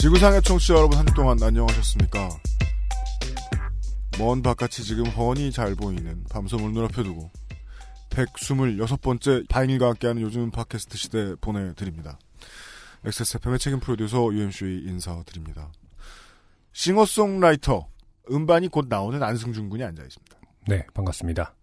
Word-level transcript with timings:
지구상의 0.00 0.40
청취자 0.40 0.72
여러분 0.76 0.96
한주 0.96 1.12
동안 1.12 1.36
안녕하셨습니까? 1.42 2.30
먼 4.18 4.40
바깥이 4.40 4.82
지금 4.82 5.04
훤히 5.04 5.52
잘 5.52 5.74
보이는 5.74 6.24
밤섬을 6.30 6.72
눈앞에 6.72 7.02
두고 7.02 7.30
126번째 8.08 9.46
바인일과 9.50 9.88
함께하는 9.88 10.22
요즘 10.22 10.50
팟캐스트 10.50 10.96
시대 10.96 11.34
보내드립니다. 11.42 12.18
XSFM의 13.04 13.58
책임 13.58 13.78
프로듀서 13.78 14.32
UMC의 14.32 14.84
인사드립니다. 14.84 15.70
싱어송라이터 16.72 17.86
음반이 18.30 18.68
곧 18.68 18.86
나오는 18.88 19.22
안승준 19.22 19.68
군이 19.68 19.84
앉아있습니다. 19.84 20.36
네, 20.68 20.86
반갑습니다. 20.94 21.54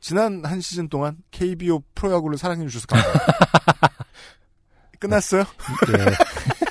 지난 0.00 0.44
한 0.44 0.60
시즌 0.60 0.88
동안 0.88 1.18
KBO 1.30 1.84
프로야구를 1.94 2.38
사랑해주셔서 2.38 2.88
감사합니다. 2.88 3.26
끝났어요? 4.98 5.44
네. 5.86 6.63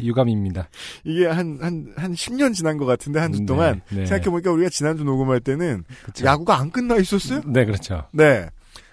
유감입니다. 0.00 0.68
이게 1.04 1.26
한, 1.26 1.58
한, 1.60 1.92
한 1.96 2.14
10년 2.14 2.54
지난 2.54 2.76
것 2.76 2.84
같은데, 2.86 3.20
한주 3.20 3.40
네, 3.40 3.46
동안. 3.46 3.80
네. 3.90 4.06
생각해보니까 4.06 4.50
우리가 4.52 4.70
지난주 4.70 5.04
녹음할 5.04 5.40
때는 5.40 5.84
그쵸. 6.04 6.24
야구가 6.24 6.58
안 6.58 6.70
끝나 6.70 6.96
있었어요? 6.96 7.42
네, 7.46 7.64
그렇죠. 7.64 8.06
네. 8.12 8.48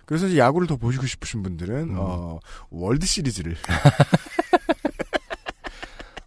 그래서 0.05 0.27
이제 0.27 0.37
야구를 0.37 0.67
더 0.67 0.77
보시고 0.77 1.05
싶으신 1.07 1.43
분들은, 1.43 1.89
음. 1.89 1.95
어, 1.97 2.39
월드 2.69 3.05
시리즈를. 3.05 3.55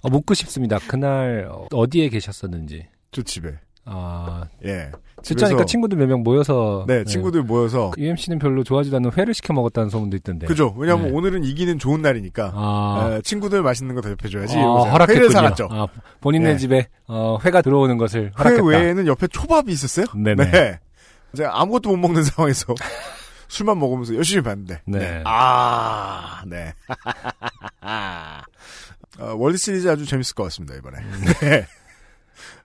어, 0.01 0.11
묻고 0.11 0.35
싶습니다. 0.35 0.79
그날 0.79 1.49
어, 1.51 1.67
어디에 1.73 2.09
계셨었는지. 2.09 2.87
저 3.11 3.23
집에. 3.23 3.59
아, 3.91 4.45
예. 4.65 4.91
집에서- 5.23 5.67
친구들 5.67 5.99
몇 5.99 6.07
명 6.07 6.23
모여서 6.23 6.85
네, 6.87 7.03
친구들 7.05 7.43
모여서. 7.43 7.91
UMC는 7.99 8.39
별로 8.39 8.63
좋아하지도 8.63 8.97
않는 8.97 9.11
회를 9.17 9.35
시켜 9.35 9.53
먹었다는 9.53 9.91
소문도 9.91 10.17
있던데. 10.19 10.47
그죠. 10.47 10.73
왜냐면 10.77 11.07
네. 11.07 11.13
오늘은 11.13 11.43
이기는 11.45 11.79
좋은 11.79 12.01
날이니까. 12.03 12.53
아, 12.55 13.11
에, 13.17 13.21
친구들 13.23 13.63
맛있는 13.63 13.95
거 13.97 14.01
대접해줘야지. 14.01 14.57
아, 14.57 14.61
허락했군요. 14.63 15.17
회를 15.17 15.31
사갔죠. 15.31 15.69
아, 15.73 15.87
본인네 16.21 16.51
예. 16.51 16.57
집에 16.57 16.87
어, 17.09 17.39
회가 17.45 17.63
들어오는 17.63 17.99
것을 17.99 18.27
회 18.27 18.31
허락했다. 18.39 18.65
외에는 18.65 19.07
옆에 19.09 19.27
초밥이 19.27 19.73
있었어요? 19.73 20.07
네네. 20.15 20.51
네. 20.53 20.79
제가 21.37 21.61
아무것도 21.61 21.91
못 21.91 21.97
먹는 21.97 22.23
상황에서 22.25 22.75
술만 23.49 23.79
먹으면서 23.79 24.15
열심히 24.15 24.43
봤는데. 24.43 24.83
네. 24.87 25.23
아, 25.27 26.43
네. 26.47 26.73
어, 29.19 29.35
월드 29.37 29.59
시리즈 29.59 29.91
아주 29.91 30.07
재밌을 30.07 30.35
것 30.35 30.45
같습니다, 30.45 30.75
이번에. 30.77 30.99
음. 30.99 31.25
네. 31.41 31.67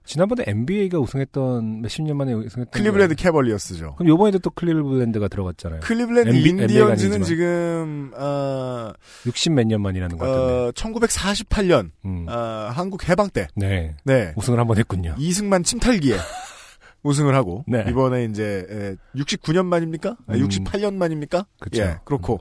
지난번에 0.04 0.44
NBA가 0.46 0.98
우승했던 0.98 1.80
몇십 1.80 2.04
년 2.04 2.16
만에 2.18 2.34
우승했던 2.34 2.70
클리블랜드 2.72 3.14
거- 3.14 3.22
캐벌리어스죠. 3.22 3.94
그럼 3.96 4.08
요번에도 4.08 4.38
또 4.40 4.50
클리블랜드가 4.50 5.28
들어갔잖아요. 5.28 5.80
클리블랜드 5.80 6.28
MB 6.36 6.48
인디언즈는. 6.50 7.22
지금, 7.22 8.12
어, 8.14 8.92
60몇 9.24 9.64
년 9.66 9.80
만이라는 9.80 10.18
것 10.18 10.26
같은데. 10.26 10.52
어, 10.52 10.72
1948년, 10.72 11.90
음. 12.04 12.26
어, 12.28 12.70
한국 12.72 13.08
해방 13.08 13.30
때, 13.30 13.48
네. 13.56 13.96
네. 14.04 14.32
우승을 14.36 14.58
한번 14.60 14.76
했군요. 14.76 15.14
이승만 15.18 15.62
침탈기에 15.62 16.16
우승을 17.02 17.34
하고, 17.34 17.64
네. 17.66 17.84
이번에 17.88 18.24
이제, 18.24 18.96
69년 19.16 19.64
만입니까? 19.66 20.16
음. 20.28 20.34
68년 20.34 20.94
만입니까? 20.94 21.46
그쵸. 21.60 21.82
예, 21.82 21.96
그렇고. 22.04 22.40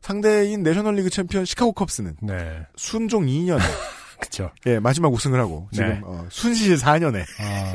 상대인 0.00 0.62
내셔널리그 0.62 1.08
챔피언 1.10 1.44
시카고 1.46 1.72
컵스는 1.72 2.16
네. 2.22 2.66
순종 2.76 3.24
2년에, 3.26 3.58
그쵸. 4.24 4.50
예, 4.66 4.78
마지막 4.78 5.12
우승을 5.12 5.38
하고, 5.38 5.68
지금, 5.72 5.88
네. 5.88 6.00
어, 6.04 6.26
순실 6.30 6.76
4년에 6.76 7.24
아. 7.40 7.72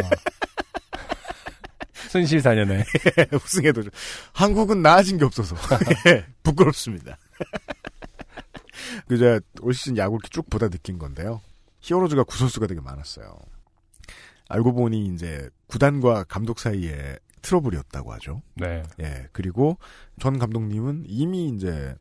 순실 2.09 2.39
4년에. 2.41 2.83
우승해도, 3.43 3.83
좀- 3.83 3.91
한국은 4.33 4.81
나아진 4.81 5.17
게 5.17 5.25
없어서, 5.25 5.55
예, 6.07 6.25
부끄럽습니다. 6.43 7.17
그제 9.07 9.39
올 9.61 9.73
시즌 9.73 9.97
야구 9.97 10.15
이렇게 10.15 10.29
쭉 10.29 10.49
보다 10.49 10.69
느낀 10.69 10.97
건데요. 10.97 11.41
히어로즈가 11.81 12.23
구선수가 12.23 12.67
되게 12.67 12.81
많았어요. 12.81 13.37
알고 14.47 14.73
보니 14.73 15.05
이제 15.13 15.47
구단과 15.67 16.23
감독 16.23 16.59
사이에 16.59 17.17
트러블이었다고 17.41 18.11
하죠. 18.13 18.41
네. 18.55 18.83
예, 18.99 19.27
그리고 19.31 19.77
전 20.19 20.39
감독님은 20.39 21.03
이미 21.07 21.49
이제 21.49 21.95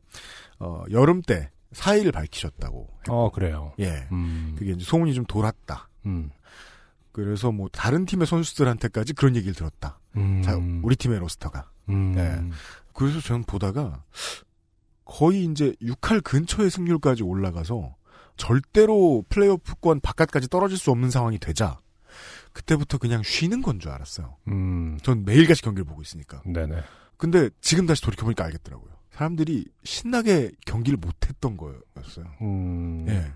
어, 0.57 0.83
여름 0.91 1.21
때 1.21 1.51
사의를 1.71 2.11
밝히셨다고. 2.11 2.87
어, 3.09 3.31
그래요. 3.31 3.73
예, 3.79 4.07
음. 4.11 4.55
그게 4.57 4.71
이제 4.71 4.83
소문이 4.83 5.13
좀 5.13 5.25
돌았다. 5.25 5.89
음. 6.05 6.29
그래서 7.11 7.51
뭐 7.51 7.67
다른 7.71 8.05
팀의 8.05 8.27
선수들한테까지 8.27 9.13
그런 9.13 9.35
얘기를 9.35 9.53
들었다. 9.53 9.99
음. 10.15 10.41
자, 10.41 10.55
우리 10.83 10.95
팀의 10.95 11.19
로스터가. 11.19 11.69
음. 11.89 12.13
네. 12.13 12.39
그래서 12.93 13.19
저는 13.21 13.43
보다가 13.43 14.03
거의 15.05 15.45
이제 15.45 15.73
6할 15.81 16.23
근처의 16.23 16.69
승률까지 16.69 17.23
올라가서 17.23 17.95
절대로 18.37 19.23
플레이오프권 19.29 19.99
바깥까지 20.01 20.47
떨어질 20.49 20.77
수 20.77 20.91
없는 20.91 21.09
상황이 21.09 21.39
되자 21.39 21.79
그때부터 22.53 22.97
그냥 22.97 23.21
쉬는 23.23 23.61
건 23.61 23.79
줄 23.79 23.91
알았어요. 23.91 24.37
음. 24.47 24.97
전 25.03 25.25
매일같이 25.25 25.61
경기를 25.61 25.85
보고 25.85 26.01
있으니까. 26.01 26.41
네네. 26.45 26.81
근데 27.17 27.49
지금 27.61 27.85
다시 27.85 28.01
돌이켜보니까 28.01 28.45
알겠더라고요. 28.45 28.91
사람들이 29.11 29.65
신나게 29.83 30.51
경기를 30.65 30.97
못했던 30.97 31.57
거였어요. 31.57 32.25
음. 32.41 33.05
예. 33.09 33.33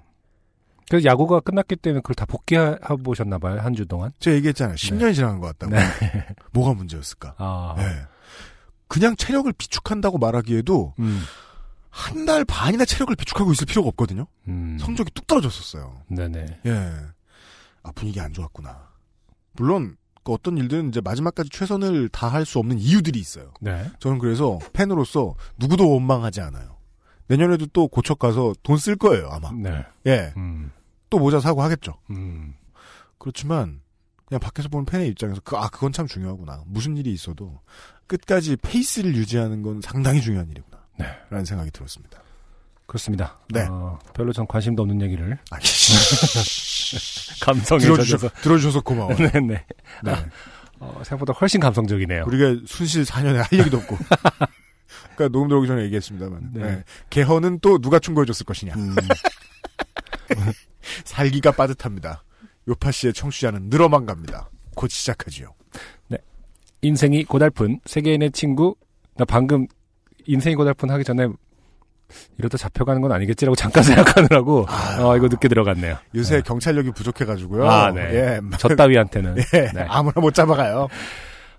그래서 0.89 1.05
야구가 1.09 1.39
끝났기 1.39 1.77
때문에 1.77 2.01
그걸 2.01 2.15
다 2.15 2.25
복귀해 2.25 2.75
보셨나 3.03 3.37
봐요, 3.39 3.59
한 3.59 3.73
주 3.73 3.85
동안. 3.85 4.11
제가 4.19 4.35
얘기했잖아요. 4.37 4.75
10년이 4.75 5.15
지난 5.15 5.39
것 5.39 5.47
같다고. 5.57 5.75
네. 5.75 6.27
뭐가 6.51 6.73
문제였을까? 6.73 7.35
아. 7.37 7.75
예. 7.79 8.05
그냥 8.87 9.15
체력을 9.15 9.51
비축한다고 9.53 10.19
말하기에도 10.19 10.93
음. 10.99 11.21
한달 11.89 12.45
반이나 12.45 12.85
체력을 12.85 13.15
비축하고 13.15 13.51
있을 13.53 13.65
필요가 13.65 13.87
없거든요. 13.89 14.27
음. 14.47 14.77
성적이 14.79 15.11
뚝 15.13 15.25
떨어졌었어요. 15.25 16.01
네네. 16.09 16.59
예. 16.65 16.93
아, 17.81 17.91
분위기 17.93 18.19
안 18.19 18.31
좋았구나. 18.33 18.89
물론, 19.53 19.95
그 20.23 20.31
어떤 20.33 20.57
일들은 20.57 20.89
이제 20.89 21.01
마지막까지 21.01 21.49
최선을 21.49 22.09
다할 22.09 22.45
수 22.45 22.59
없는 22.59 22.79
이유들이 22.79 23.19
있어요. 23.19 23.51
네. 23.59 23.89
저는 23.99 24.19
그래서 24.19 24.59
팬으로서 24.73 25.35
누구도 25.57 25.89
원망하지 25.91 26.41
않아요. 26.41 26.77
내년에도 27.27 27.65
또 27.73 27.87
고척 27.87 28.19
가서 28.19 28.53
돈 28.63 28.77
쓸 28.77 28.95
거예요, 28.95 29.27
아마. 29.29 29.51
네. 29.51 29.85
예. 30.05 30.33
음. 30.37 30.71
또 31.09 31.19
모자 31.19 31.39
사고 31.39 31.61
하겠죠. 31.61 31.93
음. 32.09 32.53
그렇지만, 33.17 33.81
그냥 34.25 34.39
밖에서 34.39 34.67
보는 34.69 34.85
팬의 34.85 35.07
입장에서, 35.09 35.39
그, 35.43 35.55
아, 35.55 35.69
그건 35.69 35.91
참 35.93 36.07
중요하구나. 36.07 36.63
무슨 36.65 36.97
일이 36.97 37.11
있어도, 37.13 37.59
끝까지 38.07 38.57
페이스를 38.57 39.15
유지하는 39.15 39.61
건 39.61 39.79
상당히 39.81 40.21
중요한 40.21 40.49
일이구나. 40.49 40.77
네. 40.99 41.05
라는 41.29 41.45
생각이 41.45 41.71
들었습니다. 41.71 42.21
그렇습니다. 42.85 43.39
네. 43.49 43.61
어, 43.69 43.97
별로 44.13 44.33
전 44.33 44.45
관심도 44.45 44.81
없는 44.83 45.01
얘기를 45.01 45.37
아, 45.51 45.57
감성에 47.41 47.81
들어주셔, 47.81 48.17
젖어서. 48.17 48.41
들어주셔서 48.41 48.81
고마워요. 48.81 49.15
네네. 49.31 49.65
네. 50.03 50.11
어, 50.79 51.01
생각보다 51.03 51.33
훨씬 51.33 51.59
감성적이네요. 51.59 52.25
우리가 52.27 52.61
순실 52.65 53.03
4년에 53.03 53.35
할 53.35 53.59
얘기도 53.59 53.77
없고. 53.77 53.97
그러니까 55.15 55.27
녹음 55.31 55.47
들어오기 55.47 55.67
전에 55.67 55.83
얘기했습니다만. 55.83 56.51
네. 56.53 56.63
네. 56.63 56.83
개헌은 57.09 57.59
또 57.61 57.79
누가 57.79 57.99
충고해줬을 57.99 58.45
것이냐. 58.45 58.73
음, 58.75 58.95
살기가 61.05 61.51
빠듯합니다. 61.51 62.23
요파 62.67 62.91
씨의 62.91 63.13
청취자는 63.13 63.69
늘어만 63.69 64.05
갑니다. 64.05 64.49
곧 64.75 64.89
시작하지요. 64.89 65.53
인생이 66.83 67.23
고달픈 67.23 67.79
세계인의 67.85 68.31
친구. 68.31 68.75
나 69.15 69.25
방금 69.25 69.65
인생이 70.25 70.55
고달픈 70.55 70.89
하기 70.91 71.03
전에 71.03 71.27
이러다 72.37 72.57
잡혀가는 72.57 73.01
건 73.01 73.11
아니겠지라고 73.11 73.55
잠깐 73.55 73.83
생각하느라고 73.83 74.65
어, 74.99 75.17
이거 75.17 75.27
늦게 75.27 75.47
들어갔네요. 75.47 75.97
요새 76.15 76.37
네. 76.37 76.41
경찰력이 76.41 76.91
부족해가지고요. 76.91 77.69
아, 77.69 77.91
네. 77.91 78.01
예, 78.13 78.41
저 78.57 78.69
따위한테는. 78.69 79.37
예, 79.53 79.71
네. 79.73 79.85
아무나 79.87 80.19
못 80.21 80.33
잡아가요. 80.33 80.87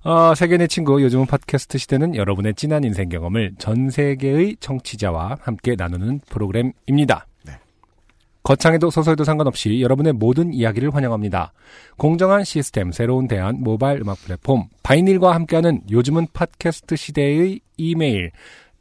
어, 0.05 0.35
세계인의 0.35 0.69
친구 0.69 1.03
요즘은 1.03 1.25
팟캐스트 1.27 1.79
시대는 1.79 2.15
여러분의 2.15 2.55
진한 2.55 2.85
인생 2.85 3.09
경험을 3.09 3.55
전 3.59 3.89
세계의 3.89 4.59
청취자와 4.61 5.39
함께 5.41 5.77
나누는 5.79 6.21
프로그램입니다. 6.29 7.27
네. 7.47 7.55
거창에도 8.43 8.91
소소해도 8.91 9.25
상관없이 9.25 9.81
여러분의 9.81 10.12
모든 10.12 10.53
이야기를 10.53 10.95
환영합니다. 10.95 11.55
공정한 11.97 12.45
시스템, 12.45 12.93
새로운 12.93 13.29
대안, 13.29 13.62
모바일 13.62 14.03
음악 14.03 14.19
플랫폼, 14.19 14.69
바이닐과 14.83 15.35
함께하는 15.35 15.81
요즘은 15.91 16.27
팟캐스트 16.35 16.97
시대의 16.97 17.61
이메일, 17.79 18.31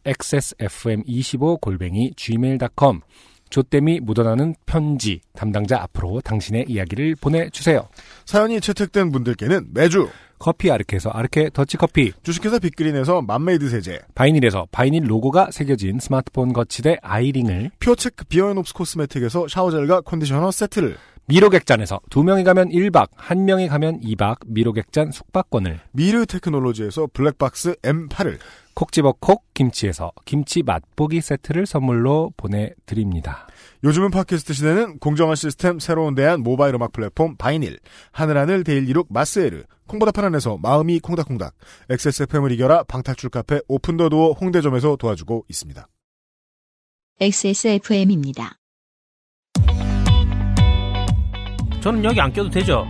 xsfm25골뱅이 0.06 2.16
gmail.com, 2.16 3.02
조땜이 3.50 4.00
묻어나는 4.00 4.56
편지 4.66 5.22
담당자 5.36 5.82
앞으로 5.82 6.22
당신의 6.22 6.66
이야기를 6.68 7.16
보내주세요. 7.22 7.88
사연이 8.26 8.60
채택된 8.60 9.12
분들께는 9.12 9.68
매주 9.74 10.10
커피 10.40 10.72
아르케에서 10.72 11.10
아르케 11.10 11.50
더치커피 11.54 12.14
주식회사 12.24 12.60
빅그린에서 12.60 13.22
맘메이드 13.22 13.70
세제 13.70 14.00
바이닐에서 14.14 14.68
바이닐 14.72 15.10
로고가 15.10 15.52
새겨진 15.52 16.00
스마트폰 16.00 16.52
거치대 16.52 16.98
아이링을 17.02 17.72
퓨어체크 17.80 18.26
비어앤옵스 18.26 18.74
코스메틱에서 18.74 19.48
샤워젤과 19.48 20.02
컨디셔너 20.02 20.52
세트를 20.52 20.98
미로객잔에서 21.28 22.02
두 22.10 22.24
명이 22.24 22.44
가면 22.44 22.70
1박, 22.70 23.08
한 23.16 23.46
명이 23.46 23.70
가면 23.70 24.02
2박 24.02 24.40
미로객잔 24.48 25.12
숙박권을 25.12 25.80
미르 25.92 26.26
테크놀로지에서 26.26 27.08
블랙박스 27.14 27.76
M8을 27.76 28.40
콕 28.74 28.92
집어 28.92 29.14
콕 29.20 29.46
김치에서 29.54 30.12
김치 30.26 30.64
맛보기 30.64 31.22
세트를 31.22 31.66
선물로 31.66 32.34
보내드립니다. 32.36 33.48
요즘은 33.84 34.12
팟캐스트 34.12 34.54
시대는 34.54 35.00
공정한 35.00 35.36
시스템 35.36 35.80
새로운 35.80 36.16
대안 36.16 36.42
모바일 36.42 36.76
음악 36.76 36.92
플랫폼 36.92 37.36
바이닐 37.38 37.80
하늘하늘 38.12 38.64
데일리룩 38.64 39.08
마스에르 39.12 39.64
콩보다 39.88 40.12
편안해서 40.12 40.58
마음이 40.58 41.00
콩닥콩닥 41.00 41.54
XSFM을 41.90 42.52
이겨라 42.52 42.84
방탈출 42.84 43.30
카페 43.30 43.60
오픈더도어 43.68 44.34
홍대점에서 44.34 44.96
도와주고 44.96 45.46
있습니다. 45.50 45.88
XSFM입니다. 47.20 48.58
저는 51.82 52.04
여기 52.06 52.20
안 52.22 52.32
껴도 52.32 52.50
되죠? 52.50 52.86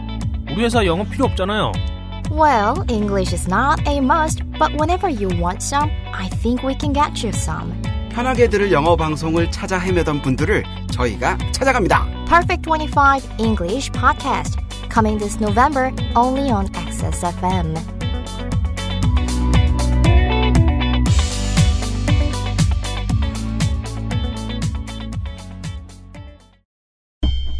우리 0.52 0.64
회사 0.64 0.86
영어 0.86 1.04
필요 1.04 1.26
없잖아요. 1.26 1.93
Well, 2.34 2.84
English 2.90 3.32
is 3.32 3.48
not 3.48 3.88
a 3.88 4.02
must, 4.02 4.42
but 4.58 4.74
whenever 4.80 5.08
you 5.08 5.30
want 5.40 5.62
some, 5.62 5.92
I 6.12 6.30
think 6.42 6.64
we 6.64 6.74
can 6.74 6.92
get 6.92 7.24
you 7.24 7.30
some. 7.30 7.80
편하게 8.10 8.50
들을 8.50 8.72
영어 8.72 8.96
방송을 8.96 9.52
찾아 9.52 9.78
헤매던 9.78 10.24
분들을 10.24 10.64
저희가 10.92 11.38
찾아갑니다. 11.52 12.08
Perfect 12.28 12.68
25 12.68 13.22
English 13.38 13.92
Podcast. 13.92 14.58
Coming 14.92 15.20
this 15.20 15.38
November 15.40 15.92
only 16.16 16.50
on 16.50 16.66
XSFM. 16.74 17.76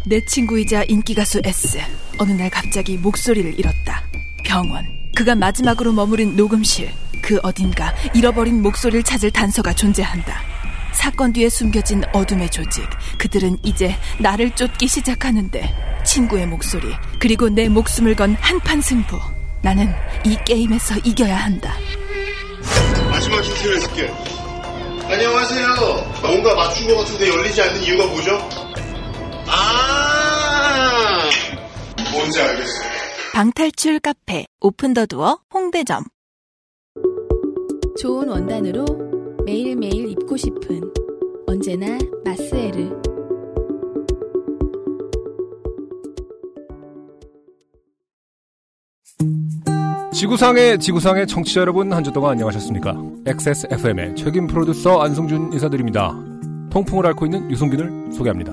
내 0.08 0.24
친구이자 0.26 0.82
인기가수 0.88 1.42
S. 1.44 1.78
어느 2.18 2.32
날 2.32 2.50
갑자기 2.50 2.98
목소리를 2.98 3.56
잃었다. 3.56 4.02
병원. 4.44 4.86
그가 5.14 5.34
마지막으로 5.34 5.92
머무른 5.92 6.36
녹음실. 6.36 6.90
그 7.20 7.40
어딘가 7.42 7.94
잃어버린 8.14 8.62
목소리를 8.62 9.02
찾을 9.02 9.30
단서가 9.30 9.72
존재한다. 9.72 10.40
사건 10.92 11.32
뒤에 11.32 11.48
숨겨진 11.48 12.02
어둠의 12.12 12.50
조직. 12.50 12.84
그들은 13.18 13.58
이제 13.64 13.96
나를 14.18 14.50
쫓기 14.52 14.86
시작하는데 14.86 15.74
친구의 16.04 16.46
목소리 16.46 16.94
그리고 17.18 17.48
내 17.48 17.68
목숨을 17.68 18.14
건 18.14 18.36
한판 18.40 18.80
승부. 18.80 19.18
나는 19.62 19.92
이 20.24 20.36
게임에서 20.44 20.96
이겨야 21.04 21.36
한다. 21.36 21.74
마지막 23.10 23.42
힌트를 23.42 23.80
줄게. 23.80 24.12
안녕하세요. 25.06 25.68
뭔가 26.22 26.54
맞춘 26.54 26.86
것 26.88 26.96
같은데 26.98 27.28
열리지 27.28 27.62
않는 27.62 27.82
이유가 27.82 28.06
뭐죠? 28.06 28.50
아, 29.46 31.28
뭔지 32.12 32.40
알겠어요. 32.40 33.03
방탈출 33.34 33.98
카페 33.98 34.46
오픈더두어 34.60 35.40
홍대점. 35.52 36.04
좋은 38.00 38.28
원단으로 38.28 38.84
매일매일 39.44 40.08
입고 40.10 40.36
싶은 40.36 40.80
언제나 41.48 41.98
마스에르. 42.24 42.90
지구상의 50.12 50.78
지구상의 50.78 51.26
청취자 51.26 51.60
여러분 51.60 51.92
한 51.92 52.04
주 52.04 52.12
동안 52.12 52.32
안녕하셨습니까? 52.32 52.94
XSFM의 53.26 54.14
책임 54.16 54.46
프로듀서 54.46 55.00
안승준 55.00 55.52
인사드립니다. 55.52 56.12
통풍을 56.70 57.06
앓고 57.06 57.24
있는 57.26 57.50
유승균을 57.50 58.12
소개합니다. 58.12 58.52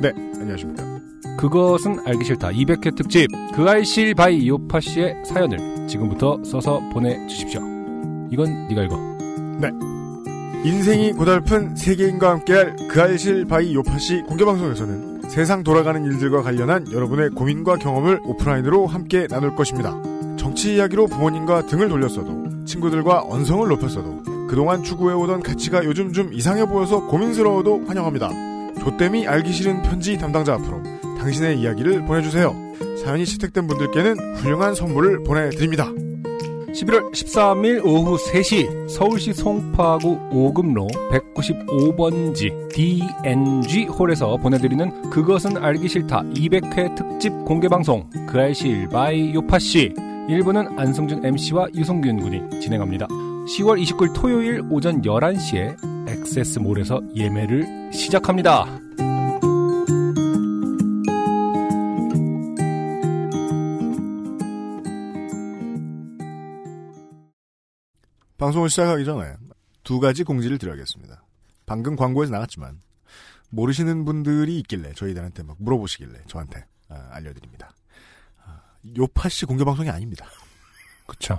네, 0.00 0.10
안녕하십니까. 0.40 0.99
그것은 1.40 2.00
알기 2.06 2.22
싫다 2.22 2.50
200회 2.50 2.94
특집 2.94 3.28
그알싫 3.54 4.14
by 4.14 4.46
요팟시의 4.46 5.22
사연을 5.24 5.86
지금부터 5.88 6.38
써서 6.44 6.82
보내주십시오. 6.92 7.62
이건 8.30 8.68
네가 8.68 8.82
읽어. 8.82 8.98
인생이 10.62 11.12
고달픈 11.12 11.74
세계인과 11.74 12.30
함께할 12.30 12.76
그알싫 12.90 13.46
by 13.46 13.74
요팟시 13.74 14.24
공개방송에서는 14.28 15.22
세상 15.30 15.62
돌아가는 15.62 16.04
일들과 16.04 16.42
관련한 16.42 16.92
여러분의 16.92 17.30
고민과 17.30 17.76
경험을 17.76 18.20
오프라인으로 18.26 18.86
함께 18.86 19.26
나눌 19.26 19.56
것입니다. 19.56 19.96
정치 20.36 20.74
이야기로 20.74 21.06
부모님과 21.06 21.64
등을 21.66 21.88
돌렸어도 21.88 22.66
친구들과 22.66 23.24
언성을 23.26 23.66
높였어도 23.66 24.22
그동안 24.46 24.82
추구해오던 24.82 25.42
가치가 25.42 25.86
요즘 25.86 26.12
좀 26.12 26.34
이상해 26.34 26.66
보여서 26.66 27.06
고민스러워도 27.06 27.84
환영합니다. 27.86 28.28
조땜이 28.80 29.26
알기 29.26 29.52
싫은 29.52 29.82
편지 29.82 30.18
담당자 30.18 30.54
앞으로 30.54 30.82
당신의 31.20 31.60
이야기를 31.60 32.06
보내주세요. 32.06 32.54
사연이 33.04 33.24
채택된 33.26 33.66
분들께는 33.66 34.36
훌륭한 34.36 34.74
선물을 34.74 35.22
보내드립니다. 35.22 35.92
11월 36.72 37.12
13일 37.12 37.84
오후 37.84 38.16
3시 38.16 38.88
서울시 38.88 39.32
송파구 39.32 40.28
오금로 40.30 40.86
195번지 41.10 42.72
DNG 42.72 43.86
홀에서 43.86 44.36
보내드리는 44.36 45.10
그것은 45.10 45.56
알기 45.56 45.88
싫다 45.88 46.22
200회 46.22 46.94
특집 46.94 47.32
공개방송 47.44 48.08
그알싫 48.28 48.88
by 48.88 49.34
요팟시 49.34 49.94
1부는 50.28 50.78
안승준 50.78 51.24
MC와 51.24 51.66
유승균 51.74 52.20
군이 52.20 52.60
진행합니다. 52.60 53.08
10월 53.08 53.82
29일 53.82 54.14
토요일 54.14 54.62
오전 54.70 55.02
11시에 55.02 55.76
엑세스몰에서 56.08 57.00
예매를 57.16 57.90
시작합니다. 57.92 58.66
방송을 68.40 68.70
시작하기 68.70 69.04
전에 69.04 69.34
두 69.84 70.00
가지 70.00 70.24
공지를 70.24 70.56
드려야겠습니다. 70.56 71.22
방금 71.66 71.94
광고에서 71.94 72.32
나갔지만 72.32 72.80
모르시는 73.50 74.06
분들이 74.06 74.58
있길래 74.60 74.94
저희들한테 74.94 75.42
막 75.42 75.56
물어보시길래 75.60 76.22
저한테 76.26 76.64
아, 76.88 77.08
알려드립니다. 77.10 77.70
아, 78.44 78.62
요파씨 78.96 79.44
공개 79.44 79.62
방송이 79.62 79.90
아닙니다. 79.90 80.26
그쵸. 81.06 81.38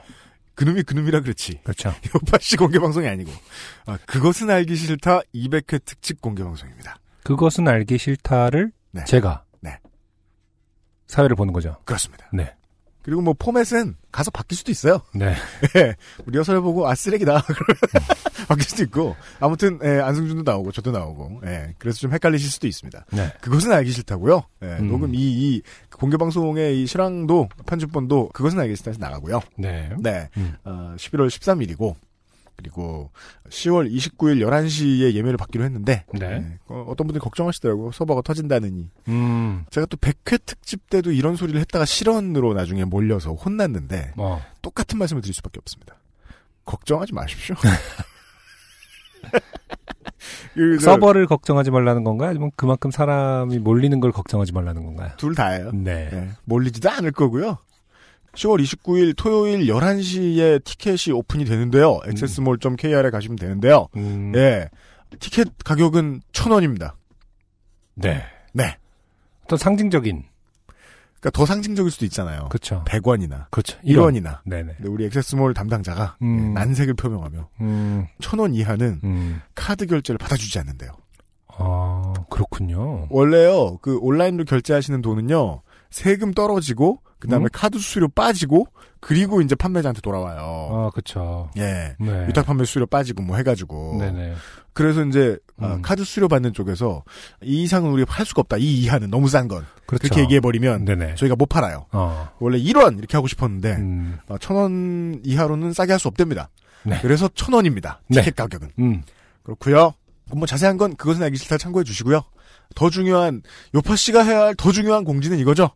그놈이 0.54 0.84
그놈이라 0.84 1.22
그렇지. 1.22 1.62
그렇죠. 1.64 1.92
요파씨 2.14 2.56
공개 2.58 2.78
방송이 2.78 3.08
아니고 3.08 3.32
아, 3.88 3.98
그것은 4.06 4.52
알기 4.52 4.76
싫다 4.76 5.22
200회 5.34 5.84
특집 5.84 6.22
공개 6.22 6.44
방송입니다. 6.44 7.00
그것은 7.24 7.68
알기 7.68 7.98
싫다를 7.98 8.72
네. 8.92 9.04
제가 9.06 9.44
네. 9.60 9.80
사회를 11.08 11.36
보는 11.36 11.52
거죠. 11.52 11.78
그렇습니다. 11.84 12.30
네. 12.32 12.54
그리고 13.02 13.22
뭐 13.22 13.34
포맷은 13.38 13.96
가서 14.12 14.30
바뀔 14.32 14.58
수도 14.58 14.72
있어요. 14.72 15.02
네. 15.14 15.36
예, 15.76 15.96
리허설 16.26 16.58
해보고 16.58 16.88
아 16.88 16.96
쓰레기다 16.96 17.42
그러면 17.48 18.08
바뀔 18.48 18.66
수도 18.66 18.84
있고 18.84 19.16
아무튼 19.40 19.80
예, 19.84 20.00
안승준도 20.00 20.50
나오고 20.50 20.72
저도 20.72 20.92
나오고 20.92 21.42
예, 21.46 21.74
그래서 21.78 22.00
좀 22.00 22.12
헷갈리실 22.14 22.50
수도 22.50 22.68
있습니다. 22.68 23.06
네. 23.12 23.34
그것은 23.42 23.72
알기 23.72 23.92
싫다고요. 23.92 24.44
예, 24.64 24.68
음. 24.80 24.88
녹음 24.88 25.16
이, 25.16 25.20
이 25.20 25.62
공개 25.92 26.18
방송의 26.18 26.82
이 26.82 26.88
실황도 26.88 27.50
편집본도 27.66 28.30
그것은 28.34 28.60
알기 28.60 28.76
싫다에서 28.76 29.00
나가고요. 29.00 29.42
네. 29.58 29.90
네, 30.00 30.30
음. 30.38 30.56
어, 30.64 30.96
11월 30.98 31.28
13일이고 31.28 31.96
그리고 32.56 33.12
10월 33.50 33.92
29일 33.92 34.46
11시에 34.46 35.14
예매를 35.14 35.38
받기로 35.38 35.64
했는데 35.64 36.06
네. 36.14 36.28
예, 36.28 36.60
어, 36.68 36.86
어떤 36.88 37.08
분들이 37.08 37.20
걱정하시더라고요. 37.20 37.92
서버가 37.92 38.22
터진다느니. 38.22 38.90
음. 39.08 39.66
제가 39.72 39.88
또 39.88 39.98
100회 39.98 40.40
특집 40.46 40.90
때도 40.90 41.12
이런 41.12 41.36
소리를 41.36 41.60
했다가 41.62 41.86
실언으로 41.86 42.54
나중에 42.54 42.86
몰려서 42.86 43.34
혼났는데 43.34 44.14
어. 44.18 44.42
똑같은 44.62 45.00
말씀을 45.00 45.22
드릴 45.22 45.34
수밖에 45.34 45.60
없습니다. 45.60 45.96
걱정하지 46.66 47.14
마십시오. 47.14 47.56
그, 50.54 50.78
저, 50.80 50.92
서버를 50.92 51.28
걱정하지 51.28 51.72
말라는 51.72 52.04
건가요? 52.04 52.30
아니면 52.30 52.52
그만큼 52.56 52.92
사람이 52.92 53.60
몰리는 53.60 54.00
걸 54.00 54.12
걱정하지 54.12 54.52
말라는 54.52 54.84
건가요? 54.84 55.12
둘 55.18 55.34
다예요. 55.36 55.72
네. 55.72 56.10
예, 56.12 56.30
몰리지도 56.46 56.90
않을 56.90 57.12
거고요. 57.12 57.58
10월 58.34 58.64
29일 58.64 59.14
토요일 59.18 59.68
11시에 59.68 60.64
티켓이 60.64 61.14
오픈이 61.14 61.46
되는데요. 61.46 62.00
액세스몰.kr에 62.08 63.10
가시면 63.10 63.36
되는데요. 63.38 63.88
음. 63.96 64.32
예. 64.36 64.70
티켓 65.20 65.50
가격은 65.64 66.22
1,000원입니다. 66.32 66.94
네. 67.96 68.24
네. 68.54 68.78
어떤 69.44 69.58
상징적인. 69.58 70.24
그러니까 71.20 71.38
더 71.38 71.46
상징적일 71.46 71.92
수도 71.92 72.06
있잖아요. 72.06 72.48
그렇죠. 72.50 72.84
100원이나 72.88 73.46
그렇죠. 73.52 73.78
1원이나. 73.82 74.40
네네. 74.46 74.74
근데 74.78 74.90
우리 74.90 75.06
액세스몰 75.06 75.54
담당자가 75.54 76.18
음. 76.22 76.40
예, 76.40 76.54
난색을 76.54 76.96
표명하며 76.96 77.50
음. 77.62 78.08
1,000원 78.20 78.56
이하는 78.56 79.00
음. 79.04 79.42
카드 79.54 79.86
결제를 79.86 80.18
받아주지 80.18 80.58
않는데요. 80.58 80.92
아, 81.48 82.14
그렇군요. 82.30 83.08
원래요, 83.10 83.78
그 83.82 84.00
온라인으로 84.02 84.46
결제하시는 84.46 85.02
돈은요, 85.02 85.62
세금 85.92 86.34
떨어지고, 86.34 87.00
그 87.20 87.28
다음에 87.28 87.46
음? 87.46 87.50
카드 87.54 87.78
수수료 87.78 88.08
빠지고, 88.08 88.66
그리고 89.00 89.42
이제 89.42 89.54
판매자한테 89.56 90.02
돌아와요. 90.02 90.40
아, 90.72 90.90
그쵸. 90.94 91.50
예. 91.58 91.96
네. 92.00 92.28
위탁 92.28 92.46
판매 92.46 92.66
수수료 92.66 92.86
빠지고 92.88 93.22
뭐 93.24 93.38
해가지고. 93.38 93.98
네네. 94.00 94.34
그래서 94.74 95.04
이제 95.04 95.38
아, 95.60 95.74
음. 95.76 95.82
카드 95.82 96.04
수수료 96.04 96.28
받는 96.28 96.54
쪽에서 96.54 97.04
이 97.44 97.64
이상은 97.64 97.92
우리가 97.92 98.12
팔 98.12 98.26
수가 98.26 98.42
없다. 98.42 98.58
이 98.58 98.82
이하는 98.82 99.10
너무 99.10 99.28
싼 99.28 99.48
건. 99.48 99.66
그렇죠. 99.86 100.04
그렇게 100.04 100.22
얘기해 100.22 100.40
버리면 100.40 100.86
네네. 100.86 101.16
저희가 101.16 101.36
못 101.36 101.48
팔아요. 101.48 101.88
어. 101.92 102.30
원래 102.40 102.58
1원 102.60 102.98
이렇게 103.00 103.18
하고 103.18 103.28
싶었는데 103.28 103.72
음. 103.76 104.18
어, 104.28 104.38
천원 104.38 105.20
이하로는 105.26 105.74
싸게 105.74 105.92
할 105.94 106.00
수 106.00 106.08
없답니다. 106.08 106.50
네. 106.84 106.98
그래서 107.02 107.28
천 107.36 107.54
원입니다. 107.54 108.02
네. 108.08 108.22
티켓 108.22 108.36
가격은. 108.36 108.70
음. 108.80 109.02
그렇고요. 109.44 109.94
뭐 110.34 110.46
자세한 110.48 110.78
건 110.78 110.96
그것은 110.96 111.22
알기 111.24 111.38
싫다 111.38 111.58
참고해 111.58 111.84
주시고요. 111.84 112.22
더 112.76 112.90
중요한 112.90 113.42
요파 113.76 113.96
씨가 113.98 114.24
해야 114.24 114.42
할 114.44 114.56
더 114.56 114.72
중요한 114.72 115.04
공지는 115.04 115.38
이거죠. 115.40 115.72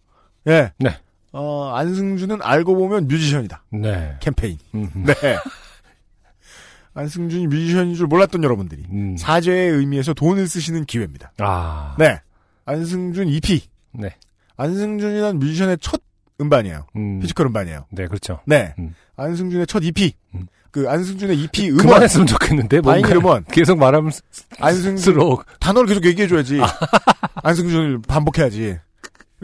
예. 0.48 0.72
네. 0.80 0.98
어, 1.32 1.74
안승준은 1.76 2.40
알고 2.42 2.76
보면 2.76 3.08
뮤지션이다. 3.08 3.64
네. 3.72 4.16
캠페인. 4.22 4.58
음. 4.74 4.90
네. 5.06 5.14
안승준이 6.94 7.48
뮤지션인 7.48 7.96
줄 7.96 8.08
몰랐던 8.08 8.44
여러분들이 8.44 8.84
음. 8.90 9.18
사죄의 9.18 9.72
의미에서 9.72 10.14
돈을 10.14 10.48
쓰시는 10.48 10.86
기회입니다. 10.86 11.34
아. 11.40 11.96
네. 12.00 12.22
안승준 12.66 13.28
EP. 13.28 13.62
네. 13.92 14.16
안승준이란 14.56 15.38
뮤지션의 15.40 15.78
첫 15.82 16.02
음반이에요. 16.40 16.86
음. 16.96 17.20
physical 17.20 17.48
음반이에요. 17.48 17.86
네, 17.92 18.08
그렇죠. 18.08 18.40
네. 18.46 18.74
음. 18.80 18.96
안승준의 19.18 19.68
첫 19.68 19.84
EP. 19.84 20.14
음. 20.36 20.48
그 20.72 20.90
안승준의 20.90 21.38
EP 21.40 21.70
음원. 21.70 21.86
그만했으면 21.86 22.28
좋겠는데. 22.28 22.82
바이닐 22.82 23.16
음원. 23.18 23.46
계속 23.52 23.78
말하면 23.78 24.12
안승준 24.60 24.98
쓸수록. 24.98 25.46
단어를 25.60 25.88
계속 25.88 26.06
얘기해줘야지. 26.06 26.60
안승준을 27.44 28.02
반복해야지. 28.02 28.80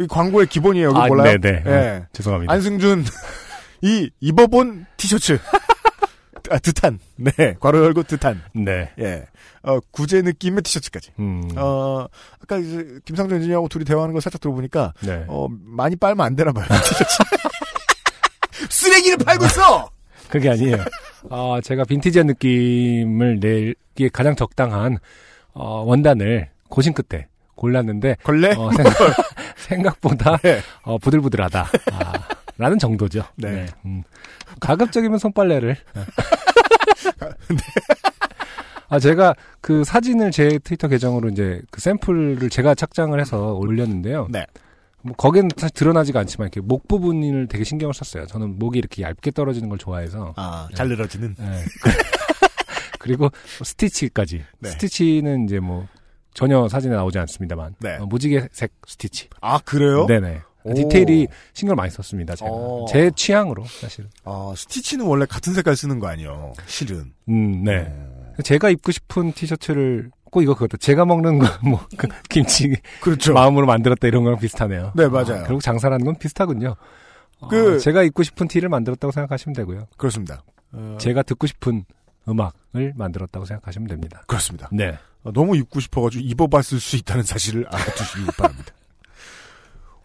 이 0.02 0.08
광고의 0.08 0.48
기본이에요. 0.48 0.90
여기 0.90 1.00
아, 1.00 1.08
몰라요? 1.08 1.38
네네. 1.38 1.64
예. 1.66 2.06
죄송합니다. 2.14 2.52
안승준 2.54 3.06
이 3.82 4.10
입어본 4.20 4.86
티셔츠. 4.98 5.40
아, 6.50 6.58
듯한. 6.60 7.00
네. 7.16 7.56
괄호 7.60 7.84
열고 7.84 8.04
듯한. 8.04 8.42
네. 8.54 8.92
예. 9.00 9.26
어, 9.64 9.80
구제 9.92 10.22
느낌의 10.22 10.64
티셔츠까지. 10.64 11.12
음. 11.20 11.50
어, 11.56 12.06
아까 12.42 12.58
이제 12.58 13.00
김상준 13.06 13.38
엔지니어하고 13.38 13.70
둘이 13.70 13.86
대화하는 13.86 14.14
걸 14.14 14.22
살짝 14.22 14.42
들어보니까 14.42 14.94
네. 15.02 15.24
어, 15.28 15.48
많이 15.50 15.96
빨면 15.96 16.26
안 16.26 16.36
되나 16.36 16.52
봐요. 16.52 16.66
티셔츠. 16.68 17.18
쓰레기를 18.70 19.18
팔고 19.18 19.46
있어! 19.46 19.90
그게 20.30 20.50
아니에요. 20.50 20.78
아, 21.30 21.60
제가 21.64 21.84
빈티지한 21.84 22.28
느낌을 22.28 23.40
내기에 23.40 24.10
가장 24.14 24.36
적당한, 24.36 24.98
어, 25.54 25.84
원단을 25.84 26.50
고심 26.70 26.94
끝에 26.94 27.28
골랐는데, 27.62 28.18
걸레? 28.24 28.56
어, 28.58 28.72
생각, 28.72 28.94
생각 29.56 30.02
보다, 30.02 30.38
네. 30.38 30.62
어, 30.82 30.98
부들부들하다. 30.98 31.68
아, 31.92 32.14
라는 32.58 32.80
정도죠. 32.80 33.24
네. 33.36 33.68
음. 33.86 34.04
가급적이면 34.60 35.20
손빨래를. 35.20 35.78
아, 38.90 39.00
제가 39.00 39.36
그 39.62 39.84
사진을 39.84 40.32
제 40.32 40.60
트위터 40.60 40.88
계정으로 40.88 41.30
이제 41.30 41.62
그 41.70 41.80
샘플을 41.80 42.50
제가 42.50 42.76
착장을 42.76 43.18
해서 43.20 43.54
올렸는데요. 43.54 44.28
네. 44.30 44.46
뭐 45.04 45.16
거기는 45.16 45.50
사실 45.56 45.74
드러나지가 45.76 46.20
않지만 46.20 46.48
이렇게 46.48 46.62
목 46.62 46.88
부분을 46.88 47.48
되게 47.48 47.64
신경을 47.64 47.94
썼어요. 47.94 48.26
저는 48.26 48.60
목이 48.60 48.80
이렇게 48.80 49.04
얇게 49.04 49.32
떨어지는 49.32 49.70
걸 49.70 49.78
좋아해서. 49.78 50.34
아, 50.36 50.68
잘 50.76 50.90
늘어지는. 50.90 51.36
네. 51.38 51.64
그리고 53.00 53.30
스티치까지. 53.64 54.44
네. 54.60 54.70
스티치는 54.70 55.46
이제 55.46 55.60
뭐 55.60 55.88
전혀 56.34 56.68
사진에 56.68 56.96
나오지 56.96 57.20
않습니다만 57.20 57.76
네. 57.80 57.98
어, 57.98 58.06
무지개색 58.06 58.72
스티치. 58.88 59.30
아, 59.42 59.60
그래요? 59.60 60.06
네네. 60.06 60.42
오. 60.64 60.74
디테일이 60.76 61.28
신경을 61.54 61.76
많이 61.76 61.90
썼습니다. 61.92 62.36
제가 62.36 62.52
오. 62.52 62.86
제 62.88 63.12
취향으로 63.16 63.64
사실. 63.66 64.08
아, 64.24 64.54
스티치는 64.56 65.06
원래 65.06 65.26
같은 65.26 65.54
색깔 65.54 65.76
쓰는 65.76 66.00
거 66.00 66.08
아니에요. 66.08 66.54
실은. 66.68 67.12
음, 67.30 67.64
네. 67.64 67.88
어. 67.90 68.42
제가 68.44 68.70
입고 68.70 68.92
싶은 68.92 69.34
티셔츠를 69.34 70.12
꼭 70.24 70.42
이거 70.42 70.54
그것도 70.54 70.78
제가 70.78 71.04
먹는 71.04 71.40
거뭐 71.40 71.86
그 71.98 72.08
김치 72.30 72.74
그렇죠. 73.02 73.34
마음으로 73.34 73.66
만들었다 73.66 74.08
이런 74.08 74.24
거랑 74.24 74.40
비슷하네요. 74.40 74.94
네, 74.96 75.08
맞아요. 75.08 75.42
아, 75.42 75.44
결국 75.44 75.62
장사라는 75.62 76.06
건 76.06 76.16
비슷하군요. 76.18 76.76
어, 77.42 77.48
그- 77.50 77.80
제가 77.80 78.04
입고 78.04 78.24
싶은 78.24 78.48
티를 78.48 78.70
만들었다고 78.70 79.12
생각하시면 79.12 79.54
되고요. 79.56 79.88
그렇습니다. 79.98 80.44
어, 80.72 80.96
제가 81.02 81.24
듣고 81.24 81.48
싶은 81.48 81.84
음악을 82.28 82.94
만들었다고 82.96 83.46
생각하시면 83.46 83.88
됩니다. 83.88 84.24
그렇습니다. 84.28 84.70
네. 84.72 84.98
어, 85.24 85.32
너무 85.32 85.56
입고 85.58 85.80
싶어가지고 85.80 86.24
입어봤을 86.26 86.80
수 86.80 86.96
있다는 86.96 87.24
사실을 87.24 87.66
알아두시기 87.68 88.26
바랍니다. 88.38 88.74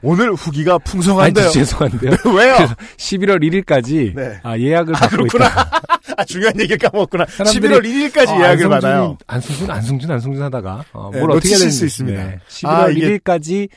오늘 0.03 0.33
후기가 0.35 0.75
아니, 0.75 0.85
풍성한데요. 0.85 1.49
죄송한데요. 1.51 2.11
왜요? 2.37 2.55
11월 2.99 3.43
1일까지 3.43 4.15
네. 4.15 4.39
아, 4.43 4.57
예약을 4.59 4.95
아, 4.95 4.99
받고 5.01 5.17
그렇구나. 5.17 5.47
있다. 5.47 5.71
아, 6.19 6.25
중요한 6.25 6.59
얘기를 6.61 6.77
까먹었구나. 6.79 7.25
사람들이 7.27 7.75
11월 7.75 7.83
1일까지 7.85 8.29
어, 8.29 8.33
예약을 8.41 8.45
안승준, 8.47 8.69
받아요. 8.71 9.19
안승준, 9.27 9.71
안승준, 9.71 10.11
안승준 10.11 10.43
하다가 10.43 10.85
어, 10.93 11.11
네, 11.13 11.19
뭘 11.21 11.31
어떻게 11.33 11.49
해야 11.51 11.59
되는지 11.59 11.77
수 11.79 11.87
있습니다. 11.87 12.25
네, 12.25 12.39
11월 12.49 12.69
아, 12.69 12.89
이게- 12.91 13.19
1일까지 13.19 13.69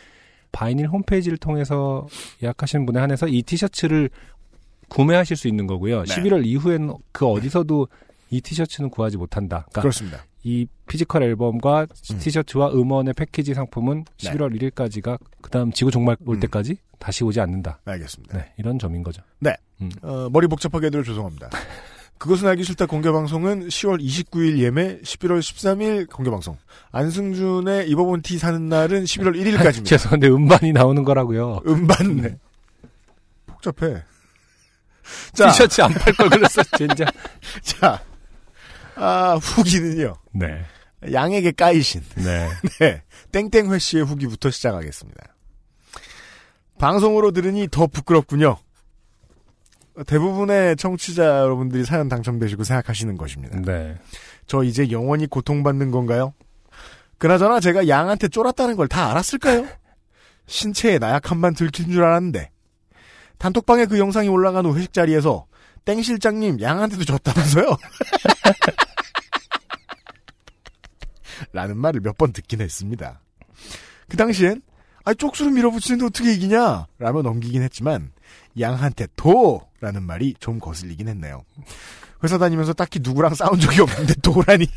바이닐 0.51 0.87
홈페이지를 0.87 1.37
통해서 1.37 2.07
예약하시는 2.43 2.85
분에 2.85 2.99
한해서 2.99 3.27
이 3.27 3.41
티셔츠를 3.43 4.09
구매하실 4.89 5.37
수 5.37 5.47
있는 5.47 5.67
거고요. 5.67 6.03
네. 6.03 6.15
11월 6.15 6.45
이후에는 6.45 6.93
그 7.11 7.27
어디서도 7.27 7.87
이 8.29 8.41
티셔츠는 8.41 8.89
구하지 8.89 9.17
못한다. 9.17 9.65
그러니까 9.69 9.81
그렇습니다. 9.81 10.25
이 10.43 10.67
physical 10.87 11.23
앨범과 11.23 11.87
음. 12.11 12.17
티셔츠와 12.19 12.69
음원의 12.71 13.13
패키지 13.15 13.53
상품은 13.53 14.05
네. 14.23 14.31
11월 14.31 14.57
1일까지가 14.71 15.19
그다음 15.41 15.71
지구 15.71 15.91
종말 15.91 16.15
올 16.25 16.35
음. 16.37 16.39
때까지 16.39 16.77
다시 16.97 17.23
오지 17.23 17.39
않는다. 17.41 17.79
알겠습니다. 17.85 18.37
네, 18.37 18.53
이런 18.57 18.77
점인 18.79 19.03
거죠. 19.03 19.21
어, 20.01 20.27
머리 20.31 20.47
복잡하게 20.47 20.87
해드려 20.87 21.03
죄송합니다. 21.03 21.49
그것은 22.17 22.49
알기 22.49 22.63
싫다 22.65 22.85
공개방송은 22.85 23.69
10월 23.69 24.03
29일 24.03 24.57
예매, 24.59 24.99
11월 24.99 25.39
13일 25.39 26.09
공개방송. 26.09 26.57
안승준의 26.91 27.89
입어본 27.89 28.21
티 28.23 28.37
사는 28.37 28.67
날은 28.67 29.05
11월 29.05 29.35
1일까지입니다. 29.41 29.85
죄송한데 29.87 30.27
음반이 30.27 30.73
나오는 30.73 31.01
거라고요. 31.05 31.61
음반, 31.65 32.17
네. 32.17 32.37
복잡해. 33.47 34.03
자, 35.33 35.47
티셔츠 35.49 35.81
안 35.81 35.93
팔 35.93 36.13
걸 36.13 36.29
그랬어, 36.29 36.61
진짜. 36.77 37.05
자, 37.63 38.03
아, 38.99 39.35
후기는요. 39.41 40.15
네. 40.33 40.63
양에게 41.11 41.51
까이신. 41.51 42.01
네. 42.15 42.49
네. 42.79 43.03
땡땡회 43.31 43.79
씨의 43.79 44.03
후기부터 44.05 44.49
시작하겠습니다. 44.49 45.35
방송으로 46.77 47.31
들으니 47.31 47.67
더 47.69 47.87
부끄럽군요. 47.87 48.57
대부분의 50.07 50.77
청취자 50.77 51.23
여러분들이 51.39 51.83
사연 51.83 52.07
당첨되시고 52.07 52.63
생각하시는 52.63 53.17
것입니다. 53.17 53.59
네. 53.59 53.97
저 54.47 54.63
이제 54.63 54.89
영원히 54.91 55.27
고통받는 55.27 55.91
건가요? 55.91 56.33
그나저나 57.17 57.59
제가 57.59 57.87
양한테 57.89 58.29
쫄았다는 58.29 58.75
걸 58.77 58.87
다 58.87 59.11
알았을까요? 59.11 59.67
신체에 60.47 60.99
나약함만 60.99 61.53
들킨 61.53 61.91
줄 61.91 62.03
알았는데 62.03 62.49
단톡방에 63.37 63.85
그 63.85 63.99
영상이 63.99 64.29
올라간 64.29 64.65
후 64.65 64.75
회식 64.77 64.93
자리에서 64.93 65.45
땡 65.89 66.03
실장님 66.03 66.61
양한테도 66.61 67.03
졌다면서요? 67.03 67.65
라는 71.51 71.77
말을 71.77 72.01
몇 72.01 72.15
번 72.15 72.31
듣긴 72.31 72.61
했습니다. 72.61 73.21
그 74.07 74.15
당시엔 74.15 74.61
아 75.03 75.15
쪽수로 75.15 75.49
밀어붙이는데 75.49 76.05
어떻게 76.05 76.31
이기냐? 76.33 76.85
라며 76.99 77.23
넘기긴 77.23 77.63
했지만 77.63 78.11
양한테 78.59 79.07
도! 79.15 79.63
라는 79.81 80.03
말이 80.03 80.35
좀 80.39 80.59
거슬리긴 80.59 81.07
했네요. 81.07 81.43
회사 82.23 82.37
다니면서 82.37 82.73
딱히 82.73 82.99
누구랑 83.01 83.33
싸운 83.33 83.59
적이 83.59 83.81
없는데 83.81 84.13
도라니. 84.21 84.67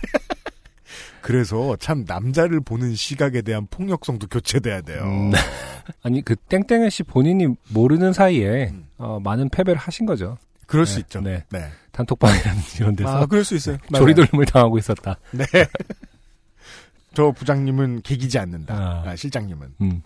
그래서 1.20 1.76
참 1.76 2.04
남자를 2.06 2.62
보는 2.62 2.94
시각에 2.94 3.42
대한 3.42 3.66
폭력성도 3.70 4.28
교체돼야 4.28 4.80
돼요. 4.80 5.02
음. 5.04 5.32
아니 6.02 6.22
그 6.22 6.36
땡땡의 6.36 6.90
씨 6.90 7.02
본인이 7.02 7.48
모르는 7.68 8.14
사이에 8.14 8.70
음. 8.70 8.86
어, 8.96 9.20
많은 9.20 9.50
패배를 9.50 9.78
하신 9.78 10.06
거죠. 10.06 10.38
그럴 10.72 10.86
네, 10.86 10.90
수 10.92 11.00
있죠. 11.00 11.20
네. 11.20 11.44
네. 11.50 11.68
단톡방이라는 11.92 12.62
이런 12.80 12.96
데서 12.96 13.10
아, 13.10 13.26
그럴 13.26 13.44
수 13.44 13.54
있어요. 13.54 13.76
조리돌림을 13.94 14.46
당하고 14.46 14.78
있었다. 14.78 15.18
네. 15.32 15.44
저 17.14 17.30
부장님은 17.30 18.00
개기지 18.00 18.38
않는다. 18.38 18.74
아. 18.74 19.10
아, 19.10 19.16
실장님은. 19.16 19.74
음. 19.82 20.02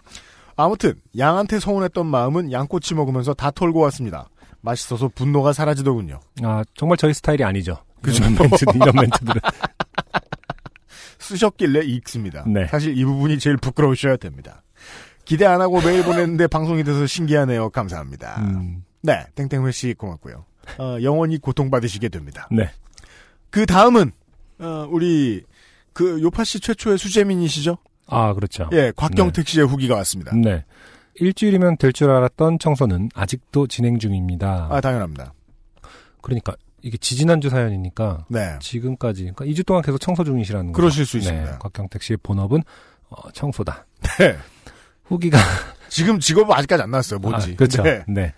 아무튼 0.56 0.94
양한테 1.16 1.60
서운했던 1.60 2.04
마음은 2.06 2.50
양꼬치 2.50 2.94
먹으면서 2.94 3.32
다 3.32 3.52
털고 3.52 3.78
왔습니다. 3.80 4.28
맛있어서 4.60 5.08
분노가 5.14 5.52
사라지더군요. 5.52 6.18
아 6.42 6.64
정말 6.74 6.96
저희 6.96 7.14
스타일이 7.14 7.44
아니죠. 7.44 7.76
그죠. 8.02 8.24
이런 8.24 8.34
멘트 8.34 8.64
이런 8.74 8.94
멘트들은. 8.96 9.40
쓰셨길래 11.20 11.84
읽습니다. 11.84 12.42
네. 12.46 12.66
사실 12.66 12.98
이 12.98 13.04
부분이 13.04 13.38
제일 13.38 13.56
부끄러우셔야 13.56 14.16
됩니다. 14.16 14.62
기대 15.24 15.44
안 15.44 15.60
하고 15.60 15.80
메일 15.80 16.02
보냈는데 16.04 16.48
방송이 16.48 16.82
돼서 16.82 17.06
신기하네요. 17.06 17.70
감사합니다. 17.70 18.40
음, 18.40 18.84
네, 19.02 19.26
땡땡회 19.34 19.70
씨 19.72 19.94
고맙고요. 19.94 20.44
어, 20.78 20.98
영원히 21.02 21.38
고통받으시게 21.38 22.08
됩니다. 22.08 22.48
네. 22.50 22.70
그 23.50 23.66
다음은 23.66 24.12
어, 24.58 24.86
우리 24.90 25.42
그 25.92 26.20
요파 26.22 26.44
씨 26.44 26.60
최초의 26.60 26.98
수재민이시죠? 26.98 27.78
아, 28.08 28.34
그렇죠. 28.34 28.68
예, 28.72 28.92
곽경택 28.94 29.48
씨의 29.48 29.66
후기가 29.66 29.94
왔습니다. 29.96 30.34
네. 30.36 30.64
일주일이면 31.14 31.78
될 31.78 31.92
줄 31.92 32.10
알았던 32.10 32.58
청소는 32.58 33.08
아직도 33.14 33.66
진행 33.68 33.98
중입니다. 33.98 34.68
아, 34.70 34.80
당연합니다. 34.80 35.32
그러니까 36.20 36.54
이게 36.82 36.98
지지난주 36.98 37.48
사연이니까 37.48 38.26
네. 38.28 38.56
지금까지 38.60 39.32
그러니까 39.34 39.44
2주 39.46 39.64
동안 39.66 39.82
계속 39.82 39.98
청소 39.98 40.24
중이시라는 40.24 40.72
거죠. 40.72 40.76
그러실 40.80 41.06
수 41.06 41.12
네, 41.18 41.22
있습니다. 41.24 41.58
곽경택 41.58 42.02
씨의 42.02 42.18
본업은 42.22 42.62
어, 43.08 43.30
청소다. 43.32 43.86
네. 44.18 44.36
후기가 45.04 45.38
지금 45.88 46.20
직업은 46.20 46.54
아직까지 46.54 46.82
안 46.82 46.90
나왔어요. 46.90 47.18
뭔지. 47.18 47.52
아, 47.52 47.56
그렇죠. 47.56 47.82
네. 47.82 48.04
네. 48.08 48.34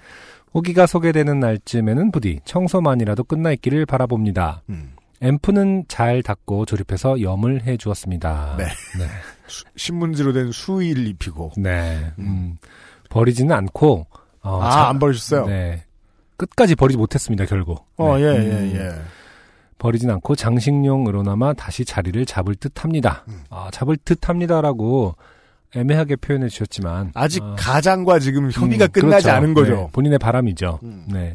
후기가 0.58 0.86
소개되는 0.86 1.38
날쯤에는 1.38 2.10
부디 2.10 2.40
청소만이라도 2.44 3.22
끝나 3.24 3.52
있기를 3.52 3.86
바라봅니다. 3.86 4.62
음. 4.70 4.92
앰프는 5.22 5.84
잘 5.88 6.22
닦고 6.22 6.64
조립해서 6.66 7.20
염을 7.22 7.62
해 7.64 7.76
주었습니다. 7.76 8.56
네. 8.58 8.64
수- 9.46 9.64
신문지로 9.76 10.32
된 10.32 10.50
수의를 10.50 11.06
입히고. 11.06 11.52
네. 11.58 12.10
음. 12.18 12.56
버리지는 13.08 13.54
않고 13.54 14.06
어, 14.42 14.60
아, 14.62 14.70
자- 14.70 14.88
안 14.88 14.98
버리셨어요? 14.98 15.46
네. 15.46 15.84
끝까지 16.36 16.74
버리지 16.74 16.98
못했습니다, 16.98 17.46
결국. 17.46 17.86
어, 17.96 18.16
네. 18.18 18.24
예, 18.24 18.28
음. 18.38 18.72
예, 18.74 18.80
예. 18.80 18.90
버리진 19.78 20.10
않고 20.10 20.34
장식용으로나마 20.34 21.52
다시 21.52 21.84
자리를 21.84 22.24
잡을 22.26 22.56
듯 22.56 22.82
합니다. 22.84 23.24
음. 23.28 23.42
아, 23.50 23.68
잡을 23.72 23.96
듯 23.96 24.28
합니다라고 24.28 25.14
애매하게 25.75 26.16
표현해 26.16 26.48
주셨지만. 26.48 27.12
아직 27.14 27.42
아, 27.42 27.54
가장과 27.58 28.18
지금 28.18 28.50
협의가 28.50 28.87
음, 28.87 28.90
끝나지 28.90 29.25
그렇죠. 29.25 29.30
않은 29.37 29.54
거죠. 29.54 29.75
네, 29.76 29.88
본인의 29.92 30.18
바람이죠. 30.18 30.80
음. 30.82 31.04
네. 31.08 31.34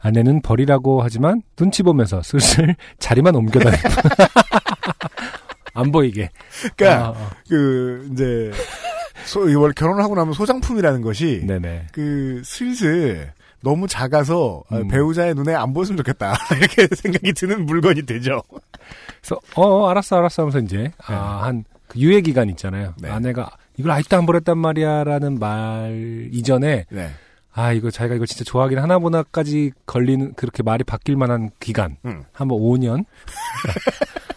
아내는 0.00 0.42
버리라고 0.42 1.02
하지만 1.02 1.40
눈치 1.56 1.82
보면서 1.82 2.22
슬슬 2.22 2.76
자리만 2.98 3.34
옮겨다니고. 3.34 3.88
안 5.72 5.90
보이게. 5.90 6.28
그러니까 6.76 7.08
아, 7.08 7.10
아. 7.16 7.30
그 7.48 8.08
이제 8.12 8.52
소, 9.24 9.48
이걸 9.48 9.72
결혼을 9.72 10.04
하고 10.04 10.14
나면 10.14 10.34
소장품이라는 10.34 11.00
것이 11.02 11.42
네네. 11.46 11.86
그 11.92 12.42
슬슬 12.44 13.32
너무 13.62 13.88
작아서 13.88 14.62
어, 14.70 14.76
음. 14.76 14.88
배우자의 14.88 15.34
눈에 15.34 15.54
안 15.54 15.72
보였으면 15.72 15.96
좋겠다 15.96 16.36
이렇게 16.60 16.86
생각이 16.94 17.32
드는 17.32 17.64
물건이 17.64 18.02
되죠. 18.04 18.42
그래서 19.20 19.40
어, 19.54 19.66
어, 19.66 19.88
알았어 19.88 20.18
알았어 20.18 20.42
하면서 20.42 20.58
이제 20.60 20.92
아, 21.06 21.40
한 21.44 21.64
그 21.94 22.00
유예 22.00 22.20
기간 22.20 22.50
있잖아요. 22.50 22.94
네. 23.00 23.08
아내가 23.08 23.50
이걸 23.76 23.92
아직도 23.92 24.16
안 24.16 24.26
버렸단 24.26 24.58
말이야라는 24.58 25.38
말 25.38 26.28
이전에 26.32 26.86
네. 26.90 27.10
아 27.52 27.72
이거 27.72 27.90
자기가 27.90 28.16
이거 28.16 28.26
진짜 28.26 28.44
좋아하긴 28.44 28.78
하나 28.78 28.98
보나까지 28.98 29.72
걸리는 29.86 30.34
그렇게 30.34 30.62
말이 30.62 30.82
바뀔 30.84 31.16
만한 31.16 31.50
기간 31.60 31.96
음. 32.04 32.24
한뭐 32.32 32.58
5년 32.60 33.04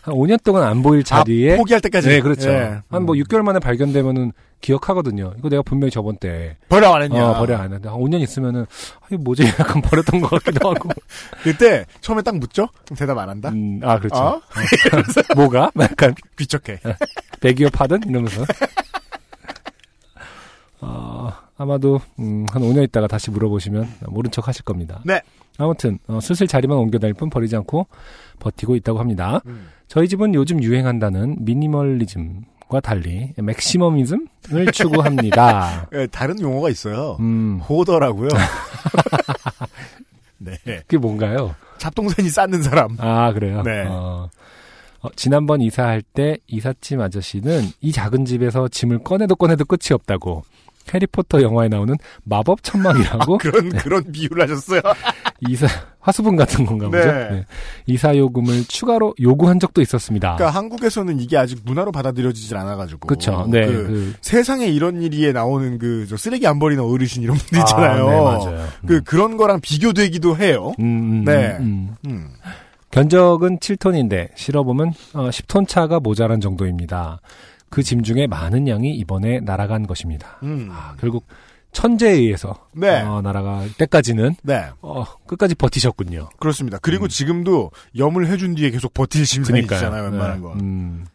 한 0.08 0.16
5년 0.16 0.42
동안 0.42 0.64
안 0.64 0.82
보일 0.82 1.04
자리에 1.04 1.56
아, 1.56 1.58
포기할 1.58 1.82
때까지. 1.82 2.08
네 2.08 2.22
그렇죠 2.22 2.50
예. 2.50 2.80
한뭐 2.90 3.16
6개월 3.16 3.42
만에 3.42 3.60
발견되면은 3.60 4.32
기억하거든요 4.62 5.34
이거 5.38 5.50
내가 5.50 5.62
분명히 5.62 5.92
저번 5.92 6.16
때 6.16 6.56
버려 6.70 6.94
안 6.96 7.02
했냐? 7.04 7.32
어, 7.32 7.38
버려 7.38 7.58
안 7.58 7.66
했는데 7.66 7.90
한 7.90 7.98
5년 8.00 8.22
있으면은 8.22 8.62
아 9.02 9.06
이거 9.12 9.22
뭐지 9.22 9.44
약간 9.60 9.82
버렸던 9.82 10.22
것 10.22 10.30
같기도 10.30 10.70
하고 10.70 10.90
그때 11.44 11.86
처음에 12.00 12.22
딱 12.22 12.38
묻죠? 12.38 12.70
그럼 12.86 12.98
대답 12.98 13.18
안 13.18 13.28
한다? 13.30 13.50
음, 13.50 13.82
아 13.84 14.00
그렇죠 14.00 14.16
어? 14.16 14.42
뭐가 15.36 15.72
약간 15.82 16.16
귀척해. 16.38 16.80
배기어 17.42 17.70
파든 17.70 18.00
이러면서 18.08 18.46
어, 20.80 21.32
아마도 21.58 22.00
음, 22.20 22.46
한 22.52 22.62
5년 22.62 22.84
있다가 22.86 23.08
다시 23.08 23.30
물어보시면 23.32 23.88
모른 24.08 24.32
척 24.32 24.48
하실 24.48 24.64
겁니다. 24.64 25.02
네. 25.04 25.22
아무튼 25.58 25.98
어, 26.08 26.20
슬슬 26.22 26.48
자리만 26.48 26.78
옮겨 26.78 27.00
다닐 27.00 27.14
뿐 27.16 27.30
버리지 27.30 27.56
않고 27.58 27.88
버티고 28.39 28.75
있다고 28.75 29.00
합니다. 29.00 29.41
음. 29.46 29.70
저희 29.88 30.08
집은 30.08 30.36
요즘 30.36 30.62
유행한다는 30.62 31.38
미니멀리즘 31.39 32.43
과 32.69 32.82
달리 32.82 33.32
맥시머미즘을 33.38 34.28
추구합니다. 34.73 35.88
예, 35.93 36.06
다른 36.08 36.38
용어가 36.41 36.69
있어요. 36.69 37.15
음, 37.21 37.60
호더라고요. 37.60 38.28
네. 40.38 40.58
그게 40.65 40.97
뭔가요? 40.97 41.56
잡동사니 41.78 42.30
쌓는 42.30 42.63
사람. 42.63 42.97
아 43.00 43.32
그래요. 43.32 43.63
네. 43.63 43.86
어, 43.88 44.30
어, 45.02 45.10
지난번 45.15 45.62
이사할 45.62 46.02
때 46.02 46.38
이삿짐 46.47 47.00
아저씨는 47.00 47.69
이 47.80 47.93
작은 47.93 48.26
집에서 48.26 48.67
짐을 48.67 49.00
꺼내도 49.00 49.38
꺼내도 49.38 49.63
끝이 49.63 49.93
없다고 49.93 50.43
해리포터 50.93 51.41
영화에 51.41 51.69
나오는 51.69 51.95
마법 52.23 52.63
천막이라고 52.63 53.38
그런 53.38 53.69
그런 53.69 54.12
비유를 54.12 54.43
하셨어요. 54.43 54.82
이사 55.47 55.67
화수분 56.08 56.38
같은 56.38 56.65
건가 56.65 56.86
보죠. 56.86 57.06
네. 57.06 57.30
네. 57.30 57.46
이사 57.86 58.15
요금을 58.15 58.63
추가로 58.70 59.13
요구한 59.20 59.60
적도 59.60 59.82
있었습니다. 59.82 60.38
그러니까 60.38 60.58
한국에서는 60.58 61.20
이게 61.20 61.36
아직 61.36 61.60
문화로 61.65 61.91
받아들여지질 61.91 62.56
않아가지고. 62.56 63.08
그렇죠. 63.08 63.46
네. 63.52 63.65
그 63.65 63.72
그, 63.74 64.13
세상에 64.22 64.67
이런 64.67 65.02
일이에 65.02 65.34
나오는 65.34 65.78
그저 65.78 66.15
쓰레기 66.15 66.48
안 66.48 66.60
버리는 66.60 66.82
어르신 66.82 67.24
이런 67.24 67.36
분들 67.36 67.60
있잖아요. 67.60 68.08
아, 68.08 68.12
네, 68.12 68.22
맞아요. 68.22 68.67
그 68.86 69.04
그런 69.04 69.36
거랑 69.36 69.60
비교되기도 69.60 70.38
해요. 70.38 70.72
음, 70.80 70.86
음, 70.86 71.24
네. 71.26 71.58
음. 71.60 71.96
음. 72.08 72.30
견적은 72.91 73.60
7톤인데 73.60 74.30
실어보면 74.36 74.93
어, 75.13 75.30
10톤 75.30 75.67
차가 75.67 76.00
모자란 76.00 76.39
정도입니다. 76.39 77.20
그 77.70 77.84
짐 77.84 78.02
중에 78.02 78.28
많은 78.28 78.70
양이 78.70 78.96
이번에 78.96 79.41
날아간 79.41 79.88
것입니다. 79.88 80.38
음. 80.43 80.70
아, 80.72 80.96
결국 81.02 81.26
천재에 81.71 82.12
의해서 82.13 82.56
네. 82.73 83.01
어, 83.01 83.21
날아갈 83.21 83.69
때까지는 83.77 84.36
네. 84.43 84.65
어, 84.82 85.06
끝까지 85.27 85.56
버티셨군요. 85.56 86.30
그렇습니다. 86.39 86.80
그리고 86.82 87.06
음. 87.06 87.10
지금도 87.10 87.71
염을 87.97 88.27
해준 88.27 88.56
뒤에 88.56 88.71
계속 88.71 88.93
버틸 88.93 89.25
심산이잖아요, 89.25 90.03
웬만한 90.03 90.38
네. 90.38 90.41
거. 90.41 90.53
음. 90.53 91.06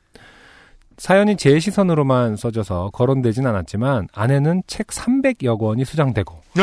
사연이 0.98 1.36
제 1.36 1.58
시선으로만 1.58 2.36
써져서 2.36 2.90
거론되진 2.92 3.44
않았지만 3.46 4.06
안에는 4.12 4.62
책 4.68 4.86
300여 4.88 5.58
권이 5.58 5.84
수장되고 5.84 6.40
네. 6.54 6.62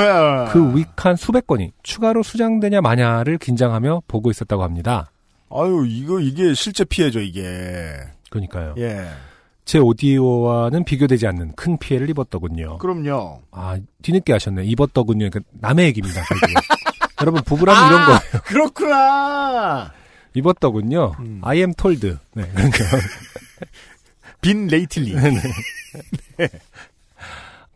그 0.51 0.77
위칸 0.77 1.17
수백 1.17 1.45
권이 1.45 1.71
추가로 1.83 2.23
수장되냐 2.23 2.79
마냐를 2.79 3.37
긴장하며 3.37 4.03
보고 4.07 4.31
있었다고 4.31 4.63
합니다. 4.63 5.11
아유, 5.51 5.85
이거, 5.87 6.19
이게 6.19 6.53
실제 6.53 6.85
피해죠, 6.85 7.19
이게. 7.19 7.41
그러니까요. 8.29 8.75
예. 8.77 9.07
제 9.69 9.77
오디오와는 9.77 10.83
비교되지 10.83 11.27
않는 11.27 11.53
큰 11.53 11.77
피해를 11.77 12.09
입었더군요. 12.09 12.79
그럼요. 12.79 13.43
아, 13.51 13.77
뒤늦게 14.01 14.33
하셨네. 14.33 14.63
입었더군요. 14.65 15.29
그러니까 15.29 15.41
남의 15.61 15.85
얘기입니다. 15.85 16.23
여러분, 17.21 17.43
부부라면 17.43 17.87
이런 17.87 18.05
거예요. 18.07 18.19
그렇구나! 18.45 19.93
입었더군요. 20.33 21.11
음. 21.19 21.41
I 21.43 21.59
am 21.59 21.75
told. 21.75 22.17
네, 22.33 22.49
그러니까. 22.51 22.77
빈 24.41 24.65
레이틀리. 24.65 25.13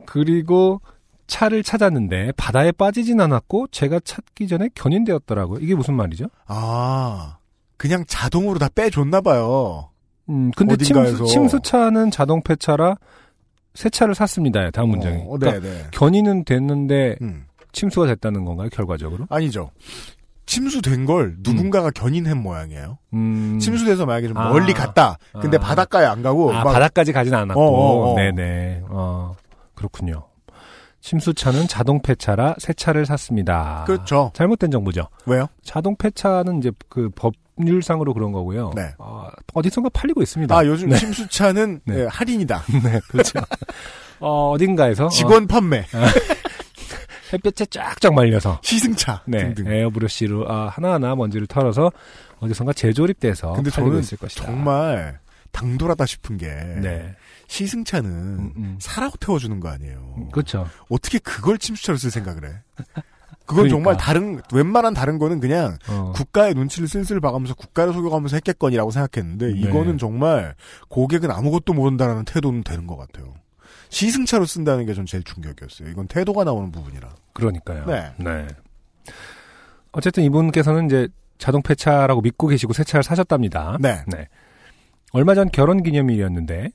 그리고 0.08 0.82
차를 1.28 1.62
찾았는데 1.62 2.32
바다에 2.38 2.72
빠지진 2.72 3.22
않았고 3.22 3.68
제가 3.68 4.00
찾기 4.00 4.48
전에 4.48 4.70
견인되었더라고요. 4.74 5.60
이게 5.60 5.76
무슨 5.76 5.94
말이죠? 5.94 6.26
아, 6.48 7.38
그냥 7.78 8.04
자동으로 8.08 8.58
다 8.58 8.68
빼줬나 8.74 9.22
봐요. 9.22 9.92
음, 10.34 10.52
근데 10.56 10.74
어딘가에서. 10.74 11.18
침수, 11.18 11.32
침수 11.32 11.60
차는 11.62 12.12
자동 12.12 12.42
폐차라 12.42 12.96
새 13.74 13.90
차를 13.90 14.16
샀습니다. 14.16 14.70
다음 14.72 14.90
문장이. 14.90 15.24
어, 15.26 15.38
그러니까 15.38 15.62
네네. 15.62 15.84
견인은 15.92 16.46
됐는데 16.46 17.18
음. 17.22 17.46
침수가 17.72 18.08
됐다는 18.08 18.46
건가요? 18.46 18.70
결과적으로? 18.72 19.26
아니죠. 19.30 19.72
침수된 20.46 21.06
걸 21.06 21.36
누군가가 21.40 21.90
견인한 21.90 22.44
모양이에요. 22.44 22.98
음. 23.14 23.58
침수돼서 23.60 24.06
만약에 24.06 24.28
좀 24.28 24.38
아. 24.38 24.50
멀리 24.50 24.74
갔다. 24.74 25.18
근데 25.40 25.58
아. 25.58 25.60
바닷가에 25.60 26.06
안 26.06 26.22
가고. 26.22 26.52
아, 26.52 26.64
막 26.64 26.74
바다까지 26.74 27.14
가진 27.14 27.34
않았고. 27.34 27.60
어, 27.60 27.66
어, 27.66 28.12
어. 28.12 28.16
네네. 28.16 28.84
어, 28.90 29.34
그렇군요. 29.74 30.26
침수차는 31.04 31.68
자동 31.68 32.02
폐차라 32.02 32.56
새 32.60 32.72
차를 32.74 33.06
샀습니다. 33.06 33.84
그렇죠. 33.86 34.32
잘못된 34.34 34.72
정보죠. 34.72 35.10
왜요? 35.26 35.48
자동 35.62 35.98
폐차는 35.98 36.60
이제 36.60 36.72
그 36.88 37.10
법률상으로 37.56 38.14
그런 38.14 38.32
거고요. 38.32 38.72
네. 38.74 38.94
어, 38.98 39.28
어디선가 39.54 39.90
팔리고 39.90 40.22
있습니다. 40.22 40.58
아, 40.58 40.66
요즘 40.66 40.90
네. 40.90 40.98
침수차는 40.98 41.82
네. 41.86 42.00
예, 42.00 42.08
할인이다. 42.10 42.64
네, 42.84 43.02
그렇죠. 43.10 43.40
어, 44.22 44.52
어딘가에서 44.52 45.10
직원 45.10 45.46
판매, 45.46 45.80
어, 45.80 45.84
햇볕에 47.34 47.66
쫙쫙 47.66 48.14
말려서 48.14 48.60
시승차 48.64 49.24
네, 49.26 49.54
등등. 49.54 49.74
에어브러쉬로 49.74 50.50
아, 50.50 50.70
하나하나 50.70 51.16
먼지를 51.16 51.48
털어서 51.48 51.92
어디선가 52.40 52.72
재조립돼서 52.72 53.52
근데 53.54 53.70
팔리고 53.70 53.90
저는 53.90 54.00
있을 54.04 54.18
것이다. 54.18 54.46
정말 54.46 55.20
당돌하다 55.52 56.06
싶은 56.06 56.38
게 56.38 56.48
네. 56.48 57.14
시승차는 57.54 58.10
음, 58.10 58.54
음. 58.58 58.78
사라고 58.80 59.16
태워주는 59.18 59.60
거 59.60 59.70
아니에요. 59.70 60.28
그렇죠. 60.32 60.68
어떻게 60.90 61.20
그걸 61.20 61.60
침수차로 61.60 62.00
쓸 62.00 62.10
생각을 62.10 62.46
해? 62.46 62.54
그건 63.46 63.68
그러니까. 63.68 63.70
정말 63.76 63.98
다른 63.98 64.42
웬만한 64.52 64.96
다른 64.96 65.20
거는 65.20 65.40
그냥 65.40 65.78
어. 65.88 66.14
국가의 66.16 66.56
눈치를 66.56 66.88
슬슬 66.88 67.20
봐가면서 67.20 67.54
국가를 67.54 67.94
속여가면서 67.94 68.38
했겠거니라고 68.38 68.90
생각했는데 68.90 69.54
네. 69.54 69.60
이거는 69.60 70.00
정말 70.00 70.56
고객은 70.88 71.30
아무것도 71.30 71.74
모른다라는 71.74 72.26
태도는 72.26 72.64
되는 72.64 72.88
것 72.88 72.98
같아요. 72.98 73.36
시승차로 73.90 74.46
쓴다는 74.48 74.88
게 74.88 74.96
전 74.96 75.06
제일 75.06 75.24
충격이었어요. 75.24 75.90
이건 75.90 76.08
태도가 76.08 76.44
나오는 76.46 76.72
부분이라. 76.72 77.08
그러니까요. 77.34 77.86
네. 77.86 78.48
어쨌든 79.92 80.24
이분께서는 80.24 80.88
이제 80.88 81.08
자동 81.38 81.62
폐차라고 81.62 82.22
믿고 82.22 82.48
계시고 82.48 82.74
새 82.74 82.84
차를 82.84 83.04
사셨답니다. 83.04 83.78
네. 83.80 84.04
얼마 85.12 85.36
전 85.36 85.52
결혼 85.52 85.84
기념일이었는데 85.84 86.70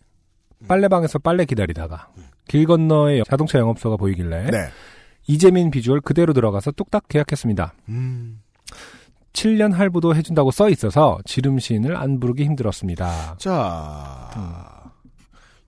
빨래방에서 0.66 1.18
빨래 1.18 1.44
기다리다가 1.44 2.08
길 2.48 2.66
건너에 2.66 3.22
자동차 3.28 3.58
영업소가 3.58 3.96
보이길래 3.96 4.50
네. 4.50 4.68
이재민 5.26 5.70
비주얼 5.70 6.00
그대로 6.00 6.32
들어가서 6.32 6.72
뚝딱 6.72 7.06
계약했습니다. 7.08 7.74
음. 7.90 8.40
7년 9.32 9.72
할부도 9.72 10.16
해준다고 10.16 10.50
써 10.50 10.68
있어서 10.70 11.18
지름신을 11.24 11.96
안 11.96 12.18
부르기 12.18 12.44
힘들었습니다. 12.44 13.36
자, 13.38 14.90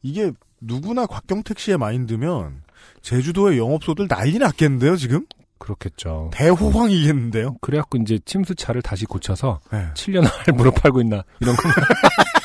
이게 0.02 0.32
누구나 0.60 1.06
곽경택 1.06 1.58
씨의 1.58 1.78
마인드면 1.78 2.62
제주도의 3.02 3.58
영업소들 3.58 4.08
난리 4.08 4.38
났겠는데요, 4.38 4.96
지금? 4.96 5.26
그렇겠죠. 5.58 6.30
대호황이겠는데요? 6.32 7.56
그래갖고 7.60 7.98
이제 7.98 8.18
침수차를 8.24 8.80
다시 8.82 9.04
고쳐서 9.04 9.60
네. 9.70 9.88
7년 9.94 10.24
할부로 10.24 10.70
팔고 10.72 11.02
있나 11.02 11.22
이런 11.40 11.54
거. 11.54 11.62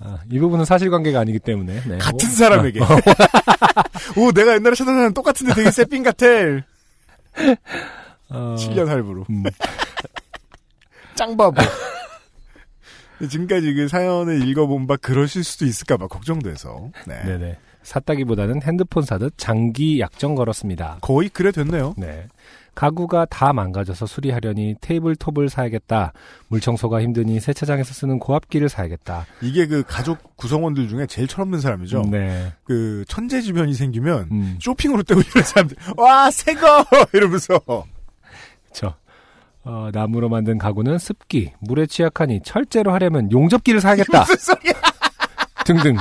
아, 0.00 0.18
이 0.30 0.38
부분은 0.38 0.64
사실관계가 0.64 1.18
아니기 1.20 1.38
때문에 1.38 1.82
네. 1.86 1.98
같은 1.98 2.28
뭐, 2.28 2.36
사람에게. 2.36 2.80
오, 4.16 4.30
내가 4.32 4.54
옛날에 4.54 4.74
찾아다는 4.74 5.12
똑같은데 5.12 5.54
되게 5.54 5.70
세핑 5.70 6.02
같아. 6.02 6.26
어, 8.30 8.56
7년 8.58 8.86
할부로. 8.86 9.24
음, 9.30 9.42
짱바보. 11.16 11.60
지금까지 13.28 13.74
그 13.74 13.88
사연을 13.88 14.46
읽어본 14.48 14.86
바 14.86 14.96
그러실 14.96 15.42
수도 15.42 15.64
있을까봐 15.66 16.06
걱정돼서. 16.06 16.90
네. 17.06 17.24
네네. 17.24 17.58
샀다기보다는 17.82 18.62
핸드폰 18.62 19.02
사듯 19.02 19.34
장기 19.36 19.98
약정 19.98 20.34
걸었습니다. 20.34 20.98
거의 21.00 21.28
그래 21.28 21.50
됐네요. 21.50 21.94
네. 21.96 22.26
가구가 22.78 23.24
다 23.24 23.52
망가져서 23.52 24.06
수리하려니 24.06 24.76
테이블톱을 24.80 25.48
사야겠다. 25.48 26.12
물청소가 26.46 27.02
힘드니 27.02 27.40
세차장에서 27.40 27.92
쓰는 27.92 28.20
고압기를 28.20 28.68
사야겠다. 28.68 29.26
이게 29.42 29.66
그 29.66 29.82
가족 29.84 30.36
구성원들 30.36 30.86
중에 30.86 31.06
제일 31.06 31.26
철없는 31.26 31.58
사람이죠. 31.58 32.04
네. 32.08 32.52
그 32.62 33.04
천재지변이 33.08 33.74
생기면 33.74 34.28
음, 34.30 34.58
쇼핑으로 34.60 35.02
때고 35.02 35.20
이런 35.22 35.42
사람들 35.42 35.76
와 35.96 36.30
새거 36.30 36.84
이러면서 37.14 37.58
그쵸. 38.68 38.94
어, 39.64 39.88
나무로 39.92 40.28
만든 40.28 40.56
가구는 40.56 40.98
습기, 40.98 41.52
물에 41.58 41.86
취약하니 41.86 42.42
철제로 42.44 42.92
하려면 42.92 43.32
용접기를 43.32 43.80
사야겠다. 43.80 44.24
등등. 45.66 45.96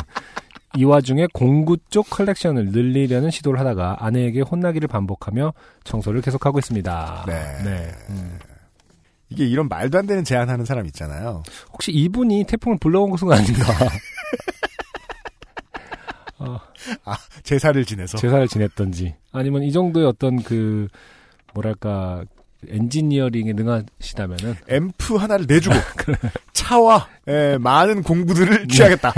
이 0.78 0.84
와중에 0.84 1.26
공구 1.34 1.78
쪽 1.90 2.08
컬렉션을 2.12 2.68
늘리려는 2.68 3.32
시도를 3.32 3.60
하다가 3.60 3.98
아내에게 4.00 4.42
혼나기를 4.42 4.88
반복하며 4.88 5.54
청소를 5.84 6.22
계속하고 6.22 6.60
있습니다. 6.60 7.24
네. 7.66 7.92
음. 8.12 8.38
이게 9.30 9.46
이런 9.46 9.68
말도 9.68 9.98
안 9.98 10.06
되는 10.06 10.24
제안하는 10.24 10.66
사람 10.66 10.86
있잖아요. 10.86 11.42
혹시 11.74 11.92
이분이 11.92 12.44
태풍을 12.44 12.78
불러온 12.80 13.10
것은 13.10 13.32
아닌가? 13.32 13.74
어, 16.38 16.60
제사를 17.42 17.84
지내서 17.84 18.20
제사를 18.20 18.48
지냈던지 18.48 19.16
아니면 19.32 19.64
이 19.64 19.72
정도의 19.72 20.06
어떤 20.06 20.44
그 20.44 20.88
뭐랄까 21.56 22.24
엔지니어링에 22.68 23.54
능하시다면은 23.54 24.56
앰프 24.70 25.16
하나를 25.16 25.48
내주고 25.48 25.76
차와 26.54 27.08
예, 27.28 27.58
많은 27.60 28.04
공구들을 28.04 28.68
취하겠다. 28.68 29.14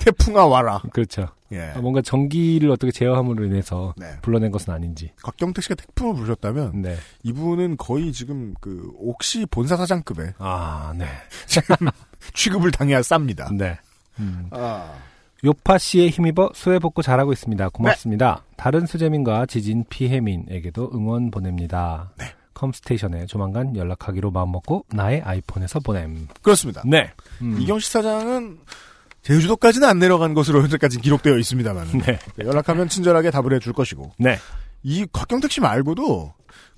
태풍아 0.00 0.46
와라. 0.46 0.82
그렇죠. 0.92 1.28
예. 1.52 1.72
아, 1.76 1.80
뭔가 1.80 2.00
전기를 2.00 2.70
어떻게 2.70 2.90
제어함으로 2.90 3.44
인해서 3.44 3.94
네. 3.96 4.06
불러낸 4.22 4.50
것은 4.50 4.72
아닌지. 4.72 5.12
곽경택 5.22 5.62
씨가 5.62 5.74
태풍을 5.74 6.14
부르셨다면 6.14 6.82
네. 6.82 6.96
이분은 7.22 7.76
거의 7.76 8.12
지금 8.12 8.54
그 8.60 8.90
옥시 8.98 9.46
본사 9.50 9.76
사장급의 9.76 10.34
아, 10.38 10.94
네. 10.96 11.06
취급을 12.34 12.70
당해야 12.70 13.00
쌉니다. 13.00 13.54
네. 13.54 13.78
음. 14.18 14.46
아. 14.50 14.94
요파 15.44 15.78
씨에 15.78 16.08
힘입어 16.08 16.52
수해 16.54 16.78
복구 16.78 17.02
잘하고 17.02 17.32
있습니다. 17.32 17.68
고맙습니다. 17.70 18.44
다른 18.56 18.86
수재민과 18.86 19.46
지진 19.46 19.84
피해민에게도 19.88 20.92
응원 20.94 21.30
보냅니다. 21.30 22.12
네. 22.16 22.26
컴스테이션에 22.54 23.26
조만간 23.26 23.74
연락하기로 23.74 24.30
마음먹고 24.30 24.86
나의 24.90 25.20
아이폰에서 25.22 25.80
보냄. 25.80 26.28
그렇습니다. 26.42 26.82
네. 26.86 27.10
음. 27.40 27.60
이경식 27.60 27.90
사장은 27.90 28.58
제주도까지는 29.22 29.88
안 29.88 29.98
내려간 29.98 30.34
것으로 30.34 30.60
현재까지 30.62 31.00
기록되어 31.00 31.38
있습니다만 31.38 31.88
네. 32.04 32.18
연락하면 32.38 32.88
친절하게 32.88 33.30
답을 33.30 33.54
해줄 33.54 33.72
것이고 33.72 34.12
네. 34.18 34.38
이 34.82 35.06
곽경택 35.12 35.50
씨 35.50 35.60
말고도 35.60 36.32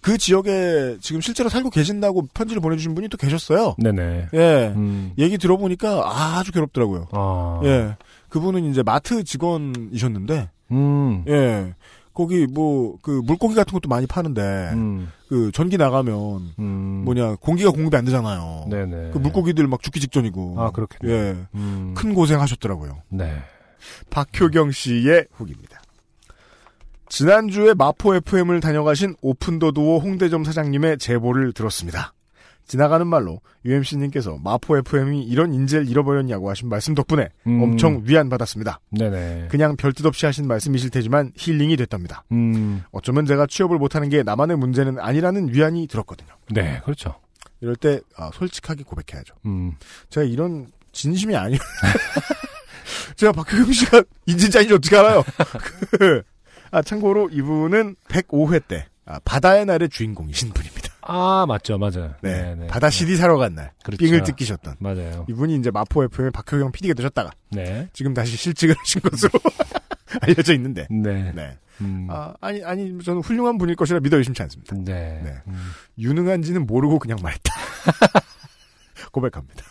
그 0.05 0.19
지역에 0.19 0.99
지금 1.01 1.23
실제로 1.23 1.49
살고 1.49 1.71
계신다고 1.71 2.27
편지를 2.35 2.61
보내주신 2.61 2.95
분이 2.95 3.09
또 3.09 3.17
계셨어요. 3.17 3.75
네네. 3.79 4.29
예. 4.35 4.73
음. 4.77 5.13
얘기 5.17 5.39
들어보니까 5.39 6.37
아주 6.37 6.53
괴롭더라고요. 6.53 7.09
아. 7.13 7.61
예. 7.65 7.97
그분은 8.29 8.65
이제 8.67 8.83
마트 8.83 9.25
직원이셨는데, 9.25 10.51
음. 10.73 11.25
예. 11.27 11.75
거기 12.13 12.47
뭐, 12.47 12.99
그 13.01 13.23
물고기 13.25 13.55
같은 13.55 13.73
것도 13.73 13.89
많이 13.89 14.07
파는데, 14.07 14.43
음. 14.75 15.11
그 15.35 15.51
전기 15.51 15.77
나가면, 15.77 16.55
음. 16.61 17.03
뭐냐, 17.05 17.35
공기가 17.40 17.73
공급이 17.73 17.97
안 17.97 18.05
되잖아요. 18.05 18.66
네네. 18.70 19.11
그 19.11 19.18
물고기들 19.18 19.66
막 19.66 19.83
죽기 19.83 19.99
직전이고. 19.99 20.55
아, 20.61 20.70
그렇겠네요. 20.70 21.16
예. 21.16 21.37
음. 21.57 21.92
큰 21.97 22.14
고생 22.14 22.40
하셨더라고요. 22.40 23.03
네. 23.09 23.42
박효경 24.11 24.70
씨의 24.70 25.27
후기입니다. 25.33 25.83
지난주에 27.09 27.75
마포 27.75 28.14
FM을 28.14 28.61
다녀가신 28.61 29.16
오픈더두어 29.23 29.99
홍대점 29.99 30.44
사장님의 30.44 30.99
제보를 30.99 31.53
들었습니다. 31.53 32.14
지나가는 32.66 33.07
말로 33.07 33.40
UMC님께서 33.64 34.38
마포 34.42 34.79
FM이 34.79 35.22
이런 35.24 35.53
인재를 35.53 35.88
잃어버렸냐고 35.88 36.50
하신 36.50 36.68
말씀 36.68 36.94
덕분에 36.94 37.29
음. 37.46 37.62
엄청 37.62 38.03
위안받았습니다. 38.05 38.81
네네. 38.90 39.48
그냥 39.50 39.77
별뜻 39.77 40.05
없이 40.07 40.27
하신 40.27 40.46
말씀이실 40.46 40.90
테지만 40.90 41.33
힐링이 41.37 41.77
됐답니다. 41.77 42.24
음. 42.33 42.83
어쩌면 42.90 43.27
제가 43.27 43.46
취업을 43.46 43.79
못하는 43.79 44.09
게 44.09 44.22
나만의 44.22 44.57
문제는 44.57 44.98
아니라는 44.98 45.53
위안이 45.53 45.87
들었거든요. 45.87 46.31
네, 46.50 46.81
그렇죠. 46.85 47.14
이럴 47.61 47.77
때 47.77 48.00
아, 48.16 48.31
솔직하게 48.33 48.85
고백해야죠. 48.85 49.35
음. 49.46 49.72
제가 50.11 50.27
이런 50.27 50.66
진심이 50.92 51.37
아니에요. 51.37 51.61
제가 53.16 53.33
박효경 53.33 53.72
씨가 53.72 54.03
인진자인지 54.27 54.74
어떻게 54.74 54.96
알아요? 54.96 55.22
그, 55.98 56.22
아, 56.70 56.83
참고로 56.83 57.31
이분은 57.31 57.96
105회 58.09 58.66
때 58.66 58.87
아, 59.07 59.18
바다의 59.24 59.66
날의 59.66 59.88
주인공이신 59.88 60.50
분입니다. 60.50 60.94
아, 61.07 61.45
맞죠, 61.47 61.79
맞아요. 61.79 62.14
네, 62.23 62.55
네, 62.55 62.67
바다 62.67 62.90
CD 62.90 63.17
사러 63.17 63.37
간 63.37 63.55
날, 63.55 63.73
그렇죠. 63.83 64.05
삥을 64.05 64.23
뜯기셨던 64.23 64.77
맞아요. 64.79 65.27
이분이 65.29 65.57
이제 65.57 65.71
마포 65.71 66.05
FM의 66.05 66.31
박효경 66.33 66.73
PD가 66.73 66.95
되셨다가 66.95 67.31
네. 67.51 67.88
지금 67.93 68.14
다시 68.14 68.37
실직을 68.37 68.75
하신 68.79 69.03
것으로 69.03 69.33
알려져 70.23 70.55
있는데, 70.55 70.87
네. 70.90 71.33
네. 71.33 71.59
음. 71.81 72.07
아, 72.11 72.35
아니, 72.40 72.62
아니, 72.64 72.99
저는 73.03 73.21
훌륭한 73.23 73.59
분일 73.59 73.75
것이라 73.77 74.01
믿어 74.01 74.17
의심치 74.17 74.43
않습니다. 74.43 74.77
네. 74.77 75.21
네. 75.23 75.35
음. 75.49 75.71
유능한지는 75.99 76.67
모르고 76.67 76.99
그냥 76.99 77.19
말했다. 77.23 77.53
고백합니다. 79.12 79.64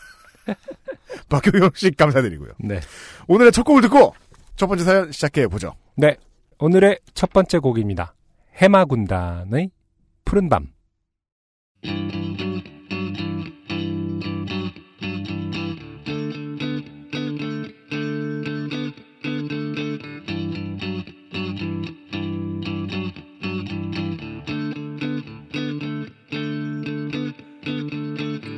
박효경 1.29 1.71
씨 1.75 1.91
감사드리고요. 1.91 2.51
네. 2.59 2.79
오늘의 3.27 3.51
첫 3.51 3.63
곡을 3.63 3.81
듣고 3.83 4.13
첫 4.55 4.67
번째 4.67 4.83
사연 4.83 5.11
시작해 5.11 5.47
보죠. 5.47 5.73
네. 5.95 6.17
오늘의 6.59 6.99
첫 7.13 7.31
번째 7.31 7.59
곡입니다. 7.59 8.15
해마군단의 8.55 9.71
푸른 10.25 10.49
밤. 10.49 10.72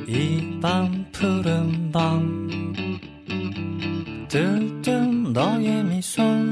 이 0.08 0.60
밤 0.62 1.04
푸른 1.12 1.90
밤 1.92 2.48
들뜬 4.28 5.32
너의 5.32 5.84
미소 5.84 6.45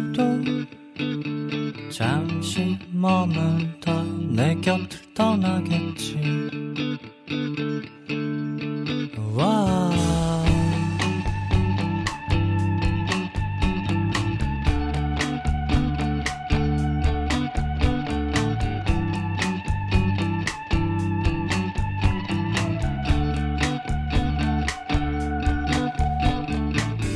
머물다 3.04 4.02
내 4.30 4.54
곁을 4.62 4.88
떠나겠지. 5.12 6.16
와. 9.34 9.90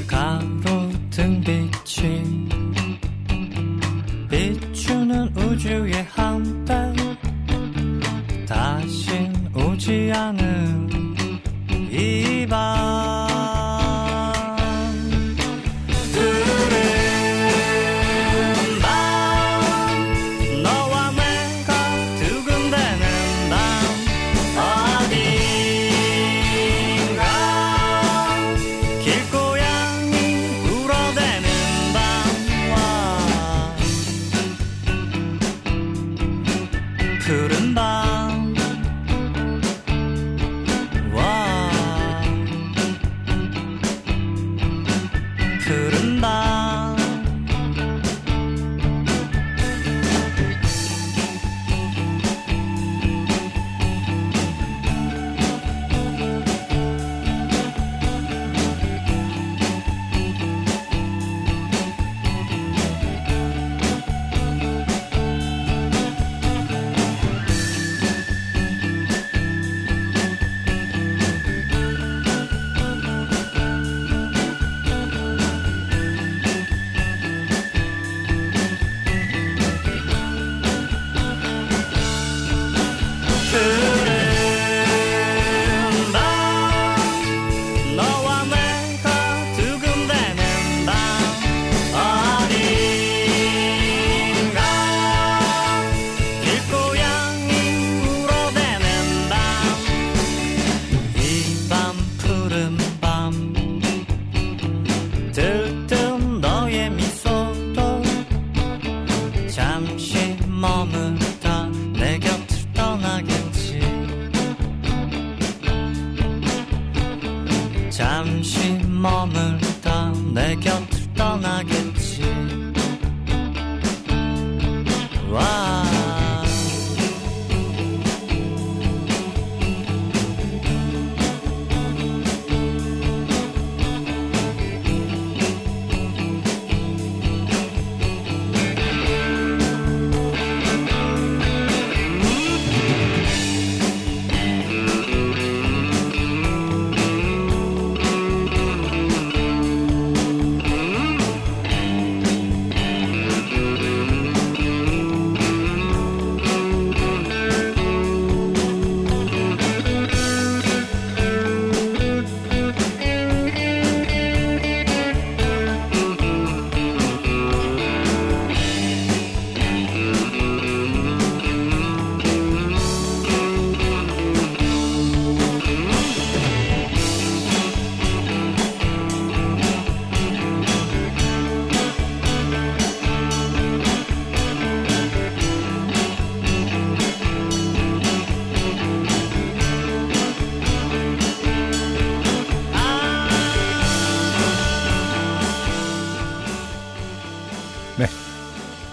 가로등 0.07 1.40
빛이 1.40 2.17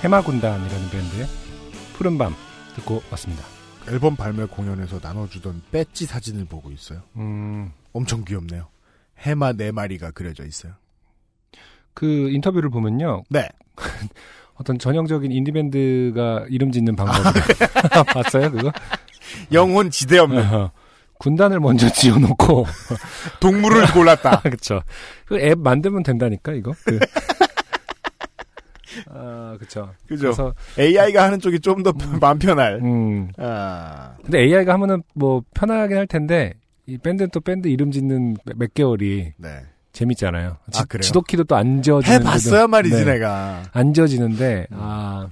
해마군단이라는 0.06 0.90
밴드의 0.92 1.26
푸른밤 1.94 2.36
듣고 2.76 3.02
왔습니다. 3.10 3.44
앨범 3.90 4.16
발매 4.16 4.46
공연에서 4.46 5.00
나눠주던 5.02 5.64
배지 5.72 6.06
사진을 6.06 6.46
보고 6.46 6.72
있어요. 6.72 7.02
음, 7.16 7.72
엄청 7.92 8.24
귀엽네요. 8.24 8.68
해마 9.18 9.54
네 9.54 9.72
마리가 9.72 10.12
그려져 10.12 10.46
있어요. 10.46 10.74
그 11.96 12.30
인터뷰를 12.30 12.70
보면요. 12.70 13.24
네. 13.30 13.50
어떤 14.56 14.78
전형적인 14.78 15.32
인디밴드가 15.32 16.46
이름 16.50 16.72
짓는 16.72 16.96
방법을 16.96 17.42
봤어요, 18.14 18.52
그거? 18.52 18.72
영혼 19.52 19.90
지대 19.90 20.20
없는 20.20 20.54
어, 20.54 20.72
군단을 21.18 21.60
먼저 21.60 21.90
지어놓고 21.90 22.66
동물을 23.42 23.92
골랐다. 23.92 24.42
그쵸. 24.42 24.82
그앱 25.26 25.58
만들면 25.58 26.04
된다니까, 26.04 26.54
이거. 26.54 26.74
그. 26.86 27.00
아, 29.10 29.56
그쵸. 29.60 29.92
그죠. 30.08 30.24
그래서, 30.24 30.54
AI가 30.80 31.24
하는 31.24 31.40
쪽이 31.40 31.60
좀더 31.60 31.94
마음 32.22 32.40
편할. 32.40 32.80
음. 32.84 33.30
아, 33.38 34.16
근데 34.22 34.40
AI가 34.42 34.74
하면은 34.74 35.04
뭐 35.14 35.44
편하긴 35.54 35.98
할 35.98 36.08
텐데, 36.08 36.54
이 36.88 36.98
밴드는 36.98 37.30
또 37.32 37.40
밴드 37.40 37.68
이름 37.68 37.92
짓는 37.92 38.38
몇- 38.46 38.58
몇 38.58 38.74
개월이 38.74 39.34
네. 39.38 39.62
재밌잖아요. 39.94 40.58
지, 40.72 40.82
아, 40.82 40.86
그래요? 40.86 41.02
지도키도 41.02 41.46
또 41.46 41.56
안 41.56 41.82
지어지는. 41.82 42.20
해봤어야 42.22 42.68
말이지, 42.68 43.06
네. 43.06 43.14
내가. 43.14 43.64
안 43.72 43.94
지어지는데, 43.94 44.68
아, 44.72 45.28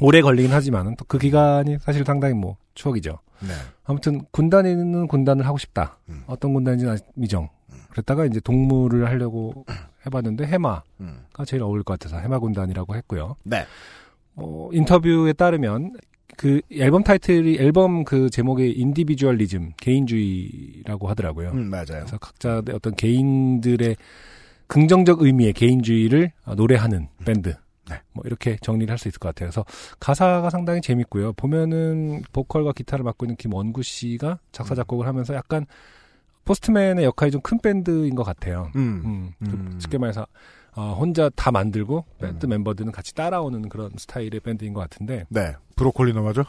오래 0.00 0.20
걸리긴 0.22 0.52
하지만은 0.52 0.96
또그 0.96 1.18
기간이 1.18 1.78
사실 1.80 2.04
상당히 2.04 2.34
뭐 2.34 2.56
추억이죠. 2.74 3.18
네. 3.40 3.48
아무튼 3.84 4.22
군단에는 4.30 5.08
군단을 5.08 5.46
하고 5.46 5.58
싶다. 5.58 5.98
음. 6.08 6.22
어떤 6.26 6.52
군단인지는 6.54 6.98
미정. 7.14 7.48
그랬다가 7.90 8.24
이제 8.26 8.40
동물을 8.40 9.06
하려고 9.06 9.64
해봤는데 10.06 10.46
해마가 10.46 10.82
음. 11.00 11.24
제일 11.46 11.62
어울릴 11.62 11.82
것 11.84 11.98
같아서 11.98 12.18
해마 12.18 12.38
군단이라고 12.38 12.94
했고요. 12.96 13.36
네. 13.44 13.64
어, 14.36 14.70
인터뷰에 14.72 15.32
따르면 15.32 15.94
그 16.36 16.60
앨범 16.72 17.02
타이틀이 17.02 17.56
앨범 17.58 18.04
그 18.04 18.30
제목이 18.30 18.70
Individualism 18.70 19.72
개인주의라고 19.76 21.08
하더라고요. 21.08 21.50
음, 21.50 21.68
맞아요. 21.70 21.84
그래서 21.88 22.18
각자의 22.18 22.62
어떤 22.72 22.94
개인들의 22.94 23.96
긍정적 24.68 25.22
의미의 25.22 25.52
개인주의를 25.52 26.32
어, 26.46 26.54
노래하는 26.54 27.08
밴드. 27.24 27.54
네. 27.90 28.00
뭐 28.12 28.22
이렇게 28.24 28.56
정리를 28.62 28.90
할 28.90 28.98
수 28.98 29.08
있을 29.08 29.18
것 29.18 29.30
같아요. 29.30 29.48
그래서 29.50 29.64
가사가 29.98 30.48
상당히 30.48 30.80
재밌고요. 30.80 31.32
보면은 31.32 32.22
보컬과 32.32 32.72
기타를 32.72 33.04
맡고 33.04 33.26
있는 33.26 33.36
김원구 33.36 33.82
씨가 33.82 34.38
작사 34.52 34.76
작곡을 34.76 35.08
하면서 35.08 35.34
약간 35.34 35.66
frontman의 36.50 37.04
역할이 37.04 37.30
좀 37.30 37.40
큰 37.42 37.58
밴드인 37.58 38.14
것 38.14 38.24
같아요. 38.24 38.70
음. 38.76 39.02
음, 39.04 39.32
그 39.38 39.50
음. 39.56 39.78
쉽게 39.80 39.98
말해서 39.98 40.26
어, 40.74 40.96
혼자 40.98 41.30
다 41.30 41.50
만들고 41.50 42.04
밴드 42.18 42.46
음. 42.46 42.50
멤버들은 42.50 42.92
같이 42.92 43.14
따라오는 43.14 43.68
그런 43.68 43.90
스타일의 43.96 44.40
밴드인 44.40 44.72
것 44.74 44.80
같은데 44.80 45.24
네. 45.30 45.54
브로콜리 45.76 46.12
너마저? 46.12 46.44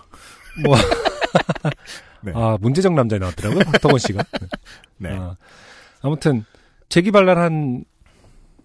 뭐 0.64 0.76
네. 2.22 2.32
아 2.36 2.58
문제적 2.60 2.94
남자 2.94 3.18
나왔더라고요 3.18 3.64
박동원 3.72 4.00
씨가. 4.00 4.24
네. 4.98 5.10
아, 5.12 5.36
아무튼 6.02 6.46
재기발랄한 6.90 7.86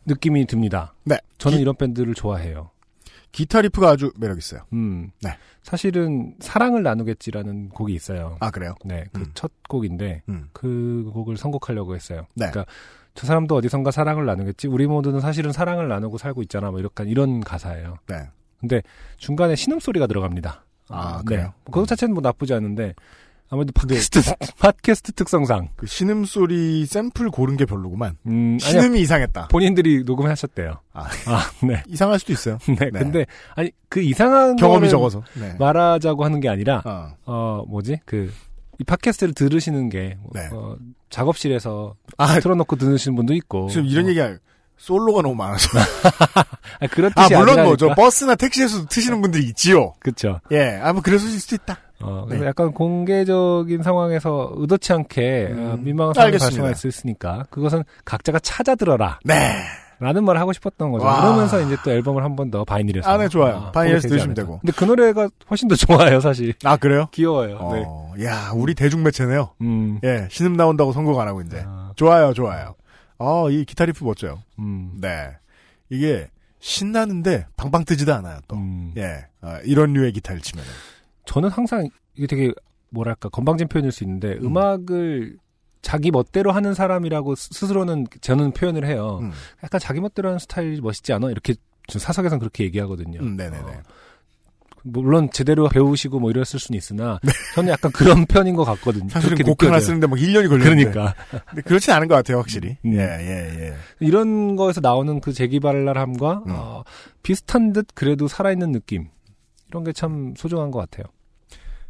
느낌이 0.07 0.47
듭니다. 0.47 0.95
네. 1.05 1.19
저는 1.39 1.59
기- 1.59 1.63
이런 1.63 1.75
밴드를 1.77 2.15
좋아해요. 2.15 2.71
기타 3.37 3.61
riff가 3.61 3.91
아주 3.91 4.13
매력 4.17 4.39
있어요. 4.39 4.63
음. 4.73 5.11
네. 5.21 5.37
사실은 5.63 6.35
사랑을 6.41 6.83
나누겠지라는 6.83 7.69
곡이 7.69 7.93
있어요. 7.93 8.39
아, 8.41 8.51
그래요? 8.51 8.75
네, 8.83 9.05
그 9.13 9.21
음. 9.21 9.27
첫 9.35 9.53
곡인데 9.69 10.23
음. 10.31 10.49
그 10.55 11.11
곡을 11.13 11.37
선곡하려고 11.37 11.95
했어요. 11.95 12.27
네. 12.33 12.51
그러니까 12.51 12.65
저 13.13 13.27
사람도 13.27 13.55
어디선가 13.55 13.91
사랑을 13.91 14.25
나누겠지. 14.25 14.69
우리 14.69 14.87
모두는 14.87 15.21
사실은 15.21 15.53
사랑을 15.53 15.87
나누고 15.87 16.17
살고 16.17 16.41
있잖아. 16.45 16.71
뭐 16.71 16.81
이렇게 16.81 17.05
이런 17.05 17.41
가사예요. 17.41 17.99
네. 18.07 18.27
근데 18.59 18.81
중간에 19.19 19.55
신음 19.55 19.81
소리가 19.81 20.07
들어갑니다. 20.07 20.65
아, 20.89 21.19
네. 21.19 21.25
그래요? 21.27 21.53
그거 21.67 21.85
자체는 21.85 22.15
뭐 22.15 22.23
나쁘지 22.23 22.55
않은데 22.55 22.95
아무래도 23.49 23.73
팟캐스트 23.73 24.21
팟캐스트 24.59 25.13
특성상 25.13 25.69
그 25.77 25.87
신음 25.87 26.25
소리 26.25 26.85
샘플 26.87 27.31
고른 27.31 27.57
게 27.57 27.65
별로구만. 27.65 28.17
음, 28.27 28.59
아니야, 28.63 28.71
신음이 28.83 29.01
이상했다. 29.01 29.49
본인들이 29.49 30.05
녹음하셨대요. 30.05 30.81
아, 30.93 31.09
네. 31.63 31.83
이상할 31.89 32.19
수도 32.19 32.33
있어요. 32.33 32.59
네. 32.67 32.91
근데 32.91 33.27
아니 33.55 33.71
그 33.89 34.01
이상한 34.01 34.57
경험이 34.57 34.89
적어서. 34.91 35.23
네. 35.35 35.55
말하자고 35.59 36.25
하는 36.25 36.41
게 36.41 36.49
아니라 36.49 36.83
어. 36.85 37.09
어 37.25 37.65
뭐지 37.69 38.01
그 38.05 38.31
이 38.79 38.85
팟캐스트를 38.85 39.35
들으시는 39.35 39.89
게 39.89 40.19
네. 40.33 40.49
어, 40.53 40.77
작업실에서 41.09 41.95
아, 42.19 42.41
틀어놓고 42.41 42.77
들으시는 42.77 43.17
분도 43.17 43.35
있고 43.35 43.69
지금 43.69 43.87
이런 43.87 44.07
어, 44.07 44.09
얘기 44.09 44.21
할 44.21 44.39
솔로가 44.77 45.23
너무 45.23 45.35
많아서. 45.35 45.71
아니, 46.81 46.91
그런 46.91 47.11
아, 47.17 47.23
뜻이 47.23 47.35
물론 47.35 47.59
아니라니까. 47.59 47.65
뭐, 47.65 47.77
저 47.77 47.95
버스나 47.95 48.35
택시에서 48.35 48.81
도 48.81 48.87
트시는 48.87 49.23
분들이 49.23 49.45
있지요. 49.47 49.95
그쵸. 50.01 50.41
예, 50.53 50.79
아, 50.83 50.93
뭐, 50.93 51.01
그랬을 51.01 51.31
수도 51.31 51.55
있다. 51.55 51.79
어, 52.01 52.25
그래서 52.27 52.43
네. 52.45 52.49
약간 52.49 52.73
공개적인 52.73 53.83
상황에서 53.83 54.53
의도치 54.57 54.93
않게 54.93 55.49
음, 55.53 55.71
어, 55.73 55.77
민망한 55.77 56.15
상황이. 56.15 56.39
발생할 56.39 56.75
수 56.75 56.89
있으니까 56.89 57.45
그것은 57.51 57.85
각자가 58.05 58.39
찾아 58.41 58.75
들어라. 58.75 59.19
네. 59.25 59.35
라는 59.99 60.25
말을 60.25 60.39
하고 60.39 60.53
싶었던 60.53 60.91
거죠. 60.91 61.07
와. 61.07 61.23
그러면서 61.23 61.59
이제 61.63 61.75
또 61.83 61.91
앨범을 61.91 62.23
한 62.23 62.37
번 62.37 62.51
더 62.51 62.65
바이닐에서. 62.67 63.09
아, 63.11 63.17
네, 63.17 63.29
좋아요. 63.29 63.71
바이닐에서 63.73 64.03
보게 64.09 64.09
되지 64.09 64.09
들으시면. 64.09 64.35
되고. 64.35 64.59
근데 64.59 64.73
그 64.77 64.85
노래가 64.85 65.31
훨씬 65.49 65.69
더 65.69 65.75
좋아요, 65.75 66.21
사실. 66.21 66.53
아, 66.65 66.77
그래요? 66.77 67.09
귀여워요. 67.13 67.71
네. 67.73 67.83
어, 67.87 68.13
야, 68.23 68.51
우리 68.55 68.75
대중매체네요. 68.75 69.53
음. 69.63 69.99
예, 70.05 70.29
신음 70.31 70.55
나온다고 70.55 70.93
선곡 70.93 71.19
안 71.19 71.29
하고 71.29 71.41
이제. 71.41 71.63
아, 71.67 71.93
좋아요, 71.97 72.35
좋아요. 72.35 72.75
어, 73.19 73.49
이 73.49 73.65
기타 73.65 73.87
리프 73.87 74.05
멋져요. 74.05 74.43
음. 74.59 74.93
네. 75.01 75.31
이게 75.89 76.29
신나는데 76.61 77.47
방방 77.57 77.87
뜨지도 77.87 78.13
않아요, 78.17 78.41
또. 78.49 78.57
음. 78.57 78.93
예, 78.99 79.25
어, 79.41 79.57
이런 79.65 79.95
류의 79.95 80.13
기타를 80.13 80.43
치면. 80.43 80.63
저는 81.27 81.51
항상 81.51 81.89
이게 82.15 82.27
되게 82.27 82.53
뭐랄까 82.91 83.29
건방진 83.29 83.69
표현일 83.69 83.93
수 83.93 84.03
있는데 84.05 84.35
음. 84.39 84.47
음. 84.47 84.57
악을 84.57 85.37
자기 85.83 86.11
멋대로 86.11 86.51
하는 86.53 86.75
사람이라고 86.75 87.35
스- 87.37 87.51
스스로는 87.53 88.07
저는 88.21 88.53
표현을 88.53 88.87
해요. 88.87 89.19
음, 89.23 89.31
약간 89.63 89.79
자기 89.81 90.01
멋대로 90.01 90.29
하는 90.31 90.39
스타일이 90.39 90.81
멋있지 90.81 91.13
않아? 91.13 91.31
이렇게 91.31 91.55
저 91.89 91.99
사석에선 92.01 92.39
그렇게 92.41 92.65
얘기하거든요. 92.65 93.21
음, 93.21 93.37
네네네. 93.37 93.59
어, 93.63 93.83
물론 94.83 95.29
제대로 95.33 95.69
배우시고 95.69 96.21
뭐 96.21 96.31
이랬을 96.31 96.59
수는 96.61 96.77
있으나 96.79 97.19
저는 97.55 97.73
약간 97.73 97.91
그런 97.93 98.25
편인 98.27 98.55
것 98.55 98.65
같거든요. 98.65 99.05
네. 99.05 99.11
사실은 99.11 99.37
곡 99.45 99.63
하나. 99.65 99.81
쓰는데 99.81 100.07
막 100.07 100.17
1년이 100.17 100.49
걸리는데. 100.49 100.91
그러니까 100.91 101.15
근데 101.51 101.63
그렇진 101.63 101.93
않은 101.93 102.07
것 102.09 102.15
같아요, 102.15 102.39
확실히. 102.39 102.77
음. 102.85 102.95
예, 102.95 103.01
예, 103.01 103.67
예. 103.69 103.75
이런 104.01 104.55
거에서 104.57 104.81
나오는 104.81 105.21
그 105.21 105.33
재기발랄함과 105.33 106.33
음. 106.47 106.51
어, 106.51 106.85
비슷한 107.23 107.73
듯 107.73 107.89
그래도 107.95 108.29
살아있는 108.29 108.71
느낌 108.73 109.09
이런 109.69 109.83
게 109.85 109.93
참 109.93 110.35
소중한 110.37 110.71
것 110.71 110.79
같아요. 110.79 111.07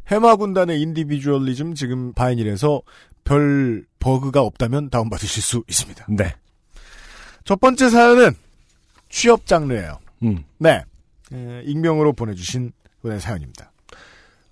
해마 0.09 0.35
군단의 0.37 0.81
Individualism 0.81 1.75
지금 1.75 2.13
바이닐에서 2.13 2.81
별 3.23 3.85
버그가 3.99 4.41
없다면 4.41 4.89
다운받으실 4.89 5.41
수 5.43 5.63
있습니다. 5.67 6.05
네. 6.09 6.33
첫 7.43 7.59
번째 7.59 7.89
사연은 7.89 8.35
취업 9.09 9.45
장르예요. 9.45 9.99
음. 10.23 10.43
네. 10.57 10.83
에, 11.33 11.61
익명으로 11.65 12.13
보내주신 12.13 12.71
분의 13.01 13.19
사연입니다. 13.19 13.71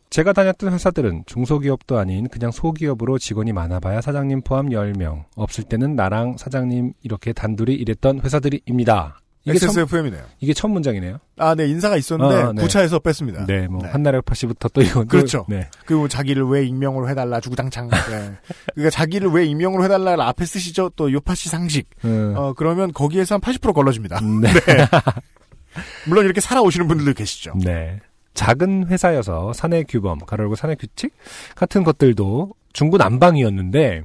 제가 0.10 0.34
다녔던 0.34 0.72
회사들은 0.72 1.24
중소기업도 1.26 1.98
아닌 1.98 2.30
그냥 2.30 2.52
소기업으로 2.52 3.18
직원이 3.18 3.52
많아봐야 3.54 4.02
사장님 4.02 4.42
포함 4.42 4.70
10명. 4.70 5.26
없을 5.36 5.64
때는 5.64 5.96
나랑 5.96 6.38
사장님 6.38 6.94
이렇게 7.02 7.34
단둘이 7.34 7.74
일했던 7.74 8.22
회사들입니다. 8.22 9.20
이게 9.48 9.60
첫, 9.60 9.68
XSFM이네요. 9.68 10.24
이게 10.40 10.54
첫 10.54 10.68
문장이네요. 10.70 11.20
아, 11.38 11.54
네, 11.56 11.68
인사가 11.68 11.98
있었는데 11.98 12.36
아, 12.36 12.52
네. 12.52 12.62
구차해서 12.64 12.98
뺐습니다. 13.00 13.46
네, 13.46 13.68
뭐 13.68 13.86
한나라 13.88 14.20
파 14.22 14.34
씨부터 14.34 14.70
또 14.70 14.82
이건 14.82 15.04
또- 15.04 15.08
그렇죠. 15.10 15.46
네. 15.48 15.70
그리고 15.86 16.08
자기를 16.08 16.44
왜 16.48 16.66
익명으로 16.66 17.08
해달라 17.10 17.40
주구장창. 17.40 17.88
네. 17.90 18.32
그러니까 18.74 18.90
자기를 18.90 19.30
왜 19.30 19.46
익명으로 19.46 19.84
해달라를 19.84 20.24
앞에 20.24 20.46
쓰시죠. 20.46 20.90
또 20.96 21.12
요파시 21.12 21.50
상식. 21.50 21.88
음. 22.06 22.34
어, 22.36 22.54
그러면 22.54 22.92
거기에서 22.92 23.36
한 23.36 23.42
80% 23.42 23.74
걸러집니다. 23.74 24.20
네. 24.22 24.50
물론 26.08 26.26
이렇게 26.26 26.42
살아오시는 26.42 26.88
분들도 26.88 27.14
계시죠. 27.14 27.54
네. 27.64 28.00
작은 28.34 28.88
회사여서 28.88 29.54
사내 29.54 29.84
규범, 29.84 30.20
가로열고 30.20 30.56
사내 30.56 30.76
규칙 30.76 31.14
같은 31.56 31.84
것들도 31.84 32.52
중구 32.74 32.98
난방이었는데 32.98 34.04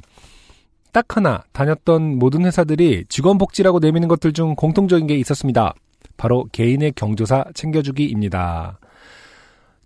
딱 0.93 1.17
하나 1.17 1.43
다녔던 1.53 2.19
모든 2.19 2.45
회사들이 2.45 3.05
직원 3.09 3.39
복지라고 3.39 3.79
내미는 3.79 4.09
것들 4.09 4.33
중 4.33 4.55
공통적인 4.55 5.07
게 5.07 5.17
있었습니다. 5.17 5.75
바로 6.17 6.47
개인의 6.53 6.93
경조사 6.93 7.45
챙겨주기입니다. 7.55 8.79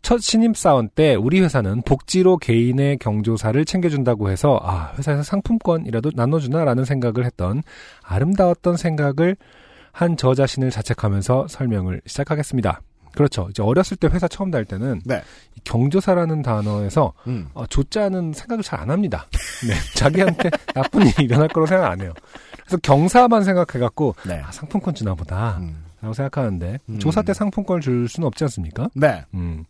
첫 0.02 0.20
신입 0.20 0.56
사원 0.56 0.88
때 0.88 1.14
우리 1.14 1.40
회사는 1.40 1.82
복지로 1.82 2.36
개인의 2.36 2.98
경조사를 2.98 3.64
챙겨준다고 3.64 4.30
해서 4.30 4.60
아 4.62 4.92
회사에서 4.98 5.22
상품권이라도 5.22 6.10
나눠주나라는 6.14 6.84
생각을 6.84 7.24
했던 7.24 7.62
아름다웠던 8.02 8.76
생각을 8.76 9.36
한 9.94 10.16
저 10.16 10.34
자신을 10.34 10.70
자책하면서 10.70 11.46
설명을 11.48 12.02
시작하겠습니다. 12.04 12.80
그렇죠. 13.14 13.46
이제 13.50 13.62
어렸을 13.62 13.96
때 13.96 14.08
회사 14.08 14.28
처음 14.28 14.50
다닐 14.50 14.64
때는 14.64 15.00
네. 15.04 15.22
이 15.56 15.60
경조사라는 15.64 16.42
단어에서 16.42 17.12
음. 17.26 17.48
어, 17.54 17.66
조자는 17.66 18.32
생각을 18.32 18.62
잘 18.62 18.74
안 18.84 18.90
합니다. 18.90 19.26
네, 19.66 19.74
자기한테 19.94 20.50
나쁜 20.74 21.06
일이 21.06 21.24
일어날 21.24 21.48
거라고 21.48 21.66
생각 21.66 21.90
안 21.90 22.00
해요. 22.00 22.12
그래서 22.60 22.76
경사만 22.78 23.44
생각해갖고 23.44 24.14
네. 24.26 24.42
아, 24.44 24.50
상품권 24.50 24.94
주나 24.94 25.14
보다 25.14 25.58
음. 25.60 25.84
라고 26.02 26.12
생각하는데 26.12 26.80
음. 26.88 26.98
조사 26.98 27.22
때 27.22 27.32
상품권을 27.32 27.80
줄 27.80 28.08
수는 28.08 28.26
없지 28.26 28.44
않습니까? 28.44 28.88
네. 28.94 29.24
음. 29.32 29.64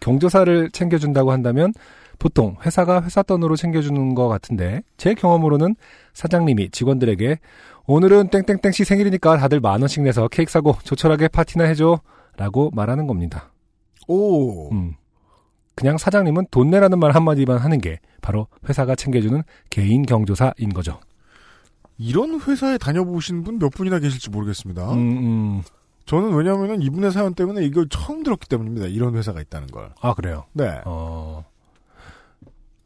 경조사를 0.00 0.70
챙겨준다고 0.72 1.32
한다면 1.32 1.72
보통 2.18 2.56
회사가 2.64 3.02
회사 3.02 3.22
돈으로 3.22 3.56
챙겨주는 3.56 4.14
것 4.14 4.28
같은데 4.28 4.82
제 4.96 5.14
경험으로는 5.14 5.74
사장님이 6.12 6.70
직원들에게 6.70 7.38
오늘은 7.86 8.28
땡땡땡 8.28 8.72
씨 8.72 8.84
생일이니까 8.84 9.38
다들 9.38 9.60
만 9.60 9.80
원씩 9.80 10.02
내서 10.02 10.28
케이크 10.28 10.50
사고 10.52 10.76
조촐하게 10.84 11.28
파티나 11.28 11.64
해줘 11.64 12.00
라고 12.40 12.70
말하는 12.72 13.06
겁니다. 13.06 13.52
오. 14.08 14.72
음. 14.72 14.94
그냥 15.74 15.98
사장님은 15.98 16.46
돈 16.50 16.70
내라는 16.70 16.98
말 16.98 17.14
한마디만 17.14 17.58
하는 17.58 17.78
게 17.82 18.00
바로 18.22 18.46
회사가 18.66 18.94
챙겨주는 18.94 19.42
개인 19.68 20.02
경조사인 20.06 20.70
거죠. 20.74 20.98
이런 21.98 22.40
회사에 22.40 22.78
다녀보신 22.78 23.44
분 23.44 23.58
몇 23.58 23.68
분이나 23.72 23.98
계실지 23.98 24.30
모르겠습니다. 24.30 24.90
음, 24.94 24.98
음. 24.98 25.62
저는 26.06 26.32
왜냐하면 26.34 26.80
이분의 26.80 27.12
사연 27.12 27.34
때문에 27.34 27.62
이걸 27.66 27.86
처음 27.90 28.22
들었기 28.22 28.48
때문입니다. 28.48 28.86
이런 28.86 29.14
회사가 29.16 29.42
있다는 29.42 29.66
걸. 29.68 29.92
아 30.00 30.14
그래요. 30.14 30.46
네. 30.54 30.80
어. 30.86 31.44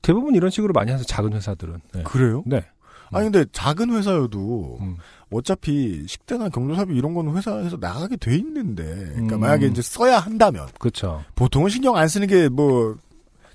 대부분 0.02 0.34
이런 0.34 0.50
식으로 0.50 0.72
많이 0.72 0.90
해서 0.90 1.04
작은 1.04 1.32
회사들은. 1.32 1.80
네. 1.94 2.02
그래요? 2.02 2.42
네. 2.44 2.64
아니 3.12 3.30
근데 3.30 3.44
작은 3.52 3.90
회사여도 3.90 4.78
음. 4.80 4.96
어차피 5.35 6.05
식대나 6.07 6.49
경조사비 6.49 6.94
이런 6.97 7.14
거는 7.14 7.37
회사에서 7.37 7.77
나가게 7.79 8.16
돼 8.16 8.37
있는데 8.37 8.85
그러니까 9.12 9.37
음. 9.37 9.40
만약에 9.40 9.66
이제 9.66 9.83
써야 9.83 10.18
한다면 10.18 10.66
그렇죠. 10.79 11.23
보통은 11.35 11.68
신경 11.70 11.97
안 11.97 12.09
쓰는 12.09 12.27
게 12.27 12.49
뭐 12.49 12.97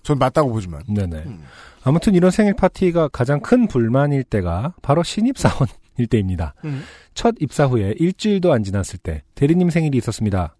전 0.02 0.18
맞다고 0.18 0.50
보지만 0.52 0.82
네네. 0.88 1.18
음. 1.28 1.44
아무튼 1.84 2.16
이런 2.16 2.32
생일 2.32 2.54
파티가 2.56 3.10
가장 3.10 3.42
큰 3.42 3.68
불만일 3.68 4.24
때가 4.24 4.74
바로 4.82 5.04
신입 5.04 5.38
사원일 5.38 6.08
때입니다. 6.10 6.54
음. 6.64 6.84
첫 7.14 7.36
입사 7.42 7.66
후에 7.66 7.96
일주일도 8.00 8.52
안 8.54 8.64
지났을 8.64 8.98
때 9.00 9.24
대리님 9.36 9.70
생일이 9.70 9.98
있었습니다. 9.98 10.56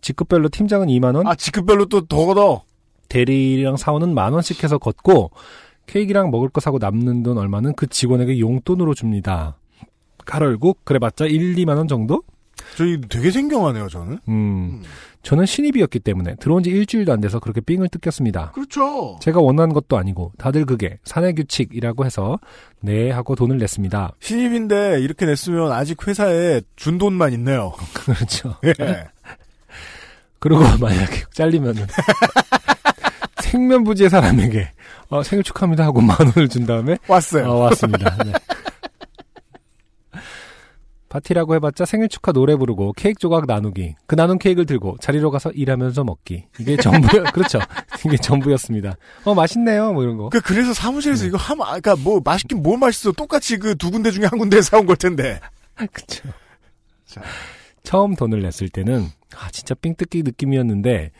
직급별로 0.00 0.48
팀장은 0.48 0.88
2만 0.88 1.14
원, 1.16 1.26
아 1.26 1.34
직급별로 1.34 1.84
또 1.86 2.00
더 2.06 2.26
걷어 2.26 2.64
대리랑 3.08 3.76
사원은 3.76 4.14
만 4.14 4.32
원씩 4.32 4.64
해서 4.64 4.78
걷고 4.78 5.30
케이크랑 5.86 6.30
먹을 6.30 6.48
거 6.48 6.60
사고 6.60 6.78
남는 6.78 7.22
돈 7.22 7.36
얼마는 7.36 7.74
그 7.74 7.86
직원에게 7.86 8.40
용돈으로 8.40 8.94
줍니다. 8.94 9.58
가열고 10.24 10.78
그래봤자 10.84 11.26
1, 11.26 11.54
2만 11.56 11.76
원 11.76 11.88
정도? 11.88 12.22
저희 12.76 13.00
되게 13.08 13.30
생경하네요 13.30 13.88
저는 13.88 14.18
음, 14.28 14.82
저는 15.22 15.46
신입이었기 15.46 15.98
때문에 16.00 16.36
들어온 16.36 16.62
지 16.62 16.70
일주일도 16.70 17.12
안 17.12 17.20
돼서 17.20 17.38
그렇게 17.40 17.60
삥을 17.60 17.88
뜯겼습니다. 17.88 18.52
그렇죠 18.52 19.18
제가 19.20 19.40
원하는 19.40 19.74
것도 19.74 19.96
아니고 19.98 20.32
다들 20.38 20.64
그게 20.64 20.98
사내 21.04 21.32
규칙이라고 21.32 22.04
해서 22.06 22.38
네 22.80 23.10
하고 23.10 23.34
돈을 23.34 23.58
냈습니다. 23.58 24.12
신입인데 24.20 25.00
이렇게 25.00 25.26
냈으면 25.26 25.72
아직 25.72 26.06
회사에 26.06 26.60
준 26.76 26.98
돈만 26.98 27.32
있네요 27.34 27.72
그렇죠. 27.94 28.54
예. 28.64 28.74
그리고 30.38 30.60
만약에 30.80 31.22
잘리면은 31.32 31.86
생면부지의 33.42 34.08
사람에게 34.10 34.70
어, 35.08 35.22
생일 35.22 35.42
축하합니다 35.44 35.84
하고 35.84 36.00
만 36.00 36.16
원을 36.20 36.48
준 36.48 36.64
다음에 36.66 36.96
왔어요 37.06 37.50
어, 37.50 37.54
왔습니다. 37.64 38.16
네. 38.24 38.32
파티라고 41.12 41.54
해봤자 41.56 41.84
생일 41.84 42.08
축하 42.08 42.32
노래 42.32 42.56
부르고 42.56 42.94
케이크 42.94 43.18
조각 43.18 43.44
나누기. 43.46 43.94
그 44.06 44.14
나눈 44.16 44.38
케이크를 44.38 44.64
들고 44.64 44.96
자리로 44.98 45.30
가서 45.30 45.50
일하면서 45.50 46.04
먹기. 46.04 46.46
이게 46.58 46.76
전부 46.78 47.06
그렇죠. 47.34 47.58
이게 48.06 48.16
전부였습니다. 48.16 48.96
어 49.24 49.34
맛있네요. 49.34 49.92
뭐 49.92 50.02
이런 50.02 50.16
거. 50.16 50.30
그 50.30 50.40
그래서 50.40 50.72
사무실에서 50.72 51.26
이거 51.26 51.36
하면 51.36 51.66
아, 51.66 51.78
그러니까 51.78 51.96
뭐 51.96 52.22
맛있긴 52.24 52.62
뭘 52.62 52.78
맛있어 52.78 53.12
똑같이 53.12 53.58
그 53.58 53.76
두 53.76 53.90
군데 53.90 54.10
중에 54.10 54.24
한 54.24 54.38
군데 54.38 54.60
사온 54.62 54.86
걸 54.86 54.96
텐데 54.96 55.38
그쵸. 55.92 56.22
자. 57.04 57.20
처음 57.82 58.14
돈을 58.14 58.40
냈을 58.40 58.70
때는 58.70 59.06
아 59.36 59.50
진짜 59.50 59.74
삥 59.74 59.94
뜯기 59.96 60.22
느낌이었는데 60.22 61.10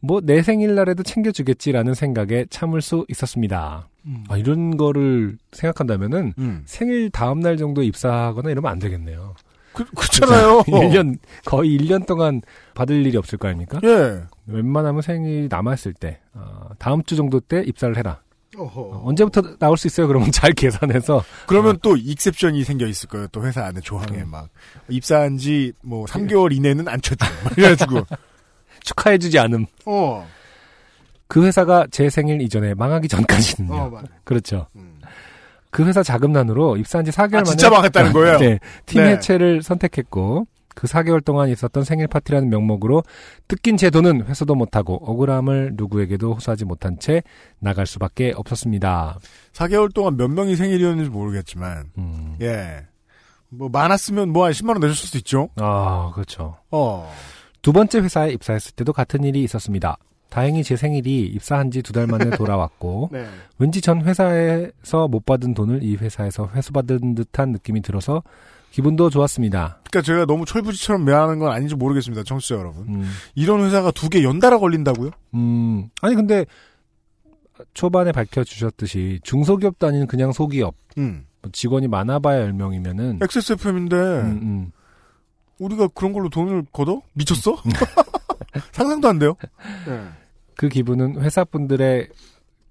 뭐 0.00 0.20
내 0.22 0.42
생일날에도 0.42 1.02
챙겨주겠지라는 1.02 1.94
생각에 1.94 2.46
참을 2.50 2.82
수 2.82 3.04
있었습니다. 3.08 3.89
아, 4.28 4.36
이런 4.36 4.76
거를 4.76 5.36
생각한다면은 5.52 6.34
음. 6.38 6.62
생일 6.66 7.10
다음 7.10 7.40
날 7.40 7.56
정도 7.56 7.82
입사하거나 7.82 8.50
이러면 8.50 8.70
안 8.70 8.78
되겠네요. 8.78 9.34
그, 9.72 9.84
그렇잖아요 9.84 10.62
1년 10.66 11.18
거의 11.44 11.78
1년 11.78 12.04
동안 12.04 12.42
받을 12.74 13.06
일이 13.06 13.16
없을 13.16 13.38
거 13.38 13.46
아닙니까? 13.48 13.78
예 13.84 14.22
웬만하면 14.46 15.00
생일이 15.00 15.46
남았을 15.48 15.92
때 15.94 16.20
어, 16.34 16.70
다음 16.78 17.04
주 17.04 17.14
정도 17.16 17.38
때 17.40 17.62
입사를 17.64 17.96
해라. 17.96 18.20
어허. 18.56 18.80
어, 18.80 19.02
언제부터 19.04 19.58
나올 19.58 19.76
수 19.78 19.86
있어요? 19.86 20.08
그러면 20.08 20.30
잘 20.32 20.52
계산해서 20.54 21.22
그러면 21.46 21.78
또 21.82 21.96
익셉션이 21.96 22.64
생겨 22.64 22.86
있을 22.86 23.08
거예요. 23.08 23.28
또 23.28 23.44
회사 23.46 23.64
안에 23.64 23.80
조항에 23.80 24.24
막 24.24 24.48
입사한 24.88 25.38
지 25.38 25.72
뭐 25.82 26.04
3개월 26.06 26.52
이내는 26.52 26.88
안 26.88 27.00
쳐줘. 27.00 27.24
막 27.44 27.56
이래가지고 27.56 28.04
축하해주지 28.82 29.38
않음. 29.38 29.66
어. 29.86 30.26
그 31.30 31.44
회사가 31.46 31.86
제 31.92 32.10
생일 32.10 32.42
이전에 32.42 32.74
망하기 32.74 33.06
전까지는요. 33.06 33.72
어. 33.72 34.02
그렇죠. 34.24 34.66
음. 34.74 35.00
그 35.70 35.84
회사 35.86 36.02
자금난으로 36.02 36.76
입사한 36.76 37.04
지 37.04 37.12
4개월 37.12 37.34
아, 37.34 37.36
만에 37.36 37.44
진짜 37.44 37.70
망했다는 37.70 38.12
거예요? 38.12 38.38
네, 38.38 38.58
팀 38.84 39.02
네. 39.04 39.12
해체를 39.12 39.62
선택했고 39.62 40.48
그 40.74 40.88
4개월 40.88 41.24
동안 41.24 41.48
있었던 41.48 41.84
생일 41.84 42.08
파티라는 42.08 42.50
명목으로 42.50 43.04
뜯긴 43.46 43.76
제 43.76 43.90
돈은 43.90 44.26
회수도 44.26 44.56
못하고 44.56 44.96
억울함을 45.08 45.74
누구에게도 45.74 46.34
호소하지 46.34 46.64
못한 46.64 46.98
채 46.98 47.22
나갈 47.60 47.86
수밖에 47.86 48.32
없었습니다. 48.34 49.16
4개월 49.52 49.94
동안 49.94 50.16
몇 50.16 50.26
명이 50.26 50.56
생일이었는지 50.56 51.10
모르겠지만 51.10 51.90
음. 51.96 52.36
예. 52.40 52.86
뭐 53.50 53.68
많았으면 53.68 54.30
뭐 54.30 54.46
한 54.46 54.52
10만 54.52 54.70
원 54.70 54.80
내셨을 54.80 55.06
수도 55.06 55.18
있죠. 55.18 55.48
아, 55.60 56.10
그렇죠. 56.12 56.56
어. 56.72 57.08
두 57.62 57.72
번째 57.72 58.00
회사에 58.00 58.32
입사했을 58.32 58.72
때도 58.72 58.92
같은 58.92 59.22
일이 59.22 59.44
있었습니다. 59.44 59.96
다행히 60.30 60.62
제 60.64 60.76
생일이 60.76 61.26
입사한 61.26 61.70
지 61.70 61.82
두 61.82 61.92
달 61.92 62.06
만에 62.06 62.30
돌아왔고 62.38 63.10
네. 63.12 63.26
왠지 63.58 63.80
전 63.80 64.02
회사에서 64.02 65.08
못 65.08 65.26
받은 65.26 65.54
돈을 65.54 65.82
이 65.82 65.96
회사에서 65.96 66.48
회수받은 66.54 67.14
듯한 67.16 67.50
느낌이 67.52 67.82
들어서 67.82 68.22
기분도 68.70 69.10
좋았습니다. 69.10 69.80
그러니까 69.90 70.02
제가 70.06 70.26
너무 70.26 70.44
철부지처럼 70.44 71.04
매하는 71.04 71.40
건 71.40 71.50
아닌지 71.52 71.74
모르겠습니다. 71.74 72.22
청취자 72.22 72.54
여러분. 72.54 72.84
음, 72.88 73.10
이런 73.34 73.64
회사가 73.64 73.90
두 73.90 74.08
개 74.08 74.22
연달아 74.22 74.58
걸린다고요? 74.58 75.10
음, 75.34 75.88
아니 76.00 76.14
근데 76.14 76.46
초반에 77.74 78.12
밝혀 78.12 78.44
주셨듯이 78.44 79.20
중소기업도 79.24 79.86
아닌 79.88 80.06
그냥 80.06 80.32
소기업 80.32 80.74
음. 80.98 81.26
뭐 81.42 81.50
직원이 81.52 81.88
많아봐야 81.88 82.46
10명이면은 82.46 83.22
XSFM인데 83.22 83.96
음, 83.96 84.40
음. 84.42 84.72
우리가 85.58 85.88
그런 85.88 86.12
걸로 86.12 86.28
돈을 86.28 86.64
걷어? 86.72 87.02
미쳤어? 87.14 87.56
상상도 88.72 89.08
안 89.08 89.18
돼요. 89.18 89.34
네. 89.86 90.00
그 90.60 90.68
기분은 90.68 91.22
회사분들의 91.22 92.08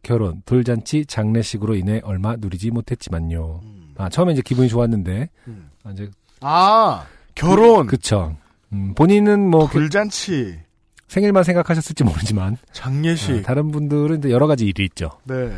결혼, 0.03 0.43
돌잔치, 0.45 1.07
장례식으로 1.07 1.73
인해 1.73 2.01
얼마 2.03 2.35
누리지 2.35 2.69
못했지만요. 2.69 3.61
아, 3.97 4.09
처음에 4.09 4.33
이제 4.33 4.43
기분이 4.45 4.69
좋았는데, 4.69 5.27
음. 5.47 5.71
아, 5.83 5.89
이제, 5.89 6.07
아, 6.41 7.07
결혼, 7.33 7.87
그 7.87 7.97
쵸. 7.97 8.37
음, 8.73 8.93
본인은 8.93 9.39
뭐, 9.49 9.65
그 9.65 9.79
불잔치, 9.79 10.59
생일만 11.07 11.43
생각하셨을지 11.43 12.03
모르지만, 12.03 12.57
장례식. 12.73 13.37
아, 13.37 13.41
다른 13.41 13.71
분들은 13.71 14.19
이제 14.19 14.29
여러 14.29 14.45
가지 14.45 14.67
일이 14.67 14.85
있죠. 14.85 15.09
네. 15.23 15.51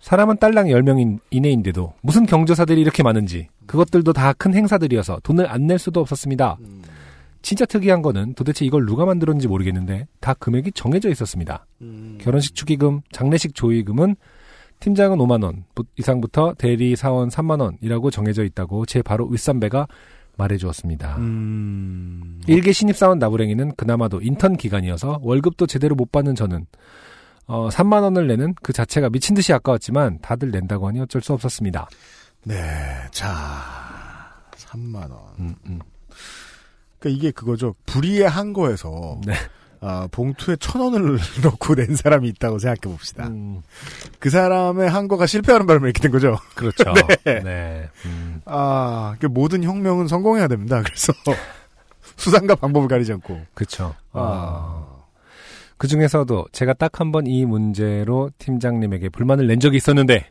사람은 0.00 0.38
딸랑 0.38 0.66
10명 0.66 1.20
이내인데도 1.30 1.94
무슨 2.00 2.26
경조사들이 2.26 2.80
이렇게 2.80 3.04
많은지 3.04 3.46
그것들도 3.66 4.12
다 4.12 4.32
큰 4.32 4.52
행사들이어서 4.52 5.20
돈을 5.22 5.48
안 5.48 5.68
낼 5.68 5.78
수도 5.78 6.00
없었습니다. 6.00 6.56
음. 6.58 6.82
진짜 7.42 7.64
특이한 7.66 8.02
거는 8.02 8.34
도대체 8.34 8.64
이걸 8.64 8.86
누가 8.86 9.04
만들었는지 9.04 9.48
모르겠는데 9.48 10.06
다 10.20 10.34
금액이 10.34 10.72
정해져 10.72 11.10
있었습니다. 11.10 11.66
음. 11.80 12.18
결혼식 12.20 12.54
축의금, 12.54 13.02
장례식 13.12 13.54
조의금은 13.54 14.16
팀장은 14.80 15.18
5만 15.18 15.44
원 15.44 15.64
이상부터 15.96 16.54
대리 16.58 16.96
사원 16.96 17.28
3만 17.28 17.60
원이라고 17.60 18.10
정해져 18.10 18.42
있다고 18.44 18.86
제 18.86 19.02
바로 19.02 19.26
윗선배가 19.26 19.86
말해주었습니다. 20.36 21.16
음. 21.18 22.40
일개 22.46 22.72
신입사원 22.72 23.18
나부랭이는 23.18 23.74
그나마도 23.76 24.20
인턴 24.22 24.56
기간이어서 24.56 25.20
월급도 25.22 25.66
제대로 25.66 25.94
못 25.94 26.10
받는 26.10 26.34
저는 26.34 26.66
어, 27.46 27.68
3만 27.68 28.02
원을 28.02 28.26
내는 28.26 28.54
그 28.62 28.72
자체가 28.72 29.10
미친 29.10 29.34
듯이 29.34 29.52
아까웠지만 29.52 30.18
다들 30.22 30.50
낸다고 30.50 30.88
하니 30.88 31.00
어쩔 31.00 31.20
수 31.22 31.32
없었습니다. 31.32 31.88
네, 32.44 32.54
자, 33.10 33.28
3만 34.56 34.96
원. 35.10 35.20
음, 35.38 35.54
음. 35.66 35.78
그러니까 37.02 37.08
이게 37.18 37.30
그거죠. 37.32 37.74
불의의 37.86 38.28
거에서 38.52 39.20
네. 39.26 39.34
아, 39.80 40.06
봉투에 40.12 40.54
천 40.60 40.80
원을 40.80 41.18
넣고 41.42 41.74
낸 41.74 41.96
사람이 41.96 42.28
있다고 42.28 42.60
생각해 42.60 42.80
봅시다. 42.82 43.26
음, 43.26 43.62
그 44.20 44.30
사람의 44.30 44.88
한 44.88 45.08
거가 45.08 45.26
실패하는 45.26 45.66
바람에 45.66 45.86
이렇게 45.86 46.00
된 46.00 46.12
거죠. 46.12 46.38
그렇죠. 46.54 46.84
네. 47.26 47.40
네. 47.42 47.88
음, 48.06 48.40
아, 48.44 49.16
그 49.18 49.26
모든 49.26 49.64
혁명은 49.64 50.06
성공해야 50.06 50.46
됩니다. 50.46 50.80
그래서 50.84 51.12
수단과 52.16 52.54
방법을 52.54 52.86
가리지 52.86 53.12
않고. 53.14 53.40
그쵸. 53.54 53.94
아. 54.12 54.20
아. 54.20 54.86
그 55.78 55.88
중에서도 55.88 56.46
제가 56.52 56.74
딱 56.74 57.00
한 57.00 57.10
번 57.10 57.26
이 57.26 57.44
문제로 57.44 58.30
팀장님에게 58.38 59.08
불만을 59.08 59.48
낸 59.48 59.58
적이 59.58 59.78
있었는데, 59.78 60.26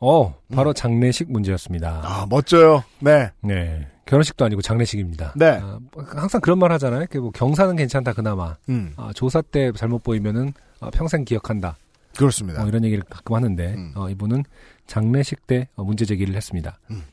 어, 0.00 0.34
바로 0.54 0.74
장례식 0.74 1.32
문제였습니다. 1.32 2.02
아, 2.04 2.26
멋져요. 2.28 2.84
네. 2.98 3.30
네. 3.40 3.88
결혼식도 4.10 4.44
아니고 4.44 4.60
장례식입니다. 4.60 5.34
네. 5.36 5.60
아, 5.62 5.78
뭐 5.92 6.04
항상 6.04 6.40
그런 6.40 6.58
말 6.58 6.72
하잖아요. 6.72 7.00
이렇게 7.00 7.20
뭐 7.20 7.30
경사는 7.30 7.76
괜찮다, 7.76 8.12
그나마. 8.12 8.56
음, 8.68 8.92
아, 8.96 9.12
조사 9.14 9.40
때 9.40 9.70
잘못 9.72 10.02
보이면은 10.02 10.52
아, 10.80 10.90
평생 10.90 11.24
기억한다. 11.24 11.76
그렇습니다. 12.16 12.60
뭐 12.60 12.68
이런 12.68 12.84
얘기를 12.84 13.04
가끔 13.08 13.36
하는데 13.36 13.74
음. 13.74 13.92
어, 13.94 14.10
이분은 14.10 14.42
장례식 14.88 15.46
때 15.46 15.68
어, 15.76 15.84
문제 15.84 16.04
제기를 16.04 16.34
했습니다. 16.34 16.80
음. 16.90 17.04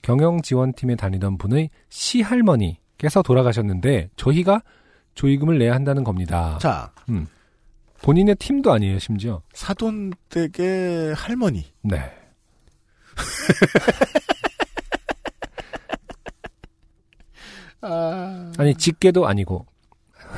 경영 0.00 0.40
지원팀에 0.40 0.96
다니던 0.96 1.36
분의 1.36 1.68
시할머니께서 1.90 3.20
돌아가셨는데 3.22 4.08
저희가 4.16 4.62
조의금을 5.14 5.58
내야 5.58 5.74
한다는 5.74 6.04
겁니다. 6.04 6.56
자, 6.60 6.90
본인의 8.02 8.36
팀도 8.36 8.72
아니에요, 8.72 8.98
심지어. 8.98 9.42
사돈댁의 9.52 11.14
할머니. 11.16 11.66
네. 11.82 11.98
아, 17.86 18.52
아니 18.58 18.74
직계도 18.74 19.26
아니고 19.26 19.66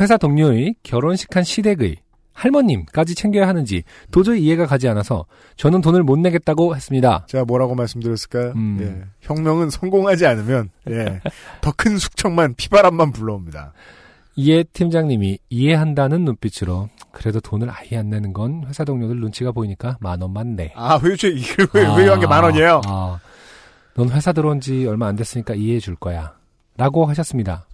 회사 0.00 0.16
동료의 0.16 0.74
결혼식한 0.82 1.42
시댁의 1.44 1.96
할머님까지 2.32 3.16
챙겨야 3.16 3.48
하는지 3.48 3.82
도저히 4.12 4.42
이해가 4.44 4.66
가지 4.66 4.86
않아서 4.88 5.24
저는 5.56 5.80
돈을 5.80 6.04
못 6.04 6.18
내겠다고 6.20 6.76
했습니다. 6.76 7.24
제가 7.26 7.44
뭐라고 7.44 7.74
말씀드렸을까요? 7.74 8.52
음. 8.54 8.78
예. 8.80 9.08
혁명은 9.22 9.70
성공하지 9.70 10.24
않으면, 10.24 10.70
예. 10.88 11.20
더 11.60 11.72
큰 11.76 11.98
숙청만, 11.98 12.54
피바람만 12.54 13.10
불러옵니다. 13.10 13.72
이에 14.36 14.62
팀장님이 14.62 15.38
이해한다는 15.50 16.24
눈빛으로 16.24 16.88
그래도 17.10 17.40
돈을 17.40 17.68
아예 17.70 17.98
안 17.98 18.08
내는 18.08 18.32
건 18.32 18.62
회사 18.68 18.84
동료들 18.84 19.16
눈치가 19.18 19.50
보이니까 19.50 19.96
만 20.00 20.20
원만 20.22 20.54
내. 20.54 20.72
아, 20.76 20.96
회유체, 21.02 21.30
이게 21.30 21.66
회유한 21.74 22.20
게만 22.20 22.44
원이에요? 22.44 22.82
아, 22.86 23.18
넌 23.94 24.10
회사 24.10 24.32
들어온 24.32 24.60
지 24.60 24.86
얼마 24.86 25.08
안 25.08 25.16
됐으니까 25.16 25.54
이해해 25.54 25.80
줄 25.80 25.96
거야. 25.96 26.34
라고 26.78 27.04
하셨습니다. 27.06 27.66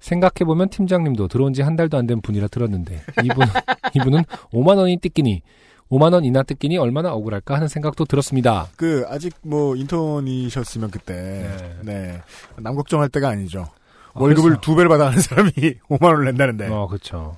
생각해보면 0.00 0.68
팀장님도 0.70 1.28
들어온 1.28 1.52
지 1.52 1.62
한 1.62 1.76
달도 1.76 1.96
안 1.96 2.06
된 2.06 2.20
분이라 2.20 2.48
들었는데 2.48 3.00
이분, 3.22 3.46
이분은 3.94 4.24
5만 4.52 4.76
원이 4.78 4.98
뜯기니 5.00 5.42
5만 5.90 6.12
원 6.12 6.24
이나 6.24 6.42
뜯기니 6.42 6.76
얼마나 6.78 7.12
억울할까 7.12 7.54
하는 7.54 7.68
생각도 7.68 8.04
들었습니다. 8.06 8.66
그, 8.76 9.04
아직 9.08 9.34
뭐, 9.42 9.76
인턴이셨으면 9.76 10.90
그때, 10.90 11.48
네. 11.82 12.20
남 12.56 12.74
걱정할 12.74 13.08
때가 13.08 13.28
아니죠. 13.28 13.68
아, 14.12 14.20
월급을 14.20 14.50
그래서- 14.50 14.60
두 14.62 14.74
배를 14.74 14.88
받아가는 14.88 15.20
사람이 15.20 15.50
5만원을 15.88 16.24
낸다는데. 16.24 16.66
어, 16.68 16.88
그렇죠. 16.88 17.36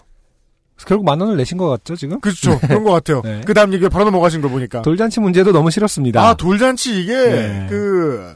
결국 0.87 1.05
만 1.05 1.21
원을 1.21 1.37
내신 1.37 1.59
것 1.59 1.69
같죠, 1.69 1.95
지금? 1.97 2.21
그렇죠. 2.21 2.59
그런 2.61 2.85
것 2.85 2.93
같아요. 2.93 3.21
네. 3.23 3.43
그 3.45 3.53
다음 3.53 3.73
얘기를 3.75 3.91
바로 3.91 4.05
넘어가신 4.07 4.41
걸 4.41 4.51
보니까. 4.51 4.81
돌잔치 4.81 5.21
문제도 5.21 5.53
너무 5.53 5.71
싫었습니다. 5.71 6.27
아, 6.27 6.35
돌잔치 6.35 7.03
이게, 7.03 7.12
네. 7.14 7.66
그, 7.69 8.35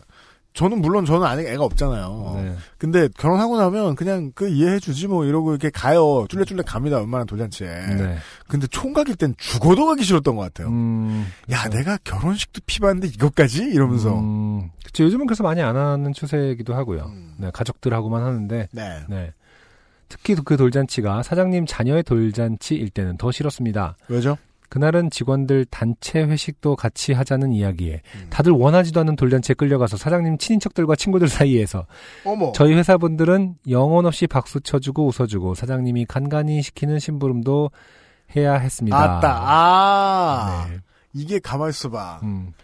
저는 0.54 0.80
물론 0.80 1.04
저는 1.04 1.26
아직 1.26 1.46
애가 1.46 1.64
없잖아요. 1.64 2.32
네. 2.36 2.56
근데 2.76 3.08
결혼하고 3.16 3.56
나면 3.56 3.94
그냥 3.94 4.32
그 4.34 4.48
이해해주지 4.48 5.08
뭐 5.08 5.24
이러고 5.24 5.50
이렇게 5.50 5.70
가요. 5.70 6.26
쫄래쫄래 6.28 6.62
갑니다. 6.66 6.98
웬만한 6.98 7.26
돌잔치에. 7.26 7.66
네. 7.68 8.18
근데 8.48 8.66
총각일 8.66 9.16
땐 9.16 9.34
죽어도 9.38 9.86
가기 9.86 10.04
싫었던 10.04 10.36
것 10.36 10.42
같아요. 10.42 10.68
음, 10.68 11.26
야, 11.50 11.68
내가 11.68 11.96
결혼식도 12.04 12.60
피봤는데 12.66 13.08
이것까지? 13.08 13.64
이러면서. 13.64 14.18
음, 14.18 14.70
그쵸. 14.84 15.04
요즘은 15.04 15.26
그래서 15.26 15.42
많이 15.42 15.62
안 15.62 15.76
하는 15.76 16.12
추세이기도 16.12 16.74
하고요. 16.74 17.04
음. 17.06 17.34
네, 17.38 17.50
가족들하고만 17.52 18.22
하는데, 18.22 18.68
네. 18.72 19.04
네. 19.08 19.32
특히 20.10 20.34
그 20.34 20.58
돌잔치가 20.58 21.22
사장님 21.22 21.64
자녀의 21.66 22.02
돌잔치일 22.02 22.90
때는 22.90 23.16
더 23.16 23.32
싫었습니다. 23.32 23.96
왜죠? 24.08 24.36
그날은 24.72 25.10
직원들 25.10 25.66
단체 25.66 26.22
회식도 26.22 26.76
같이 26.76 27.12
하자는 27.12 27.52
이야기에 27.52 28.00
음. 28.14 28.26
다들 28.30 28.52
원하지도 28.52 29.00
않는 29.00 29.16
돌잔치에 29.16 29.54
끌려가서 29.54 29.98
사장님 29.98 30.38
친인척들과 30.38 30.96
친구들 30.96 31.28
사이에서 31.28 31.84
어머. 32.24 32.52
저희 32.52 32.72
회사분들은 32.72 33.56
영혼 33.68 34.06
없이 34.06 34.26
박수 34.26 34.62
쳐주고 34.62 35.08
웃어주고 35.08 35.56
사장님이 35.56 36.06
간간히 36.06 36.62
시키는 36.62 37.00
심부름도 37.00 37.70
해야 38.34 38.54
했습니다. 38.54 38.96
아따, 38.96 39.40
아. 39.42 40.66
네. 40.70 40.78
이게 41.12 41.38
가만 41.38 41.68
있어 41.68 41.90
봐. 41.90 42.20
음, 42.22 42.54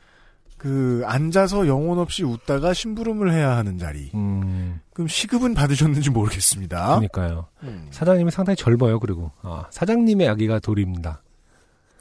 그, 0.56 1.02
앉아서 1.04 1.66
영혼 1.66 1.98
없이 1.98 2.24
웃다가 2.24 2.72
심부름을 2.72 3.34
해야 3.34 3.54
하는 3.58 3.76
자리. 3.76 4.10
음, 4.14 4.80
그럼 4.94 5.08
시급은 5.08 5.52
받으셨는지 5.52 6.08
모르겠습니다. 6.08 6.86
그러니까요. 6.86 7.48
음. 7.64 7.88
사장님이 7.90 8.30
상당히 8.30 8.56
젊어요. 8.56 8.98
그리고 8.98 9.30
아, 9.42 9.66
사장님의 9.68 10.26
아기가 10.26 10.58
돌입니다. 10.58 11.20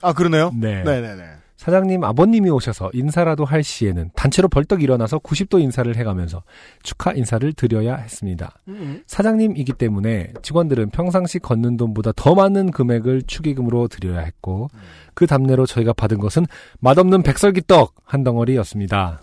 아, 0.01 0.13
그러네요? 0.13 0.51
네. 0.55 0.83
네네네. 0.83 1.23
사장님 1.57 2.03
아버님이 2.03 2.51
오셔서 2.51 2.91
인사라도 2.93 3.43
할 3.43 3.63
시에는 3.63 4.11
단체로 4.15 4.47
벌떡 4.47 4.83
일어나서 4.83 5.17
90도 5.17 5.59
인사를 5.59 5.93
해가면서 5.97 6.43
축하 6.83 7.11
인사를 7.13 7.51
드려야 7.53 7.95
했습니다. 7.95 8.53
음. 8.67 9.01
사장님이기 9.07 9.73
때문에 9.73 10.33
직원들은 10.43 10.91
평상시 10.91 11.39
걷는 11.39 11.75
돈보다 11.77 12.13
더 12.15 12.35
많은 12.35 12.71
금액을 12.71 13.23
축의금으로 13.23 13.87
드려야 13.87 14.19
했고 14.19 14.69
그 15.15 15.25
답례로 15.25 15.65
저희가 15.65 15.93
받은 15.93 16.19
것은 16.19 16.45
맛없는 16.79 17.23
백설기떡 17.23 17.95
한 18.05 18.23
덩어리였습니다. 18.23 19.21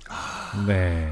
네. 0.66 1.08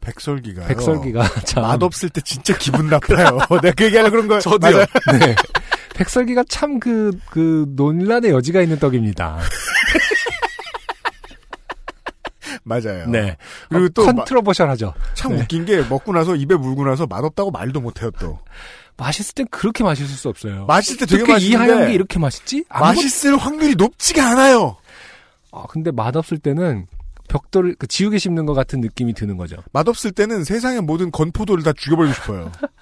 백설기가요. 0.00 0.68
백설기가 0.68 1.22
참 1.44 1.62
맛없을 1.62 2.08
때 2.08 2.22
진짜 2.22 2.56
기분 2.56 2.88
나빠요. 2.88 3.38
내가 3.62 3.74
그 3.76 3.84
얘기하려고 3.84 4.12
그런 4.12 4.28
거예요. 4.28 4.40
저도요. 4.40 4.78
네. 4.78 5.34
백설기가 6.04 6.44
참 6.48 6.80
그, 6.80 7.12
그, 7.28 7.66
논란의 7.76 8.30
여지가 8.30 8.62
있는 8.62 8.78
떡입니다. 8.78 9.38
맞아요. 12.64 13.06
네. 13.06 13.36
그리고 13.68 13.84
어, 13.84 13.88
또 13.90 14.06
마- 14.06 14.12
컨트로버셜하죠. 14.12 14.94
참 15.14 15.34
네. 15.36 15.42
웃긴 15.42 15.66
게 15.66 15.82
먹고 15.82 16.12
나서 16.14 16.34
입에 16.36 16.54
물고 16.54 16.84
나서 16.86 17.06
맛없다고 17.06 17.50
말도 17.50 17.80
못해요 17.82 18.10
또. 18.18 18.38
맛있을 18.96 19.34
땐 19.34 19.46
그렇게 19.50 19.84
맛있을 19.84 20.14
수 20.16 20.28
없어요. 20.30 20.64
맛있을 20.66 20.96
때 20.98 21.04
되게 21.06 21.22
어떻게 21.32 21.46
이 21.46 21.54
하얀 21.54 21.66
게 21.66 21.72
맛있는데 21.72 21.94
이렇게 21.94 22.18
맛있지? 22.18 22.64
아무것- 22.70 22.94
맛있을 22.96 23.36
확률이 23.36 23.74
높지가 23.74 24.30
않아요. 24.30 24.76
아, 25.52 25.64
근데 25.68 25.90
맛없을 25.90 26.38
때는 26.38 26.86
벽돌을 27.28 27.74
그 27.78 27.86
지우개 27.86 28.18
씹는 28.18 28.46
것 28.46 28.54
같은 28.54 28.80
느낌이 28.80 29.12
드는 29.14 29.36
거죠. 29.36 29.56
맛없을 29.72 30.12
때는 30.12 30.44
세상의 30.44 30.80
모든 30.80 31.10
건포도를 31.10 31.62
다 31.62 31.72
죽여버리고 31.76 32.14
싶어요. 32.14 32.50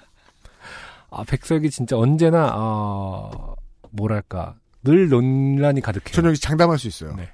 아, 1.11 1.23
백설기 1.23 1.69
진짜 1.69 1.97
언제나 1.97 2.51
어, 2.55 3.55
뭐랄까 3.91 4.55
늘 4.83 5.09
논란이 5.09 5.81
가득해요. 5.81 6.13
저는 6.13 6.29
여기 6.29 6.39
장담할 6.39 6.77
수 6.79 6.87
있어요. 6.87 7.15
네. 7.15 7.29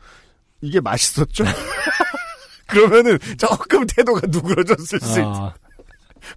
이게 0.61 0.79
맛있었죠? 0.81 1.43
그러면은 2.67 3.19
조금 3.37 3.85
태도가 3.85 4.21
누그러졌을 4.27 4.99
수 4.99 5.19
있죠. 5.19 5.21
아, 5.23 5.53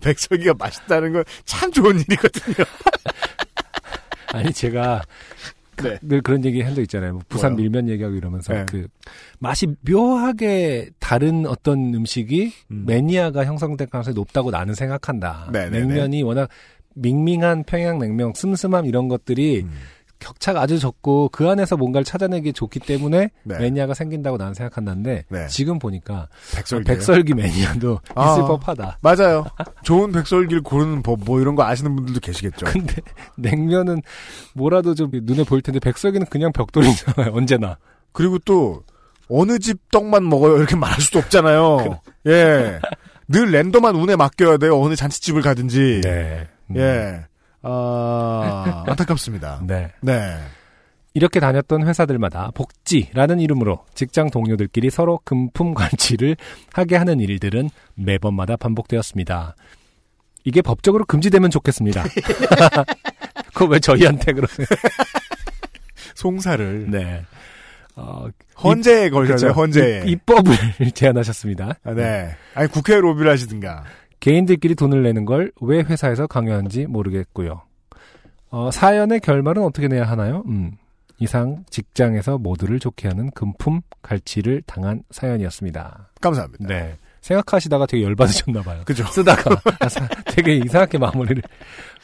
백설기가 0.03 0.55
맛있다는 0.59 1.12
건 1.14 1.24
참 1.47 1.72
좋은 1.72 1.99
일이거든요. 2.01 2.64
아니 4.34 4.53
제가 4.53 5.03
네. 5.82 5.97
늘 6.03 6.20
그런 6.20 6.45
얘기 6.45 6.61
한 6.61 6.74
적 6.74 6.82
있잖아요. 6.82 7.12
뭐 7.14 7.22
부산 7.28 7.53
뭐요? 7.53 7.62
밀면 7.62 7.89
얘기하고 7.89 8.14
이러면서 8.16 8.53
네. 8.53 8.66
그 8.68 8.89
맛이 9.39 9.68
묘하게 9.89 10.91
다른 10.99 11.47
어떤 11.47 11.95
음식이 11.95 12.53
음. 12.72 12.84
매니아가 12.86 13.45
형성될 13.47 13.86
가능성이 13.89 14.14
높다고 14.14 14.51
나는 14.51 14.74
생각한다. 14.74 15.49
네, 15.53 15.70
네, 15.70 15.80
냉면이 15.80 16.22
워낙 16.24 16.51
밍밍한 17.01 17.64
평양냉면, 17.64 18.32
슴슴함 18.34 18.86
이런 18.86 19.09
것들이 19.09 19.62
음. 19.64 19.70
격차가 20.18 20.61
아주 20.61 20.78
적고 20.78 21.28
그 21.30 21.49
안에서 21.49 21.76
뭔가를 21.76 22.05
찾아내기 22.05 22.53
좋기 22.53 22.80
때문에 22.80 23.30
네. 23.44 23.59
매니아가 23.59 23.94
생긴다고 23.94 24.36
나는 24.36 24.55
생각한다는데 24.55 25.24
네. 25.28 25.46
지금 25.49 25.78
보니까 25.78 26.28
백설기. 26.55 26.84
백설기 26.84 27.34
매니아도 27.34 28.01
아. 28.14 28.32
있을 28.32 28.42
법하다. 28.42 28.99
맞아요. 29.01 29.46
좋은 29.82 30.12
백설기를 30.12 30.62
고르는 30.62 31.03
법, 31.03 31.20
뭐 31.24 31.40
이런 31.40 31.55
거 31.55 31.64
아시는 31.64 31.94
분들도 31.94 32.20
계시겠죠. 32.20 32.66
근데 32.66 32.96
냉면은 33.36 34.03
뭐라도 34.55 34.94
좀 34.94 35.11
눈에 35.12 35.44
보일 35.44 35.62
텐데 35.62 35.78
백설기는 35.78 36.26
그냥 36.26 36.53
벽돌이잖아요. 36.53 37.32
언제나. 37.32 37.78
그리고 38.12 38.38
또 38.40 38.82
어느 39.28 39.59
집 39.59 39.78
떡만 39.90 40.28
먹어요 40.28 40.57
이렇게 40.57 40.74
말할 40.74 41.01
수도 41.01 41.18
없잖아요. 41.20 42.01
예, 42.26 42.80
늘 43.28 43.53
랜덤한 43.53 43.94
운에 43.94 44.16
맡겨야 44.16 44.57
돼요. 44.57 44.80
어느 44.80 44.96
잔치집을 44.96 45.42
가든지. 45.42 46.01
네. 46.03 46.49
음. 46.70 46.76
예, 46.76 47.24
아 47.62 48.84
안타깝습니다. 48.88 49.62
네. 49.66 49.90
네. 50.00 50.36
이렇게 51.14 51.40
다녔던 51.40 51.86
회사들마다 51.86 52.50
복지라는 52.54 53.40
이름으로 53.40 53.84
직장 53.94 54.30
동료들끼리 54.30 54.90
서로 54.90 55.18
금품 55.24 55.74
관치를 55.74 56.36
하게 56.72 56.96
하는 56.96 57.18
일들은 57.18 57.70
매번마다 57.94 58.56
반복되었습니다. 58.56 59.56
이게 60.44 60.62
법적으로 60.62 61.04
금지되면 61.06 61.50
좋겠습니다. 61.50 62.04
그거 63.52 63.64
왜 63.66 63.80
저희한테 63.80 64.32
그러세요? 64.32 64.66
송사를 66.14 66.90
네. 66.90 67.24
어, 67.96 68.26
헌재에. 68.62 69.08
그렇죠. 69.10 69.48
헌재에. 69.48 70.02
입- 70.06 70.08
입법을 70.10 70.54
제안하셨습니다. 70.94 71.74
아, 71.84 71.92
네. 71.94 72.36
아니 72.54 72.68
국회 72.70 72.94
로비를 73.00 73.30
하시든가. 73.32 73.84
개인들끼리 74.20 74.74
돈을 74.74 75.02
내는 75.02 75.24
걸 75.24 75.50
왜 75.60 75.80
회사에서 75.80 76.26
강요하는지 76.26 76.86
모르겠고요. 76.86 77.62
어, 78.50 78.70
사연의 78.70 79.20
결말은 79.20 79.62
어떻게 79.62 79.88
내야 79.88 80.04
하나요? 80.04 80.42
음, 80.46 80.72
이상 81.18 81.64
직장에서 81.70 82.38
모두를 82.38 82.78
좋게 82.78 83.08
하는 83.08 83.30
금품 83.32 83.80
갈취를 84.02 84.62
당한 84.66 85.02
사연이었습니다. 85.10 86.10
감사합니다. 86.20 86.66
네. 86.66 86.96
생각하시다가 87.20 87.86
되게 87.86 88.04
열받으셨나 88.04 88.62
봐요. 88.62 88.82
그죠. 88.86 89.04
쓰다가 89.12 89.60
되게 90.32 90.54
이상하게 90.56 90.98
마무리를 90.98 91.42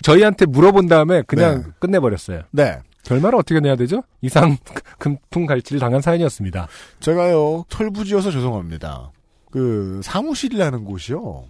저희한테 0.02 0.44
물어본 0.46 0.86
다음에 0.88 1.22
그냥 1.22 1.62
네. 1.62 1.70
끝내버렸어요. 1.78 2.42
네. 2.50 2.78
결말을 3.04 3.38
어떻게 3.38 3.60
내야 3.60 3.76
되죠? 3.76 4.02
이상 4.20 4.56
금품 4.98 5.46
갈취를 5.46 5.78
당한 5.80 6.00
사연이었습니다. 6.02 6.68
제가요 7.00 7.64
철부지여서 7.68 8.30
죄송합니다. 8.32 9.12
그 9.50 10.00
사무실이라는 10.02 10.84
곳이요. 10.84 11.44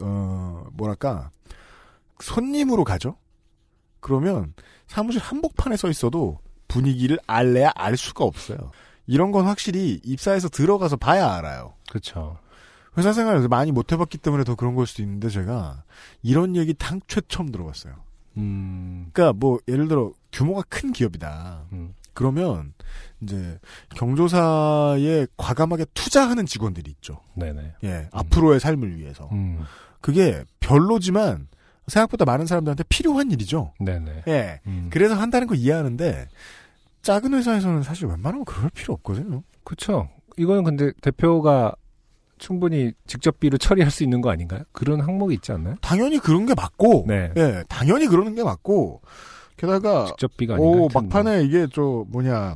어 0.00 0.66
뭐랄까 0.72 1.30
손님으로 2.20 2.84
가죠. 2.84 3.16
그러면 4.00 4.54
사무실 4.86 5.20
한복판에 5.20 5.76
서 5.76 5.88
있어도 5.88 6.38
분위기를 6.68 7.18
알래야 7.26 7.72
알 7.74 7.96
수가 7.96 8.24
없어요. 8.24 8.70
이런 9.06 9.32
건 9.32 9.46
확실히 9.46 10.00
입사해서 10.04 10.48
들어가서 10.48 10.96
봐야 10.96 11.32
알아요. 11.34 11.74
그렇죠. 11.88 12.38
회사 12.96 13.12
생활을 13.12 13.46
많이 13.48 13.72
못 13.72 13.92
해봤기 13.92 14.18
때문에 14.18 14.44
더 14.44 14.54
그런 14.54 14.74
걸 14.74 14.86
수도 14.86 15.02
있는데 15.02 15.28
제가 15.28 15.82
이런 16.22 16.56
얘기 16.56 16.74
당최 16.74 17.20
처음 17.28 17.50
들어봤어요. 17.50 17.94
음, 18.36 19.10
그러니까 19.12 19.36
뭐 19.38 19.58
예를 19.68 19.88
들어 19.88 20.12
규모가 20.32 20.62
큰 20.68 20.92
기업이다. 20.92 21.66
음. 21.72 21.94
그러면 22.14 22.74
이제 23.22 23.58
경조사에 23.96 25.26
과감하게 25.36 25.86
투자하는 25.94 26.46
직원들이 26.46 26.90
있죠. 26.92 27.20
네네. 27.34 27.74
예, 27.84 28.08
앞으로의 28.12 28.60
삶을 28.60 28.96
위해서. 28.96 29.28
음, 29.32 29.64
그게 30.00 30.44
별로지만 30.60 31.48
생각보다 31.86 32.24
많은 32.24 32.46
사람들한테 32.46 32.84
필요한 32.88 33.30
일이죠. 33.30 33.72
네네. 33.80 34.22
예. 34.28 34.60
음. 34.66 34.88
그래서 34.90 35.14
한다는 35.14 35.46
거 35.46 35.54
이해하는데 35.54 36.28
작은 37.02 37.34
회사에서는 37.34 37.82
사실 37.82 38.06
웬만하면 38.06 38.44
그럴 38.44 38.70
필요 38.70 38.94
없거든요. 38.94 39.42
그렇죠. 39.64 40.08
이거는 40.36 40.64
근데 40.64 40.92
대표가 41.02 41.74
충분히 42.38 42.92
직접비로 43.06 43.58
처리할 43.58 43.90
수 43.90 44.02
있는 44.02 44.20
거 44.20 44.30
아닌가요? 44.30 44.62
그런 44.72 45.00
항목이 45.00 45.34
있지 45.34 45.52
않나요? 45.52 45.74
당연히 45.82 46.18
그런 46.18 46.46
게 46.46 46.54
맞고, 46.54 47.04
네. 47.06 47.32
예, 47.36 47.62
당연히 47.68 48.06
그러는 48.06 48.34
게 48.34 48.42
맞고, 48.42 49.02
게다가 49.58 50.06
직접비가 50.06 50.54
아닌가? 50.54 50.70
오 50.70 50.88
막판에 50.92 51.44
이게 51.44 51.66
저 51.72 52.06
뭐냐 52.08 52.54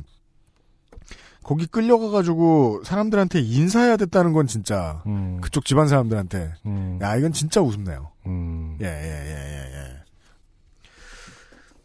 거기 1.45 1.67
끌려가가지고 1.67 2.81
사람들한테 2.83 3.39
인사해야 3.39 3.97
됐다는 3.97 4.33
건 4.33 4.47
진짜 4.47 5.03
뭐, 5.05 5.13
음, 5.13 5.41
그쪽 5.41 5.63
집안 5.63 5.87
사람들한테 5.87 6.55
음, 6.65 6.97
야 7.03 7.15
이건 7.15 7.33
진짜 7.33 7.61
우습네요. 7.61 8.11
음, 8.25 8.75
예, 8.81 8.85
예, 8.87 8.89
예, 8.89 9.35
예, 9.35 9.77
예. 9.77 9.95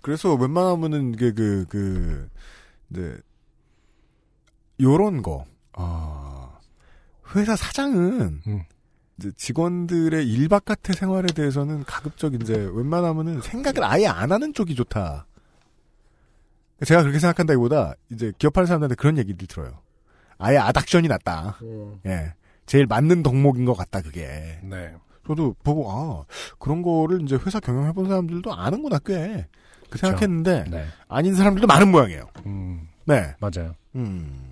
그래서 0.00 0.32
웬만하면은 0.34 1.12
이게 1.12 1.32
그, 1.32 1.66
그, 1.68 2.30
이제, 2.90 3.18
요런 4.80 5.20
거, 5.20 5.44
아, 5.74 6.58
회사 7.34 7.54
사장은, 7.54 8.40
음. 8.46 8.62
이제 9.18 9.30
직원들의 9.36 10.26
일 10.26 10.48
바깥의 10.48 10.96
생활에 10.96 11.26
대해서는 11.26 11.84
가급적 11.84 12.32
이제 12.32 12.54
웬만하면은 12.72 13.42
생각을 13.42 13.84
아예 13.84 14.06
안 14.06 14.32
하는 14.32 14.54
쪽이 14.54 14.74
좋다. 14.74 15.26
제가 16.85 17.03
그렇게 17.03 17.18
생각한다기보다 17.18 17.95
이제 18.11 18.33
기업하는 18.39 18.66
사람들한테 18.66 18.95
그런 18.95 19.18
얘기를 19.18 19.47
들어요. 19.47 19.81
아예 20.39 20.57
아닥션이 20.57 21.09
낫다. 21.09 21.59
예. 22.07 22.33
제일 22.66 22.87
맞는 22.87 23.22
덕목인 23.22 23.64
것 23.64 23.74
같다, 23.74 24.01
그게. 24.01 24.59
네. 24.62 24.93
저도 25.26 25.55
보고 25.62 25.91
아 25.91 26.24
그런 26.59 26.83
거를 26.83 27.22
이제 27.22 27.39
회사 27.47 27.61
경영해본 27.61 28.09
사람들도 28.09 28.53
아는구나 28.53 28.99
꽤 29.05 29.47
그. 29.91 29.99
생각했는데 29.99 30.64
네. 30.70 30.87
아닌 31.09 31.35
사람들도 31.35 31.66
많은 31.66 31.91
모양이에요. 31.91 32.28
음, 32.47 32.89
네, 33.05 33.35
맞아요. 33.39 33.74
음, 33.95 34.51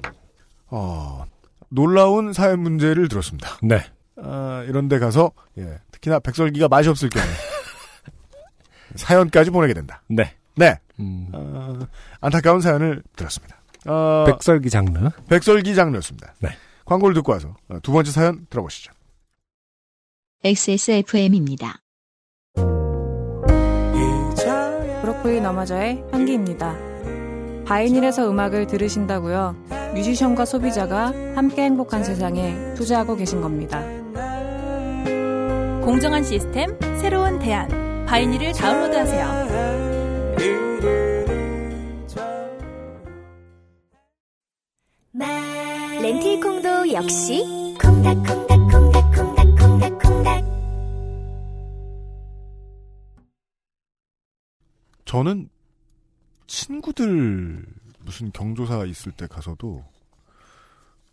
어 0.68 1.24
놀라운 1.68 2.33
사회 2.33 2.55
문제를 2.55 3.09
들었습니다. 3.09 3.57
네. 3.62 3.81
아, 4.22 4.64
이런데 4.68 4.99
가서 4.99 5.33
예, 5.59 5.79
특히나 5.91 6.18
백설기가 6.20 6.68
맛이 6.68 6.89
없을 6.89 7.09
경우 7.09 7.24
사연까지 8.95 9.51
보내게 9.51 9.74
된다. 9.74 10.03
네. 10.09 10.35
네, 10.59 10.78
음, 10.98 11.28
어, 11.32 11.78
안타까운 12.20 12.61
사연을 12.61 13.02
들었습니다. 13.14 13.56
어, 13.86 14.24
백설기 14.26 14.70
장르. 14.70 15.09
백설기 15.28 15.74
장르였습니다. 15.74 16.34
네. 16.40 16.50
광고를 16.84 17.14
듣고 17.14 17.32
와서 17.32 17.54
어, 17.68 17.78
두 17.82 17.92
번째 17.92 18.11
사연 18.11 18.46
들어보시죠. 18.50 18.92
XSFM입니다. 20.44 21.80
브로콜리 25.02 25.40
너마저의 25.40 26.04
향기입니다. 26.12 26.76
바이닐에서 27.64 28.28
음악을 28.28 28.66
들으신다고요? 28.66 29.56
뮤지션과 29.94 30.44
소비자가 30.44 31.06
함께 31.34 31.62
행복한 31.62 32.02
세상에 32.02 32.74
투자하고 32.74 33.16
계신 33.16 33.40
겁니다. 33.40 33.80
공정한 35.82 36.24
시스템, 36.24 36.78
새로운 37.00 37.38
대안. 37.38 38.06
바이닐을 38.06 38.52
다운로드하세요. 38.52 39.97
렌틸콩도 46.02 46.92
역시 46.92 47.42
콩닥콩닥콩닥콩닥콩닥콩닥 47.80 50.44
저는 55.06 55.48
친구들 56.46 57.64
무슨 58.00 58.30
경조사 58.32 58.84
있을 58.86 59.12
때 59.12 59.26
가서도 59.26 59.82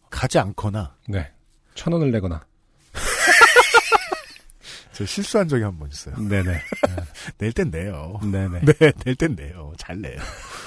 가지 0.09 0.39
않거나 0.39 0.95
네. 1.09 1.31
천 1.73 1.91
원을 1.93 2.11
내거나. 2.11 2.45
제가 4.93 5.05
실수한 5.07 5.47
적이 5.49 5.63
한 5.63 5.77
번 5.77 5.89
있어요. 5.89 6.15
네네. 6.17 6.61
낼 7.37 7.51
땐 7.51 7.69
내요. 7.71 8.17
네네. 8.23 8.61
네, 8.79 8.91
낼 9.05 9.15
땐 9.15 9.35
내요. 9.35 9.73
잘 9.77 9.99
내요. 9.99 10.17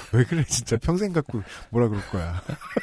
왜 0.13 0.25
그래, 0.25 0.45
진짜 0.45 0.77
평생 0.77 1.13
갖고 1.13 1.43
뭐라 1.71 1.89
그럴 1.89 2.03
거야. 2.09 2.41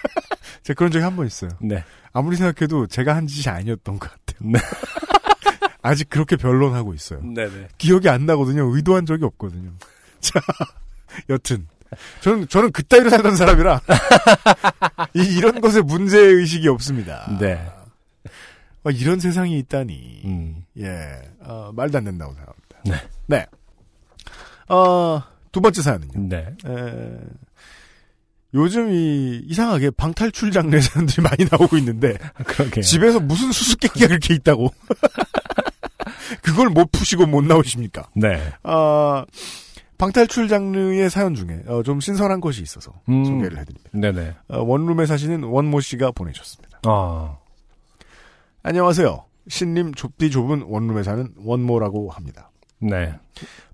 제가 0.63 0.78
그런 0.78 0.91
적이 0.91 1.03
한 1.03 1.15
번 1.15 1.26
있어요. 1.28 1.51
네. 1.61 1.84
아무리 2.13 2.36
생각해도 2.36 2.88
제가 2.88 3.15
한 3.15 3.28
짓이 3.28 3.51
아니었던 3.53 3.99
것 3.99 4.09
같아요. 4.09 4.49
네. 4.51 4.59
아직 5.82 6.09
그렇게 6.09 6.36
변론하고 6.36 6.93
있어요. 6.93 7.21
네네. 7.21 7.69
기억이 7.78 8.09
안 8.09 8.26
나거든요. 8.26 8.76
의도한 8.76 9.05
적이 9.05 9.26
없거든요. 9.26 9.71
자, 10.19 10.39
여튼. 11.30 11.67
저는, 12.21 12.47
저는 12.47 12.71
그따위로 12.71 13.09
살던 13.09 13.36
사람이라, 13.38 13.80
이, 15.13 15.19
이런 15.38 15.61
것에 15.61 15.82
문제 15.82 16.19
의식이 16.19 16.67
없습니다. 16.67 17.38
네. 17.39 17.63
어, 18.84 18.89
이런 18.89 19.19
세상이 19.19 19.57
있다니. 19.59 20.21
음. 20.26 20.65
예, 20.80 21.21
어, 21.41 21.71
말도 21.73 21.99
안 21.99 22.03
된다고 22.03 22.34
생각합니다. 22.34 22.78
네. 22.86 23.09
네. 23.28 23.45
어, 24.67 25.21
두 25.55 25.61
번째 25.61 25.81
사연은요. 25.81 26.27
네. 26.27 26.53
에, 26.67 27.17
요즘 28.53 28.91
이 28.91 29.41
이상하게 29.45 29.91
방탈출 29.91 30.51
장르의 30.51 30.81
사람들이 30.81 31.21
많이 31.23 31.45
나오고 31.49 31.77
있는데 31.77 32.17
그러게요. 32.45 32.81
집에서 32.83 33.21
무슨 33.21 33.53
수수께끼가 33.53 34.07
그렇게 34.07 34.33
있다고 34.33 34.67
그걸 36.43 36.67
못 36.71 36.91
푸시고 36.91 37.25
못 37.25 37.45
나오십니까? 37.45 38.09
네. 38.17 38.51
아 38.63 39.23
방탈출 39.97 40.49
장르의 40.49 41.09
사연 41.09 41.35
중에 41.35 41.63
어, 41.67 41.83
좀 41.83 42.01
신선한 42.01 42.41
것이 42.41 42.61
있어서 42.61 42.91
음. 43.07 43.23
소개를 43.23 43.57
해드립니다. 43.57 43.89
네네. 43.93 44.35
어, 44.49 44.61
원룸에 44.61 45.05
사시는 45.05 45.43
원모 45.43 45.79
씨가 45.79 46.11
보내주셨습니다. 46.11 46.79
아. 46.83 47.37
안녕하세요. 48.61 49.23
신림 49.47 49.93
좁디 49.93 50.31
좁은 50.31 50.63
원룸에 50.63 51.03
사는 51.03 51.29
원모라고 51.37 52.09
합니다. 52.09 52.51
네. 52.81 53.13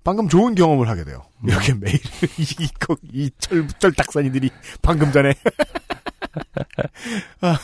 방금 0.04 0.28
좋은 0.28 0.56
경험을 0.56 0.90
하게 0.90 1.04
돼요. 1.04 1.22
이렇게 1.46 1.74
매일 1.74 1.96
이, 2.40 2.68
거- 2.80 2.98
이 3.14 3.30
철철 3.38 3.92
닭산이들이 3.94 4.50
방금 4.82 5.12
전에 5.12 5.34
아, 7.42 7.58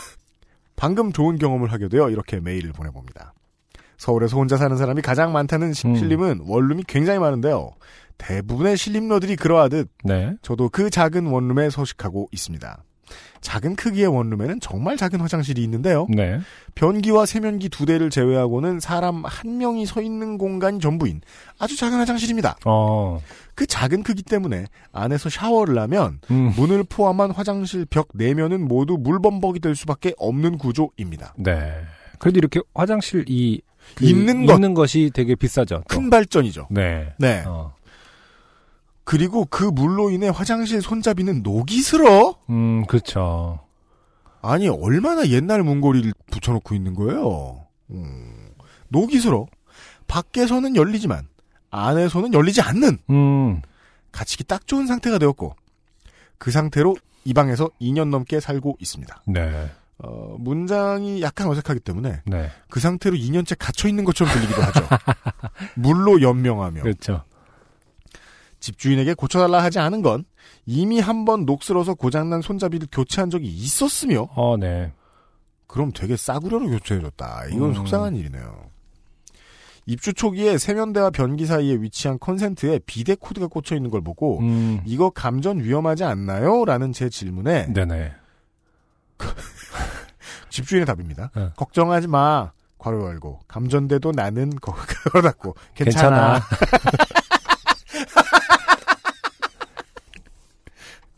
방금 0.75 1.11
좋은 1.11 1.37
경험을 1.37 1.71
하게 1.71 1.87
되어 1.87 2.09
이렇게 2.09 2.39
메일을 2.39 2.73
보내봅니다. 2.73 3.33
서울에서 3.97 4.37
혼자 4.37 4.57
사는 4.57 4.75
사람이 4.77 5.01
가장 5.01 5.31
많다는 5.33 5.73
시- 5.73 5.87
음. 5.87 6.39
원룸이 6.47 6.83
굉장히 6.87 7.19
많은데요. 7.19 7.71
대부분의 8.19 8.77
신림러들이 8.77 9.35
그러하듯 9.35 9.89
네. 10.03 10.33
저도 10.41 10.69
그 10.69 10.89
작은 10.89 11.27
원룸에 11.27 11.69
서식하고 11.69 12.27
있습니다. 12.31 12.83
작은 13.41 13.75
크기의 13.75 14.07
원룸에는 14.07 14.59
정말 14.59 14.97
작은 14.97 15.19
화장실이 15.19 15.61
있는데요. 15.63 16.07
네. 16.09 16.39
변기와 16.75 17.25
세면기 17.25 17.69
두 17.69 17.85
대를 17.85 18.09
제외하고는 18.09 18.79
사람 18.79 19.23
한 19.25 19.57
명이 19.57 19.85
서 19.85 20.01
있는 20.01 20.37
공간이 20.37 20.79
전부인 20.79 21.21
아주 21.57 21.77
작은 21.77 21.97
화장실입니다. 21.97 22.57
어. 22.65 23.21
그 23.55 23.65
작은 23.65 24.03
크기 24.03 24.21
때문에 24.23 24.65
안에서 24.91 25.29
샤워를 25.29 25.79
하면 25.79 26.19
음. 26.29 26.53
문을 26.55 26.83
포함한 26.83 27.31
화장실 27.31 27.85
벽 27.85 28.09
내면은 28.13 28.67
모두 28.67 28.97
물범벅이 28.97 29.59
될 29.59 29.75
수밖에 29.75 30.13
없는 30.17 30.57
구조입니다. 30.57 31.33
네. 31.37 31.73
그래도 32.19 32.37
이렇게 32.37 32.61
화장실 32.73 33.25
이 33.27 33.61
그 33.95 34.05
있는 34.05 34.45
것. 34.45 34.55
있는 34.55 34.73
것이 34.73 35.11
되게 35.13 35.35
비싸죠. 35.35 35.83
또. 35.87 35.95
큰 35.99 36.09
발전이죠. 36.09 36.67
네. 36.71 37.13
네. 37.17 37.43
어. 37.45 37.73
그리고 39.07 39.47
그 39.49 39.63
물로 39.63 40.11
인해 40.11 40.27
화장실 40.27 40.81
손잡이는 40.81 41.41
녹이 41.41 41.81
슬어? 41.81 42.35
음, 42.49 42.85
그렇죠. 42.87 43.61
아니 44.41 44.67
얼마나 44.67 45.25
옛날 45.29 45.63
문고리를 45.63 46.13
붙여놓고 46.29 46.75
있는 46.75 46.93
거예요. 46.93 47.67
음, 47.91 48.49
녹이 48.89 49.17
슬어. 49.21 49.45
밖에서는 50.07 50.75
열리지만 50.75 51.25
안에서는 51.71 52.33
열리지 52.33 52.59
않는 52.59 52.97
음. 53.09 53.61
갇히기 54.11 54.43
딱 54.43 54.67
좋은 54.67 54.87
상태가 54.87 55.19
되었고 55.19 55.55
그 56.37 56.51
상태로 56.51 56.97
이 57.23 57.33
방에서 57.33 57.69
2년 57.79 58.09
넘게 58.09 58.41
살고 58.41 58.75
있습니다. 58.81 59.23
네. 59.27 59.71
어, 59.99 60.35
문장이 60.37 61.21
약간 61.21 61.47
어색하기 61.47 61.79
때문에 61.79 62.23
네. 62.25 62.51
그 62.69 62.81
상태로 62.81 63.15
2년째 63.15 63.55
갇혀 63.57 63.87
있는 63.87 64.03
것처럼 64.03 64.33
들리기도 64.33 64.61
하죠. 64.63 64.85
물로 65.75 66.21
연명하며 66.21 66.81
그렇죠. 66.81 67.23
집주인에게 68.67 69.13
고쳐달라 69.13 69.63
하지 69.63 69.79
않은 69.79 70.01
건 70.01 70.25
이미 70.65 70.99
한 70.99 71.23
번 71.25 71.45
녹슬어서 71.45 71.93
고장난 71.93 72.41
손잡이를 72.41 72.87
교체한 72.91 73.29
적이 73.29 73.47
있었으며 73.47 74.27
어, 74.35 74.57
네. 74.57 74.91
그럼 75.67 75.91
되게 75.93 76.15
싸구려로 76.17 76.67
교체해줬다. 76.69 77.45
이건 77.51 77.69
음. 77.69 77.73
속상한 77.73 78.15
일이네요. 78.15 78.67
입주 79.85 80.13
초기에 80.13 80.57
세면대와 80.57 81.11
변기 81.11 81.45
사이에 81.45 81.75
위치한 81.75 82.19
컨센트에 82.19 82.79
비데 82.85 83.15
코드가 83.15 83.47
꽂혀 83.47 83.75
있는 83.75 83.89
걸 83.89 84.01
보고 84.01 84.39
음. 84.39 84.81
이거 84.85 85.09
감전 85.09 85.63
위험하지 85.63 86.03
않나요? 86.03 86.65
라는 86.65 86.91
제 86.91 87.09
질문에 87.09 87.71
네네. 87.73 88.11
집주인의 90.49 90.85
답입니다. 90.85 91.31
어. 91.35 91.51
걱정하지 91.55 92.07
마. 92.07 92.51
괄호 92.79 93.07
열고 93.07 93.39
감전돼도 93.47 94.11
나는 94.11 94.49
거- 94.51 94.75
닫고 95.21 95.55
괜찮아. 95.73 96.39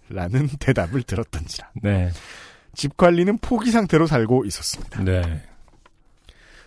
라는 0.09 0.47
대답을 0.59 1.03
들었던지라. 1.03 1.71
네. 1.81 2.11
집 2.73 2.97
관리는 2.97 3.37
포기 3.39 3.71
상태로 3.71 4.07
살고 4.07 4.45
있었습니다. 4.45 5.03
네. 5.03 5.43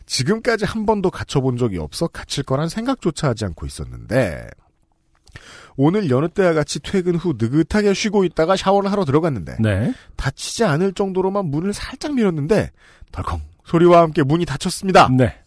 지금까지 0.06 0.64
한 0.64 0.84
번도 0.84 1.10
갇혀본 1.10 1.56
적이 1.56 1.78
없어 1.78 2.08
갇힐 2.08 2.44
거란 2.44 2.68
생각조차 2.68 3.28
하지 3.28 3.44
않고 3.44 3.66
있었는데 3.66 4.48
오늘 5.76 6.10
여느 6.10 6.28
때와 6.28 6.52
같이 6.52 6.80
퇴근 6.80 7.14
후 7.14 7.34
느긋하게 7.38 7.94
쉬고 7.94 8.24
있다가 8.24 8.56
샤워를 8.56 8.90
하러 8.90 9.04
들어갔는데 9.04 9.56
네. 9.60 9.94
다치지 10.16 10.64
않을 10.64 10.92
정도로만 10.92 11.46
문을 11.46 11.72
살짝 11.72 12.14
밀었는데 12.14 12.70
덜컹 13.12 13.40
소리와 13.64 14.02
함께 14.02 14.22
문이 14.22 14.44
닫혔습니다. 14.44 15.08
네. 15.16 15.41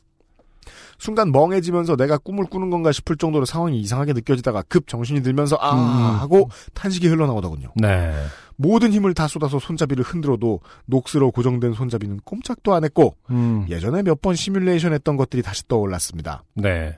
순간 0.98 1.32
멍해지면서 1.32 1.96
내가 1.96 2.18
꿈을 2.18 2.46
꾸는 2.46 2.70
건가 2.70 2.92
싶을 2.92 3.18
정도로 3.18 3.46
상황이 3.46 3.80
이상하게 3.80 4.14
느껴지다가 4.14 4.64
급 4.64 4.88
정신이 4.88 5.22
들면서 5.24 5.58
아 5.60 5.74
음. 5.74 6.20
하고 6.20 6.50
탄식이 6.74 7.08
흘러나오더군요. 7.08 7.74
네. 7.76 8.14
모든 8.58 8.94
힘을 8.94 9.14
다 9.14 9.28
쏟아서 9.28 9.60
손잡이를 9.60 10.04
흔들어도 10.04 10.62
녹슬어 10.86 11.30
고정된 11.32 11.74
손잡이는 11.74 12.22
꼼짝도 12.24 12.74
안 12.74 12.84
했고 12.86 13.18
음. 13.30 13.66
예전에 13.70 14.02
몇 14.04 14.22
번 14.22 14.36
시뮬레이션 14.36 14.94
했던 14.94 15.18
것들이 15.18 15.42
다시 15.42 15.68
떠올랐습니다. 15.68 16.44
네. 16.54 16.98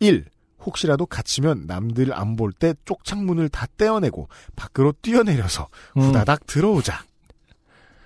1. 0.00 0.26
혹시라도 0.66 1.06
갇히면 1.06 1.64
남들 1.66 2.12
안 2.12 2.36
볼 2.36 2.52
때 2.52 2.74
쪽창문을 2.84 3.48
다 3.48 3.66
떼어내고 3.78 4.28
밖으로 4.56 4.92
뛰어내려서 5.00 5.68
음. 5.96 6.02
후다닥 6.02 6.46
들어오자. 6.46 7.02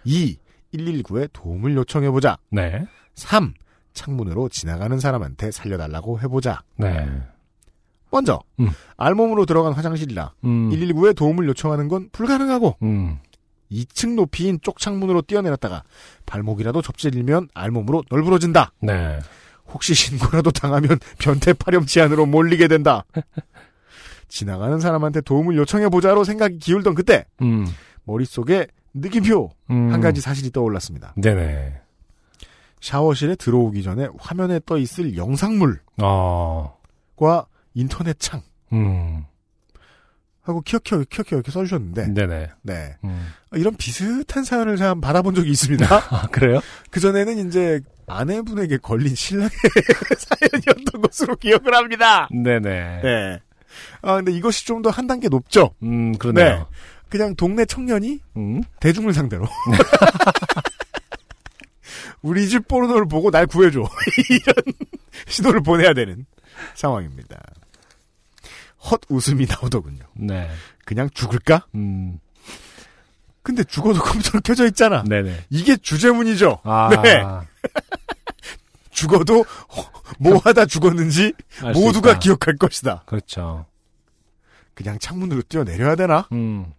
2. 0.04 0.36
119에 0.72 1.28
도움을 1.32 1.74
요청해보자. 1.76 2.36
네. 2.50 2.86
3. 3.14 3.54
창문으로 3.94 4.48
지나가는 4.48 4.98
사람한테 4.98 5.50
살려달라고 5.50 6.20
해보자. 6.20 6.62
네. 6.76 7.08
먼저 8.10 8.40
음. 8.60 8.68
알몸으로 8.96 9.44
들어간 9.46 9.72
화장실이라 9.72 10.34
음. 10.44 10.70
119에 10.70 11.16
도움을 11.16 11.48
요청하는 11.48 11.88
건 11.88 12.10
불가능하고 12.12 12.76
음. 12.82 13.18
2층 13.72 14.14
높이인 14.14 14.60
쪽창문으로 14.60 15.22
뛰어내렸다가 15.22 15.82
발목이라도 16.26 16.82
접질리면 16.82 17.48
알몸으로 17.54 18.04
널브러진다. 18.10 18.72
네. 18.82 19.18
혹시 19.72 19.94
신고라도 19.94 20.50
당하면 20.50 20.98
변태 21.18 21.54
파렴치 21.54 22.00
안으로 22.00 22.26
몰리게 22.26 22.68
된다. 22.68 23.04
지나가는 24.28 24.78
사람한테 24.78 25.20
도움을 25.22 25.56
요청해보자로 25.56 26.24
생각이 26.24 26.58
기울던 26.58 26.94
그때 26.94 27.24
음. 27.42 27.66
머릿속에 28.04 28.66
느낌표 28.92 29.50
음. 29.70 29.92
한 29.92 30.00
가지 30.00 30.20
사실이 30.20 30.50
떠올랐습니다. 30.50 31.14
네네. 31.16 31.80
샤워실에 32.84 33.36
들어오기 33.36 33.82
전에 33.82 34.08
화면에 34.18 34.60
떠 34.66 34.76
있을 34.76 35.16
영상물과 35.16 35.80
어. 36.02 36.76
인터넷 37.72 38.18
창 38.20 38.42
음. 38.72 39.24
하고 40.42 40.60
키어키어 40.60 41.04
키어키어 41.08 41.38
이렇게 41.38 41.50
써주셨는데 41.50 42.08
네네. 42.12 42.50
네 42.62 42.96
음. 43.04 43.28
이런 43.54 43.74
비슷한 43.76 44.44
사연을 44.44 44.76
제가 44.76 44.96
받아본 44.96 45.34
적이 45.34 45.50
있습니다. 45.52 45.86
아, 46.10 46.26
그래요? 46.30 46.60
그 46.90 47.00
전에는 47.00 47.48
이제 47.48 47.80
아내분에게 48.06 48.76
걸린 48.78 49.14
신랑의 49.14 49.50
사연이었던 50.18 51.00
것으로 51.00 51.36
기억을 51.36 51.74
합니다. 51.74 52.28
네네. 52.30 53.00
네. 53.02 53.40
아 54.02 54.16
근데 54.16 54.30
이것이 54.32 54.66
좀 54.66 54.82
더 54.82 54.90
한 54.90 55.06
단계 55.06 55.28
높죠. 55.28 55.70
음, 55.82 56.12
그러네요. 56.18 56.66
그냥 57.08 57.34
동네 57.34 57.64
청년이 57.64 58.20
음. 58.36 58.62
대중을 58.80 59.14
상대로 59.14 59.46
우리 62.24 62.48
집 62.48 62.66
포르노를 62.68 63.06
보고 63.06 63.30
날 63.30 63.46
구해줘 63.46 63.80
이런 64.30 64.54
시도를 65.26 65.60
보내야 65.62 65.92
되는 65.92 66.24
상황입니다. 66.74 67.38
헛 68.90 69.02
웃음이 69.10 69.46
나오더군요. 69.46 70.04
네. 70.14 70.50
그냥 70.86 71.10
죽을까? 71.12 71.66
음. 71.74 72.18
근데 73.42 73.62
죽어도 73.62 74.00
컴퓨터로 74.00 74.40
켜져 74.40 74.66
있잖아. 74.68 75.04
네네. 75.04 75.44
이게 75.50 75.76
주제문이죠. 75.76 76.60
아. 76.64 76.88
네. 77.02 77.22
죽어도 78.90 79.40
어, 79.40 79.84
뭐 80.18 80.38
하다 80.38 80.64
죽었는지 80.64 81.34
모두가 81.74 82.12
있다. 82.12 82.18
기억할 82.20 82.56
것이다. 82.56 83.02
그렇죠. 83.04 83.66
그냥 84.72 84.98
창문으로 84.98 85.42
뛰어내려야 85.42 85.94
되나? 85.94 86.26
음. 86.32 86.72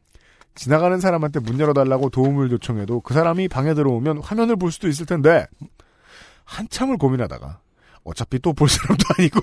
지나가는 0.56 0.99
사람한테 0.99 1.41
문 1.41 1.60
열어달라고 1.60 2.10
도움을 2.10 2.51
요청해도 2.51 3.01
그 3.01 3.14
사람이 3.14 3.49
방에 3.49 3.74
들어오면 3.74 4.20
화면을 4.20 4.56
볼 4.56 4.72
수도 4.72 4.88
있을 4.88 5.06
텐데 5.06 5.45
한참을 6.45 6.97
고민하다가 6.97 7.60
어차피 8.03 8.39
또 8.39 8.53
볼 8.53 8.70
사람도 8.70 9.03
아니고 9.18 9.41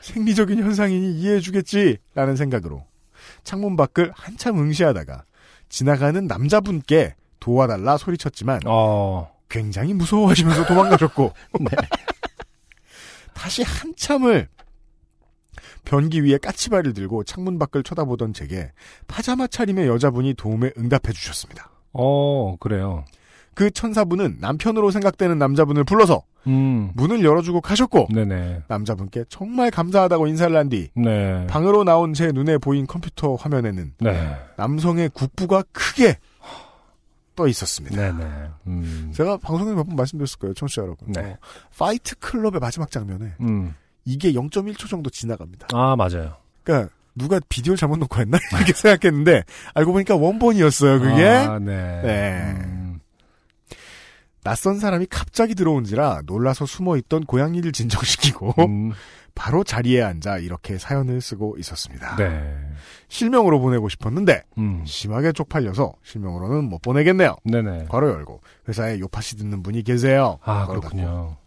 생리적인 0.00 0.62
현상이니 0.62 1.18
이해해주겠지라는 1.20 2.36
생각으로 2.36 2.84
창문 3.44 3.76
밖을 3.76 4.12
한참 4.14 4.58
응시하다가 4.58 5.24
지나가는 5.68 6.26
남자분께 6.26 7.14
도와달라 7.40 7.96
소리쳤지만 7.96 8.60
어. 8.66 9.32
굉장히 9.48 9.94
무서워하시면서 9.94 10.66
도망가셨고 10.66 11.32
다시 13.34 13.62
한참을 13.62 14.48
변기 15.86 16.22
위에 16.22 16.36
까치발을 16.36 16.92
들고 16.92 17.24
창문 17.24 17.58
밖을 17.58 17.82
쳐다보던 17.82 18.34
제게 18.34 18.70
파자마 19.06 19.46
차림의 19.46 19.86
여자분이 19.88 20.34
도움에 20.34 20.72
응답해 20.76 21.12
주셨습니다. 21.14 21.70
어, 21.94 22.56
그래요. 22.60 23.04
그 23.54 23.70
천사분은 23.70 24.36
남편으로 24.40 24.90
생각되는 24.90 25.38
남자분을 25.38 25.84
불러서 25.84 26.22
음. 26.46 26.90
문을 26.94 27.24
열어주고 27.24 27.62
가셨고 27.62 28.08
네네. 28.12 28.64
남자분께 28.68 29.24
정말 29.30 29.70
감사하다고 29.70 30.26
인사를 30.26 30.54
한뒤 30.54 30.90
네. 30.94 31.46
방으로 31.46 31.82
나온 31.84 32.12
제 32.12 32.32
눈에 32.32 32.58
보인 32.58 32.86
컴퓨터 32.86 33.34
화면에는 33.36 33.94
네. 34.00 34.36
남성의 34.58 35.08
국부가 35.14 35.62
크게 35.72 36.18
떠 37.34 37.46
있었습니다. 37.48 37.96
네네. 37.96 38.30
음. 38.66 39.12
제가 39.14 39.38
방송에 39.38 39.72
몇 39.74 39.84
번 39.86 39.96
말씀드렸을 39.96 40.38
거예요, 40.38 40.54
청취자 40.54 40.82
여러분. 40.82 41.12
네. 41.12 41.20
어, 41.22 41.36
파이트 41.78 42.14
클럽의 42.18 42.60
마지막 42.60 42.90
장면에 42.90 43.32
음. 43.40 43.74
이게 44.06 44.32
0.1초 44.32 44.88
정도 44.88 45.10
지나갑니다. 45.10 45.66
아, 45.72 45.94
맞아요. 45.96 46.36
그러니까 46.62 46.90
누가 47.14 47.40
비디오를 47.48 47.76
잘못 47.76 47.98
놓고 47.98 48.20
했나 48.20 48.38
이렇게 48.56 48.72
생각했는데 48.72 49.42
알고 49.74 49.92
보니까 49.92 50.16
원본이었어요. 50.16 51.00
그게. 51.00 51.26
아, 51.26 51.58
네. 51.58 52.00
네. 52.02 52.54
음. 52.56 53.00
낯선 54.42 54.78
사람이 54.78 55.06
갑자기 55.10 55.56
들어온지라 55.56 56.22
놀라서 56.24 56.66
숨어 56.66 56.96
있던 56.98 57.24
고양이를 57.24 57.72
진정시키고 57.72 58.54
음. 58.64 58.92
바로 59.34 59.64
자리에 59.64 60.02
앉아 60.02 60.38
이렇게 60.38 60.78
사연을 60.78 61.20
쓰고 61.20 61.56
있었습니다. 61.58 62.16
네. 62.16 62.56
실명으로 63.08 63.60
보내고 63.60 63.88
싶었는데 63.88 64.44
음. 64.58 64.82
심하게 64.86 65.32
쪽팔려서 65.32 65.94
실명으로는 66.04 66.64
못 66.64 66.80
보내겠네요. 66.80 67.36
네네. 67.44 67.86
괄호 67.88 68.08
열고 68.08 68.40
회사에 68.68 68.98
요파시 69.00 69.36
듣는 69.36 69.62
분이 69.62 69.82
계세요. 69.82 70.38
아, 70.42 70.66
그렇군요. 70.66 71.02
닫고. 71.02 71.45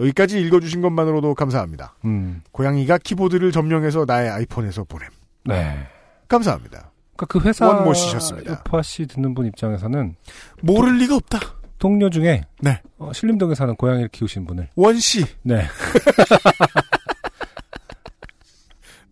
여기까지 0.00 0.40
읽어주신 0.40 0.80
것만으로도 0.80 1.34
감사합니다. 1.34 1.94
음. 2.04 2.42
고양이가 2.52 2.98
키보드를 2.98 3.52
점령해서 3.52 4.04
나의 4.06 4.30
아이폰에서 4.30 4.84
보냄. 4.84 5.08
네. 5.46 5.86
감사합니다. 6.28 6.90
그러니까 7.16 7.26
그 7.26 7.40
회사 7.40 7.66
원모 7.66 7.94
씨셨습니다. 7.94 8.52
요파 8.52 8.82
씨 8.82 9.06
듣는 9.06 9.34
분 9.34 9.46
입장에서는 9.46 10.14
모를 10.62 10.98
리가 10.98 11.16
없다. 11.16 11.40
동료 11.78 12.10
중에 12.10 12.42
네. 12.60 12.80
어, 12.98 13.12
신림동에 13.12 13.54
사는 13.54 13.74
고양이를 13.74 14.08
키우신 14.08 14.46
분을 14.46 14.68
원 14.76 14.98
씨. 14.98 15.24
네. 15.42 15.62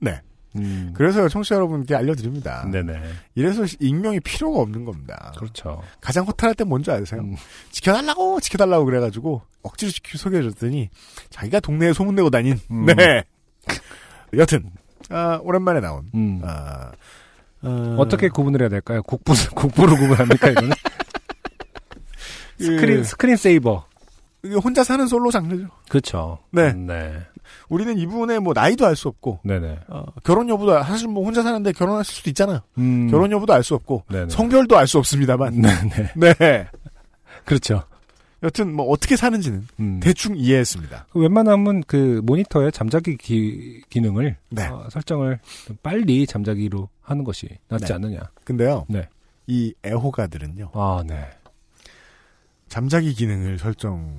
네. 0.01 0.21
음. 0.59 0.93
그래서 0.95 1.29
청취자 1.29 1.55
여러분께 1.57 1.95
알려드립니다. 1.95 2.67
네네. 2.71 3.01
이래서 3.35 3.65
익명이 3.81 4.21
필요가 4.21 4.61
없는 4.61 4.85
겁니다. 4.85 5.33
그렇죠. 5.37 5.83
가장 6.01 6.25
허탈할 6.27 6.55
땐 6.55 6.69
뭔지 6.69 6.91
아세요? 6.91 7.21
음. 7.21 7.37
지켜달라고 7.71 8.41
지켜달라고 8.41 8.85
그래가지고 8.85 9.43
억지로 9.63 9.91
지키 9.91 10.17
소개해줬더니 10.19 10.91
자기가 11.31 11.61
동네에 11.61 11.93
소문내고 11.93 12.31
다닌 12.31 12.59
음. 12.71 12.87
네 12.87 13.25
여튼 14.37 14.71
아, 15.11 15.39
오랜만에 15.43 15.81
나온 15.81 16.11
음. 16.15 16.41
아, 16.45 16.91
어, 17.63 17.97
어떻게 17.99 18.29
구분을 18.29 18.61
해야 18.61 18.69
될까요? 18.69 19.03
국부 19.03 19.33
국부로 19.55 19.95
구분합니까 19.97 20.51
이거는? 20.51 20.71
그- 22.59 22.65
screen 22.65 23.05
screen 23.05 23.37
saver. 23.37 23.87
혼자 24.55 24.85
사는 24.85 25.07
솔로 25.07 25.31
장르죠. 25.31 25.69
그렇죠. 25.89 26.39
네. 26.51 26.73
네. 26.73 27.19
우리는 27.69 27.97
이분의 27.99 28.41
뭐 28.41 28.53
나이도 28.55 28.87
알 28.87 28.97
수 28.97 29.09
없고 29.09 29.41
네네. 29.45 29.79
어, 29.89 30.05
결혼 30.25 30.49
여부도 30.49 30.83
사실 30.83 31.09
뭐 31.09 31.25
혼자 31.25 31.43
사는데 31.43 31.73
결혼했을 31.73 32.15
수도 32.15 32.31
있잖아요. 32.31 32.61
음. 32.79 33.09
결혼 33.11 33.31
여부도 33.33 33.53
알 33.53 33.63
수 33.63 33.75
없고 33.75 34.05
네네. 34.11 34.29
성별도 34.31 34.77
알 34.77 34.87
수 34.87 34.99
없습니다만 34.99 35.55
네네. 35.61 36.13
네 36.39 36.69
그렇죠. 37.45 37.83
여튼 38.43 38.75
뭐 38.75 38.87
어떻게 38.91 39.17
사는지는 39.17 39.67
음. 39.81 40.01
대충 40.01 40.37
이해했습니다. 40.37 41.07
웬만하면 41.15 41.83
그 41.87 42.21
모니터에 42.25 42.71
잠자기 42.71 43.17
기, 43.17 43.81
기 43.89 44.01
능을 44.01 44.37
네. 44.51 44.67
어, 44.67 44.87
설정을 44.91 45.39
좀 45.67 45.77
빨리 45.83 46.27
잠자기로 46.27 46.89
하는 47.03 47.25
것이 47.25 47.49
낫지 47.69 47.87
네. 47.87 47.95
않느냐. 47.95 48.21
근데요, 48.45 48.85
네. 48.89 49.09
이 49.47 49.73
애호가들은요 49.85 50.71
아, 50.75 51.03
네. 51.07 51.25
잠자기 52.69 53.15
기능을 53.15 53.59
설정 53.59 54.13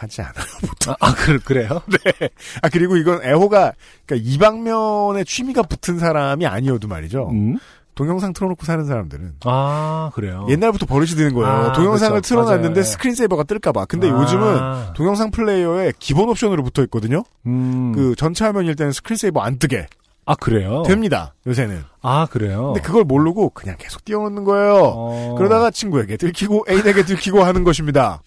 하지 0.00 0.22
않아요. 0.22 0.44
아, 0.88 0.96
아 1.00 1.14
그, 1.14 1.38
그래요? 1.40 1.82
네. 2.04 2.28
아 2.62 2.68
그리고 2.70 2.96
이건 2.96 3.22
애호가 3.22 3.72
그러니까 4.06 4.30
이 4.30 4.38
방면에 4.38 5.24
취미가 5.24 5.62
붙은 5.62 5.98
사람이 5.98 6.46
아니어도 6.46 6.88
말이죠. 6.88 7.28
음? 7.30 7.58
동영상 7.94 8.32
틀어놓고 8.32 8.64
사는 8.64 8.82
사람들은 8.86 9.34
아, 9.44 10.10
그래요. 10.14 10.46
옛날부터 10.48 10.86
버릇이 10.86 11.10
되는 11.10 11.34
거예요. 11.34 11.50
아, 11.50 11.72
동영상을 11.72 12.12
그렇죠. 12.12 12.28
틀어놨는데 12.28 12.80
맞아요. 12.80 12.82
스크린세이버가 12.84 13.42
뜰까봐. 13.42 13.84
근데 13.86 14.08
아. 14.08 14.12
요즘은 14.12 14.94
동영상 14.94 15.30
플레이어에 15.30 15.92
기본 15.98 16.30
옵션으로 16.30 16.62
붙어 16.62 16.82
있거든요. 16.84 17.24
음. 17.46 17.92
그 17.94 18.14
전체 18.16 18.46
화면일 18.46 18.74
때는 18.76 18.92
스크린세이버 18.92 19.40
안 19.40 19.58
뜨게 19.58 19.86
아, 20.24 20.34
그래요? 20.36 20.82
됩니다. 20.86 21.34
요새는. 21.46 21.82
아, 22.00 22.26
그래요? 22.30 22.72
근데 22.72 22.80
그걸 22.80 23.04
모르고 23.04 23.50
그냥 23.50 23.76
계속 23.78 24.04
띄워놓는 24.04 24.44
거예요. 24.44 24.74
어. 24.94 25.34
그러다가 25.36 25.70
친구에게 25.70 26.16
들키고 26.16 26.66
애인에게 26.70 27.04
들키고 27.04 27.42
하는 27.42 27.64
것입니다. 27.64 28.22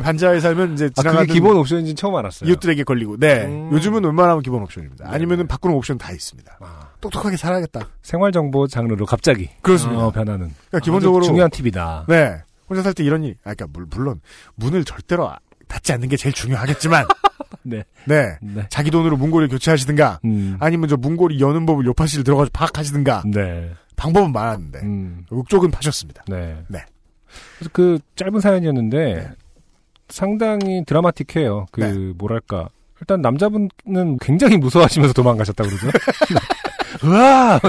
반지하에 0.00 0.40
살면 0.40 0.74
이제 0.74 0.86
아, 0.86 1.00
지나가는 1.02 1.26
그게 1.26 1.32
기본 1.34 1.56
옵션인지 1.56 1.94
처음 1.94 2.14
알았어요. 2.16 2.48
이웃들에게 2.48 2.84
걸리고. 2.84 3.16
네. 3.18 3.44
음. 3.46 3.70
요즘은 3.72 4.04
웬만하면 4.04 4.42
기본 4.42 4.62
옵션입니다. 4.62 5.04
네네. 5.04 5.14
아니면은 5.14 5.46
바꾸는 5.46 5.74
옵션 5.76 5.98
다 5.98 6.12
있습니다. 6.12 6.58
아, 6.60 6.88
똑똑하게 7.00 7.36
살아야겠다. 7.36 7.88
생활 8.02 8.32
정보 8.32 8.66
장르로 8.66 9.06
갑자기. 9.06 9.48
그렇습니다. 9.62 10.04
어, 10.06 10.10
변하는. 10.10 10.50
그러니까 10.68 10.78
기본적으로 10.84 11.22
아주 11.22 11.28
중요한 11.28 11.50
팁이다. 11.50 12.04
네. 12.08 12.42
혼자 12.68 12.82
살 12.82 12.92
때 12.92 13.02
이런 13.02 13.24
일, 13.24 13.36
아, 13.44 13.54
그러니까 13.54 13.66
물- 13.72 13.86
물론 13.88 14.20
문을 14.56 14.84
절대로 14.84 15.30
닫지 15.68 15.92
않는 15.94 16.08
게 16.08 16.16
제일 16.18 16.34
중요하겠지만, 16.34 17.06
네. 17.62 17.82
네. 18.06 18.36
네. 18.42 18.66
자기 18.68 18.90
돈으로 18.90 19.16
문고리를 19.16 19.48
교체하시든가, 19.48 20.20
음. 20.26 20.56
아니면 20.60 20.88
저 20.88 20.96
문고리 20.96 21.40
여는 21.40 21.64
법을 21.66 21.86
요파씨를 21.86 22.24
들어가서 22.24 22.50
파악하시든가, 22.52 23.22
네. 23.32 23.70
방법은 23.96 24.32
많았는데, 24.32 24.80
음. 24.82 25.24
욕쪽은 25.32 25.70
파셨습니다. 25.70 26.24
네. 26.28 26.62
네. 26.68 26.84
그래서 27.58 27.70
그 27.72 27.98
짧은 28.16 28.40
사연이었는데 28.40 29.14
네. 29.14 29.28
상당히 30.08 30.84
드라마틱해요. 30.86 31.66
그 31.70 31.80
네. 31.80 32.12
뭐랄까 32.16 32.68
일단 33.00 33.20
남자분은 33.22 34.18
굉장히 34.20 34.56
무서워하시면서 34.56 35.12
도망가셨다 35.14 35.64
그러죠. 35.64 35.88
으아! 37.04 37.60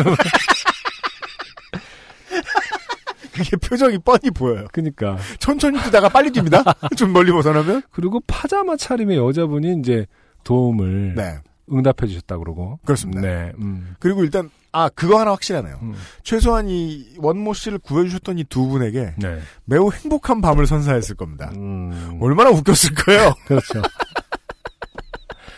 그게 3.31 3.55
표정이 3.57 3.99
뻔히 3.99 4.31
보여요. 4.31 4.65
그니까 4.73 5.17
천천히 5.39 5.81
뛰다가 5.83 6.09
빨리 6.09 6.29
뜁니다. 6.29 6.75
좀 6.97 7.13
멀리 7.13 7.31
벗어나면. 7.31 7.83
그리고 7.91 8.19
파자마 8.27 8.75
차림의 8.75 9.17
여자분이 9.17 9.79
이제 9.79 10.05
도움을 10.43 11.15
네. 11.15 11.37
응답해 11.71 12.07
주셨다 12.07 12.37
그러고 12.37 12.79
그렇습니다. 12.85 13.21
네. 13.21 13.53
음. 13.59 13.95
그리고 13.99 14.23
일단, 14.23 14.49
아, 14.71 14.87
그거 14.89 15.19
하나 15.19 15.31
확실하네요. 15.31 15.79
음. 15.81 15.95
최소한 16.23 16.67
이 16.69 17.07
원모 17.17 17.53
씨를 17.53 17.79
구해주셨던 17.79 18.37
이 18.39 18.43
두 18.49 18.67
분에게 18.67 19.13
네. 19.17 19.39
매우 19.65 19.91
행복한 19.91 20.41
밤을 20.41 20.67
선사했을 20.67 21.15
겁니다. 21.15 21.51
음. 21.55 22.17
얼마나 22.21 22.49
웃겼을 22.51 22.93
거예요. 22.93 23.33
그렇죠. 23.47 23.81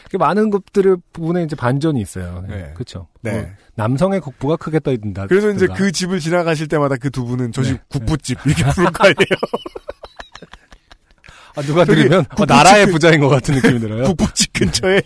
그 0.10 0.18
많은 0.18 0.50
것들을 0.50 0.98
부분에 1.14 1.44
이제 1.44 1.56
반전이 1.56 2.02
있어요. 2.02 2.44
네. 2.48 2.72
그렇죠. 2.74 3.08
네. 3.22 3.32
뭐 3.34 3.46
남성의 3.76 4.20
국부가 4.22 4.56
크게 4.58 4.80
떠 4.80 4.92
있다. 4.92 5.28
그래서 5.28 5.50
이제 5.52 5.68
그 5.68 5.92
집을 5.92 6.20
지나가실 6.20 6.68
때마다 6.68 6.96
그 6.98 7.10
두 7.10 7.24
분은 7.26 7.52
저집 7.54 7.74
네. 7.76 7.82
국부집 7.90 8.40
이렇게 8.46 8.64
부를 8.72 8.92
거 8.92 9.04
아니에요. 9.06 9.16
아, 11.56 11.62
누가 11.64 11.84
들으면 11.86 12.26
어, 12.38 12.46
나라의 12.46 12.86
그- 12.88 12.92
부자인 12.94 13.20
것 13.20 13.28
같은 13.28 13.56
느낌이 13.56 13.80
들어요. 13.80 14.04
국부집 14.04 14.54
근처에. 14.54 15.02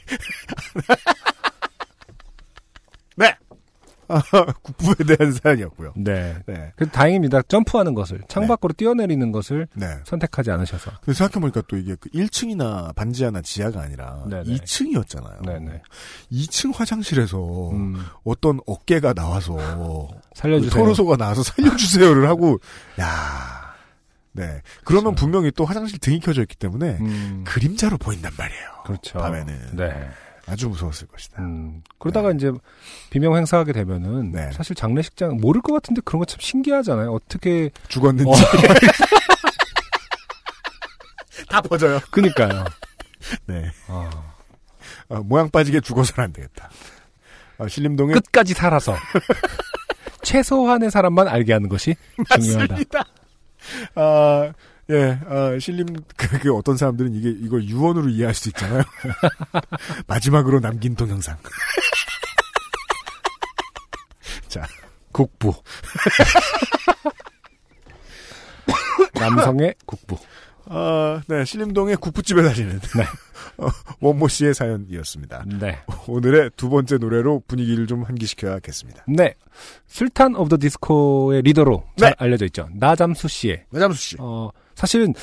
네. 3.18 3.36
아, 4.08 4.22
국부에 4.62 5.16
대한 5.16 5.34
사연이었고요. 5.34 5.94
네. 5.96 6.36
네. 6.46 6.72
그 6.76 6.90
다행입니다. 6.90 7.42
점프하는 7.44 7.94
것을 7.94 8.22
창밖으로 8.28 8.74
뛰어내리는 8.74 9.32
것을 9.32 9.68
네. 9.74 9.88
선택하지 10.06 10.52
않으셔서. 10.52 10.92
생각해보니까 11.06 11.64
또 11.68 11.78
이게 11.78 11.96
그 12.00 12.10
1층이나 12.10 12.96
반지 12.96 13.24
하나 13.24 13.42
지하가 13.42 13.82
아니라 13.82 14.26
네네. 14.30 14.44
2층이었잖아요. 14.44 15.46
네네. 15.46 15.82
2층 16.32 16.76
화장실에서 16.76 17.72
음, 17.72 18.04
어떤 18.24 18.60
어깨가 18.66 19.14
나와서 19.14 20.08
살려주세요. 20.34 20.72
토로소가 20.72 21.18
나와서 21.18 21.44
살려주세요를 21.44 22.28
하고 22.28 22.60
야, 23.00 23.74
네. 24.32 24.62
그러면 24.84 25.16
분명히 25.16 25.52
또 25.52 25.66
화장실 25.66 25.98
등이 26.00 26.20
켜져 26.20 26.42
있기 26.42 26.56
때문에 26.58 26.98
음, 27.00 27.44
그림자로 27.48 27.98
보인단 27.98 28.32
말이에요. 28.38 28.70
그렇죠. 28.86 29.18
밤에는 29.20 29.76
네. 29.78 30.10
아주 30.48 30.70
무서웠을 30.70 31.08
것이다. 31.08 31.42
음, 31.42 31.82
그러다가 31.98 32.32
이제 32.32 32.52
비명 33.10 33.36
행사하게 33.36 33.74
되면은 33.74 34.32
네. 34.32 34.52
사실 34.52 34.76
장례식장 34.76 35.38
모를 35.38 35.60
것 35.62 35.74
같은데 35.74 36.02
그런 36.06 36.20
거 36.20 36.26
참 36.26 36.38
신기하잖아요. 36.40 37.12
어떻게 37.12 37.72
죽었는지 37.88 38.30
어. 38.30 38.34
다 41.50 41.62
퍼져요. 41.62 42.00
그니까요. 42.12 42.64
네. 43.48 43.72
아, 43.88 44.10
어, 45.10 45.16
모양 45.24 45.50
빠지게 45.50 45.82
죽어서는 45.82 46.26
안 46.26 46.34
되겠다. 46.34 46.70
어, 47.58 47.68
신림동에 47.68 48.14
끝까지 48.14 48.54
살아서 48.54 48.96
최소한의 50.24 50.92
사람만 50.92 51.28
알게 51.28 51.54
하는 51.54 51.70
것이 51.70 51.96
중요하다. 52.40 52.74
맞습니다. 52.74 53.06
아, 53.96 54.52
예, 54.92 55.20
아, 55.28 55.58
실림, 55.60 55.88
그, 56.16 56.40
그 56.40 56.56
어떤 56.56 56.78
사람들은 56.78 57.14
이게, 57.14 57.30
이걸 57.30 57.64
유언으로 57.64 58.10
이해할 58.10 58.34
수 58.34 58.50
있잖아요. 58.50 58.84
마지막으로 60.08 60.60
남긴 60.60 60.96
동영상. 60.96 61.38
자, 64.48 64.66
국부. 65.12 65.54
남성의 69.14 69.76
국부. 69.86 70.18
아, 70.68 71.22
네, 71.28 71.46
신림동의 71.46 71.98
국부집에 71.98 72.42
다니는 72.42 72.80
어, 73.58 73.68
원모 74.00 74.28
씨의 74.28 74.54
사연이었습니다. 74.54 75.46
네. 75.60 75.80
오늘의 76.08 76.52
두 76.58 76.70
번째 76.70 76.98
노래로 76.98 77.44
분위기를 77.48 77.88
좀 77.88 78.04
환기시켜야겠습니다. 78.04 79.06
네. 79.08 79.36
술탄 79.88 80.36
오브 80.36 80.50
더 80.50 80.58
디스코의 80.60 81.42
리더로 81.44 81.86
잘 81.98 82.16
알려져 82.18 82.46
있죠. 82.46 82.68
나잠수 82.74 83.28
씨의. 83.28 83.66
나잠수 83.70 84.02
씨. 84.02 84.16
어, 84.20 84.50
사실은 84.76 85.14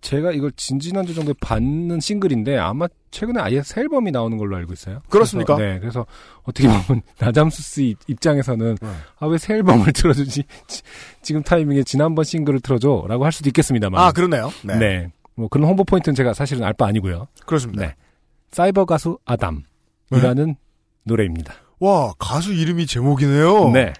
제가 0.00 0.32
이걸 0.32 0.50
진지난주 0.52 1.14
정도에 1.14 1.34
받는 1.40 2.00
싱글인데 2.00 2.56
아마 2.56 2.86
최근에 3.10 3.38
아예 3.40 3.62
새 3.62 3.82
앨범이 3.82 4.10
나오는 4.12 4.38
걸로 4.38 4.56
알고 4.56 4.72
있어요. 4.72 5.00
그렇습니까? 5.10 5.56
그래서, 5.56 5.72
네. 5.74 5.78
그래서 5.80 6.06
어떻게 6.42 6.68
보면 6.68 7.02
나잠수 7.20 7.60
씨 7.62 7.96
입장에서는 8.06 8.78
아왜 9.18 9.36
새 9.36 9.54
앨범을 9.54 9.92
틀어주지? 9.92 10.44
지- 10.66 10.82
지금 11.20 11.42
타이밍에 11.42 11.82
지난번 11.82 12.24
싱글을 12.24 12.60
틀어줘라고 12.60 13.24
할 13.26 13.32
수도 13.32 13.50
있겠습니다만. 13.50 14.00
아, 14.02 14.10
그러네요. 14.12 14.50
네. 14.64 14.76
네. 14.78 15.12
뭐 15.34 15.48
그런 15.48 15.68
홍보 15.68 15.84
포인트는 15.84 16.14
제가 16.14 16.32
사실은 16.32 16.64
알 16.64 16.72
바 16.72 16.86
아니고요. 16.86 17.26
그렇습니다. 17.44 17.84
네. 17.86 17.94
사이버 18.52 18.86
가수 18.86 19.18
아담이라는 19.26 20.56
노래입니다. 21.04 21.54
와, 21.78 22.12
가수 22.18 22.52
이름이 22.54 22.86
제목이네요. 22.86 23.70
네. 23.70 23.92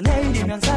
내일이면 0.00 0.60
사 0.60 0.75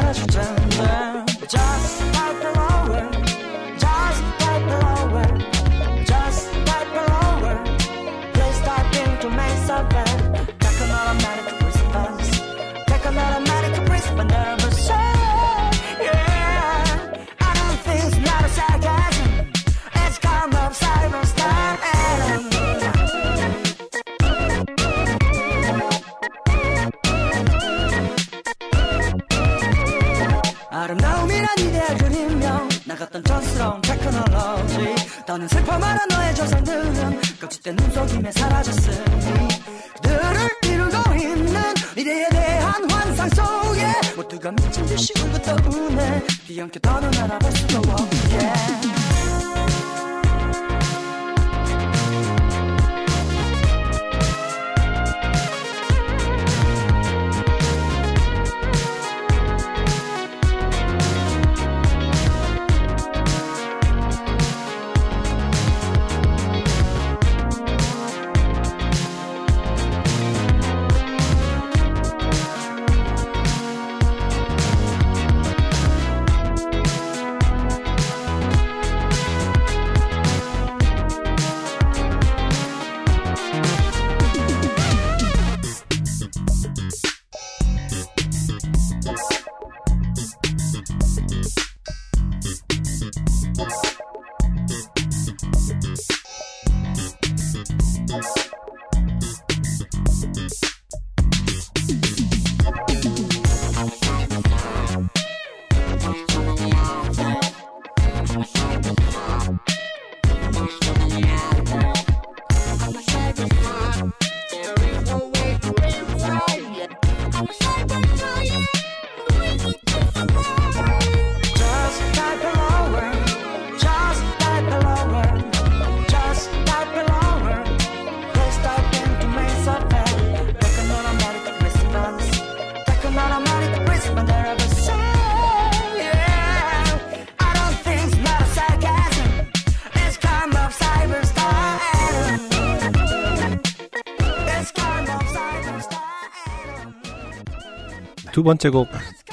두 148.40 148.44
번째 148.44 148.70
곡 148.70 148.88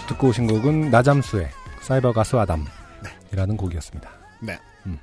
듣고 0.10 0.28
오신 0.28 0.48
곡은 0.48 0.92
나잠수의 0.92 1.50
사이버 1.80 2.12
가수 2.12 2.38
아담이라는 2.42 3.56
곡이었습니다. 3.56 4.10
네. 4.42 4.60
음. 4.86 5.00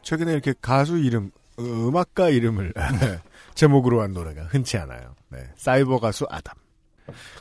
최근에 0.00 0.32
이렇게 0.32 0.54
가수 0.62 0.96
이름, 0.96 1.30
어, 1.58 1.62
음악가 1.62 2.30
이름을 2.30 2.72
제목으로 3.54 4.00
한 4.00 4.14
노래가 4.14 4.44
흔치 4.44 4.78
않아요. 4.78 5.14
네. 5.28 5.40
사이버 5.56 6.00
가수 6.00 6.26
아담. 6.30 6.54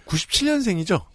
97년생이죠? 0.05 1.05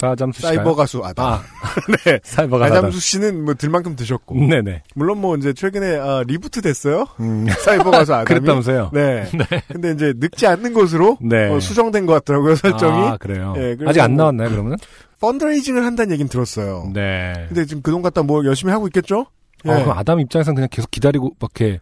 씨가요? 0.00 0.54
사이버 0.54 0.76
가수 0.76 1.04
아담. 1.04 1.26
아, 1.26 1.42
네. 2.04 2.20
사이버 2.22 2.58
가수 2.58 2.72
나잠수 2.72 3.00
씨는 3.00 3.44
뭐 3.44 3.54
들만큼 3.54 3.96
드셨고. 3.96 4.36
네네. 4.46 4.84
물론 4.94 5.20
뭐 5.20 5.36
이제 5.36 5.52
최근에 5.52 5.96
아, 5.98 6.22
reboot 6.24 6.62
됐어요. 6.62 7.06
음. 7.18 7.46
사이버 7.64 7.90
가수 7.90 8.14
아담이. 8.14 8.26
그랬다면서요? 8.26 8.90
네. 8.92 9.28
네. 9.34 9.62
근데 9.66 9.90
이제 9.90 10.12
늙지 10.16 10.46
않는 10.46 10.72
것으로 10.72 11.18
네. 11.20 11.48
어, 11.48 11.58
수정된 11.58 12.06
것 12.06 12.12
같더라고요 12.14 12.54
설정이. 12.54 13.08
아, 13.08 13.16
그래요? 13.16 13.54
예, 13.56 13.74
그래서 13.74 13.90
아직 13.90 14.00
안뭐 14.02 14.16
나왔나요, 14.16 14.50
그러면? 14.50 14.76
펀드레이징을 15.20 15.84
한다는 15.84 16.12
얘기는 16.12 16.28
들었어요. 16.28 16.88
네. 16.94 17.32
근데 17.48 17.66
지금 17.66 17.82
그돈 17.82 18.00
갖다 18.02 18.22
뭐 18.22 18.44
열심히 18.44 18.72
하고 18.72 18.86
있겠죠? 18.86 19.26
예. 19.66 19.70
어, 19.70 19.82
그럼 19.82 19.98
아담 19.98 20.20
입장에서는 20.20 20.54
그냥 20.54 20.68
계속 20.70 20.92
기다리고, 20.92 21.34
막 21.40 21.50
이렇게, 21.58 21.80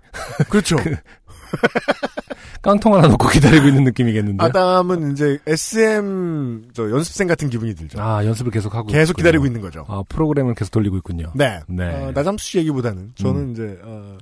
그렇죠. 0.48 0.76
깡통 2.66 2.94
하나 2.94 3.08
놓고 3.08 3.28
기다리고 3.28 3.66
있는 3.68 3.84
느낌이겠는데. 3.84 4.44
아담은 4.44 5.12
이제 5.12 5.38
SM 5.46 6.70
저 6.74 6.90
연습생 6.90 7.26
같은 7.26 7.48
기분이 7.48 7.74
들죠. 7.74 8.00
아, 8.00 8.24
연습을 8.24 8.50
계속 8.52 8.74
하고. 8.74 8.88
계속 8.88 9.12
있군요. 9.12 9.22
기다리고 9.22 9.46
있는 9.46 9.60
거죠. 9.60 9.84
아, 9.88 10.02
프로그램을 10.08 10.54
계속 10.54 10.70
돌리고 10.72 10.96
있군요. 10.98 11.32
네. 11.34 11.60
네. 11.68 11.84
어, 11.88 12.12
나잠수 12.14 12.44
씨 12.44 12.58
얘기보다는 12.58 13.12
저는 13.16 13.40
음. 13.40 13.52
이제 13.52 13.78
어, 13.84 14.18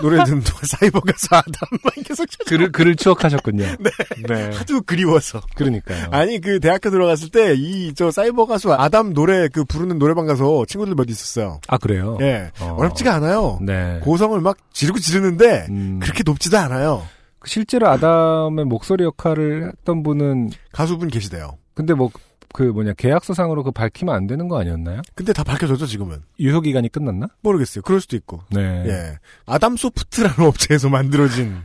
노래 0.00 0.16
듣는 0.24 0.40
동안 0.42 0.60
사이버 0.64 1.00
가수 1.00 1.26
아담만 1.30 2.04
계속 2.04 2.30
찾아. 2.30 2.44
글을, 2.48 2.72
글을 2.72 2.96
추억하셨군요. 2.96 3.64
네. 3.80 3.90
네. 4.26 4.50
하도 4.56 4.80
그리워서. 4.82 5.40
그러니까요. 5.56 6.08
아니 6.10 6.40
그 6.40 6.60
대학교 6.60 6.90
들어갔을 6.90 7.28
때 7.30 7.54
이 7.54 7.92
저 7.96 8.10
사이버 8.10 8.46
가수 8.46 8.72
아담 8.72 9.12
노래 9.14 9.48
그 9.48 9.64
부르는 9.64 9.98
노래방 9.98 10.26
가서 10.26 10.64
친구들 10.66 10.94
몇 10.94 11.08
있었어요. 11.10 11.60
아, 11.68 11.78
그래요? 11.78 12.18
예. 12.20 12.50
어. 12.60 12.76
어렵지가 12.78 13.14
않아요. 13.14 13.58
네. 13.62 14.00
고성을 14.02 14.40
막 14.40 14.56
지르고 14.72 14.98
지르는데 14.98 15.66
음. 15.70 16.00
그렇게 16.02 16.22
높지도 16.24 16.58
않아요. 16.58 17.02
실제로 17.46 17.88
아담의 17.88 18.64
목소리 18.64 19.04
역할을 19.04 19.68
했던 19.68 20.02
분은 20.02 20.50
가수분 20.72 21.08
계시대요. 21.08 21.58
근데 21.74 21.94
뭐 21.94 22.10
그 22.54 22.62
뭐냐 22.62 22.92
계약서상으로 22.92 23.64
그 23.64 23.72
밝히면 23.72 24.14
안 24.14 24.28
되는 24.28 24.46
거 24.46 24.60
아니었나요? 24.60 25.02
근데 25.16 25.32
다 25.32 25.42
밝혀졌죠 25.42 25.86
지금은. 25.86 26.22
유효 26.38 26.60
기간이 26.60 26.88
끝났나? 26.88 27.26
모르겠어요. 27.42 27.82
그럴 27.82 28.00
수도 28.00 28.14
있고. 28.16 28.42
네. 28.52 28.84
예. 28.86 29.18
아담 29.44 29.76
소프트라는 29.76 30.36
업체에서 30.46 30.88
만들어진 30.88 31.56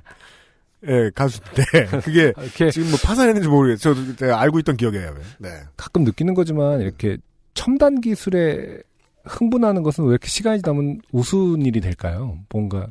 예, 0.88 1.12
가수인데 1.14 1.64
그게 2.04 2.34
이렇게 2.36 2.72
지금 2.72 2.90
뭐 2.90 2.98
파산했는지 3.04 3.48
모르겠어요. 3.48 3.94
저도 3.94 4.36
알고 4.36 4.58
있던 4.60 4.78
기억이에요. 4.78 5.14
네. 5.38 5.50
가끔 5.78 6.04
느끼는 6.06 6.34
거지만 6.34 6.82
이렇게 6.82 7.18
첨단 7.54 8.02
기술에 8.02 8.80
흥분하는 9.26 9.84
것은 9.84 10.06
왜 10.06 10.12
이렇게 10.12 10.28
시간이 10.28 10.64
지나면 10.64 11.02
우스운 11.12 11.62
일이 11.68 11.82
될까요? 11.82 12.40
뭔가 12.50 12.88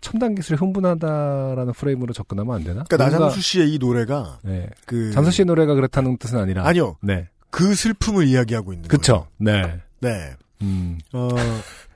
첨단 0.00 0.34
기술에 0.34 0.56
흥분하다라는 0.56 1.72
프레임으로 1.72 2.12
접근하면 2.12 2.54
안 2.54 2.64
되나? 2.64 2.84
그러니까 2.88 2.96
나잠수 2.96 3.40
씨의 3.40 3.74
이 3.74 3.78
노래가 3.78 4.38
네. 4.42 4.68
그 4.86 5.10
잠수 5.12 5.30
씨의 5.30 5.46
노래가 5.46 5.74
그렇다는 5.74 6.16
뜻은 6.18 6.38
아니라 6.38 6.66
아니요. 6.66 6.96
네. 7.02 7.28
그 7.50 7.74
슬픔을 7.74 8.26
이야기하고 8.26 8.72
있는 8.72 8.88
그쵸. 8.88 9.26
네. 9.38 9.62
거예요. 9.62 9.78
네. 10.00 10.34
음. 10.62 10.98
어, 11.12 11.28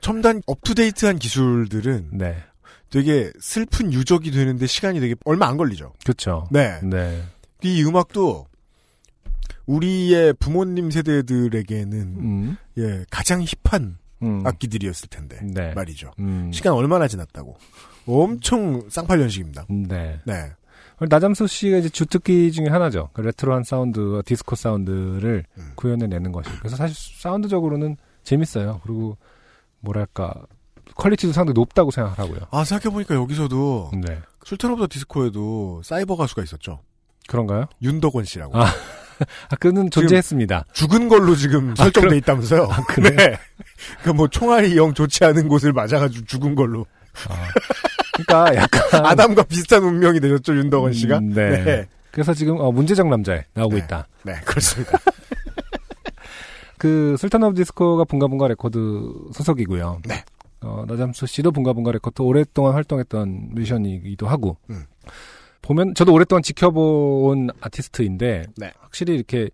첨단 0.01 0.41
up-to-date한 0.45 1.19
기술들은 1.19 2.09
네. 2.13 2.37
되게 2.89 3.31
슬픈 3.39 3.91
유적이 3.91 4.31
되는데 4.31 4.67
시간이 4.67 4.99
되게 4.99 5.15
얼마 5.25 5.47
안 5.47 5.57
걸리죠. 5.57 5.93
그쵸. 6.05 6.47
네. 6.51 6.79
네. 6.83 7.23
이 7.61 7.83
음악도 7.83 8.47
우리의 9.65 10.33
부모님 10.33 10.91
세대들에게는 10.91 11.97
음. 11.99 12.57
예, 12.77 13.05
가장 13.09 13.43
hip한 13.63 13.97
음. 14.21 14.45
악기들이었을 14.45 15.09
텐데 15.09 15.39
네. 15.41 15.73
말이죠. 15.73 16.11
음. 16.19 16.51
시간 16.51 16.73
얼마나 16.73 17.07
지났다고. 17.07 17.57
엄청 18.05 18.89
쌍팔년식입니다. 18.89 19.65
네. 19.69 20.19
네. 20.25 20.51
나잠수 20.99 21.47
씨가 21.47 21.77
이제 21.77 21.89
주특기 21.89 22.51
중에 22.51 22.67
하나죠. 22.67 23.09
그 23.13 23.21
retro한 23.21 23.63
사운드, 23.63 24.21
디스코 24.25 24.55
사운드를 24.55 25.43
음. 25.57 25.71
구현해내는 25.75 26.31
것이. 26.31 26.49
그래서 26.59 26.75
사실 26.77 26.95
사운드적으로는 27.21 27.97
재밌어요. 28.23 28.79
그리고 28.83 29.17
뭐랄까 29.81 30.33
quality도 30.95 31.33
상당히 31.33 31.53
높다고 31.55 31.91
생각하고요. 31.91 32.39
아 32.51 32.63
생각해보니까 32.63 33.15
여기서도 33.15 33.91
네. 34.05 34.19
술탄 34.45 34.75
더 34.77 34.87
디스코에도 34.89 35.81
사이버 35.83 36.15
가수가 36.15 36.43
있었죠. 36.43 36.79
그런가요? 37.27 37.65
윤덕원 37.81 38.23
씨라고. 38.25 38.57
아, 38.57 38.65
아 39.49 39.55
그는 39.59 39.89
존재했습니다. 39.89 40.65
죽은 40.73 41.09
걸로 41.09 41.35
지금 41.35 41.71
아, 41.71 41.75
설정돼 41.75 42.07
그럼- 42.09 42.17
있다면서요. 42.19 42.63
아, 42.69 42.83
그래요? 42.85 43.15
네. 43.15 43.37
그뭐 44.03 44.27
총알이 44.29 44.77
영 44.77 44.93
좋지 44.93 45.23
않은 45.25 45.47
곳을 45.49 45.73
맞아가지고 45.73 46.25
죽은 46.25 46.55
걸로. 46.55 46.85
그러니까 48.13 48.55
약간 48.55 49.05
아담과 49.05 49.43
비슷한 49.43 49.83
운명이 49.83 50.19
되셨죠 50.19 50.55
윤덕원 50.55 50.93
씨가. 50.93 51.17
음, 51.19 51.33
네. 51.33 51.87
그래서 52.11 52.33
지금 52.33 52.59
어, 52.59 52.71
문제적 52.71 53.07
남자에 53.07 53.45
나오고 53.53 53.77
있다. 53.77 54.07
네, 54.23 54.33
그렇습니다. 54.45 54.99
그 56.77 57.15
술탄 57.17 57.41
오브 57.43 57.55
디스코가 57.55 58.03
붕가붕가 58.03 58.47
레코드 58.49 58.79
소속이고요. 59.33 60.01
네. 60.05 60.23
어, 60.61 60.85
나잠수 60.87 61.25
씨도 61.25 61.51
붕가붕가 61.51 61.91
레코드 61.91 62.21
오랫동안 62.21 62.73
활동했던 62.73 63.49
뮤지션이기도 63.53 64.27
하고. 64.27 64.57
음. 64.69 64.85
보면 65.63 65.95
저도 65.95 66.13
오랫동안 66.13 66.43
지켜본 66.43 67.49
아티스트인데 67.61 68.47
네. 68.57 68.71
확실히 68.79 69.15
이렇게 69.15 69.49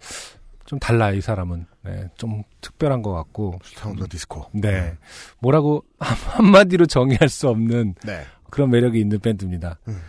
좀 0.65 0.79
달라요 0.79 1.15
이 1.15 1.21
사람은 1.21 1.65
네, 1.83 2.09
좀 2.17 2.43
특별한 2.61 3.01
것 3.01 3.13
같고 3.13 3.59
더 3.77 3.93
디스코. 4.09 4.45
네 4.51 4.93
뭐라고 5.39 5.83
한- 5.99 6.17
한마디로 6.45 6.85
정의할 6.85 7.29
수 7.29 7.47
없는 7.49 7.95
네. 8.05 8.23
그런 8.49 8.69
매력이 8.69 8.99
있는 8.99 9.19
밴드입니다. 9.19 9.77
음. 9.87 9.99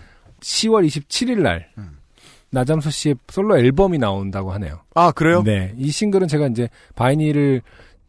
10월 0.40 0.86
27일 0.86 1.40
날 1.42 1.68
음. 1.78 1.98
나잠수 2.50 2.90
씨의 2.90 3.14
솔로 3.28 3.56
앨범이 3.58 3.98
나온다고 3.98 4.52
하네요. 4.54 4.80
아 4.94 5.12
그래요? 5.12 5.42
네, 5.44 5.72
이 5.76 5.90
싱글은 5.90 6.26
제가 6.26 6.48
이제 6.48 6.68
vinyl을 6.96 7.62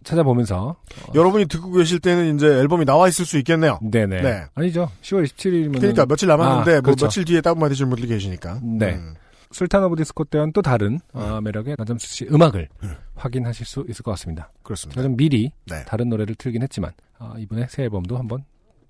찾아보면서 0.04 0.78
여러분이 1.14 1.46
듣고 1.46 1.72
계실 1.74 2.00
때는 2.00 2.36
이제 2.36 2.48
앨범이 2.48 2.86
나와 2.86 3.08
있을 3.08 3.24
수 3.26 3.38
있겠네요. 3.38 3.78
네네 3.84 4.22
네. 4.22 4.44
아니죠 4.56 4.90
10월 5.04 5.26
27일이면 5.26 5.78
그러니까 5.80 6.08
며칠 6.08 6.28
남았는데 6.28 6.72
뭐 6.72 6.82
그렇죠. 6.82 7.06
며칠 7.06 7.24
뒤에 7.26 7.42
다운받으실 7.42 7.86
분들이 7.86 8.08
계시니까. 8.08 8.60
네. 8.64 8.96
음. 8.96 9.14
술탄 9.52 9.84
오브 9.84 9.96
디스코 9.98 10.26
때와는 10.26 10.54
또 10.54 10.62
다른 10.62 11.00
어, 11.14 11.40
매력의 11.42 11.76
나잠수 11.78 12.08
씨 12.08 12.26
음악을 12.32 12.70
확인하실 13.16 13.66
수 13.66 13.86
있을 13.90 14.04
것 14.04 14.12
같습니다. 14.12 14.52
그렇습니다. 14.64 15.02
좀 15.02 15.16
미리 15.16 15.52
네. 15.66 15.84
다른 15.86 16.10
노래를 16.10 16.36
틀긴 16.36 16.62
했지만 16.64 16.92
아, 17.20 17.36
이번에 17.38 17.68
새 17.70 17.84
앨범도 17.84 18.18
한번 18.18 18.44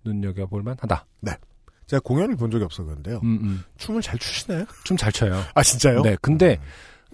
눈여겨볼 0.04 0.64
만하다. 0.64 1.06
네. 1.22 1.32
제가 1.88 2.00
공연을 2.02 2.36
본 2.38 2.50
적이 2.52 2.64
없어 2.64 2.84
그런데요. 2.84 3.20
음, 3.24 3.40
음. 3.42 3.64
춤을 3.78 4.02
잘 4.02 4.18
추시나요? 4.18 4.66
좀잘 4.86 5.12
춰요. 5.12 5.42
아 5.54 5.64
진짜요? 5.64 6.02
네, 6.02 6.16
근데 6.22 6.58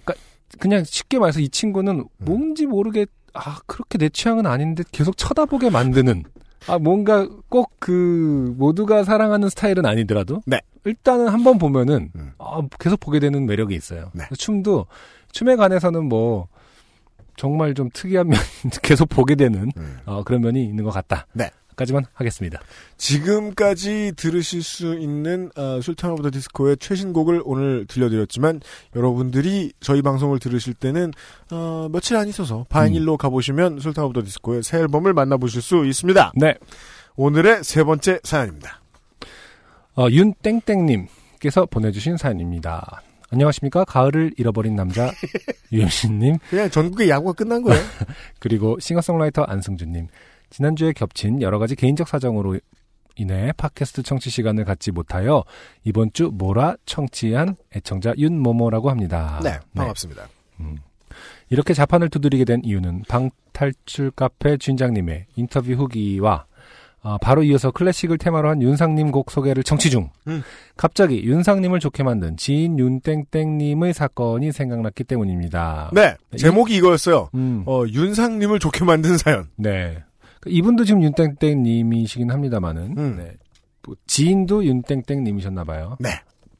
그러니까 0.03 0.13
그냥 0.59 0.83
쉽게 0.83 1.17
말해서 1.17 1.39
이 1.39 1.45
음. 1.45 1.49
친구는 1.49 2.05
뭔지 2.17 2.65
모르게 2.67 3.07
아 3.33 3.59
그렇게 3.65 3.97
내 3.97 4.09
취향은 4.09 4.45
아닌데 4.45 4.83
계속 4.91 5.17
쳐다보게 5.17 5.69
만드는 5.69 6.23
아 6.67 6.77
뭔가 6.77 7.27
꼭 7.49 7.77
그 7.87 8.53
모두가 8.57 9.05
사랑하는 9.05 9.47
스타일은 9.47 9.85
아니더라도 9.85 10.41
네. 10.45 10.59
일단은 10.87 11.27
한 11.29 11.43
번 11.43 11.57
보면은 11.57 12.11
음. 12.15 12.31
아, 12.39 12.61
계속 12.79 12.99
보게 12.99 13.19
되는 13.19 13.45
매력이 13.45 13.75
있어요. 13.75 14.11
네. 14.13 14.25
춤도 14.37 14.87
춤에 15.31 15.55
관해서는 15.55 16.05
뭐 16.05 16.47
정말 17.35 17.73
좀 17.73 17.89
특이한 17.93 18.27
면 18.29 18.39
계속 18.81 19.07
보게 19.09 19.35
되는 19.35 19.71
음. 19.77 19.97
어, 20.05 20.23
그런 20.23 20.41
면이 20.41 20.63
있는 20.63 20.83
것 20.83 20.91
같다. 20.91 21.27
네. 21.33 21.49
까지만 21.75 22.05
하겠습니다. 22.15 22.59
지금까지 22.97 24.13
들으실 24.17 24.63
수 24.63 24.95
있는 24.95 25.51
어, 25.55 25.79
술탄 25.79 26.09
오브 26.11 26.23
더 26.23 26.31
디스코의 26.31 26.77
최신곡을 26.77 27.43
오늘 27.45 27.85
들려드렸지만 27.87 28.61
여러분들이 28.95 29.73
저희 29.79 30.01
방송을 30.01 30.39
들으실 30.39 30.73
때는 30.73 31.11
어, 31.51 31.87
며칠 31.91 32.17
안 32.17 32.27
있어서 32.27 32.65
vinyl로 32.69 33.13
음. 33.13 33.17
가보시면 33.17 33.79
술탄 33.79 34.05
오브 34.05 34.13
더 34.13 34.23
디스코의 34.25 34.63
새 34.63 34.79
앨범을 34.79 35.13
만나보실 35.13 35.61
수 35.61 35.85
있습니다. 35.85 36.31
네. 36.35 36.55
오늘의 37.15 37.63
세 37.63 37.83
번째 37.83 38.19
사연입니다. 38.23 38.81
어, 39.97 40.07
윤땡땡님께서 40.11 41.65
보내주신 41.65 42.17
사연입니다. 42.17 43.01
안녕하십니까. 43.31 43.83
가을을 43.83 44.31
잃어버린 44.37 44.75
남자 44.75 45.11
유현신님 45.73 46.37
그냥 46.51 46.69
전국의 46.69 47.09
야구가 47.09 47.33
끝난 47.33 47.63
거예요. 47.63 47.81
그리고 48.39 48.79
싱어송라이터 48.79 49.41
안승준님. 49.41 50.07
지난주에 50.51 50.93
겹친 50.93 51.41
여러 51.41 51.57
가지 51.57 51.75
개인적 51.75 52.07
사정으로 52.07 52.59
인해 53.15 53.51
팟캐스트 53.57 54.03
청취 54.03 54.29
시간을 54.29 54.65
갖지 54.65 54.91
못하여 54.91 55.43
이번 55.83 56.13
주 56.13 56.29
모라 56.31 56.75
청취한 56.85 57.55
애청자 57.75 58.13
윤모모라고 58.17 58.91
합니다. 58.91 59.39
네, 59.43 59.57
반갑습니다. 59.75 60.29
음. 60.59 60.77
이렇게 61.49 61.73
자판을 61.73 62.09
두드리게 62.09 62.45
된 62.45 62.61
이유는 62.63 63.03
방탈출 63.09 64.11
카페 64.11 64.57
주인장님의 64.57 65.25
인터뷰 65.35 65.71
후기와 65.71 66.45
아, 67.09 67.17
바로 67.21 67.41
이어서 67.43 67.71
클래식을 67.71 68.17
테마로 68.17 68.49
한 68.49 68.61
윤상님 68.61 69.11
곡 69.11 69.31
소개를 69.31 69.63
청취 69.63 69.89
중. 69.89 70.09
음. 70.27 70.43
갑자기 70.75 71.23
윤상님을 71.23 71.79
좋게 71.79 72.03
만든 72.03 72.35
지인 72.35 72.77
윤땡땡님의 72.77 73.93
사건이 73.93 74.51
생각났기 74.51 75.05
때문입니다. 75.05 75.91
네. 75.93 76.15
제목이 76.37 76.75
이 76.75 76.81
거였어요. 76.81 77.29
음. 77.33 77.63
어, 77.65 77.83
윤상님을 77.87 78.59
좋게 78.59 78.83
만든 78.83 79.17
사연. 79.17 79.47
네. 79.55 79.99
이분도 80.45 80.83
지금 80.83 81.01
윤땡땡님이시긴 81.03 82.29
합니다만은. 82.29 82.95
음. 82.97 83.15
네. 83.17 83.31
뭐 83.85 83.95
지인도 84.05 84.65
윤땡땡님이셨나봐요. 84.65 85.95
네. 86.01 86.09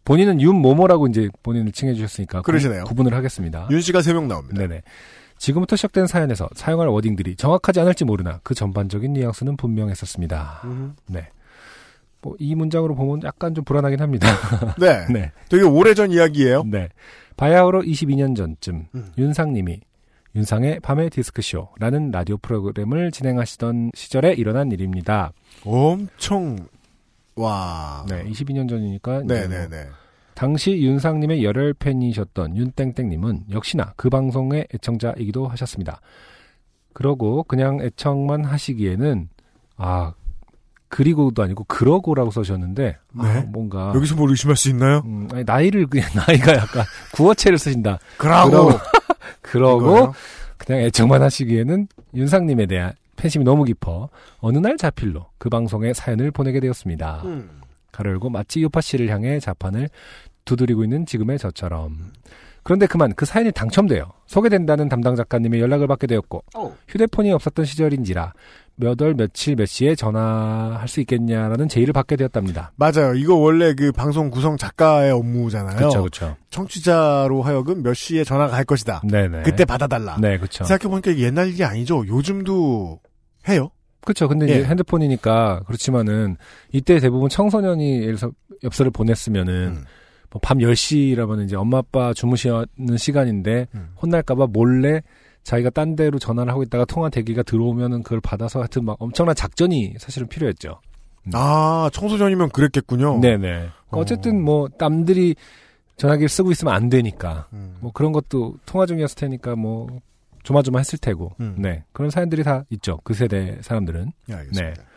본인은 0.05 0.39
윤모모라고 0.39 1.07
이제 1.07 1.27
본인을 1.43 1.73
칭해 1.73 1.93
주셨으니까. 1.95 2.41
그러시네요. 2.43 2.85
구, 2.85 2.95
분을 2.95 3.13
하겠습니다. 3.13 3.67
윤 3.69 3.81
씨가 3.81 4.01
세 4.01 4.13
명 4.13 4.29
나옵니다. 4.29 4.57
네네. 4.57 4.81
지금부터 5.37 5.75
시작된 5.75 6.07
사연에서 6.07 6.49
사용할 6.55 6.87
워딩들이 6.87 7.35
정확하지 7.35 7.79
않을지 7.79 8.05
모르나 8.05 8.39
그 8.43 8.53
전반적인 8.53 9.13
뉘앙스는 9.13 9.57
분명했었습니다. 9.57 10.61
음. 10.65 10.95
네. 11.07 11.29
뭐 12.21 12.35
이 12.39 12.55
문장으로 12.55 12.95
보면 12.95 13.23
약간 13.23 13.53
좀 13.53 13.63
불안하긴 13.63 14.01
합니다. 14.01 14.27
네. 14.79 15.05
네. 15.11 15.31
되게 15.49 15.63
오래전 15.63 16.11
이야기예요. 16.11 16.63
네. 16.65 16.89
바야흐로 17.37 17.83
22년 17.83 18.35
전쯤 18.35 18.87
음. 18.95 19.11
윤상님이 19.17 19.79
윤상의 20.35 20.79
밤의 20.81 21.09
디스크쇼라는 21.09 22.11
라디오 22.11 22.37
프로그램을 22.37 23.11
진행하시던 23.11 23.91
시절에 23.95 24.33
일어난 24.33 24.71
일입니다. 24.71 25.31
엄청 25.65 26.67
와. 27.35 28.05
네, 28.09 28.23
22년 28.25 28.69
전이니까 28.69 29.21
이제 29.23 29.25
뭐 29.25 29.35
네네네. 29.47 29.87
당시 30.37 30.83
윤상님의 30.83 31.43
열혈 31.43 31.73
팬이셨던 31.73 32.57
윤땡땡님은 32.57 33.45
역시나 33.49 33.93
그 33.95 34.07
방송의 34.07 34.67
애청자이기도 34.71 35.47
하셨습니다. 35.47 35.99
그러고 36.93 37.41
그냥 37.41 37.79
애청만 37.81 38.45
하시기에는 38.45 39.29
아 39.77 40.13
그리고도 40.89 41.41
아니고 41.41 41.63
그러고라고 41.67 42.29
써주셨는데 42.29 42.97
아, 43.17 43.33
네. 43.33 43.41
뭔가 43.47 43.91
여기서 43.95 44.15
뭘 44.15 44.29
의심할 44.29 44.55
수 44.55 44.69
있나요? 44.69 45.01
음, 45.05 45.27
아니, 45.33 45.43
나이를 45.43 45.87
그냥 45.87 46.07
나이가 46.27 46.53
약간 46.53 46.85
구어체를 47.15 47.57
쓰신다. 47.57 47.97
그러고. 48.17 48.69
그러고? 49.41 50.13
그냥 50.59 50.83
애청만 50.83 51.23
하시기에는 51.23 51.87
윤상님에 52.13 52.67
대한 52.67 52.93
팬심이 53.15 53.43
너무 53.43 53.63
깊어 53.63 54.09
어느 54.37 54.59
날 54.59 54.77
자필로 54.77 55.25
그 55.39 55.49
방송에 55.49 55.95
사연을 55.95 56.29
보내게 56.29 56.59
되었습니다. 56.59 57.23
음. 57.25 57.61
가로 57.97 58.11
열고 58.11 58.29
마치 58.29 58.61
요파 58.61 58.79
씨를 58.81 59.09
향해 59.09 59.39
자판을 59.39 59.89
두드리고 60.45 60.83
있는 60.83 61.05
지금의 61.07 61.39
저처럼. 61.39 61.97
그런데 62.61 62.85
그만 62.85 63.13
그 63.15 63.25
사연이 63.25 63.51
당첨돼요. 63.51 64.11
소개된다는 64.27 64.87
담당 64.87 65.15
작가님의 65.15 65.59
연락을 65.61 65.87
받게 65.87 66.05
되었고 66.05 66.43
휴대폰이 66.87 67.31
없었던 67.31 67.65
시절인지라 67.65 68.33
몇 68.75 69.01
월 69.01 69.15
며칠 69.15 69.55
몇 69.55 69.65
시에 69.65 69.95
전화할 69.95 70.87
수 70.87 70.99
있겠냐라는 70.99 71.67
제의를 71.69 71.93
받게 71.93 72.15
되었답니다. 72.17 72.73
맞아요. 72.75 73.15
이거 73.15 73.33
원래 73.35 73.73
그 73.73 73.91
방송 73.91 74.29
구성 74.29 74.55
작가의 74.57 75.11
업무잖아요. 75.11 75.77
그렇죠, 75.77 75.99
그렇죠. 76.01 76.37
청취자로 76.51 77.41
하여금 77.41 77.81
몇 77.81 77.95
시에 77.95 78.23
전화가 78.23 78.51
갈 78.51 78.65
것이다. 78.65 79.01
네네. 79.09 79.41
그때 79.43 79.65
받아달라. 79.65 80.17
네, 80.21 80.37
그렇죠. 80.37 80.63
생각해 80.65 80.89
보니까 80.91 81.09
이게 81.11 81.23
옛날 81.23 81.47
일이 81.47 81.63
아니죠. 81.63 82.05
요즘도 82.05 82.99
해요. 83.47 83.71
그렇죠. 84.07 84.29
근데 84.29 84.47
예. 84.47 84.59
이제 84.59 84.63
핸드폰이니까 84.63 85.63
그렇지만은 85.67 86.37
이때 86.71 86.97
대부분 86.99 87.27
청소년이 87.27 88.09
엽서를 88.63 88.89
보냈으면은 88.89 89.53
음. 89.53 89.83
뭐밤 90.29 90.59
10시라면 90.59 91.43
이제 91.43 91.57
엄마 91.57 91.79
아빠 91.79 92.13
주무시는 92.13 92.65
시간인데 92.97 93.67
혼날까봐 94.01 94.47
몰래 94.47 95.01
자기가 95.43 95.71
딴 95.71 95.97
데로 95.97 96.19
전화를 96.19 96.53
하고 96.53 96.63
있다가 96.63 96.85
통화 96.85 97.09
대기가 97.09 97.43
들어오면은 97.43 98.03
그걸 98.03 98.21
받아서 98.21 98.59
하여튼 98.59 98.85
막 98.85 98.95
엄청난 98.99 99.35
작전이 99.35 99.95
사실은 99.97 100.29
필요했죠. 100.29 100.79
아, 101.33 101.89
청소년이면 101.91 102.49
그랬겠군요. 102.51 103.19
네네. 103.19 103.39
그러니까 103.39 103.71
어쨌든 103.91 104.41
뭐 104.41 104.69
남들이 104.77 105.35
전화기를 105.97 106.29
쓰고 106.29 106.51
있으면 106.51 106.73
안 106.73 106.87
되니까 106.87 107.47
음. 107.51 107.75
뭐 107.81 107.91
그런 107.91 108.13
것도 108.13 108.55
통화 108.65 108.85
중이었을 108.85 109.17
테니까 109.17 109.57
뭐 109.57 109.87
조마조마했을 110.47 110.99
테고 110.99 111.33
음. 111.41 111.55
네 111.57 111.83
그런 111.91 112.09
사연들이 112.09 112.43
다 112.43 112.63
있죠 112.69 112.99
그 113.03 113.13
세대 113.13 113.57
사람들은 113.61 114.11
예, 114.29 114.33
알겠습니다. 114.33 114.81
네. 114.81 114.87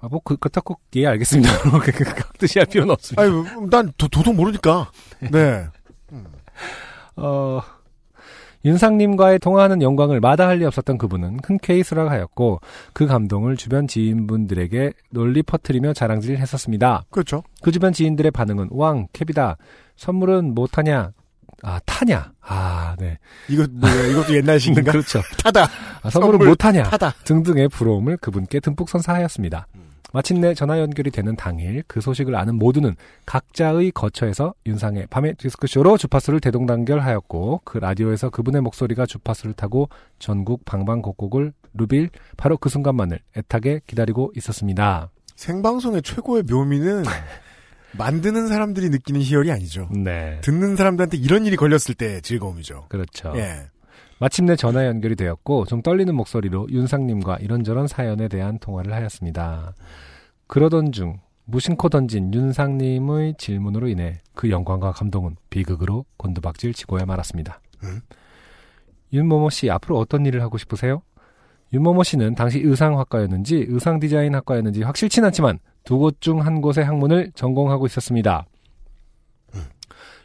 아 0.00 0.08
뭐 0.08 0.20
그, 0.22 0.36
그렇다고 0.36 0.78
예 0.96 1.06
알겠습니다 1.06 1.50
각 2.14 2.38
뜻이 2.38 2.58
할 2.58 2.66
필요는 2.66 2.92
없습니다 2.92 3.22
아니, 3.22 3.70
난 3.70 3.92
도, 3.96 4.08
도통 4.08 4.36
모르니까. 4.36 4.90
네. 5.32 5.66
어 7.16 7.60
윤상님과의 8.64 9.38
통화하는 9.38 9.80
영광을 9.80 10.20
마다할 10.20 10.58
리 10.58 10.64
없었던 10.64 10.98
그분은 10.98 11.38
큰 11.38 11.56
케이스라 11.58 12.10
하였고 12.10 12.60
그 12.92 13.06
감동을 13.06 13.56
주변 13.56 13.86
지인분들에게 13.86 14.92
널리 15.10 15.42
퍼뜨리며 15.42 15.92
자랑질 15.92 16.36
했었습니다. 16.36 17.04
그렇죠. 17.10 17.42
그 17.62 17.70
주변 17.70 17.92
지인들의 17.92 18.32
반응은 18.32 18.68
왕 18.72 19.06
캡이다. 19.12 19.56
선물은 19.96 20.54
뭐 20.54 20.66
타냐? 20.66 21.12
아 21.62 21.80
타냐? 21.86 22.32
아 22.40 22.96
네. 22.98 23.18
이거 23.48 23.66
뭐야? 23.70 24.06
이것도 24.06 24.34
옛날식인가? 24.34 24.90
그렇죠. 24.92 25.20
타다. 25.42 25.64
아, 26.02 26.10
선물은 26.10 26.38
선물 26.38 26.48
못 26.48 26.54
타냐? 26.56 26.84
타다. 26.84 27.14
등등의 27.24 27.68
부러움을 27.68 28.16
그분께 28.18 28.60
듬뿍 28.60 28.88
선사하였습니다. 28.88 29.66
마침내 30.12 30.54
전화 30.54 30.78
연결이 30.80 31.10
되는 31.10 31.36
당일 31.36 31.82
그 31.86 32.00
소식을 32.00 32.36
아는 32.36 32.56
모두는 32.56 32.94
각자의 33.26 33.90
거처에서 33.90 34.54
윤상의 34.64 35.08
밤의 35.10 35.34
디스크쇼로 35.36 35.98
주파수를 35.98 36.40
대동단결하였고 36.40 37.62
그 37.64 37.78
라디오에서 37.78 38.30
그분의 38.30 38.62
목소리가 38.62 39.04
주파수를 39.04 39.52
타고 39.54 39.88
전국 40.18 40.64
방방곡곡을 40.64 41.52
누빌 41.74 42.08
바로 42.36 42.56
그 42.56 42.68
순간만을 42.68 43.18
애타게 43.36 43.80
기다리고 43.86 44.32
있었습니다. 44.36 45.10
생방송의 45.34 46.02
최고의 46.02 46.44
묘미는 46.44 47.04
만드는 47.98 48.48
사람들이 48.48 48.90
느끼는 48.90 49.20
희열이 49.20 49.50
아니죠. 49.50 49.88
네. 49.92 50.40
듣는 50.42 50.76
사람들한테 50.76 51.16
이런 51.16 51.46
일이 51.46 51.56
걸렸을 51.56 51.94
때 51.96 52.20
즐거움이죠. 52.20 52.86
그렇죠. 52.88 53.32
예. 53.36 53.68
마침내 54.18 54.56
전화 54.56 54.86
연결이 54.86 55.14
되었고 55.14 55.66
좀 55.66 55.82
떨리는 55.82 56.14
목소리로 56.14 56.68
윤상님과 56.70 57.38
이런저런 57.40 57.86
사연에 57.86 58.28
대한 58.28 58.58
통화를 58.58 58.92
하였습니다. 58.92 59.74
그러던 60.46 60.92
중 60.92 61.18
무심코 61.44 61.88
던진 61.88 62.32
윤상님의 62.32 63.34
질문으로 63.38 63.88
인해 63.88 64.20
그 64.34 64.50
영광과 64.50 64.92
감동은 64.92 65.36
비극으로 65.50 66.04
곤두박질 66.16 66.72
치고야 66.72 67.04
말았습니다. 67.04 67.60
음? 67.84 68.00
윤모모 69.12 69.50
씨 69.50 69.70
앞으로 69.70 69.98
어떤 69.98 70.26
일을 70.26 70.42
하고 70.42 70.58
싶으세요? 70.58 71.02
윤모모 71.72 72.02
씨는 72.02 72.34
당시 72.34 72.60
의상학과였는지 72.60 73.66
의상 73.68 74.00
디자인 74.00 74.34
학과였는지 74.34 74.82
확실치 74.82 75.20
않지만 75.20 75.58
두 75.86 75.98
곳 75.98 76.20
중 76.20 76.40
한 76.44 76.60
곳의 76.60 76.84
학문을 76.84 77.32
전공하고 77.34 77.86
있었습니다. 77.86 78.44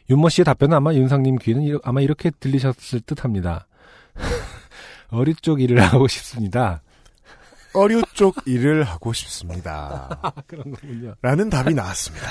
윤모 0.09 0.27
씨의 0.29 0.43
답변은 0.45 0.75
아마 0.75 0.93
윤상님 0.93 1.37
이러- 1.45 1.79
아마 1.83 2.01
이렇게 2.01 2.31
들리셨을 2.31 3.01
듯 3.01 3.23
합니다. 3.23 3.67
어리 5.09 5.33
쪽 5.35 5.61
일을 5.61 5.79
하고 5.81 6.07
싶습니다. 6.07 6.81
어류 7.73 8.01
쪽 8.13 8.35
일을 8.45 8.83
하고 8.83 9.13
싶습니다. 9.13 10.09
그런 10.47 10.71
거군요. 10.71 11.15
라는 11.21 11.49
답이 11.49 11.73
나왔습니다. 11.73 12.27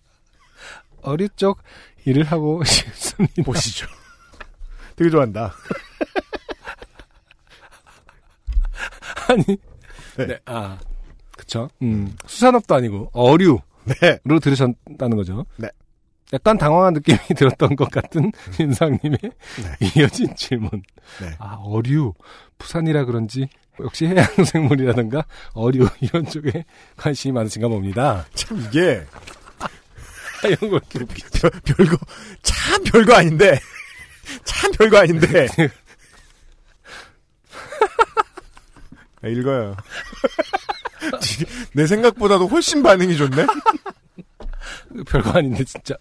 어리 1.02 1.28
쪽 1.36 1.62
일을 2.04 2.24
하고 2.24 2.62
싶습니다. 2.64 3.42
보시죠. 3.44 3.86
되게 4.96 5.08
좋아한다. 5.10 5.54
아니, 9.28 9.44
네, 10.18 10.38
아, 10.44 10.78
그쵸. 11.44 11.68
음, 11.82 12.16
수산업도 12.26 12.74
아니고, 12.74 13.10
어류로 13.12 13.60
네. 13.84 14.18
들으셨다는 14.24 15.16
거죠. 15.16 15.44
네. 15.56 15.68
약간 16.32 16.56
당황한 16.58 16.94
느낌이 16.94 17.18
들었던 17.36 17.76
것 17.76 17.90
같은 17.90 18.32
윤상님의 18.58 19.18
이어진 19.96 20.34
질문. 20.36 20.70
네. 21.20 21.30
아, 21.38 21.56
어류. 21.62 22.14
부산이라 22.58 23.04
그런지, 23.04 23.46
역시 23.80 24.06
해양생물이라든가, 24.06 25.24
어류, 25.52 25.86
이런 26.00 26.24
쪽에 26.26 26.64
관심이 26.96 27.32
많으신가 27.32 27.68
봅니다. 27.68 28.26
참 28.34 28.58
이게 28.68 29.04
이런 30.44 30.70
걸 30.70 30.80
이렇게 30.94 30.98
웃기죠. 31.04 31.48
별거 31.64 31.96
참 32.42 32.84
별거 32.84 33.14
아닌데 33.14 33.58
참 34.44 34.70
별거 34.72 34.98
아닌데 34.98 35.46
아, 39.22 39.28
읽어요. 39.28 39.74
내 41.74 41.86
생각보다도 41.86 42.46
훨씬 42.48 42.82
반응이 42.82 43.16
좋네. 43.16 43.46
별거 45.08 45.30
아닌데 45.38 45.64
진짜 45.64 45.94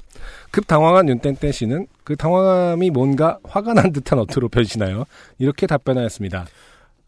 급 0.52 0.68
당황한 0.68 1.10
윤땡땡 1.10 1.52
씨는 1.52 1.88
그 2.04 2.16
당황함이 2.16 2.92
뭔가 2.92 3.40
화가 3.44 3.74
난 3.74 3.92
듯한 3.92 4.20
어투로 4.20 4.50
변신하여 4.50 5.06
이렇게 5.40 5.68
답변하였습니다. 5.68 6.46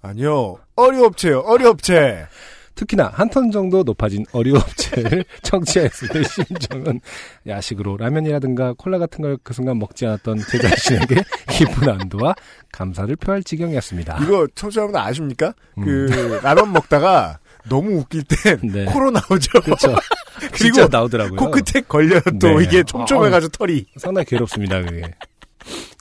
아니요 0.01 0.57
어류업체요 0.75 1.39
어류업체. 1.39 2.27
특히나 2.75 3.09
한톤 3.13 3.51
정도 3.51 3.83
높아진 3.83 4.25
어류업체를 4.33 5.23
청취했을 5.43 6.09
때 6.09 6.23
심정은 6.23 6.99
야식으로 7.47 7.95
라면이라든가 7.97 8.73
콜라 8.77 8.97
같은 8.99 9.21
걸 9.21 9.37
그 9.43 9.53
순간 9.53 9.79
먹지 9.79 10.05
않았던 10.05 10.39
제 10.51 10.57
자신에게 10.59 11.23
기쁜 11.51 11.87
안도와 11.89 12.35
감사를 12.73 13.15
표할 13.15 13.43
지경이었습니다. 13.43 14.19
이거 14.23 14.45
청취자분 14.55 14.95
아십니까? 14.95 15.53
음. 15.77 15.85
그 15.85 16.39
라면 16.43 16.73
먹다가 16.73 17.39
너무 17.69 17.97
웃길 17.99 18.23
땐 18.23 18.59
네. 18.71 18.85
코로 18.85 19.11
나오죠. 19.11 19.61
그렇죠. 19.61 19.95
그리고 20.39 20.57
진짜 20.57 20.87
나오더라고요. 20.91 21.37
코끝에 21.37 21.81
걸려요. 21.87 22.21
또 22.39 22.59
네. 22.59 22.63
이게 22.65 22.83
촘촘해가지고 22.83 23.51
털이. 23.51 23.85
상당히 23.97 24.25
괴롭습니다, 24.25 24.81
그게. 24.81 25.13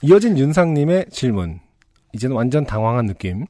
이어진 0.01 0.37
윤상님의 0.37 1.07
질문. 1.11 1.59
이제는 2.13 2.35
완전 2.35 2.65
당황한 2.65 3.05
느낌. 3.07 3.45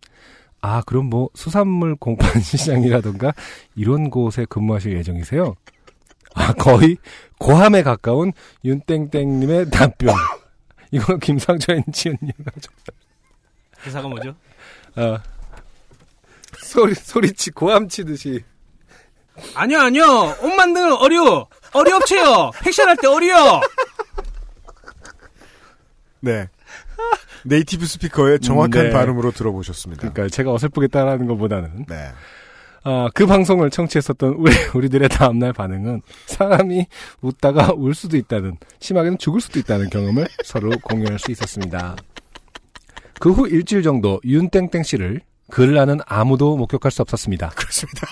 아, 0.61 0.81
그럼 0.85 1.07
뭐 1.07 1.29
수산물 1.35 1.95
공판 1.95 2.39
시장이라던가 2.41 3.33
이런 3.75 4.09
곳에 4.09 4.45
근무하실 4.49 4.97
예정이세요? 4.97 5.55
아, 6.33 6.53
거의 6.53 6.97
고함에 7.39 7.83
가까운 7.83 8.31
윤땡땡님의 8.63 9.69
답변. 9.69 10.15
이건 10.91 11.19
김상조 11.19 11.73
엔지니어가 11.73 12.51
좀, 12.61 12.73
대사가 13.83 14.07
뭐죠? 14.07 14.35
어, 14.95 15.17
소리, 16.65 16.93
소리치, 16.95 17.51
고함 17.51 17.87
치듯이. 17.87 18.43
아니요, 19.53 19.79
아니요. 19.79 20.35
옷 20.41 20.47
만드는 20.55 20.93
어류. 20.93 21.45
어류업체요. 21.73 22.51
팩션할 22.63 22.97
때 22.97 23.07
어류요. 23.07 23.61
네. 26.21 26.47
네이티브 27.43 27.85
스피커의 27.85 28.39
정확한 28.39 28.85
네. 28.85 28.89
발음으로 28.89 29.31
들어보셨습니다. 29.31 30.09
그러니까 30.09 30.33
제가 30.33 30.51
어설프게 30.53 30.87
따라하는 30.87 31.27
것보다는. 31.27 31.85
네. 31.87 32.11
아, 32.83 33.09
그 33.13 33.25
방송을 33.25 33.69
청취했었던 33.69 34.33
우리, 34.33 34.53
우리들의 34.73 35.09
다음날 35.09 35.53
반응은 35.53 36.01
사람이 36.27 36.87
웃다가 37.21 37.73
울 37.75 37.93
수도 37.93 38.15
있다는, 38.17 38.57
심하게는 38.79 39.17
죽을 39.17 39.41
수도 39.41 39.59
있다는 39.59 39.89
경험을 39.89 40.27
서로 40.43 40.71
공유할 40.83 41.19
수 41.19 41.31
있었습니다. 41.31 41.95
그 43.19 43.31
후 43.31 43.47
일주일 43.47 43.81
정도 43.83 44.19
윤땡땡 44.23 44.83
씨를 44.83 45.21
글을 45.51 45.77
아는 45.77 45.99
아무도 46.05 46.57
목격할 46.57 46.91
수 46.91 47.01
없었습니다. 47.01 47.49
그렇습니다. 47.55 48.07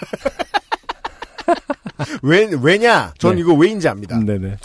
왜, 2.21 2.49
왜냐? 2.61 3.13
전 3.17 3.35
네. 3.35 3.41
이거 3.41 3.53
왜인지 3.53 3.87
압니다. 3.87 4.19
네네. 4.19 4.57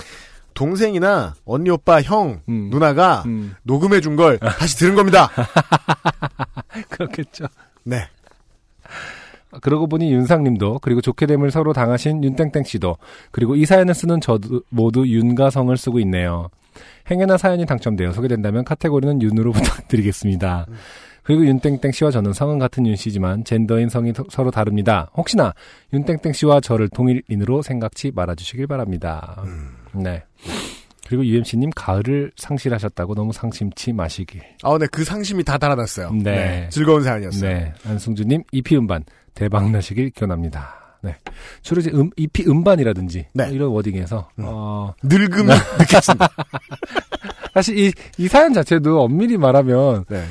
동생이나 0.54 1.34
언니, 1.44 1.70
오빠, 1.70 2.02
형, 2.02 2.40
음. 2.48 2.68
누나가 2.70 3.24
녹음해 3.62 4.00
준 4.00 4.16
걸 4.16 4.38
다시 4.40 4.76
들은 4.76 4.96
겁니다. 4.96 5.30
그렇겠죠. 6.90 7.46
네. 7.84 8.08
그러고 9.62 9.86
보니 9.86 10.12
윤상님도 10.12 10.80
그리고 10.82 11.00
좋게 11.00 11.26
됨을 11.26 11.50
서로 11.50 11.72
당하신 11.72 12.22
윤땡땡 12.24 12.64
씨도 12.64 12.96
그리고 13.30 13.54
이 13.56 13.64
사연을 13.66 13.94
쓰는 13.94 14.20
저도 14.20 14.62
모두 14.68 15.06
윤가성을 15.06 15.74
쓰고 15.76 16.00
있네요. 16.00 16.48
행여나 17.10 17.38
사연이 17.38 17.64
당첨되어 17.64 18.12
소개된다면 18.12 18.64
카테고리는 18.64 19.22
윤으로 19.22 19.52
부탁드리겠습니다. 19.52 20.66
그리고 21.28 21.44
윤땡땡 21.44 21.92
씨와 21.92 22.10
저는 22.10 22.32
성은 22.32 22.58
같은 22.58 22.86
윤 22.86 22.96
씨지만 22.96 23.44
젠더인 23.44 23.90
성이 23.90 24.14
더- 24.14 24.24
서로 24.30 24.50
다릅니다. 24.50 25.10
혹시나 25.14 25.52
윤땡땡 25.92 26.32
씨와 26.32 26.62
저를 26.62 26.88
동일인으로 26.88 27.60
생각치 27.60 28.12
말아주시길 28.14 28.66
바랍니다. 28.66 29.44
네. 29.92 30.24
그리고 31.06 31.26
UMC님 31.26 31.68
가을을 31.76 32.32
상실하셨다고 32.36 33.14
너무 33.14 33.34
상심치 33.34 33.92
마시길. 33.92 34.40
아, 34.62 34.78
네, 34.80 34.86
그 34.90 35.04
상심이 35.04 35.44
다 35.44 35.58
달아났어요. 35.58 36.12
네. 36.12 36.66
즐거운 36.70 37.02
사연이었어요. 37.04 37.50
네. 37.50 37.74
안승주님, 37.86 38.44
EP 38.52 38.74
음반, 38.78 39.04
대박 39.34 39.70
나시길 39.70 40.08
기원합니다. 40.10 40.96
네. 41.02 41.14
주로 41.60 41.80
이제 41.82 41.90
음, 41.92 42.08
EP 42.16 42.44
음반이라든지, 42.48 43.26
뭐 43.34 43.44
이런 43.46 43.68
워딩에서, 43.68 44.30
어. 44.38 44.94
늙음이 45.02 45.46
느껴진다. 45.78 46.26
사실 47.52 47.78
이, 47.78 47.92
이 48.16 48.28
사연 48.28 48.54
자체도 48.54 49.02
엄밀히 49.02 49.36
말하면, 49.36 50.06
네. 50.08 50.24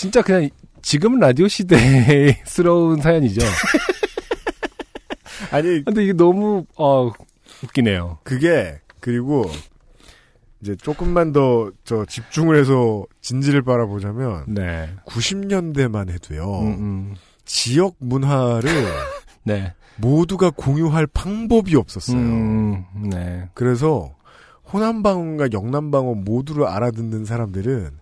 진짜 0.00 0.22
그냥 0.22 0.48
지금 0.80 1.18
라디오 1.18 1.46
시대스러운 1.46 3.02
사연이죠. 3.04 3.42
아니. 5.50 5.84
근데 5.84 6.04
이게 6.04 6.14
너무, 6.14 6.64
어, 6.78 7.10
웃기네요. 7.62 8.16
그게, 8.22 8.80
그리고, 9.00 9.44
이제 10.62 10.74
조금만 10.74 11.32
더, 11.32 11.70
저, 11.84 12.06
집중을 12.06 12.56
해서 12.56 13.04
진지를 13.20 13.60
바라보자면, 13.60 14.44
네. 14.48 14.88
90년대만 15.04 16.08
해도요, 16.08 16.60
음, 16.60 16.66
음. 16.78 17.14
지역 17.44 17.96
문화를, 17.98 18.70
네. 19.44 19.74
모두가 19.96 20.48
공유할 20.48 21.06
방법이 21.08 21.76
없었어요. 21.76 22.16
음, 22.16 22.84
네. 23.10 23.50
그래서, 23.52 24.14
호남방언과 24.72 25.48
영남방언 25.52 26.24
모두를 26.24 26.66
알아듣는 26.68 27.26
사람들은, 27.26 28.00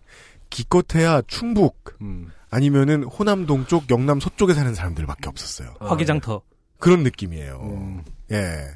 기껏해야 0.50 1.22
충북, 1.26 1.96
음. 2.00 2.30
아니면은 2.50 3.04
호남 3.04 3.46
동쪽, 3.46 3.90
영남 3.90 4.20
서쪽에 4.20 4.54
사는 4.54 4.74
사람들밖에 4.74 5.28
없었어요. 5.28 5.74
화기장터. 5.80 6.42
그런 6.78 7.02
느낌이에요. 7.02 7.60
음. 7.62 8.02
예. 8.30 8.66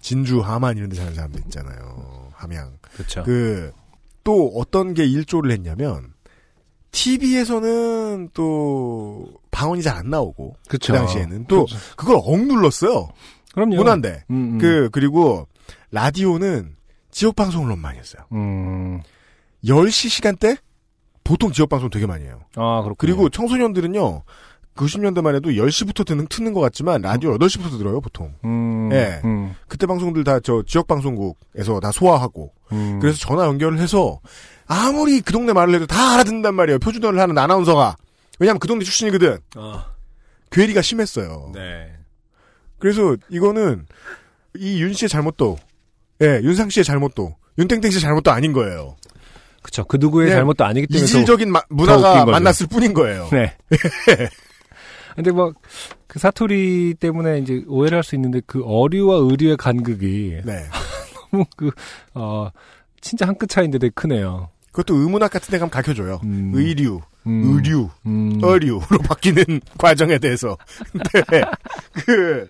진주, 0.00 0.40
하만 0.40 0.76
이런 0.76 0.88
데 0.88 0.96
사는 0.96 1.14
사람들 1.14 1.40
있잖아요. 1.46 2.30
함양. 2.34 2.76
그렇죠. 2.94 3.22
그, 3.22 3.72
또 4.24 4.52
어떤 4.56 4.94
게 4.94 5.04
일조를 5.04 5.50
했냐면, 5.52 6.12
TV에서는 6.90 8.30
또, 8.34 9.26
방언이 9.50 9.82
잘 9.82 9.96
안 9.96 10.10
나오고. 10.10 10.56
그쵸. 10.68 10.92
그 10.92 10.98
당시에는. 10.98 11.46
또, 11.46 11.66
그렇죠. 11.66 11.76
그걸 11.96 12.16
억눌렀어요. 12.22 13.08
그럼요. 13.54 13.76
문화인데. 13.76 14.24
음, 14.30 14.34
음. 14.54 14.58
그, 14.58 14.88
그리고, 14.90 15.46
라디오는 15.90 16.74
지역 17.10 17.36
방송을 17.36 17.68
너무 17.68 17.80
많이 17.80 17.98
했어요. 17.98 18.24
음. 18.32 19.00
10시 19.64 20.08
시간대? 20.08 20.56
보통 21.24 21.52
지역 21.52 21.68
방송 21.68 21.90
되게 21.90 22.06
많이 22.06 22.24
해요. 22.24 22.40
아, 22.56 22.82
그렇군요. 22.82 22.96
그리고 22.96 23.28
청소년들은요, 23.28 24.22
90년대만 24.76 25.34
해도 25.34 25.50
10시부터 25.50 26.04
듣는, 26.06 26.26
트는 26.28 26.52
것 26.52 26.60
같지만, 26.60 27.02
라디오 27.02 27.36
8시부터 27.38 27.78
들어요, 27.78 28.00
보통. 28.00 28.34
음, 28.44 28.90
예. 28.92 29.20
음. 29.24 29.54
그때 29.68 29.86
방송들 29.86 30.24
다 30.24 30.40
저 30.40 30.62
지역방송국에서 30.66 31.80
다 31.80 31.92
소화하고, 31.92 32.52
음. 32.72 32.98
그래서 33.00 33.18
전화 33.18 33.44
연결을 33.46 33.78
해서, 33.78 34.18
아무리 34.66 35.20
그 35.20 35.32
동네 35.32 35.52
말을 35.52 35.74
해도 35.74 35.86
다 35.86 36.14
알아듣는단 36.14 36.54
말이에요. 36.54 36.78
표준어를 36.78 37.20
하는 37.20 37.36
아나운서가. 37.36 37.96
왜냐면 38.38 38.58
그 38.58 38.66
동네 38.66 38.84
출신이거든. 38.84 39.38
어. 39.56 39.84
괴리가 40.50 40.80
심했어요. 40.82 41.50
네. 41.54 41.92
그래서 42.78 43.16
이거는, 43.28 43.86
이 44.56 44.80
윤 44.80 44.92
씨의 44.92 45.08
잘못도, 45.08 45.56
예, 46.22 46.40
윤상 46.42 46.68
씨의 46.70 46.84
잘못도, 46.84 47.36
윤땡땡 47.58 47.90
씨의 47.90 48.00
잘못도 48.00 48.30
아닌 48.30 48.52
거예요. 48.52 48.96
그쵸. 49.62 49.84
그 49.84 49.96
누구의 49.98 50.26
그냥 50.26 50.40
잘못도 50.40 50.64
아니기 50.64 50.86
때문에. 50.88 51.00
더- 51.00 51.04
이질적인 51.06 51.50
마- 51.52 51.60
더 51.60 51.66
문화가. 51.70 52.24
만났을 52.26 52.66
뿐인 52.66 52.92
거예요. 52.94 53.28
네. 53.32 53.56
근데 55.14 55.30
뭐, 55.30 55.52
그 56.06 56.18
사투리 56.18 56.94
때문에 56.98 57.38
이제 57.38 57.62
오해를 57.68 57.96
할 57.96 58.02
수 58.02 58.14
있는데 58.14 58.40
그 58.46 58.62
어류와 58.64 59.16
의류의 59.18 59.56
간극이. 59.56 60.40
네. 60.44 60.64
너무 61.30 61.44
그, 61.56 61.70
어, 62.14 62.48
진짜 63.00 63.26
한 63.26 63.34
끗 63.36 63.48
차이인데 63.48 63.78
되게 63.78 63.92
크네요. 63.94 64.50
그것도 64.72 64.94
의문학 64.96 65.30
같은 65.30 65.50
데 65.50 65.58
가면 65.58 65.70
가르쳐줘요. 65.70 66.20
의류, 66.24 67.00
음. 67.26 67.42
의류, 67.56 67.90
음. 68.06 68.38
어류로 68.42 68.80
바뀌는 69.06 69.60
과정에 69.76 70.18
대해서. 70.18 70.56
근데, 70.92 71.42
그, 71.92 72.48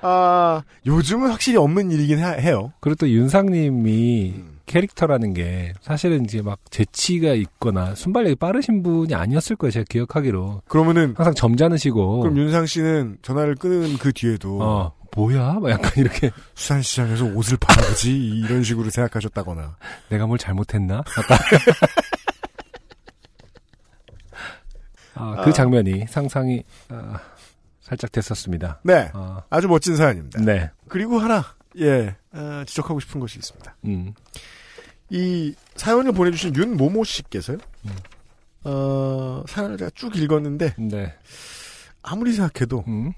아, 0.00 0.62
요즘은 0.86 1.30
확실히 1.30 1.58
없는 1.58 1.92
일이긴 1.92 2.18
하- 2.18 2.32
해요. 2.32 2.72
그리고 2.80 2.96
또 2.96 3.08
윤상님이 3.08 4.32
음. 4.36 4.51
캐릭터라는 4.66 5.34
게 5.34 5.72
사실은 5.80 6.24
이제 6.24 6.42
막 6.42 6.58
재치가 6.70 7.32
있거나 7.34 7.94
순발력이 7.94 8.36
빠르신 8.36 8.82
분이 8.82 9.14
아니었을 9.14 9.56
거예요. 9.56 9.70
제가 9.70 9.84
기억하기로. 9.88 10.62
그러면은, 10.68 11.14
항상 11.16 11.34
점잖으시고. 11.34 12.20
그럼 12.20 12.36
윤상 12.36 12.66
씨는 12.66 13.18
전화를 13.22 13.56
끊은 13.56 13.98
그 13.98 14.12
뒤에도, 14.12 14.62
어, 14.62 14.92
뭐야? 15.16 15.54
막 15.60 15.70
약간 15.70 15.92
이렇게. 15.96 16.30
수산시장에서 16.54 17.24
옷을 17.26 17.56
팔아야지, 17.58 18.16
이런 18.16 18.62
식으로 18.62 18.90
생각하셨다거나. 18.90 19.76
내가 20.08 20.26
뭘 20.26 20.38
잘못했나? 20.38 21.02
약간. 21.18 21.38
아, 25.14 25.42
그 25.44 25.50
아. 25.50 25.52
장면이 25.52 26.06
상상이 26.08 26.64
아, 26.88 27.20
살짝 27.80 28.10
됐었습니다. 28.12 28.80
네. 28.84 29.10
아, 29.12 29.42
아주 29.50 29.68
멋진 29.68 29.96
사연입니다. 29.96 30.40
네. 30.40 30.70
그리고 30.88 31.18
하나, 31.18 31.44
예, 31.78 32.16
아, 32.32 32.64
지적하고 32.66 33.00
싶은 33.00 33.20
것이 33.20 33.38
있습니다. 33.38 33.76
음. 33.86 34.14
이 35.10 35.54
사연을 35.76 36.12
보내주신 36.12 36.54
윤모모 36.56 37.04
씨께서요, 37.04 37.58
어, 38.64 39.44
사연을 39.48 39.76
제가 39.78 39.90
쭉 39.94 40.16
읽었는데, 40.16 40.74
네. 40.78 41.14
아무리 42.02 42.32
생각해도, 42.32 42.84
음. 42.88 43.12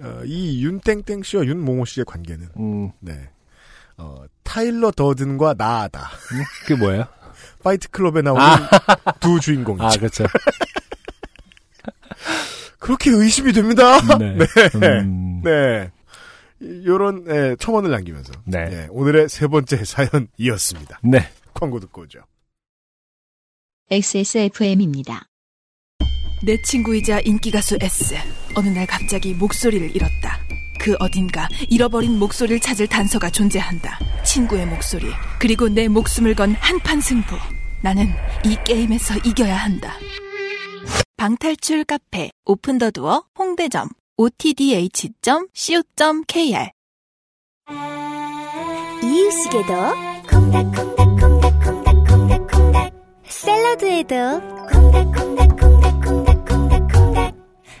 어, 0.00 0.22
이 0.24 0.64
윤땡땡 0.64 1.22
씨와 1.22 1.44
윤모모 1.44 1.84
씨의 1.84 2.04
관계는, 2.06 2.48
음. 2.58 2.92
네, 3.00 3.28
어, 3.96 4.24
타일러 4.42 4.90
더든과 4.90 5.54
나아다. 5.56 6.10
그게 6.62 6.74
뭐예요? 6.76 7.06
파이트 7.62 7.88
클럽에 7.90 8.22
나오는 8.22 8.44
두 9.20 9.40
주인공이죠. 9.40 9.84
아, 9.84 9.90
그렇죠. 9.90 10.24
그렇게 12.78 13.10
의심이 13.10 13.52
됩니다. 13.52 14.00
네. 14.18 14.36
네. 14.78 15.00
음. 15.00 15.40
네. 15.42 15.90
이- 16.64 16.86
요런, 16.86 17.24
예, 17.28 17.56
첨언을 17.58 17.90
남기면서. 17.90 18.32
네. 18.46 18.58
예, 18.70 18.86
오늘의 18.90 19.28
세 19.28 19.46
번째 19.46 19.84
사연이었습니다. 19.84 21.00
네. 21.04 21.18
광고 21.52 21.78
듣고 21.80 22.02
오죠. 22.02 22.20
XSFM입니다. 23.90 25.26
내 26.44 26.60
친구이자 26.62 27.20
인기 27.20 27.50
가수 27.50 27.76
S. 27.80 28.14
어느 28.56 28.68
날 28.68 28.86
갑자기 28.86 29.34
목소리를 29.34 29.94
잃었다. 29.94 30.38
그 30.80 30.94
어딘가 30.98 31.48
잃어버린 31.70 32.18
목소리를 32.18 32.60
찾을 32.60 32.86
단서가 32.88 33.30
존재한다. 33.30 33.98
친구의 34.24 34.66
목소리, 34.66 35.06
그리고 35.40 35.68
내 35.68 35.88
목숨을 35.88 36.34
건 36.34 36.52
한판 36.52 37.00
승부. 37.00 37.36
나는 37.82 38.06
이 38.44 38.56
게임에서 38.66 39.14
이겨야 39.24 39.56
한다. 39.56 39.94
방탈출 41.16 41.84
카페 41.84 42.30
오픈 42.44 42.76
더 42.78 42.90
두어 42.90 43.24
홍대점 43.38 43.88
otdh.co.kr 44.16 45.40
이유식에도 49.02 49.74
콩닥콩닥콩닥콩닥콩닥콩닥 50.30 52.92
샐러드에도 53.26 54.14
콩닥콩닥콩닥콩닥콩닥콩닥. 54.72 57.34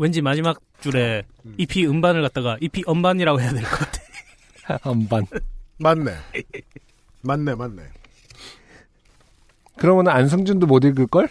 왠지 0.00 0.22
마지막 0.22 0.58
줄에 0.80 1.24
EP 1.58 1.86
음반을 1.86 2.22
갖다가 2.22 2.56
EP 2.60 2.82
음반이라고 2.88 3.40
해야 3.40 3.52
될 3.52 3.62
것 3.62 3.70
같아. 3.78 4.00
음반. 4.90 5.26
맞네. 5.78 6.14
맞네, 7.22 7.54
맞네. 7.54 7.82
그러면 9.76 10.08
안성준도 10.08 10.66
못 10.66 10.84
읽을 10.84 11.06
걸? 11.06 11.28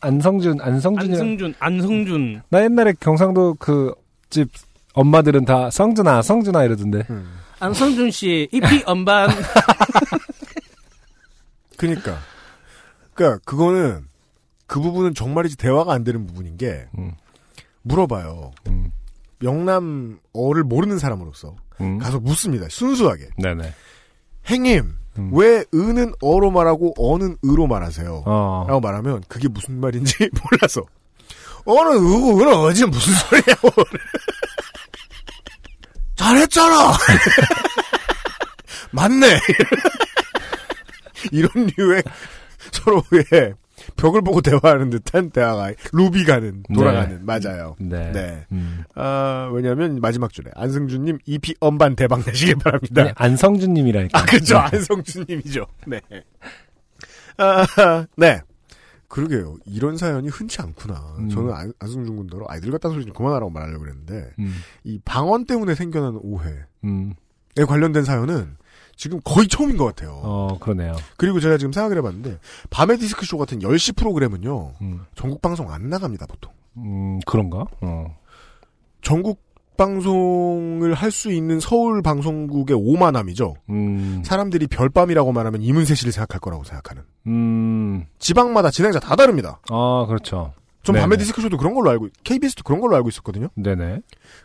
안성준, 0.00 0.60
안성준이 0.60 1.12
안승준, 1.12 1.54
안성준. 1.58 2.42
나 2.48 2.62
옛날에 2.64 2.94
경상도 2.98 3.54
그 3.54 3.94
집 4.28 4.50
엄마들은 4.94 5.44
다 5.44 5.70
성준아, 5.70 6.22
성준아 6.22 6.64
이러던데. 6.64 7.04
안성준 7.60 8.10
씨 8.10 8.48
EP 8.50 8.64
음반. 8.88 9.28
그니까. 11.76 12.18
그니까, 13.14 13.38
그거는, 13.44 14.06
그 14.66 14.80
부분은 14.80 15.14
정말이지 15.14 15.56
대화가 15.58 15.92
안 15.92 16.02
되는 16.04 16.26
부분인 16.26 16.56
게, 16.56 16.86
물어봐요. 17.86 18.50
영남어를 19.42 20.64
모르는 20.64 20.98
사람으로서. 20.98 21.54
가서 22.00 22.18
묻습니다. 22.20 22.66
순수하게. 22.68 23.28
네네. 23.38 23.72
행님, 24.46 24.94
왜 25.32 25.64
은은 25.74 26.12
어로 26.20 26.50
말하고 26.50 26.94
어는 26.96 27.36
의로 27.42 27.66
말하세요? 27.66 28.22
어. 28.26 28.64
라고 28.68 28.80
말하면 28.80 29.22
그게 29.28 29.48
무슨 29.48 29.80
말인지 29.80 30.30
몰라서. 30.50 30.82
어는 31.64 31.92
의고 31.96 32.40
은은 32.40 32.54
어지 32.54 32.86
무슨 32.86 33.12
소리냐고. 33.14 33.68
잘했잖아! 36.16 36.92
맞네! 38.90 39.38
이런 41.30 41.50
류의 41.76 42.02
서로의 42.72 43.54
벽을 43.96 44.22
보고 44.22 44.40
대화하는 44.42 44.90
듯한 44.90 45.30
대화가 45.30 45.72
루비 45.92 46.24
가는 46.24 46.62
돌아가는 46.74 47.24
네. 47.24 47.38
맞아요. 47.38 47.76
네. 47.78 48.44
음. 48.52 48.84
아 48.94 49.50
왜냐하면 49.52 50.00
마지막 50.00 50.32
줄에 50.32 50.50
안승준님 50.54 51.18
EP 51.24 51.54
엄반 51.60 51.96
대박 51.96 52.24
내시길 52.26 52.56
바랍니다. 52.56 53.04
네, 53.04 53.12
안성준님이라니까. 53.16 54.18
아 54.18 54.24
그죠 54.24 54.54
네. 54.54 54.76
안성준님이죠. 54.76 55.66
네. 55.86 56.00
아, 57.38 58.06
네. 58.16 58.40
그러게요. 59.08 59.56
이런 59.66 59.96
사연이 59.96 60.28
흔치 60.28 60.60
않구나. 60.60 61.14
음. 61.18 61.28
저는 61.28 61.52
안, 61.52 61.72
안승준 61.78 62.16
군대로 62.16 62.44
아이 62.48 62.60
늙었다는 62.60 62.94
소리 62.94 63.04
좀 63.04 63.14
그만하라고 63.14 63.50
말하려고 63.50 63.80
그랬는데 63.80 64.32
음. 64.38 64.54
이 64.84 65.00
방언 65.04 65.46
때문에 65.46 65.74
생겨나는 65.74 66.20
오해에 66.22 66.64
음. 66.84 67.14
관련된 67.54 68.04
사연은 68.04 68.56
지금 68.96 69.20
거의 69.24 69.46
처음인 69.46 69.76
것 69.76 69.84
같아요. 69.84 70.18
어, 70.22 70.58
그러네요. 70.58 70.96
그리고 71.16 71.38
제가 71.38 71.58
지금 71.58 71.72
생각을 71.72 71.98
해봤는데 71.98 72.38
밤의 72.70 72.98
디스크쇼 72.98 73.36
같은 73.38 73.58
10시 73.60 73.94
프로그램은요. 73.96 74.72
음. 74.80 75.00
전국 75.14 75.42
방송 75.42 75.70
안 75.70 75.88
나갑니다 75.90 76.26
보통. 76.26 76.52
음, 76.78 77.20
그런가? 77.26 77.64
어. 77.82 78.16
전국 79.02 79.44
방송을 79.76 80.94
할 80.94 81.10
수 81.10 81.30
있는 81.30 81.60
서울 81.60 82.00
방송국의 82.02 82.76
오만함이죠. 82.78 83.56
음. 83.70 84.22
사람들이 84.24 84.66
별밤이라고 84.68 85.32
말하면 85.32 85.60
이문세 85.62 85.94
씨를 85.94 86.12
생각할 86.12 86.40
거라고 86.40 86.64
생각하는. 86.64 87.02
음. 87.26 88.06
지방마다 88.18 88.70
진행자 88.70 89.00
다 89.00 89.14
다릅니다. 89.16 89.60
아, 89.70 90.04
그렇죠. 90.08 90.52
전 90.82 90.94
네네. 90.94 91.02
밤의 91.02 91.18
디스크쇼도 91.18 91.56
그런 91.58 91.74
걸로 91.74 91.90
알고, 91.90 92.08
KBS도 92.24 92.62
그런 92.64 92.80
걸로 92.80 92.96
알고 92.96 93.08
있었거든요. 93.08 93.48
네네. 93.54 94.00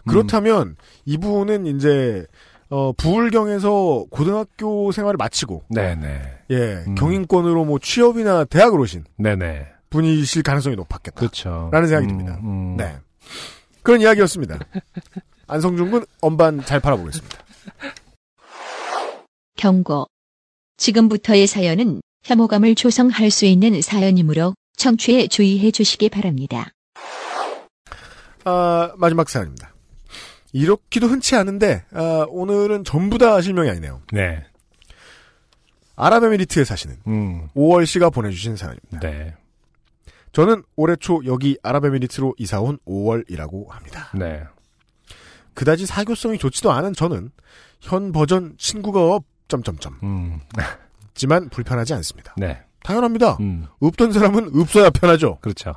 그렇다면 0.07 0.76
이분은 1.06 1.65
이제 1.68 2.26
어, 2.72 2.93
부울경에서 2.93 4.06
고등학교 4.10 4.91
생활을 4.91 5.18
마치고 5.18 5.65
네네. 5.69 6.22
예 6.52 6.85
경인권으로 6.98 7.65
뭐 7.65 7.80
취업이나 7.80 8.45
대학을 8.45 8.80
오신 8.80 9.03
네네. 9.18 9.68
분이실 9.89 10.41
가능성이 10.41 10.77
높았겠다. 10.77 11.19
그렇죠. 11.19 11.69
라는 11.72 11.89
생각이 11.89 12.07
음, 12.07 12.18
듭니다. 12.18 12.39
음. 12.41 12.77
네. 12.77 12.98
그런 13.84 13.99
이야기였습니다. 13.99 14.57
안성준 15.48 15.91
군 15.91 16.06
엄반 16.22 16.64
잘 16.64 16.80
팔아보겠습니다. 16.80 17.38
경고. 19.57 20.07
지금부터의 20.77 21.48
사연은 21.48 22.02
혐오감을 22.23 22.76
조성할 22.76 23.31
수 23.31 23.45
있는 23.45 23.81
사연이므로 23.81 24.56
청취에 24.77 25.27
주의해 25.27 25.72
주시기 25.72 26.10
바랍니다. 26.10 26.72
아, 28.45 28.91
마지막 28.98 29.30
사연입니다. 29.30 29.70
이렇기도 30.52 31.07
흔치 31.07 31.36
않은데 31.36 31.84
아, 31.94 32.26
오늘은 32.30 32.84
전부 32.84 33.18
다 33.18 33.41
실명이 33.41 33.69
아니네요. 33.69 34.02
네. 34.11 34.44
아랍에미리트에 35.95 36.64
사시는 36.64 36.98
음. 37.07 37.48
5월 37.56 37.86
씨가 37.86 38.10
보내주신 38.10 38.56
사연입니다. 38.56 38.99
네. 39.02 39.36
저는 40.32 40.64
올해 40.76 40.95
초 40.95 41.22
여기 41.26 41.57
아랍에미리트로 41.61 42.36
이사 42.38 42.60
온 42.61 42.78
5월이라고 42.88 43.69
합니다. 43.69 44.10
네. 44.15 44.44
그다지 45.53 45.86
사교성이 45.86 46.38
좋지도 46.38 46.72
않은 46.72 46.94
저는 46.94 47.32
현 47.82 48.11
버전 48.11 48.56
친구가 48.57 49.14
없 49.14 49.26
점점점. 49.48 49.99
음. 50.03 50.40
지만 51.14 51.49
불편하지 51.49 51.94
않습니다. 51.95 52.34
네. 52.38 52.61
당연합니다. 52.84 53.38
음. 53.41 53.68
없던 53.80 54.14
사람은 54.14 54.52
없어야 54.56 54.90
편하죠. 54.90 55.38
그렇죠. 55.41 55.76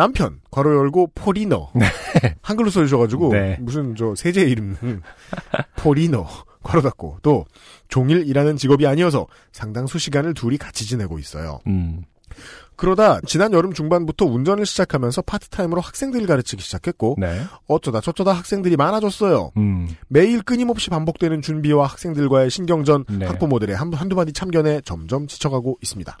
남편 0.00 0.40
괄호 0.50 0.74
열고 0.76 1.10
포리너 1.14 1.70
한글로 2.40 2.70
써주셔가지고 2.70 3.32
네. 3.34 3.58
무슨 3.60 3.94
저 3.94 4.14
세제 4.14 4.40
이름 4.40 4.74
음. 4.82 5.02
포리너 5.76 6.26
괄호 6.62 6.80
닫고 6.80 7.18
또 7.20 7.44
종일 7.88 8.26
일하는 8.26 8.56
직업이 8.56 8.86
아니어서 8.86 9.26
상당수 9.52 9.98
시간을 9.98 10.32
둘이 10.32 10.56
같이 10.56 10.86
지내고 10.86 11.18
있어요. 11.18 11.58
음. 11.66 12.02
그러다 12.76 13.20
지난 13.26 13.52
여름 13.52 13.74
중반부터 13.74 14.24
운전을 14.24 14.64
시작하면서 14.64 15.20
파트타임으로 15.20 15.82
학생들을 15.82 16.26
가르치기 16.26 16.62
시작했고 16.62 17.16
네. 17.18 17.42
어쩌다 17.66 18.00
저쩌다 18.00 18.32
학생들이 18.32 18.78
많아졌어요. 18.78 19.52
음. 19.58 19.86
매일 20.08 20.40
끊임없이 20.40 20.88
반복되는 20.88 21.42
준비와 21.42 21.86
학생들과의 21.88 22.48
신경전, 22.48 23.04
네. 23.18 23.26
학부모들의 23.26 23.76
한, 23.76 23.92
한두 23.92 24.16
마디 24.16 24.32
참견에 24.32 24.80
점점 24.80 25.26
지쳐가고 25.26 25.76
있습니다. 25.82 26.16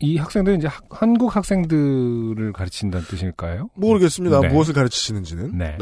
이 0.00 0.16
학생들은 0.16 0.58
이제 0.58 0.66
학- 0.66 0.84
한국 0.90 1.34
학생들을 1.36 2.52
가르친다는 2.52 3.06
뜻일까요? 3.06 3.70
모르겠습니다. 3.74 4.40
네. 4.40 4.48
무엇을 4.48 4.72
가르치시는지는. 4.74 5.56
네. 5.58 5.76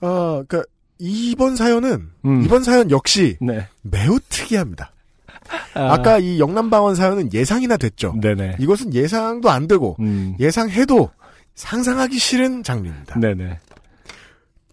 아, 0.00 0.42
그니까, 0.48 0.64
이번 0.98 1.56
사연은, 1.56 2.10
음. 2.24 2.42
이번 2.42 2.62
사연 2.62 2.90
역시 2.90 3.36
네. 3.40 3.66
매우 3.82 4.18
특이합니다. 4.28 4.92
아. 5.74 5.94
아. 5.94 6.02
까이 6.02 6.38
영남방언 6.38 6.94
사연은 6.94 7.32
예상이나 7.32 7.76
됐죠. 7.76 8.14
네네. 8.20 8.56
이것은 8.58 8.92
예상도 8.94 9.50
안 9.50 9.66
되고, 9.68 9.96
음. 10.00 10.34
예상해도 10.38 11.10
상상하기 11.54 12.18
싫은 12.18 12.62
장르입니다. 12.62 13.18
네네. 13.20 13.58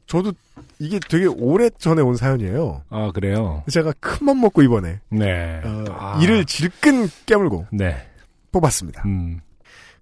저도 0.07 0.31
이게 0.79 0.99
되게 1.09 1.25
오래 1.25 1.69
전에 1.69 2.01
온 2.01 2.15
사연이에요. 2.15 2.83
아, 2.89 3.11
그래요? 3.13 3.63
제가 3.69 3.93
큰맘 3.99 4.39
먹고 4.41 4.61
이번에 4.61 4.99
네. 5.09 5.61
어, 5.63 5.85
아. 5.89 6.19
이를 6.21 6.45
질끈 6.45 7.09
깨물고 7.25 7.67
네. 7.71 8.07
뽑았습니다. 8.51 9.03
음. 9.05 9.41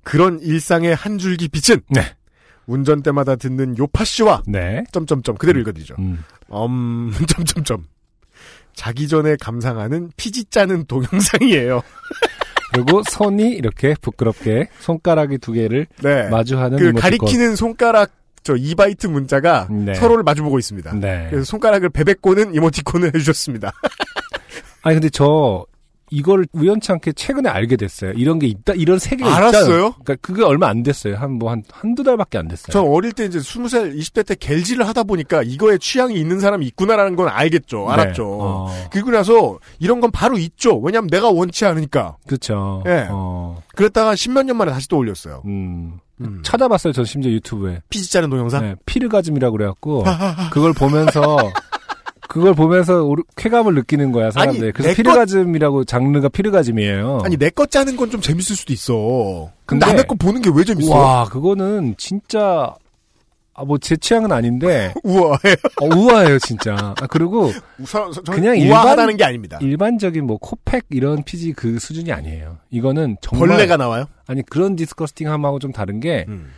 그런 0.04 0.40
일상의 0.40 0.96
한 0.96 1.18
줄기 1.18 1.48
빛은 1.48 1.82
네. 1.90 2.02
운전 2.68 3.02
때마다 3.02 3.36
듣는 3.36 3.78
요파 3.78 4.06
씨와 4.06 4.44
네. 4.48 4.84
점점점 4.92 5.36
그대로 5.36 5.60
읽어드리죠. 5.60 5.96
음. 6.00 6.24
음 6.52 7.12
점점점 7.28 7.86
자기 8.74 9.08
전에 9.08 9.36
감상하는 9.38 10.12
피지 10.18 10.46
짜는 10.46 10.86
동영상이에요. 10.86 11.82
그리고 12.74 13.02
손이 13.10 13.52
이렇게 13.54 13.96
부끄럽게 14.02 14.68
손가락이 14.80 15.38
두 15.40 15.54
개를 15.54 15.88
네. 16.04 16.30
마주하는 16.30 16.78
그. 16.78 16.94
가리키는 16.94 17.56
손가락 17.56 18.12
저 18.46 18.54
2바이트 18.54 19.10
문자가 19.10 19.68
네. 19.72 19.96
서로를 19.96 20.24
마주보고 20.24 20.60
있습니다. 20.60 20.94
네. 20.94 21.28
그래서 21.32 21.44
손가락을 21.46 21.90
베베꼬는 21.90 22.54
이모티콘을 22.56 23.08
해주셨습니다. 23.16 23.74
아니 24.84 24.96
근데 24.96 25.10
저 25.10 25.66
이걸 26.12 26.46
우연치 26.54 26.92
않게 26.92 27.14
최근에 27.14 27.50
알게 27.50 27.76
됐어요. 27.76 28.12
이런 28.12 28.38
게 28.38 28.46
있다, 28.46 28.74
이런 28.74 29.00
세계가 29.00 29.36
알았어요? 29.36 29.62
있잖아요. 29.64 29.92
그러니까 29.94 30.16
그게 30.22 30.44
얼마 30.44 30.68
안 30.68 30.84
됐어요. 30.84 31.16
한 31.18 31.40
뭐 31.40 31.50
한 31.50 31.64
한두 31.72 32.04
달밖에 32.04 32.38
안 32.38 32.48
됐어요. 32.48 32.72
전 32.72 32.86
어릴 32.88 33.12
때 33.14 33.26
이제 33.26 33.40
20살, 33.40 33.98
20대 33.98 34.24
때 34.28 34.36
갤지를 34.36 34.88
하다 34.88 35.04
보니까 35.06 35.42
이거에 35.42 35.80
취향이 35.80 36.14
있는 36.14 36.40
사람이 36.40 36.68
있구나라는 36.68 37.16
건 37.16 37.28
알겠죠. 37.30 37.86
네. 37.88 37.94
알았죠. 37.94 38.24
어. 38.40 38.88
그리고 38.92 39.10
나서 39.10 39.58
이런 39.80 40.00
건 40.00 40.12
바로 40.12 40.38
있죠. 40.38 40.78
왜냐면 40.80 41.08
내가 41.10 41.32
원치 41.32 41.66
않으니까. 41.66 42.18
그렇죠. 42.28 42.84
예. 42.86 43.08
어. 43.10 43.60
그랬다가 43.76 44.16
십몇 44.16 44.46
년 44.46 44.56
만에 44.58 44.72
다시 44.72 44.88
또 44.88 44.98
올렸어요. 45.00 45.42
음. 45.46 45.98
음. 46.22 46.42
찾아봤어요. 46.44 46.94
전 46.94 47.06
심지어 47.06 47.32
유튜브에. 47.32 47.82
피지 47.90 48.12
짜는 48.12 48.30
동영상? 48.30 48.62
네, 48.64 48.76
피르가즘이라고 48.86 49.58
그래갖고 49.58 50.04
그걸 50.52 50.74
보면서 50.74 51.38
그걸 52.28 52.54
보면서 52.54 53.04
오르- 53.04 53.24
쾌감을 53.36 53.76
느끼는 53.76 54.12
거야 54.12 54.32
사람들이. 54.32 54.64
아니, 54.64 54.72
그래서 54.74 54.90
내 54.90 54.96
피르가즘이라고 54.96 55.84
장르가 55.86 56.28
피르가즘이에요. 56.30 57.20
아니, 57.24 57.38
내 57.38 57.50
것 57.50 57.70
짜는 57.72 57.96
건 57.98 58.10
좀 58.10 58.20
재밌을 58.22 58.56
수도 58.56 58.74
있어. 58.74 59.52
근데 59.66 59.86
근데- 59.86 59.86
남의 59.88 60.08
거 60.08 60.16
보는 60.16 60.42
게 60.42 60.50
왜 60.50 60.64
재밌어? 60.64 60.94
와 60.96 61.26
그거는 61.26 61.96
진짜 61.98 62.74
아 63.58 63.64
뭐 63.64 63.78
제 63.80 63.96
취향은 63.96 64.32
아닌데 64.34 64.94
우아해요. 65.04 65.56
어, 65.82 65.86
우아해요 65.96 66.40
진짜. 66.40 66.76
아, 66.76 67.08
그리고 67.10 67.52
우사, 67.80 68.10
저, 68.14 68.22
그냥 68.24 68.56
우아하다는 68.58 69.14
일반- 69.14 69.18
게 69.18 69.24
아닙니다. 69.24 69.58
일반적인 69.62 70.26
뭐 70.26 70.38
코팩 70.38 70.86
이런 70.90 71.24
피지 71.24 71.54
그 71.54 71.80
수준이 71.80 72.12
아니에요. 72.12 72.58
이거는 72.70 73.16
정말 73.22 73.48
벌레가 73.50 73.78
나와요? 73.78 74.06
아니 74.28 74.42
그런 74.44 74.76
disgusting 74.76 75.32
함하고 75.32 75.60
좀 75.60 75.72
다른 75.72 76.00
게그 76.02 76.26
음. 76.32 76.52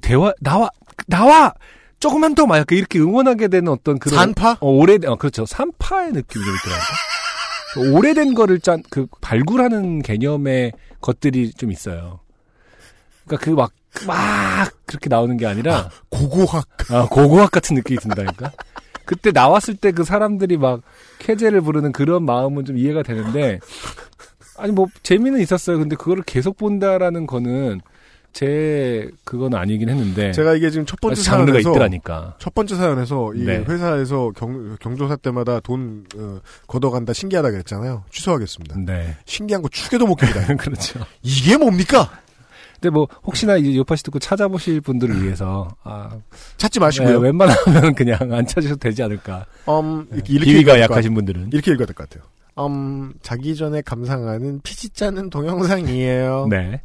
대화 0.00 0.32
나와 0.40 0.70
나와 1.06 1.52
조금만 2.00 2.34
더막 2.34 2.70
이렇게 2.72 2.98
응원하게 2.98 3.48
되는 3.48 3.70
어떤 3.70 3.98
그런 3.98 4.18
산파? 4.18 4.58
어, 4.60 4.70
오래된 4.70 5.10
어, 5.10 5.16
그렇죠 5.16 5.44
산파의 5.46 6.12
느낌이 6.12 6.44
좀 6.44 6.54
있더라고요. 6.54 6.94
그 7.74 7.92
오래된 7.92 8.34
거를 8.34 8.60
짠 8.60 8.82
그 8.90 9.06
발굴하는 9.20 10.00
개념의 10.02 10.72
것들이 11.02 11.52
좀 11.52 11.70
있어요. 11.72 12.20
그러니까 13.26 13.44
그 13.44 13.50
막 13.54 13.72
막 14.06 14.70
그렇게 14.86 15.08
나오는 15.08 15.36
게 15.36 15.46
아니라 15.46 15.90
고고학 16.10 16.66
아, 16.90 17.06
고고학 17.10 17.50
같은 17.50 17.74
느낌이 17.76 17.98
든다니까. 18.00 18.52
그때 19.06 19.30
나왔을 19.32 19.76
때 19.76 19.92
그 19.92 20.02
사람들이 20.04 20.56
막 20.56 20.80
쾌제를 21.18 21.60
부르는 21.60 21.92
그런 21.92 22.24
마음은 22.24 22.64
좀 22.64 22.78
이해가 22.78 23.02
되는데 23.02 23.60
아니 24.56 24.72
뭐 24.72 24.86
재미는 25.02 25.40
있었어요. 25.40 25.78
근데 25.78 25.94
그거를 25.96 26.22
계속 26.24 26.56
본다라는 26.56 27.26
거는 27.26 27.80
제 28.32 29.08
그건 29.24 29.54
아니긴 29.54 29.88
했는데 29.88 30.32
제가 30.32 30.54
이게 30.54 30.68
지금 30.70 30.86
첫 30.86 31.00
번째 31.00 31.22
장르가 31.22 31.52
사연에서 31.52 31.70
있더라니까. 31.70 32.34
첫 32.40 32.52
번째 32.54 32.74
사연에서 32.74 33.32
이 33.34 33.44
네. 33.44 33.58
회사에서 33.58 34.32
경, 34.34 34.76
경조사 34.80 35.16
때마다 35.16 35.60
돈 35.60 36.04
어, 36.16 36.40
걷어간다 36.66 37.12
신기하다 37.12 37.52
그랬잖아요. 37.52 38.04
취소하겠습니다. 38.10 38.76
네. 38.84 39.16
신기한 39.26 39.62
거 39.62 39.68
축에도 39.68 40.06
못 40.06 40.16
깁니다. 40.16 40.44
그렇죠. 40.56 40.98
이게 41.22 41.56
뭡니까? 41.56 42.10
근데 42.84 42.92
뭐 42.92 43.08
혹시나 43.24 43.56
이제 43.56 43.74
요파시 43.74 44.02
듣고 44.02 44.18
찾아보실 44.18 44.82
분들을 44.82 45.22
위해서 45.22 45.74
아 45.84 46.18
찾지 46.58 46.80
마시고요. 46.80 47.18
네, 47.18 47.28
웬만하면 47.28 47.94
그냥 47.96 48.18
안 48.30 48.46
찾으셔도 48.46 48.78
되지 48.78 49.02
않을까. 49.02 49.46
음, 49.70 50.06
이렇게, 50.12 50.22
네. 50.28 50.34
이렇게 50.34 50.44
비위가 50.52 50.60
읽어야 50.60 50.74
될것 50.76 50.90
약하신 50.90 51.10
같- 51.12 51.14
분들은 51.14 51.50
이렇게 51.54 51.72
읽어야 51.72 51.86
될 51.86 51.94
것 51.94 52.06
같아요. 52.10 52.28
음, 52.58 53.14
자기 53.22 53.56
전에 53.56 53.80
감상하는 53.80 54.60
피지 54.62 54.90
짜는 54.90 55.30
동영상이에요. 55.30 56.48
네. 56.52 56.82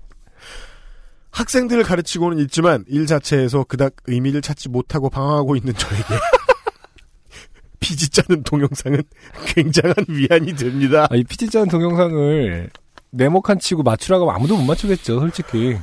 학생들을 1.31 1.84
가르치고는 1.84 2.39
있지만 2.45 2.85
일 2.88 3.05
자체에서 3.05 3.65
그닥 3.65 3.93
의미를 4.07 4.41
찾지 4.41 4.69
못하고 4.69 5.09
방황하고 5.09 5.57
있는 5.57 5.73
저에게 5.76 6.03
피지 7.81 8.09
짜는 8.09 8.43
동영상은 8.43 9.03
굉장한 9.47 9.95
위안이 10.07 10.53
됩니다. 10.55 11.07
아, 11.09 11.15
이 11.17 11.23
피지 11.26 11.49
짠 11.49 11.67
동영상을 11.67 12.69
네모칸 13.11 13.60
치고 13.60 13.84
맞추라고 13.84 14.26
하면 14.26 14.36
아무도 14.36 14.57
못 14.57 14.64
맞추겠죠, 14.65 15.19
솔직히. 15.19 15.69
네. 15.73 15.80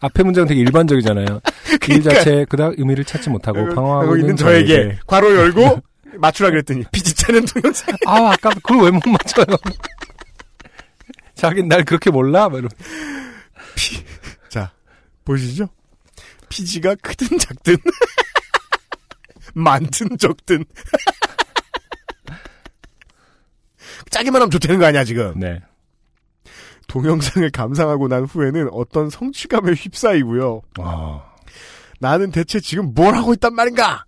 앞에 0.00 0.22
문장은 0.22 0.46
되게 0.48 0.60
일반적이잖아요. 0.60 1.26
일 1.72 1.78
그러니까. 1.80 2.10
자체에 2.14 2.44
그닥 2.44 2.74
의미를 2.78 3.04
찾지 3.04 3.30
못하고 3.30 3.64
방황하고 3.74 4.02
하고 4.02 4.16
있는 4.16 4.36
저에게 4.36 4.98
괄호 5.06 5.34
열고 5.34 5.82
맞추라 6.18 6.50
그랬더니 6.50 6.84
피지 6.92 7.14
짜는 7.14 7.44
동영상. 7.46 7.94
아, 8.06 8.32
아까 8.32 8.50
그걸 8.50 8.84
왜 8.84 8.90
못 8.90 9.02
맞춰요? 9.06 9.46
자긴 11.34 11.68
날 11.68 11.84
그렇게 11.84 12.10
몰라? 12.10 12.48
막 12.48 12.58
이러면. 12.58 12.70
자, 14.48 14.72
보시죠. 15.24 15.68
피지가 16.48 16.94
크든 17.02 17.38
작든 17.38 17.76
많든 19.54 20.16
적든 20.18 20.64
짜기만 24.10 24.40
하면 24.42 24.50
좋다는 24.50 24.78
거 24.78 24.86
아니야 24.86 25.04
지금. 25.04 25.38
네. 25.38 25.60
동영상을 26.96 27.50
감상하고 27.50 28.08
난 28.08 28.24
후에는 28.24 28.70
어떤 28.72 29.10
성취감에 29.10 29.72
휩싸이고요. 29.72 30.62
아. 30.78 31.22
나는 32.00 32.30
대체 32.30 32.58
지금 32.60 32.94
뭘 32.94 33.14
하고 33.14 33.34
있단 33.34 33.54
말인가? 33.54 34.04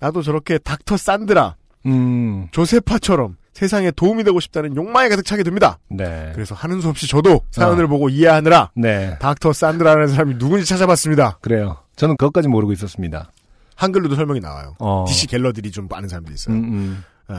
나도 0.00 0.22
저렇게 0.22 0.58
닥터 0.58 0.96
산드라, 0.96 1.56
음, 1.86 2.48
조세파처럼 2.50 3.36
세상에 3.52 3.92
도움이 3.92 4.24
되고 4.24 4.40
싶다는 4.40 4.74
욕망에 4.74 5.08
가득 5.08 5.24
차게 5.24 5.44
됩니다. 5.44 5.78
네. 5.88 6.32
그래서 6.34 6.56
하는 6.56 6.80
수 6.80 6.88
없이 6.88 7.06
저도 7.06 7.40
사연을 7.52 7.84
어. 7.84 7.88
보고 7.88 8.08
이해하느라 8.08 8.72
네. 8.74 9.16
닥터 9.20 9.52
산드라라는 9.52 10.08
사람이 10.08 10.38
누군지 10.38 10.66
찾아봤습니다. 10.66 11.38
그래요. 11.40 11.76
저는 11.94 12.16
그것까지 12.16 12.48
모르고 12.48 12.72
있었습니다. 12.72 13.30
한글로도 13.76 14.16
설명이 14.16 14.40
나와요. 14.40 14.74
어. 14.80 15.04
DC 15.06 15.28
갤러들이 15.28 15.70
좀 15.70 15.88
아는 15.92 16.08
사람들이 16.08 16.34
있어요. 16.34 16.56
음, 16.56 16.64
음. 16.64 17.04
어, 17.28 17.34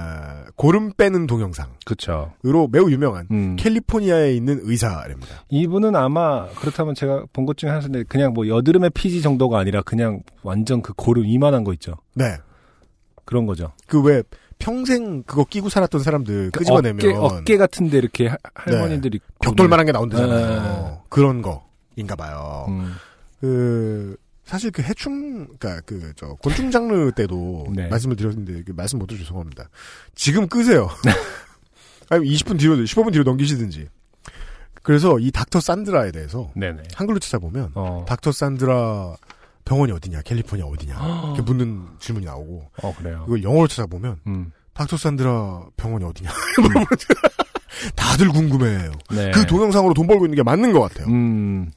고름 0.55 0.91
빼는 0.93 1.27
동영상으로 1.27 1.73
그쵸. 1.85 2.33
매우 2.71 2.89
유명한 2.89 3.27
음. 3.29 3.55
캘리포니아에 3.57 4.33
있는 4.33 4.59
의사랍니다. 4.63 5.43
이분은 5.49 5.95
아마 5.95 6.47
그렇다면 6.59 6.95
제가 6.95 7.25
본 7.33 7.45
것 7.45 7.55
중에 7.57 7.69
하나인데 7.69 8.03
그냥 8.03 8.33
뭐 8.33 8.47
여드름의 8.47 8.89
피지 8.91 9.21
정도가 9.21 9.59
아니라 9.59 9.81
그냥 9.83 10.21
완전 10.41 10.81
그 10.81 10.93
고름 10.93 11.25
이만한 11.25 11.63
거 11.63 11.71
있죠. 11.73 11.93
네. 12.15 12.37
그런 13.25 13.45
거죠. 13.45 13.73
그 13.87 14.01
왜 14.01 14.23
평생 14.57 15.21
그거 15.23 15.43
끼고 15.43 15.69
살았던 15.69 16.01
사람들 16.01 16.51
끄집어내면 16.51 17.17
어깨, 17.17 17.35
어깨 17.35 17.57
같은데 17.57 17.97
이렇게 17.97 18.27
하- 18.27 18.37
할머니들이 18.55 19.19
네. 19.19 19.25
벽돌만한 19.41 19.85
게 19.85 19.91
나온다잖아요. 19.91 20.61
네. 20.87 20.97
그런 21.09 21.41
거인가 21.43 22.15
봐요. 22.15 22.65
음. 22.69 22.93
그 23.41 24.15
사실 24.45 24.71
그 24.71 24.81
해충 24.83 25.47
그러니까 25.57 25.81
그 25.81 26.13
저 26.15 26.27
곤충 26.35 26.69
장르 26.71 27.11
때도 27.11 27.67
네. 27.75 27.87
말씀을 27.87 28.15
드렸는데 28.15 28.63
그 28.63 28.71
말씀 28.71 28.99
못 28.99 29.07
드려 29.07 29.19
죄송합니다. 29.19 29.69
지금 30.13 30.47
끄세요. 30.47 30.89
아니 32.09 32.29
20분 32.29 32.59
뒤로 32.59 32.75
15분 32.75 33.11
뒤로 33.11 33.23
넘기시든지. 33.23 33.89
그래서 34.83 35.17
이 35.17 35.31
닥터 35.31 35.59
산드라에 35.59 36.11
대해서 36.11 36.51
네네. 36.55 36.83
한글로 36.93 37.17
찾아보면 37.17 37.71
어. 37.73 38.05
닥터 38.07 38.31
산드라 38.31 39.15
병원이 39.65 39.91
어디냐, 39.91 40.21
캘리포니아 40.21 40.65
어디냐 40.67 40.93
이렇게 41.33 41.41
묻는 41.41 41.87
질문이 41.99 42.27
나오고 42.27 42.69
어 42.83 42.95
그래요. 42.95 43.23
이걸 43.27 43.41
영어로 43.43 43.67
찾아보면 43.67 44.19
음. 44.27 44.51
닥터 44.73 44.95
산드라 44.97 45.65
병원이 45.75 46.05
어디냐 46.05 46.29
다들 47.95 48.29
궁금해해요. 48.29 48.91
네. 49.11 49.31
그 49.31 49.45
동영상으로 49.47 49.93
돈 49.95 50.05
벌고 50.07 50.25
있는 50.25 50.35
게 50.35 50.43
맞는 50.43 50.71
것 50.71 50.81
같아요. 50.81 51.07
음. 51.07 51.71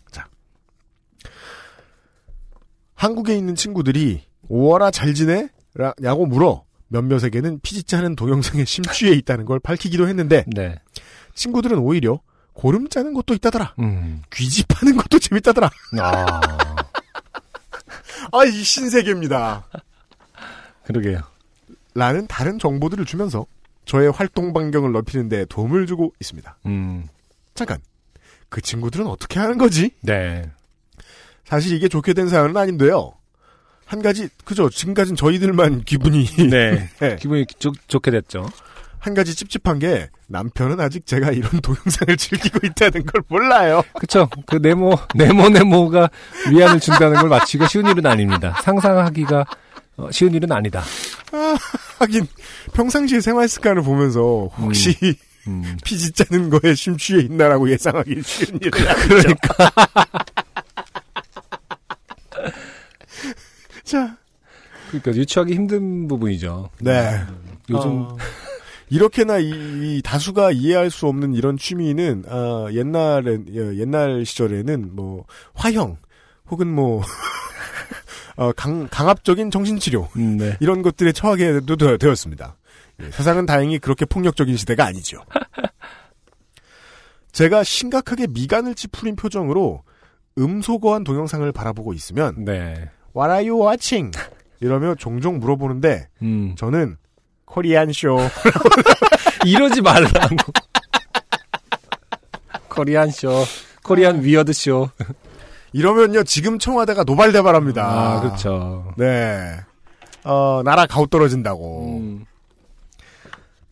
한국에 2.98 3.36
있는 3.36 3.54
친구들이 3.54 4.24
5월아 4.50 4.92
잘 4.92 5.14
지내? 5.14 5.48
라, 5.74 5.94
냐고 5.98 6.26
물어 6.26 6.64
몇몇에게는 6.88 7.60
피지짜는 7.60 8.16
동영상에 8.16 8.64
심취해 8.64 9.12
있다는 9.12 9.44
걸 9.44 9.60
밝히기도 9.60 10.08
했는데 10.08 10.44
네. 10.48 10.74
친구들은 11.34 11.78
오히려 11.78 12.20
고름 12.54 12.88
짜는 12.88 13.14
것도 13.14 13.34
있다더라. 13.34 13.76
음. 13.78 14.22
귀집하는 14.32 14.96
것도 14.96 15.20
재밌다더라. 15.20 15.70
아. 16.00 16.40
아, 18.32 18.44
이 18.44 18.50
신세계입니다. 18.50 19.68
그러게요. 20.84 21.20
라는 21.94 22.26
다른 22.26 22.58
정보들을 22.58 23.04
주면서 23.04 23.46
저의 23.84 24.10
활동 24.10 24.52
반경을 24.52 24.90
넓히는 24.90 25.28
데 25.28 25.44
도움을 25.44 25.86
주고 25.86 26.12
있습니다. 26.20 26.58
음. 26.66 27.06
잠깐. 27.54 27.78
그 28.48 28.60
친구들은 28.60 29.06
어떻게 29.06 29.38
하는 29.38 29.56
거지? 29.56 29.92
네. 30.00 30.50
사실 31.48 31.74
이게 31.74 31.88
좋게 31.88 32.12
된 32.12 32.28
사연은 32.28 32.54
아닌데요. 32.56 33.14
한 33.86 34.02
가지, 34.02 34.28
그죠. 34.44 34.68
지금까지는 34.68 35.16
저희들만 35.16 35.84
기분이. 35.88 36.26
네. 36.50 36.90
네. 37.00 37.16
기분이 37.16 37.46
좋, 37.58 37.72
좋게 37.88 38.10
됐죠. 38.10 38.50
한 38.98 39.14
가지 39.14 39.34
찝찝한 39.34 39.78
게 39.78 40.10
남편은 40.26 40.78
아직 40.78 41.06
제가 41.06 41.30
이런 41.30 41.50
동영상을 41.62 42.14
즐기고 42.18 42.66
있다는 42.66 43.06
걸 43.06 43.22
몰라요. 43.28 43.82
그쵸. 43.98 44.28
그 44.46 44.56
네모, 44.56 44.94
네모, 45.14 45.48
네모가 45.48 46.10
위안을 46.50 46.80
준다는 46.80 47.18
걸 47.20 47.30
맞추기가 47.30 47.66
쉬운 47.66 47.86
일은 47.86 48.04
아닙니다. 48.04 48.60
상상하기가 48.62 49.46
어, 49.96 50.10
쉬운 50.10 50.34
일은 50.34 50.52
아니다. 50.52 50.82
아, 51.32 51.56
하긴 52.00 52.26
평상시에 52.74 53.20
생활 53.20 53.48
습관을 53.48 53.82
보면서 53.82 54.50
혹시 54.58 54.94
음. 55.46 55.78
피지 55.82 56.12
짜는 56.12 56.50
거에 56.50 56.74
심취해 56.74 57.20
있나라고 57.22 57.70
예상하기 57.70 58.20
쉬운 58.22 58.58
일은 58.60 58.86
아니죠. 58.86 59.08
그러니까. 59.08 59.72
자, 63.88 64.16
그러니까 64.88 65.12
유추하기 65.14 65.54
힘든 65.54 66.08
부분이죠. 66.08 66.70
네. 66.80 67.20
요즘 67.70 68.02
어, 68.02 68.16
이렇게나 68.90 69.38
이, 69.38 69.48
이 69.50 70.02
다수가 70.04 70.52
이해할 70.52 70.90
수 70.90 71.06
없는 71.06 71.34
이런 71.34 71.56
취미는 71.56 72.24
아, 72.28 72.66
옛날에 72.72 73.38
예, 73.52 73.76
옛날 73.78 74.24
시절에는 74.24 74.94
뭐 74.94 75.24
화형 75.54 75.96
혹은 76.50 76.68
뭐 76.74 77.02
어, 78.36 78.52
강, 78.52 78.88
강압적인 78.88 79.50
정신치료 79.50 80.08
네. 80.38 80.56
이런 80.60 80.82
것들에 80.82 81.12
처하게 81.12 81.60
되- 81.60 81.98
되었습니다. 81.98 82.56
예, 83.02 83.10
세상은 83.10 83.46
다행히 83.46 83.78
그렇게 83.78 84.04
폭력적인 84.04 84.56
시대가 84.56 84.86
아니죠. 84.86 85.22
제가 87.32 87.62
심각하게 87.62 88.26
미간을 88.28 88.74
찌푸린 88.74 89.16
표정으로 89.16 89.82
음소거한 90.38 91.04
동영상을 91.04 91.50
바라보고 91.52 91.92
있으면 91.94 92.44
네. 92.44 92.90
What 93.16 93.30
are 93.30 93.48
you 93.48 93.60
watching? 93.66 94.16
이러며 94.60 94.94
종종 94.94 95.38
물어보는데 95.38 96.08
음. 96.22 96.54
저는 96.56 96.96
코리안 97.44 97.92
쇼 97.92 98.18
이러지 99.46 99.80
말라고. 99.82 100.36
Korean 102.68 103.10
show, 103.10 103.44
Korean 103.82 104.22
weird 104.22 104.52
show. 104.52 104.88
이러면요 105.72 106.22
지금 106.24 106.58
청와대가 106.58 107.04
노발대발합니다. 107.04 107.84
아, 107.84 108.20
그렇죠. 108.20 108.92
네. 108.96 109.56
어 110.24 110.62
나라 110.64 110.86
가오 110.86 111.08
떨어진다고. 111.10 111.98
음. 112.00 112.24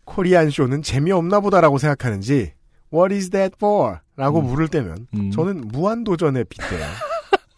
Korean 0.05 0.51
show는 0.51 0.83
재미없나 0.83 1.41
보다라고 1.41 1.79
생각하는지 1.79 2.53
What 2.93 3.15
is 3.15 3.31
that 3.31 3.55
for? 3.57 3.99
라고 4.17 4.41
물을 4.41 4.69
때면 4.69 5.09
음. 5.15 5.31
저는 5.31 5.69
무한 5.69 6.05
도전에 6.05 6.45
빗대요. 6.45 6.87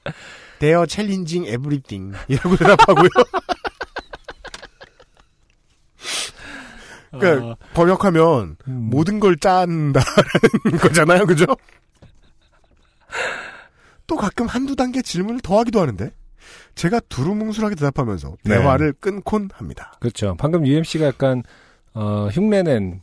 They 0.60 0.74
are 0.74 0.86
challenging 0.88 1.46
everything 1.48 2.14
이라고 2.28 2.56
대답하고요. 2.56 3.08
그러니까 7.10 7.46
아. 7.52 7.56
번역하면 7.74 8.56
음. 8.68 8.88
모든 8.90 9.18
걸 9.20 9.36
짠다라는 9.38 10.02
거잖아요, 10.80 11.26
그죠? 11.26 11.46
또 14.06 14.16
가끔 14.16 14.46
한두 14.46 14.76
단계 14.76 15.00
질문을 15.02 15.40
더하기도 15.40 15.80
하는데 15.80 16.10
제가 16.74 17.00
두루뭉술하게 17.08 17.74
대답하면서 17.76 18.36
네. 18.44 18.54
대화를 18.56 18.92
끊곤 18.94 19.48
합니다. 19.54 19.92
그렇죠. 20.00 20.34
방금 20.38 20.66
UMC가 20.66 21.06
약간 21.06 21.42
어, 21.94 22.28
흉내낸 22.30 23.00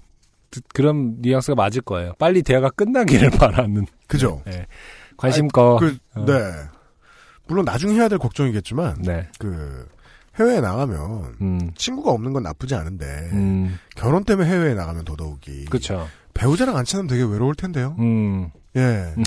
드- 0.51 0.61
그런 0.73 1.17
뉘앙스가 1.21 1.55
맞을 1.55 1.81
거예요. 1.81 2.13
빨리 2.17 2.41
대화가 2.43 2.69
끝나기를 2.69 3.31
바라는. 3.37 3.85
그죠? 4.07 4.41
네. 4.45 4.65
관심 5.17 5.47
꺼. 5.47 5.77
그, 5.77 5.97
어. 6.15 6.25
네. 6.25 6.33
물론 7.47 7.65
나중에 7.65 7.93
해야 7.93 8.07
될 8.07 8.17
걱정이겠지만 8.19 9.01
네. 9.03 9.27
그 9.39 9.87
해외에 10.39 10.59
나가면 10.61 11.35
음. 11.41 11.71
친구가 11.75 12.11
없는 12.11 12.33
건 12.33 12.43
나쁘지 12.43 12.75
않은데 12.75 13.05
음. 13.33 13.79
결혼 13.95 14.23
때문에 14.23 14.49
해외에 14.49 14.73
나가면 14.73 15.05
더더욱이 15.05 15.65
그렇죠. 15.65 16.07
배우자랑 16.33 16.75
안 16.75 16.83
친하면 16.85 17.07
되게 17.07 17.23
외로울 17.23 17.55
텐데요. 17.55 17.95
음. 17.99 18.49
예. 18.75 19.13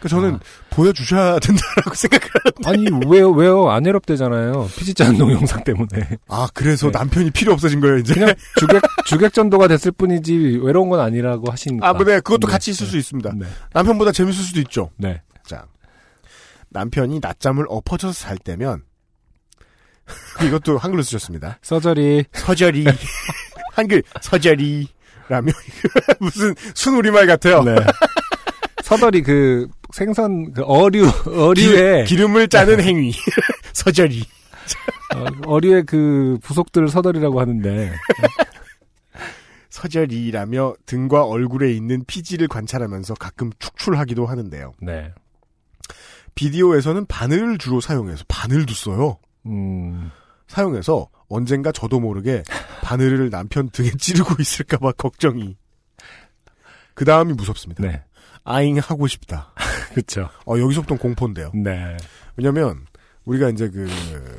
그 0.00 0.08
저는 0.10 0.38
보여주셔야 0.68 1.38
된다라고 1.38 1.94
생각을 1.96 2.28
하는데. 2.44 2.68
아니 2.68 3.06
왜요 3.10 3.30
왜요 3.30 3.70
안 3.70 3.86
외롭대잖아요. 3.86 4.68
피지자는 4.76 5.16
동영상 5.16 5.64
때문에. 5.64 6.18
아 6.28 6.46
그래서 6.52 6.88
네. 6.90 6.98
남편이 6.98 7.30
필요 7.30 7.54
없어진 7.54 7.80
거예요 7.80 7.96
이제. 7.96 8.12
그냥 8.12 8.34
주객 8.58 8.82
주객 9.06 9.32
전도가 9.32 9.66
됐을 9.66 9.92
뿐이지 9.92 10.60
외로운 10.62 10.90
건 10.90 11.00
아니라고 11.00 11.50
하시니까. 11.50 11.88
아, 11.88 11.92
네, 11.94 12.20
그것도 12.20 12.46
네. 12.48 12.52
같이 12.52 12.70
있을 12.72 12.86
수 12.86 12.98
있습니다. 12.98 13.32
네. 13.34 13.46
남편보다 13.72 14.12
재밌을 14.12 14.44
수도 14.44 14.60
있죠. 14.60 14.90
네. 14.98 15.22
자, 15.46 15.64
남편이 16.74 17.20
낮잠을 17.22 17.64
엎어져서 17.68 18.12
잘 18.12 18.36
때면 18.36 18.82
이것도 20.46 20.76
한글로 20.76 21.02
쓰셨습니다. 21.02 21.58
서저리 21.62 22.24
서절이 22.32 22.84
한글 23.72 24.02
서절이라며 24.20 25.52
무슨 26.20 26.54
순우리말 26.74 27.26
같아요. 27.26 27.62
네. 27.62 27.76
서더리 28.82 29.22
그 29.22 29.68
생선 29.94 30.52
그 30.52 30.62
어류 30.62 31.08
어류에 31.26 32.04
기, 32.04 32.16
름을 32.16 32.48
짜는 32.48 32.80
행위 32.80 33.12
서절이 33.72 34.22
어, 35.46 35.60
류의 35.60 35.84
그 35.84 36.38
부속들을 36.42 36.88
서더리라고 36.88 37.40
하는데 37.40 37.92
서절이라며 39.70 40.74
등과 40.86 41.24
얼굴에 41.24 41.72
있는 41.72 42.04
피지를 42.06 42.48
관찰하면서 42.48 43.14
가끔 43.14 43.50
축출하기도 43.58 44.26
하는데요. 44.26 44.72
네. 44.80 45.12
비디오에서는 46.34 47.06
바늘을 47.06 47.58
주로 47.58 47.80
사용해서 47.80 48.24
바늘도 48.28 48.74
써요. 48.74 49.18
음. 49.46 50.10
사용해서 50.48 51.08
언젠가 51.28 51.72
저도 51.72 52.00
모르게 52.00 52.42
바늘을 52.82 53.30
남편 53.30 53.70
등에 53.70 53.90
찌르고 53.98 54.36
있을까봐 54.40 54.92
걱정이. 54.92 55.56
그 56.94 57.04
다음이 57.04 57.32
무섭습니다. 57.32 57.82
네. 57.82 58.02
아잉 58.44 58.78
하고 58.78 59.06
싶다. 59.06 59.52
그렇죠. 59.92 60.28
어, 60.46 60.58
여기서부터 60.58 60.96
공포인데요. 60.96 61.50
네. 61.54 61.96
왜냐면, 62.36 62.86
우리가 63.24 63.48
이제 63.48 63.68
그, 63.70 63.88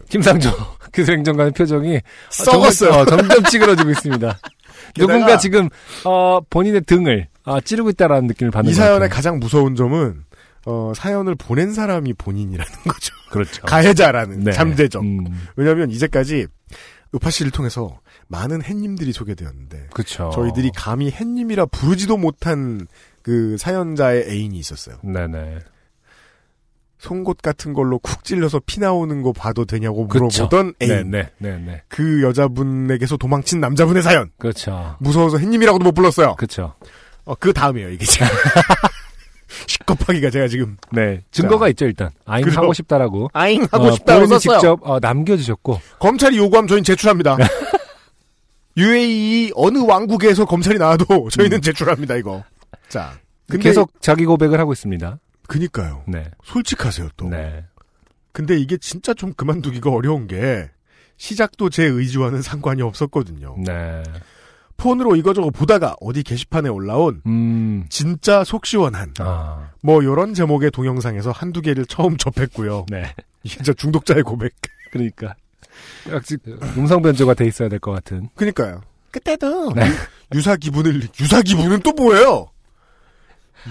김상조 0.10 0.52
기술행정관의 0.94 1.54
표정이 1.54 2.00
썩었어요. 2.30 2.92
어, 2.92 3.06
점점, 3.06 3.44
찌그러지고 3.46 3.90
있습니다. 3.90 4.38
누군가 4.94 5.38
지금 5.38 5.70
어, 6.04 6.40
본인의 6.50 6.82
등을 6.82 7.28
아, 7.46 7.60
찌르고 7.62 7.90
있다라는 7.92 8.28
느낌을 8.28 8.52
받는 8.52 8.72
이것 8.72 8.82
사연의. 8.82 9.10
가장 9.10 9.40
무서운 9.40 9.76
점은, 9.76 10.25
어, 10.66 10.92
사연을 10.96 11.36
보낸 11.36 11.74
사람이 11.74 12.14
본인이라는 12.14 12.72
거죠. 12.88 13.14
그렇죠. 13.32 13.62
가해자라는 13.64 14.40
네. 14.46 14.52
잠재적. 14.52 15.04
음, 15.04 15.26
왜냐면 15.56 15.92
이제까지 15.92 16.48
우파 17.12 17.30
씨를 17.30 17.52
통해서 17.52 18.00
많은 18.28 18.64
햇님들이 18.64 19.14
소개되었는데, 19.14 19.88
그렇죠. 19.94 20.32
저희들이 20.34 20.72
감히 20.76 21.12
햇님이라 21.12 21.68
부르지도 21.68 22.18
못한 22.18 22.88
그 23.22 23.58
사연자의 23.58 24.26
애인이 24.30 24.58
있었어요. 24.58 24.98
네네. 25.04 25.60
송곳 26.98 27.42
같은 27.44 27.74
걸로 27.74 28.00
쿡 28.00 28.24
찔러서 28.24 28.62
피 28.66 28.80
나오는 28.80 29.22
거 29.22 29.32
봐도 29.32 29.66
되냐고 29.66 30.08
그쵸. 30.08 30.26
물어보던 30.26 30.74
애인. 30.82 31.12
네네. 31.12 31.30
네네. 31.38 31.84
그 31.88 32.24
여자분에게서 32.24 33.18
도망친 33.18 33.60
남자분의 33.60 34.02
사연. 34.02 34.32
그렇죠. 34.40 34.96
무서워서 35.00 35.38
햇님이라고도 35.38 35.84
못 35.84 35.92
불렀어요. 35.94 36.36
그렇죠. 36.36 36.74
어, 37.26 37.36
그 37.36 37.54
다음이에요, 37.54 37.90
이게 37.90 38.06
지금. 38.06 38.26
시겁하기가 39.68 40.30
제가 40.30 40.48
지금. 40.48 40.78
네. 40.92 41.22
증거가 41.32 41.66
자. 41.66 41.70
있죠, 41.70 41.86
일단. 41.86 42.10
아잉 42.26 42.46
그죠. 42.46 42.62
하고 42.62 42.74
싶다라고. 42.74 43.30
아잉 43.34 43.64
하고 43.72 43.86
어, 43.86 43.92
싶다고 43.92 44.26
썼어요. 44.28 44.60
직접 44.60 44.80
어, 44.84 45.00
남겨주셨고. 45.00 45.80
검찰이 46.00 46.38
요구하면 46.38 46.68
저희는 46.68 46.84
제출합니다. 46.84 47.38
UAE 48.78 49.52
어느 49.56 49.78
왕국에서 49.80 50.46
검찰이 50.46 50.78
나와도 50.78 51.30
저희는 51.30 51.62
제출합니다, 51.62 52.16
이거. 52.16 52.44
자. 52.90 53.14
근데 53.48 53.64
계속 53.64 53.92
자기 54.02 54.26
고백을 54.26 54.60
하고 54.60 54.74
있습니다. 54.74 55.20
그니까요. 55.48 56.04
네. 56.08 56.26
솔직하세요, 56.44 57.10
또. 57.16 57.30
네. 57.30 57.64
근데 58.32 58.58
이게 58.58 58.78
진짜 58.78 59.14
좀 59.14 59.34
그만두기가 59.34 59.90
어려운 59.90 60.28
게 60.28 60.70
시작도 61.18 61.70
제 61.70 61.84
의지와는 61.86 62.42
상관이 62.42 62.82
없었거든요. 62.82 63.56
네. 63.66 64.04
폰으로 64.78 65.16
이거저거 65.16 65.50
보다가 65.50 65.96
어디 66.02 66.22
게시판에 66.24 66.70
올라온 66.70 67.22
음. 67.26 67.86
진짜 67.90 68.44
속 68.44 68.66
시원한 68.66 69.14
아. 69.20 69.70
뭐 69.82 70.04
요런 70.04 70.34
제목의 70.34 70.72
동영상에서 70.72 71.32
한두 71.32 71.62
개를 71.62 71.86
처음 71.86 72.18
접했고요. 72.18 72.86
네. 72.90 73.04
진짜 73.46 73.74
중독자의 73.74 74.24
고백. 74.24 74.54
그러니까. 74.92 75.36
약간 76.08 76.22
음성 76.78 77.02
변조가 77.02 77.34
돼 77.36 77.46
있어야 77.48 77.70
될 77.70 77.80
것 77.80 77.92
같은. 77.92 78.30
그니까요. 78.36 78.82
그때도 79.12 79.74
네. 79.74 79.86
유, 80.34 80.42
사 80.42 80.56
기분을 80.56 81.08
유사 81.22 81.42
기분은 81.42 81.80
또 81.82 81.92
뭐예요? 81.94 82.48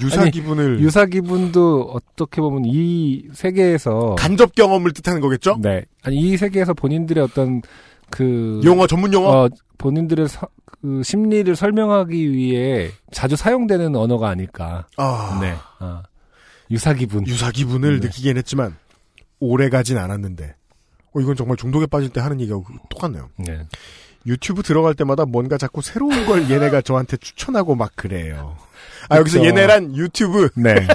유사 0.03 0.23
아니, 0.23 0.31
기분을 0.31 0.81
유사 0.81 1.05
기분도 1.07 1.83
어떻게 1.93 2.41
보면 2.41 2.63
이 2.67 3.29
세계에서 3.33 4.17
간접 4.19 4.55
경험을 4.55 4.93
뜻하는 4.93 5.21
거겠죠? 5.21 5.57
네. 5.61 5.85
아니 6.03 6.17
이 6.17 6.37
세계에서 6.37 6.75
본인들의 6.75 7.23
어떤 7.23 7.63
그 8.11 8.61
용어 8.65 8.87
전문 8.87 9.13
용어 9.13 9.29
어, 9.45 9.49
본인들의 9.79 10.29
서- 10.29 10.49
그 10.85 11.03
심리를 11.03 11.57
설명하기 11.57 12.31
위해 12.33 12.91
자주 13.11 13.37
사용되는 13.37 13.97
언어가 13.97 14.29
아닐까. 14.29 14.87
아, 14.99 15.39
네. 15.41 15.55
아. 15.79 16.03
유사 16.71 16.93
기분. 16.93 17.27
유사 17.27 17.51
기분을 17.51 18.01
네. 18.01 18.07
느끼긴 18.09 18.37
했지만 18.37 18.77
오래 19.41 19.71
가진 19.71 19.97
않았는데 19.97 20.55
어, 21.15 21.21
이건 21.21 21.37
정말 21.37 21.57
중독에 21.57 21.87
빠질 21.87 22.11
때 22.11 22.21
하는 22.21 22.39
얘기하고 22.39 22.67
똑같네요. 22.91 23.31
네. 23.39 23.67
유튜브 24.27 24.63
들어갈 24.63 24.93
때마다 24.95 25.25
뭔가 25.25 25.57
자꾸 25.57 25.81
새로운 25.81 26.27
걸 26.27 26.49
얘네가 26.53 26.83
저한테 26.83 27.17
추천하고 27.17 27.75
막 27.77 27.93
그래요. 27.97 28.59
아, 29.09 29.17
여기서. 29.17 29.43
얘네란 29.43 29.97
유튜브. 29.97 30.51
네. 30.55 30.87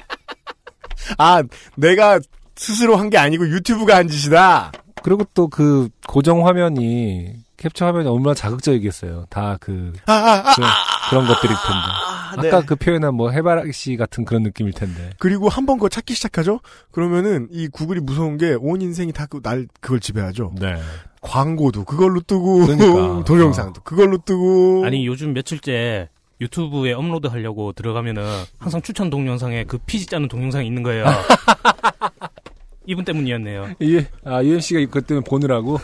아, 1.18 1.42
내가 1.76 2.20
스스로 2.56 2.96
한 2.96 3.10
게 3.10 3.18
아니고 3.18 3.46
유튜브가 3.50 3.96
한 3.96 4.08
짓이다. 4.08 4.72
그리고 5.02 5.24
또 5.34 5.48
그 5.48 5.88
고정 6.08 6.46
화면이 6.46 7.34
캡처 7.56 7.86
화면이 7.86 8.08
얼마나 8.08 8.34
자극적이겠어요. 8.34 9.26
다그 9.30 9.92
아, 10.06 10.12
아, 10.12 10.32
아, 10.50 10.54
그런, 10.54 10.70
그런 11.10 11.26
것들일 11.26 11.54
텐데. 11.54 12.42
네. 12.42 12.48
아까 12.48 12.66
그 12.66 12.74
표현한 12.74 13.14
뭐 13.14 13.30
해바라기 13.30 13.72
씨 13.72 13.96
같은 13.96 14.24
그런 14.24 14.42
느낌일 14.42 14.72
텐데. 14.72 15.10
그리고 15.18 15.48
한 15.48 15.66
번 15.66 15.76
그거 15.78 15.88
찾기 15.88 16.14
시작하죠? 16.14 16.60
그러면은 16.90 17.48
이 17.50 17.68
구글이 17.68 18.00
무서운 18.00 18.38
게 18.38 18.56
온 18.60 18.82
인생이 18.82 19.12
다그날 19.12 19.68
그걸 19.80 20.00
지배하죠. 20.00 20.52
네. 20.60 20.76
광고도 21.20 21.84
그걸로 21.84 22.20
뜨고 22.20 22.66
그러니까. 22.66 23.24
동영상도 23.26 23.82
그걸로 23.82 24.18
뜨고 24.18 24.82
아니 24.84 25.06
요즘 25.06 25.32
며칠째 25.32 26.08
유튜브에 26.40 26.92
업로드 26.92 27.28
하려고 27.28 27.72
들어가면은 27.72 28.24
항상 28.58 28.82
추천 28.82 29.08
동영상에 29.08 29.64
그 29.64 29.78
피지 29.78 30.06
짜는 30.06 30.28
동영상이 30.28 30.66
있는 30.66 30.82
거예요. 30.82 31.04
이분 32.86 33.04
때문이었네요. 33.04 33.74
예, 33.82 34.08
아, 34.24 34.42
UMC가 34.42 34.80
그것 34.80 35.06
때문에 35.06 35.24
보느라고. 35.24 35.78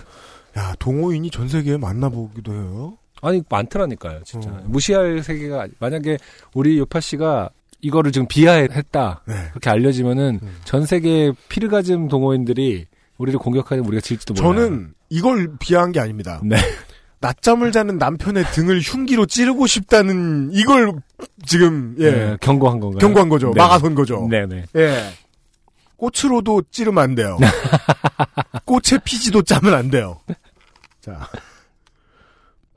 야, 0.56 0.74
동호인이 0.78 1.30
전 1.30 1.48
세계에 1.48 1.76
만나보기도 1.76 2.52
해요. 2.52 2.98
아니, 3.22 3.42
많더라니까요, 3.48 4.20
진짜. 4.24 4.50
어. 4.50 4.62
무시할 4.64 5.22
세계가, 5.22 5.68
만약에 5.78 6.18
우리 6.54 6.78
요파 6.78 7.00
씨가 7.00 7.50
이거를 7.82 8.12
지금 8.12 8.26
비하했다. 8.28 9.22
네. 9.26 9.34
그렇게 9.50 9.70
알려지면은 9.70 10.40
음. 10.42 10.56
전 10.64 10.84
세계 10.86 11.32
피르가즘 11.48 12.08
동호인들이 12.08 12.86
우리를 13.18 13.38
공격하는 13.38 13.84
우리가 13.84 14.00
질지도 14.00 14.34
몰라요. 14.34 14.64
저는 14.66 14.94
이걸 15.08 15.56
비하한 15.58 15.92
게 15.92 16.00
아닙니다. 16.00 16.40
네. 16.44 16.56
낮잠을 17.20 17.70
자는 17.70 17.98
남편의 17.98 18.44
등을 18.52 18.80
흉기로 18.80 19.26
찌르고 19.26 19.66
싶다는 19.66 20.50
이걸 20.52 20.92
지금 21.44 21.94
예 21.98 22.10
네, 22.10 22.36
경고한 22.40 22.80
건가요? 22.80 22.98
경고한 22.98 23.28
거죠. 23.28 23.52
네. 23.54 23.60
막아선 23.60 23.94
거죠. 23.94 24.26
네네. 24.30 24.64
예. 24.76 25.10
꽃으로도 26.00 26.62
찌르면 26.70 27.02
안 27.02 27.14
돼요. 27.14 27.36
꽃의 28.64 29.00
피지도 29.04 29.42
짜면 29.42 29.74
안 29.74 29.90
돼요. 29.90 30.20
자. 31.00 31.28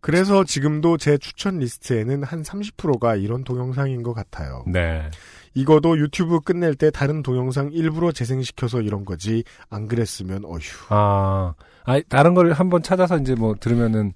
그래서 0.01 0.43
지금도 0.43 0.97
제 0.97 1.17
추천 1.17 1.59
리스트에는 1.59 2.23
한 2.23 2.43
30%가 2.43 3.15
이런 3.15 3.45
동영상인 3.45 4.03
것 4.03 4.13
같아요. 4.13 4.65
네. 4.67 5.09
이거도 5.53 5.97
유튜브 5.97 6.41
끝낼 6.41 6.75
때 6.75 6.91
다른 6.91 7.23
동영상 7.23 7.71
일부러 7.71 8.11
재생시켜서 8.11 8.81
이런 8.81 9.05
거지 9.05 9.45
안 9.69 9.87
그랬으면 9.87 10.43
어휴. 10.43 10.59
아, 10.89 11.53
아 11.85 12.01
다른 12.09 12.33
걸 12.33 12.51
한번 12.51 12.83
찾아서 12.83 13.17
이제 13.17 13.35
뭐 13.35 13.55
들으면은 13.57 14.13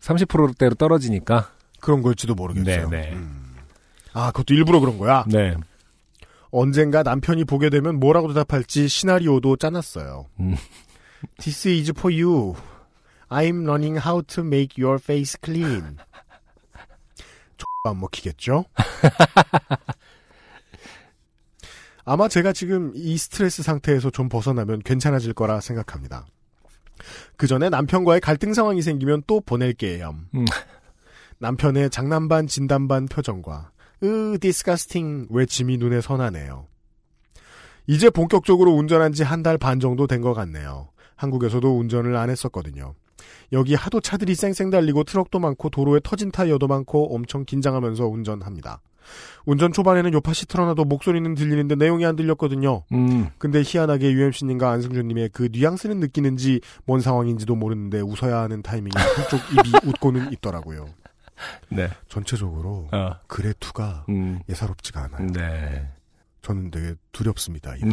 30%대로 0.00 0.74
떨어지니까. 0.74 1.50
그런 1.80 2.02
걸지도 2.02 2.34
모르겠어요. 2.34 2.90
네네. 2.90 3.16
아, 4.14 4.32
그것도 4.32 4.54
일부러 4.54 4.80
그런 4.80 4.98
거야? 4.98 5.24
네. 5.28 5.54
언젠가 6.52 7.02
남편이 7.02 7.44
보게 7.44 7.70
되면 7.70 7.98
뭐라고 7.98 8.28
대답할지 8.28 8.86
시나리오도 8.86 9.56
짜놨어요. 9.56 10.26
음. 10.40 10.54
This 11.38 11.68
is 11.68 11.90
for 11.96 12.14
you. 12.14 12.54
I'm 13.28 13.62
learning 13.62 13.98
how 13.98 14.22
to 14.22 14.44
make 14.44 14.82
your 14.82 15.00
face 15.02 15.36
clean. 15.42 15.96
안 17.84 17.98
먹히겠죠? 17.98 18.64
아마 22.04 22.28
제가 22.28 22.52
지금 22.52 22.92
이 22.94 23.16
스트레스 23.16 23.62
상태에서 23.62 24.10
좀 24.10 24.28
벗어나면 24.28 24.80
괜찮아질 24.80 25.32
거라 25.34 25.60
생각합니다. 25.60 26.26
그 27.36 27.46
전에 27.46 27.70
남편과의 27.70 28.20
갈등 28.20 28.54
상황이 28.54 28.82
생기면 28.82 29.22
또 29.26 29.40
보낼게요. 29.40 30.14
음. 30.34 30.44
남편의 31.38 31.90
장난반 31.90 32.46
진담반 32.46 33.06
표정과 33.06 33.72
으 34.02 34.38
disgusting 34.40 35.28
외침이 35.30 35.76
눈에 35.78 36.00
선하네요. 36.00 36.66
이제 37.86 38.10
본격적으로 38.10 38.72
운전한 38.72 39.12
지 39.12 39.22
한 39.24 39.42
달 39.42 39.58
반 39.58 39.80
정도 39.80 40.06
된 40.06 40.22
것 40.22 40.34
같네요. 40.34 40.88
한국에서도 41.16 41.78
운전을 41.78 42.16
안 42.16 42.30
했었거든요. 42.30 42.94
여기 43.52 43.74
하도 43.74 44.00
차들이 44.00 44.34
쌩쌩 44.34 44.70
달리고 44.70 45.04
트럭도 45.04 45.38
많고 45.38 45.68
도로에 45.70 46.00
터진 46.02 46.30
타이어도 46.32 46.66
많고 46.68 47.14
엄청 47.14 47.44
긴장하면서 47.44 48.06
운전합니다. 48.06 48.80
운전 49.46 49.72
초반에는 49.72 50.12
요팟시 50.14 50.46
틀어놔도 50.46 50.84
목소리는 50.84 51.34
들리는데 51.34 51.74
내용이 51.74 52.06
안 52.06 52.16
들렸거든요. 52.16 52.84
음. 52.92 53.28
근데 53.38 53.62
희한하게 53.64 54.12
UMC님과 54.12 54.70
안승준님의 54.70 55.30
그 55.32 55.48
뉘앙스는 55.52 55.98
느끼는지 56.00 56.60
뭔 56.86 57.00
상황인지도 57.00 57.54
모르는데 57.56 58.00
웃어야 58.00 58.38
하는 58.38 58.62
타이밍에 58.62 58.92
한쪽 58.96 59.40
입이 59.52 59.72
웃고는 59.90 60.32
있더라고요. 60.32 60.86
네. 61.68 61.88
전체적으로 62.08 62.88
어. 62.92 63.18
글의 63.26 63.54
투가 63.60 64.06
음. 64.08 64.40
예사롭지가 64.48 65.02
않아요. 65.04 65.26
네. 65.28 65.90
저는 66.42 66.70
되게 66.70 66.94
두렵습니다. 67.12 67.76
이거. 67.76 67.88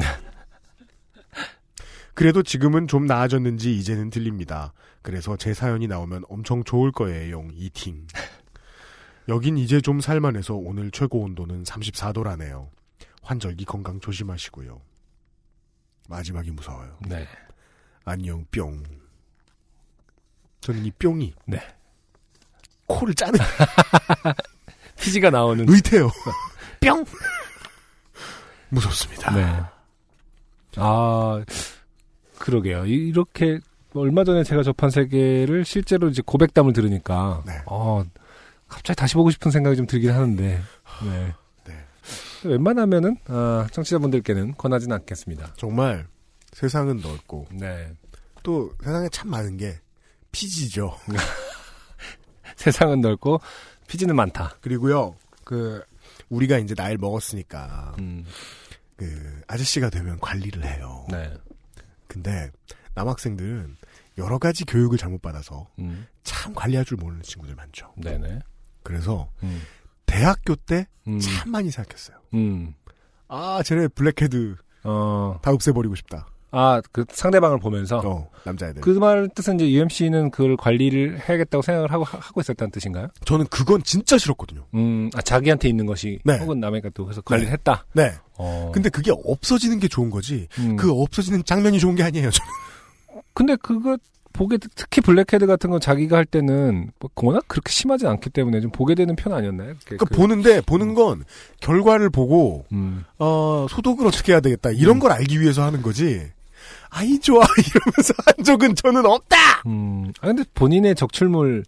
그래도 2.13 2.43
지금은 2.43 2.87
좀 2.87 3.05
나아졌는지 3.05 3.75
이제는 3.77 4.09
들립니다. 4.09 4.73
그래서 5.01 5.37
제 5.37 5.53
사연이 5.53 5.87
나오면 5.87 6.23
엄청 6.27 6.63
좋을 6.63 6.91
거예요. 6.91 7.47
이팅. 7.53 8.07
여긴 9.29 9.57
이제 9.57 9.79
좀 9.79 10.01
살만해서 10.01 10.55
오늘 10.55 10.91
최고 10.91 11.21
온도는 11.21 11.63
34도라네요. 11.63 12.69
환절기 13.21 13.65
건강 13.65 13.99
조심하시고요. 13.99 14.81
마지막이 16.09 16.51
무서워요. 16.51 16.97
네. 17.07 17.27
안녕 18.03 18.43
뿅. 18.51 18.83
저는 20.61 20.85
이 20.85 20.91
뿅이 20.91 21.33
네. 21.45 21.59
코를 22.89 23.13
짜는 23.13 23.39
피지가 24.99 25.29
나오는 25.29 25.65
의태요. 25.69 26.09
뿅. 26.81 27.05
무섭습니다. 28.69 29.31
네. 29.33 29.61
아, 30.75 31.43
그러게요. 32.37 32.85
이- 32.85 33.07
이렇게 33.07 33.59
얼마 33.93 34.23
전에 34.23 34.43
제가 34.43 34.61
접한 34.63 34.89
세계를 34.89 35.65
실제로 35.65 36.09
이제 36.09 36.21
고백담을 36.25 36.73
들으니까 36.73 37.41
네. 37.45 37.53
어, 37.65 38.03
갑자기 38.67 38.97
다시 38.97 39.15
보고 39.15 39.31
싶은 39.31 39.51
생각이 39.51 39.75
좀 39.77 39.87
들긴 39.87 40.11
하는데. 40.11 40.61
네. 41.03 41.33
웬만하면은 42.45 43.17
아, 43.27 43.67
청취자분들께는 43.73 44.55
권하지는 44.57 44.95
않겠습니다. 44.95 45.53
정말 45.57 46.07
세상은 46.53 46.97
넓고 47.01 47.47
네. 47.51 47.91
또 48.43 48.71
세상에 48.83 49.09
참 49.09 49.29
많은 49.29 49.57
게 49.57 49.77
피지죠. 50.31 50.95
세상은 52.59 52.99
넓고 52.99 53.39
피지는 53.87 54.15
많다. 54.17 54.57
그리고요. 54.59 55.15
그 55.45 55.81
우리가 56.27 56.57
이제 56.57 56.73
나이를 56.77 56.97
먹었으니까 56.97 57.95
음. 57.99 58.25
그 58.97 59.41
아저씨가 59.47 59.89
되면 59.89 60.19
관리를 60.19 60.65
해요. 60.65 61.05
네. 61.09 61.33
근데 62.07 62.51
남학생들은 62.95 63.77
여러 64.17 64.37
가지 64.37 64.65
교육을 64.65 64.97
잘못 64.97 65.21
받아서 65.21 65.69
음. 65.79 66.05
참 66.23 66.53
관리할 66.53 66.83
줄 66.83 66.97
모르는 66.97 67.21
친구들 67.21 67.55
많죠. 67.55 67.93
네네. 67.95 68.39
그래서 68.83 69.29
음. 69.41 69.61
대학교 70.05 70.55
때 70.57 70.85
음. 71.07 71.17
참 71.19 71.51
많이 71.51 71.71
생각했어요. 71.71 72.17
음. 72.33 72.73
아, 73.29 73.61
쟤네 73.63 73.87
블랙헤드 73.89 74.57
어. 74.83 75.39
다 75.41 75.51
없애버리고 75.51 75.95
싶다. 75.95 76.27
아, 76.51 76.81
그 76.91 77.05
상대방을 77.11 77.59
보면서 77.59 77.99
어, 78.03 78.29
남자애들. 78.43 78.81
그 78.81 78.99
말 78.99 79.29
뜻은 79.33 79.55
이제 79.55 79.69
UMC는 79.71 80.31
그걸 80.31 80.57
관리를 80.57 81.19
해야겠다고 81.29 81.61
생각을 81.61 81.91
하고 81.91 82.03
하고 82.03 82.41
있었다는 82.41 82.71
뜻인가요? 82.71 83.07
저는 83.25 83.45
그건 83.51 83.83
진짜 83.83 84.17
싫었거든요. 84.17 84.65
음, 84.73 85.09
아, 85.15 85.21
자기한테 85.21 85.69
있는 85.69 85.85
것이 85.85 86.19
네. 86.23 86.37
혹은 86.39 86.59
남에게 86.59 86.89
또 86.93 87.05
그래서 87.05 87.21
관리를 87.21 87.47
네. 87.47 87.53
했다. 87.53 87.85
네. 87.93 88.13
어. 88.37 88.71
근데 88.73 88.89
그게 88.89 89.11
없어지는 89.25 89.79
게 89.79 89.87
좋은 89.87 90.09
거지. 90.09 90.47
음. 90.57 90.75
그 90.75 90.91
없어지는 90.91 91.43
장면이 91.45 91.79
좋은 91.79 91.95
게 91.95 92.03
아니에요. 92.03 92.29
저는. 92.31 92.51
근데 93.33 93.55
그거 93.57 93.97
보게 94.31 94.57
특히 94.75 95.01
블랙헤드 95.01 95.47
같은 95.47 95.69
건 95.69 95.79
자기가 95.81 96.15
할 96.15 96.23
때는 96.25 96.91
뭐 96.99 97.09
워낙 97.15 97.43
그렇게 97.47 97.71
심하지 97.71 98.05
않기 98.07 98.29
때문에 98.29 98.61
좀 98.61 98.71
보게 98.71 98.95
되는 98.95 99.15
편 99.15 99.33
아니었나요? 99.33 99.73
그러니까 99.85 100.05
그- 100.05 100.15
보는데 100.15 100.61
보는 100.61 100.93
건 100.93 101.25
결과를 101.61 102.09
보고 102.09 102.65
음. 102.71 103.03
어, 103.17 103.65
소독을 103.69 104.05
어떻게 104.07 104.31
해야 104.31 104.39
되겠다 104.39 104.71
이런 104.71 104.99
걸 104.99 105.11
알기 105.11 105.41
위해서 105.41 105.63
하는 105.63 105.81
거지. 105.81 106.31
아이 106.89 107.19
좋아 107.19 107.41
이러면서 107.57 108.13
한 108.25 108.43
적은 108.43 108.75
저는 108.75 109.05
없다. 109.05 109.37
음. 109.67 110.11
아 110.21 110.27
근데 110.27 110.43
본인의 110.53 110.95
적출물을 110.95 111.63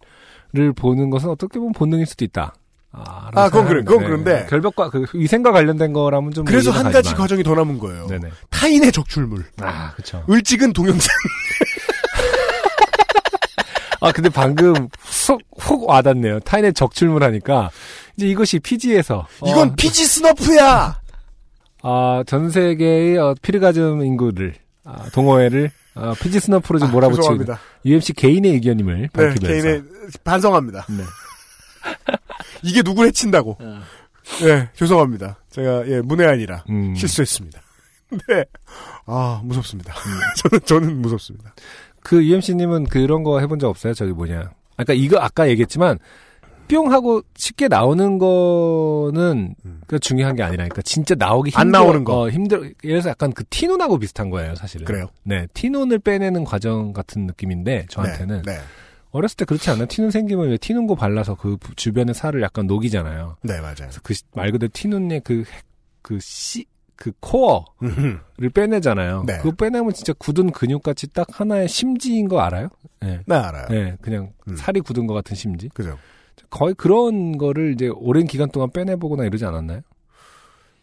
보는 0.76 1.10
것은 1.10 1.30
어떻게 1.30 1.58
보면 1.58 1.72
본능일 1.72 2.06
수도 2.06 2.24
있다. 2.24 2.54
아, 2.94 3.30
아, 3.34 3.44
그건 3.48 3.68
그래, 3.68 3.82
그건 3.82 4.04
그런데. 4.04 4.46
결벽과 4.50 4.90
그 4.90 5.06
위생과 5.14 5.50
관련된 5.50 5.94
거라면 5.94 6.32
좀 6.32 6.44
그래서 6.44 6.70
한 6.70 6.82
가지 6.84 6.94
가지만. 6.96 7.16
과정이 7.20 7.42
더 7.42 7.54
남은 7.54 7.78
거예요. 7.78 8.06
네네. 8.06 8.28
타인의 8.50 8.92
적출물. 8.92 9.46
아, 9.62 9.92
그렇죠. 9.92 10.22
을찍은 10.28 10.74
동영상. 10.74 11.08
아, 14.00 14.10
근데 14.12 14.28
방금 14.28 14.88
훅, 14.98 15.40
훅 15.58 15.88
와닿네요. 15.88 16.40
타인의 16.40 16.74
적출물 16.74 17.22
하니까. 17.22 17.70
이제 18.16 18.26
이것이 18.26 18.58
피지에서. 18.58 19.26
이건 19.46 19.70
어, 19.70 19.74
피지 19.76 20.04
snuff야. 20.04 21.00
아, 21.84 22.24
전 22.26 22.50
세계의 22.50 23.16
어, 23.18 23.34
피르가즘 23.40 24.04
인구를, 24.04 24.54
아, 24.84 25.08
동호회를, 25.10 25.70
아, 25.94 26.14
피지 26.20 26.40
snuff로 26.40 26.78
좀 26.78 26.88
아, 26.88 27.08
죄송합니다. 27.08 27.60
UMC 27.84 28.14
개인의 28.14 28.52
의견임을 28.52 29.00
네, 29.00 29.08
밝히면서. 29.12 29.46
개인의 29.46 29.82
반성합니다. 30.24 30.86
네. 30.90 31.04
이게 32.62 32.82
누굴 32.82 33.06
해친다고. 33.06 33.58
예, 34.44 34.68
죄송합니다. 34.74 35.38
제가 35.50 35.86
예 35.88 36.00
문외한이라 36.00 36.64
음. 36.70 36.94
실수했습니다. 36.94 37.60
네, 38.28 38.44
아 39.06 39.40
무섭습니다. 39.44 39.94
저는 40.38 40.60
저는 40.64 41.02
무섭습니다. 41.02 41.54
그 42.02 42.24
UMC님은 42.24 42.84
그런 42.84 43.22
거 43.22 43.40
해본 43.40 43.58
적 43.58 43.68
없어요? 43.68 43.94
저기 43.94 44.12
뭐냐. 44.12 44.50
아까 44.76 44.92
이거 44.92 45.18
아까 45.18 45.48
얘기했지만, 45.48 45.98
뿅 46.72 46.90
하고 46.92 47.22
쉽게 47.36 47.68
나오는 47.68 48.18
거는 48.18 49.54
그 49.86 49.98
중요한 49.98 50.34
게 50.36 50.42
아니라니까 50.42 50.80
진짜 50.82 51.14
나오기 51.14 51.50
힘들어. 51.50 51.60
안 51.60 51.70
나오는 51.70 52.04
거. 52.04 52.20
어, 52.20 52.28
힘들어. 52.30 52.62
예를 52.62 52.74
들어서 52.82 53.10
약간 53.10 53.32
그 53.32 53.44
티눈하고 53.50 53.98
비슷한 53.98 54.30
거예요, 54.30 54.54
사실은. 54.54 54.86
그래요? 54.86 55.08
네, 55.22 55.46
티눈을 55.54 55.98
빼내는 55.98 56.44
과정 56.44 56.92
같은 56.92 57.26
느낌인데 57.26 57.86
저한테는 57.90 58.42
네. 58.46 58.52
네. 58.54 58.60
어렸을 59.10 59.36
때 59.36 59.44
그렇지 59.44 59.68
않나? 59.70 59.84
티눈 59.84 60.10
생기면 60.10 60.48
왜 60.48 60.56
티눈고 60.56 60.96
발라서 60.96 61.34
그 61.34 61.58
부- 61.58 61.74
주변의 61.74 62.14
살을 62.14 62.40
약간 62.40 62.66
녹이잖아요. 62.66 63.36
네, 63.42 63.60
맞아요. 63.60 63.74
그래서 63.76 64.00
그 64.02 64.14
말 64.34 64.50
그대로 64.52 64.70
티눈의 64.72 65.20
그, 65.22 65.44
핵- 65.46 65.64
그 66.00 66.18
씨, 66.20 66.64
그 66.96 67.12
코어를 67.20 68.48
빼내잖아요. 68.54 69.24
네. 69.26 69.36
그거 69.38 69.50
빼내면 69.50 69.92
진짜 69.92 70.14
굳은 70.14 70.52
근육같이 70.52 71.08
딱 71.08 71.26
하나의 71.30 71.68
심지인 71.68 72.28
거 72.28 72.40
알아요? 72.40 72.68
네. 73.00 73.20
네, 73.26 73.34
알아요. 73.34 73.66
네, 73.68 73.96
그냥 74.00 74.30
살이 74.56 74.80
굳은 74.80 75.06
것 75.06 75.12
같은 75.14 75.36
심지. 75.36 75.68
그죠. 75.68 75.98
거의 76.52 76.74
그런 76.74 77.38
거를 77.38 77.72
이제 77.72 77.88
오랜 77.88 78.26
기간 78.26 78.50
동안 78.50 78.70
빼내보거나 78.70 79.24
이러지 79.24 79.44
않았나요? 79.46 79.80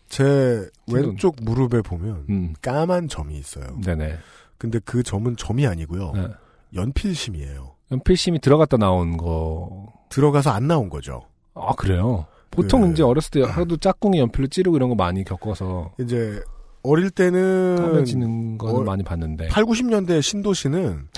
제. 0.09 0.67
왼쪽 0.91 1.35
무릎에 1.43 1.81
보면 1.81 2.25
음. 2.29 2.53
까만 2.61 3.07
점이 3.07 3.37
있어요. 3.37 3.79
네네. 3.85 4.17
근데 4.57 4.79
그 4.83 5.03
점은 5.03 5.37
점이 5.37 5.67
아니고요. 5.67 6.11
네. 6.15 6.27
연필심이에요. 6.73 7.75
연필심이 7.91 8.39
들어갔다 8.39 8.77
나온 8.77 9.15
거. 9.15 9.93
들어가서 10.09 10.49
안 10.49 10.67
나온 10.67 10.89
거죠. 10.89 11.21
아, 11.53 11.73
그래요? 11.75 12.25
보통 12.49 12.85
네. 12.85 12.91
이제 12.91 13.03
어렸을 13.03 13.29
때 13.29 13.43
하도 13.43 13.77
짝꿍이 13.77 14.17
연필로 14.19 14.47
찌르고 14.47 14.75
이런 14.75 14.89
거 14.89 14.95
많이 14.95 15.23
겪어서 15.23 15.93
이제 15.99 16.41
어릴 16.81 17.11
때는 17.11 17.75
까매지는 17.75 18.57
거는 18.57 18.75
어, 18.75 18.83
많이 18.83 19.03
봤는데. 19.03 19.49
8, 19.49 19.65
90년대 19.65 20.19
신도시는 20.23 21.09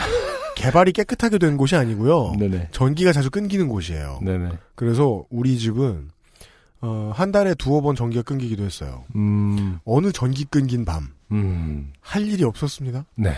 개발이 0.55 0.91
깨끗하게 0.93 1.37
된 1.37 1.57
곳이 1.57 1.75
아니고요. 1.75 2.33
네네. 2.37 2.69
전기가 2.71 3.11
자주 3.11 3.29
끊기는 3.29 3.67
곳이에요. 3.67 4.19
네네. 4.21 4.51
그래서 4.75 5.25
우리 5.29 5.57
집은 5.57 6.09
어, 6.81 7.11
한 7.13 7.31
달에 7.31 7.53
두어 7.55 7.81
번 7.81 7.95
전기가 7.95 8.23
끊기기도 8.23 8.63
했어요. 8.63 9.05
음, 9.15 9.79
어느 9.85 10.11
전기 10.11 10.45
끊긴 10.45 10.83
밤. 10.85 11.09
음, 11.31 11.93
할 12.01 12.27
일이 12.27 12.43
없었습니다. 12.43 13.05
네. 13.15 13.33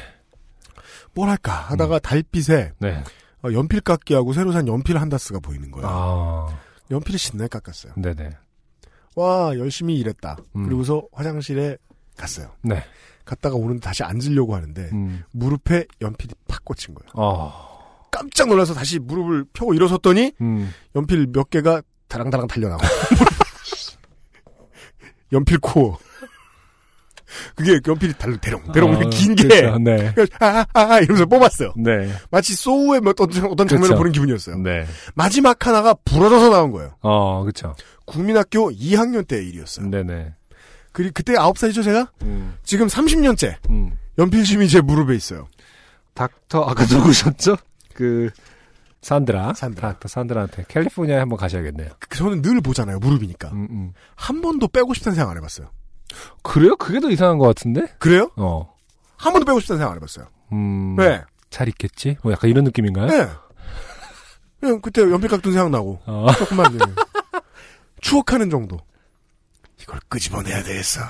뭘 1.14 1.30
할까 1.30 1.52
하다가 1.52 2.00
달빛에 2.00 2.72
네. 2.80 3.04
어, 3.44 3.52
연필 3.52 3.82
깎기하고 3.82 4.34
새로 4.34 4.52
산 4.52 4.68
연필 4.68 4.98
한 4.98 5.10
다스가 5.10 5.40
보이는 5.40 5.70
거예요. 5.72 5.88
아, 5.90 6.60
연필을 6.90 7.20
신나게 7.20 7.50
깎았어요. 7.50 7.94
네네. 7.98 8.30
와 9.16 9.52
열심히 9.58 9.98
일했다. 10.00 10.38
음. 10.56 10.64
그리고서 10.64 11.04
화장실에 11.12 11.78
갔어요. 12.18 12.52
네. 12.64 12.84
갔다가 13.26 13.56
오는데 13.56 13.80
다시 13.82 14.04
앉으려고 14.04 14.56
하는데 14.56 14.90
음, 14.94 15.24
무릎에 15.32 15.86
연필이 16.02 16.34
팍 16.48 16.64
꽂힌 16.66 16.94
거예요. 16.96 17.10
아, 17.16 17.70
깜짝 18.12 18.48
놀라서 18.50 18.74
다시 18.74 19.00
무릎을 19.00 19.46
펴고 19.54 19.74
일어섰더니 19.74 20.34
음, 20.42 20.74
연필 20.96 21.28
몇 21.32 21.50
개가 21.50 21.82
다랑다랑 22.08 22.48
달려나고 22.48 22.82
연필 25.32 25.58
코어 25.60 25.98
그게 27.56 27.80
연필이 27.88 28.14
달려 28.14 28.38
대롱 28.38 28.72
대롱 28.72 28.94
아, 28.94 29.00
긴 29.10 29.36
게 29.36 29.48
그렇죠. 29.48 29.80
네. 29.80 30.14
아 30.40 30.66
아 30.74 30.94
아, 30.94 31.00
이러면서 31.00 31.26
뽑았어요. 31.26 31.74
네. 31.78 32.12
마치 32.30 32.54
소우의 32.54 33.02
몇 33.02 33.20
어떤, 33.20 33.46
어떤 33.46 33.68
장면을 33.68 33.88
그렇죠. 33.88 33.98
보는 33.98 34.12
기분이었어요. 34.12 34.58
네. 34.60 34.86
마지막 35.16 35.66
하나가 35.66 35.96
부러져서 36.06 36.50
나온 36.52 36.72
거예요. 36.72 36.96
어, 37.02 37.44
그쵸. 37.44 37.76
국민학교 38.06 38.70
2학년 38.70 39.28
때의 39.28 39.48
일이었어요. 39.50 39.90
네네. 39.90 40.34
그 40.94 41.12
그때 41.12 41.34
9살이죠 41.34 41.84
제가? 41.84 42.12
음, 42.22 42.56
지금 42.64 42.88
30년째 42.88 43.56
음. 43.70 43.98
연필심이 44.18 44.68
제 44.70 44.80
무릎에 44.80 45.16
있어요. 45.16 45.48
닥터, 46.14 46.64
아까 46.64 46.86
누구셨죠? 46.86 47.58
그, 47.94 48.30
산드라. 49.02 49.54
산드라. 49.56 49.94
닥터 49.94 50.08
산드라한테 50.08 50.66
캘리포니아에 50.70 51.20
한번 51.20 51.38
가셔야겠네요. 51.38 51.90
그 52.00 52.18
저는 52.18 52.42
늘 52.42 52.62
보잖아요 52.62 53.00
무릎이니까 53.00 53.50
음, 53.50 53.68
음. 53.70 53.94
한 54.16 54.42
번도 54.42 54.70
빼고 54.70 54.94
싶다는 54.94 55.16
생각 55.16 55.32
안 55.32 55.38
해봤어요. 55.38 55.68
그래요? 56.44 56.76
그게 56.78 57.00
더 57.00 57.10
이상한 57.10 57.38
것 57.40 57.48
같은데? 57.48 57.88
그래요? 58.00 58.30
어. 58.38 58.74
한 59.18 59.34
번도 59.34 59.46
빼고 59.46 59.60
싶다는 59.60 59.80
생각 59.80 59.92
안 59.92 59.98
해봤어요. 59.98 60.28
음. 60.54 60.96
네. 60.98 61.22
잘 61.50 61.68
있겠지? 61.68 62.18
뭐 62.24 62.32
약간 62.32 62.50
이런 62.50 62.64
느낌인가요? 62.64 63.08
네. 63.08 63.28
그냥 64.60 64.80
그때 64.80 65.02
연필 65.02 65.28
깎던 65.28 65.52
생각 65.52 65.70
나고 65.72 66.00
어. 66.06 66.28
조금만 66.38 66.74
예. 66.76 66.80
추억하는 68.00 68.50
정도. 68.50 68.78
이걸 69.84 70.00
끄집어내야 70.10 70.64
되겠어. 70.64 71.02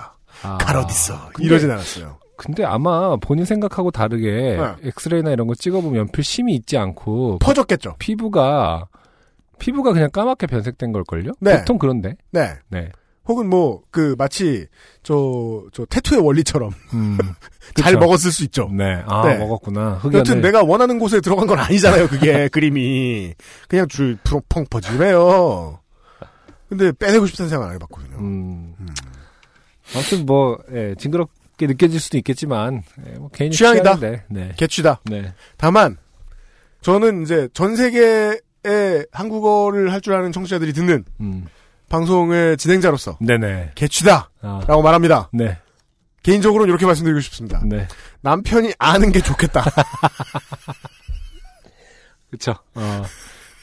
아. 0.44 0.58
칼 0.60 0.76
어딨어. 0.78 1.30
근데- 1.34 1.46
이러진 1.48 1.72
않았어요. 1.72 2.18
근데 2.36 2.66
아마 2.66 3.16
본인 3.18 3.46
생각하고 3.46 3.92
다르게 3.92 4.58
네. 4.60 4.90
엑스레이나 4.90 5.32
이런 5.32 5.48
거 5.48 5.54
찍어보면 5.56 6.00
연필 6.00 6.24
심이 6.24 6.56
있지 6.56 6.78
않고 6.78 7.38
퍼졌겠죠. 7.40 7.96
피부가 8.00 8.88
피부가 9.60 9.94
그냥 9.94 10.10
까맣게 10.12 10.48
변색된 10.48 10.92
걸걸요? 10.92 11.32
네. 11.40 11.60
보통 11.60 11.78
그런데. 11.78 12.16
네. 12.32 12.56
네. 12.70 12.90
혹은 13.26 13.48
뭐 13.50 13.84
그 13.92 14.16
마치 14.18 14.66
저저 15.04 15.86
태투의 15.90 16.22
원리처럼 16.26 16.72
음. 16.94 17.18
잘. 17.80 17.94
먹었을 17.96 18.32
수 18.32 18.44
있죠. 18.46 18.68
네. 18.74 19.02
아, 19.06 19.26
네. 19.26 19.38
먹었구나. 19.38 20.00
흑연을. 20.02 20.20
여튼 20.20 20.42
내가 20.42 20.64
원하는 20.64 21.00
곳에 21.00 21.22
들어간 21.22 21.48
건 21.48 21.60
아니잖아요. 21.60 22.08
그게 22.10 22.48
그림이 22.50 23.36
그냥 23.70 23.88
줄펑 23.88 24.66
퍼지래요. 24.70 25.80
근데 26.78 26.92
빼내고 26.92 27.26
싶다는 27.28 27.50
생각 27.50 27.68
안 27.70 27.76
해봤거든요. 27.76 28.18
음. 28.18 28.76
아무튼 29.96 30.26
뭐 30.26 30.58
예, 30.74 30.96
징그럽게 30.98 31.68
느껴질 31.68 32.00
수도 32.00 32.18
있겠지만 32.18 32.84
예, 33.08 33.12
뭐 33.20 33.30
개인 33.30 33.52
취향이다. 33.52 33.98
취향인데. 33.98 34.26
네. 34.30 34.54
개취다. 34.58 35.02
네. 35.06 35.34
다만 35.58 35.98
저는 36.82 37.24
이제 37.24 37.48
전 37.54 37.76
세계의 37.76 39.06
한국어를 39.12 39.92
할 39.94 40.02
줄 40.02 40.14
아는 40.16 40.32
청취자들이 40.32 40.74
듣는 40.74 41.06
음. 41.22 41.46
방송의 41.90 42.58
진행자로서 42.58 43.18
네네. 43.22 43.74
개취다라고 43.76 44.30
아. 44.42 44.82
말합니다. 44.82 45.30
네. 45.32 45.60
개인적으로는 46.24 46.70
이렇게 46.72 46.86
말씀드리고 46.86 47.20
싶습니다. 47.20 47.62
네. 47.66 47.88
남편이 48.22 48.74
아는 48.80 49.12
게 49.12 49.20
좋겠다. 49.22 49.64
그쵸. 52.32 52.56
어. 52.76 53.04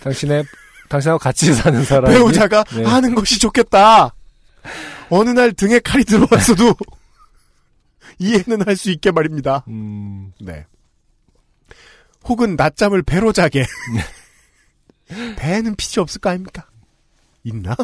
당신의 0.02 0.44
당신하고 0.90 1.18
같이 1.18 1.54
사는 1.54 1.82
사람이 1.84 2.12
배우자가 2.14 2.64
네. 2.64 2.84
아는 2.84 3.14
것이 3.14 3.38
좋겠다. 3.38 4.14
어느 5.08 5.30
날 5.30 5.52
등에 5.52 5.78
칼이 5.78 6.04
들어왔어도 6.04 6.74
이해는 8.18 8.66
할 8.66 8.76
수 8.76 8.90
있게 8.90 9.10
말입니다. 9.10 9.64
음. 9.68 10.32
네. 10.40 10.66
혹은 12.24 12.54
낮잠을 12.56 13.02
배로 13.02 13.32
자게. 13.32 13.64
배는 15.36 15.74
피지 15.76 16.00
없을 16.00 16.20
거 16.20 16.30
아닙니까? 16.30 16.66
있나? 17.44 17.74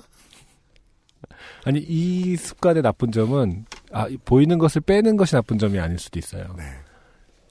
아니 1.64 1.80
이 1.80 2.36
습관의 2.36 2.82
나쁜 2.82 3.10
점은 3.10 3.64
아, 3.92 4.06
이 4.08 4.16
보이는 4.18 4.58
것을 4.58 4.82
빼는 4.82 5.16
것이 5.16 5.32
나쁜 5.32 5.58
점이 5.58 5.80
아닐 5.80 5.98
수도 5.98 6.18
있어요. 6.18 6.54
네. 6.56 6.64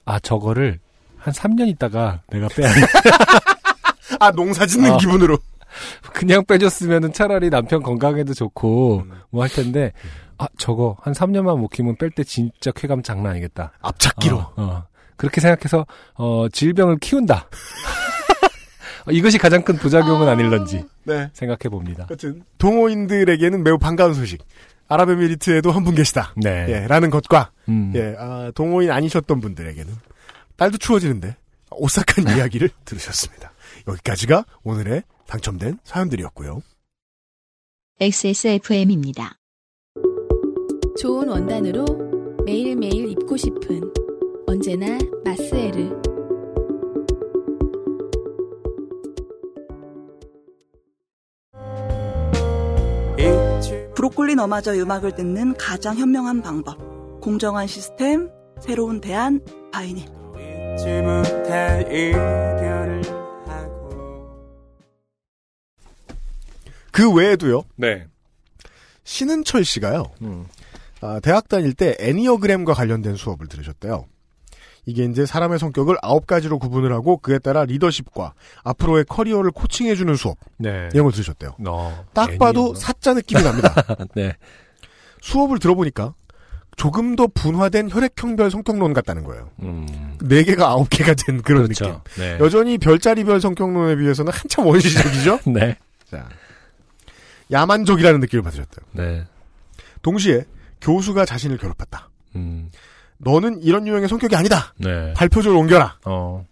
아 0.05 0.19
저거를 0.19 0.79
한 1.17 1.33
3년 1.33 1.67
있다가 1.69 2.21
내가 2.29 2.47
빼야 2.49 2.71
돼. 2.73 2.81
아, 4.19 4.31
농사 4.31 4.65
짓는 4.65 4.93
아. 4.93 4.97
기분으로. 4.97 5.37
그냥 6.13 6.45
빼줬으면은 6.45 7.11
차라리 7.11 7.49
남편 7.49 7.83
건강에도 7.83 8.33
좋고 8.33 9.05
뭐할 9.29 9.49
텐데 9.49 9.91
아 10.37 10.47
저거 10.57 10.95
한 11.01 11.13
3년만 11.13 11.57
못 11.59 11.67
키면 11.69 11.97
뺄 11.97 12.11
때 12.11 12.23
진짜 12.23 12.71
쾌감 12.71 13.03
장난 13.03 13.31
아니겠다. 13.33 13.73
앞찾기로. 13.81 14.37
어, 14.37 14.53
어. 14.55 14.83
그렇게 15.17 15.41
생각해서 15.41 15.85
어 16.15 16.47
질병을 16.49 16.97
키운다. 16.99 17.47
어, 19.05 19.11
이것이 19.11 19.37
가장 19.37 19.63
큰 19.63 19.75
부작용은 19.75 20.27
아닐런지 20.29 20.85
네. 21.03 21.29
생각해 21.33 21.69
봅니다. 21.69 22.07
여튼 22.09 22.43
동호인들에게는 22.57 23.63
매우 23.63 23.77
반가운 23.77 24.13
소식. 24.13 24.43
아랍에미리트에도 24.87 25.71
한 25.71 25.83
분 25.83 25.95
계시다. 25.95 26.31
네. 26.37 26.65
예, 26.69 26.87
라는 26.87 27.09
것과 27.09 27.49
음. 27.69 27.91
예, 27.95 28.15
아, 28.19 28.51
동호인 28.53 28.91
아니셨던 28.91 29.39
분들에게는 29.41 29.91
날도 30.57 30.77
추워지는데 30.77 31.35
오싹한 31.71 32.29
이야기를 32.37 32.69
들으셨습니다. 32.85 33.51
여기까지가 33.87 34.45
오늘의 34.63 35.03
당첨된 35.27 35.79
사연들이었고요. 35.83 36.61
XSFM입니다. 37.99 39.37
좋은 40.99 41.27
원단으로 41.29 41.85
매일매일 42.45 43.09
입고 43.11 43.37
싶은 43.37 43.93
언제나 44.47 44.97
마스에르. 45.23 46.01
브로콜리 53.95 54.35
너마저 54.35 54.73
음악을 54.73 55.15
듣는 55.15 55.55
가장 55.55 55.97
현명한 55.97 56.41
방법. 56.41 56.77
공정한 57.21 57.65
시스템, 57.65 58.29
새로운 58.59 59.01
대안, 59.01 59.39
바이닐. 59.71 60.05
그 66.95 67.11
외에도요. 67.11 67.63
네. 67.75 68.05
신은철 69.03 69.65
씨가요. 69.65 70.05
음. 70.21 70.45
아, 71.01 71.19
대학 71.21 71.49
다닐 71.49 71.73
때 71.73 71.97
애니어그램과 71.99 72.73
관련된 72.73 73.17
수업을 73.17 73.47
들으셨대요. 73.47 74.05
이게 74.85 75.03
이제 75.03 75.25
사람의 75.25 75.59
성격을 75.59 75.97
아홉 76.01 76.25
가지로 76.25 76.57
구분을 76.57 76.93
하고 76.93 77.17
그에 77.17 77.37
따라 77.39 77.65
리더십과 77.65 78.33
앞으로의 78.63 79.03
커리어를 79.09 79.51
코칭해주는 79.51 80.15
수업 80.15 80.37
네. 80.57 80.87
이런 80.93 81.03
걸 81.03 81.11
들으셨대요. 81.11 81.57
어, 81.67 82.05
딱 82.13 82.27
괜히 82.27 82.37
봐도 82.37 82.67
뭐. 82.67 82.75
사자 82.75 83.13
느낌이 83.13 83.43
납니다. 83.43 83.73
네. 84.15 84.33
수업을 85.21 85.59
들어보니까 85.59 86.13
조금 86.77 87.17
더 87.17 87.27
분화된 87.27 87.89
혈액형별 87.91 88.51
성격론 88.51 88.93
같다는 88.93 89.25
거예요. 89.25 89.49
음. 89.63 90.17
네 90.21 90.43
개가 90.43 90.67
아홉 90.69 90.89
개가 90.89 91.13
된 91.15 91.41
그런 91.41 91.63
그렇죠. 91.63 92.01
느낌. 92.05 92.23
네. 92.23 92.37
여전히 92.39 92.77
별자리별 92.77 93.41
성격론에 93.41 93.97
비해서는 93.97 94.31
한참 94.31 94.65
원시적이죠. 94.65 95.39
네. 95.51 95.77
자, 96.09 96.29
야만족이라는 97.51 98.19
느낌을 98.21 98.43
받으셨대요. 98.43 98.85
네. 98.93 99.25
동시에 100.01 100.45
교수가 100.81 101.25
자신을 101.25 101.57
괴롭혔다. 101.57 102.09
음. 102.35 102.69
너는 103.17 103.61
이런 103.61 103.87
유형의 103.87 104.07
성격이 104.07 104.35
아니다. 104.35 104.73
네. 104.77 105.13
발표조를 105.13 105.57
옮겨라. 105.57 105.99
어. 106.05 106.45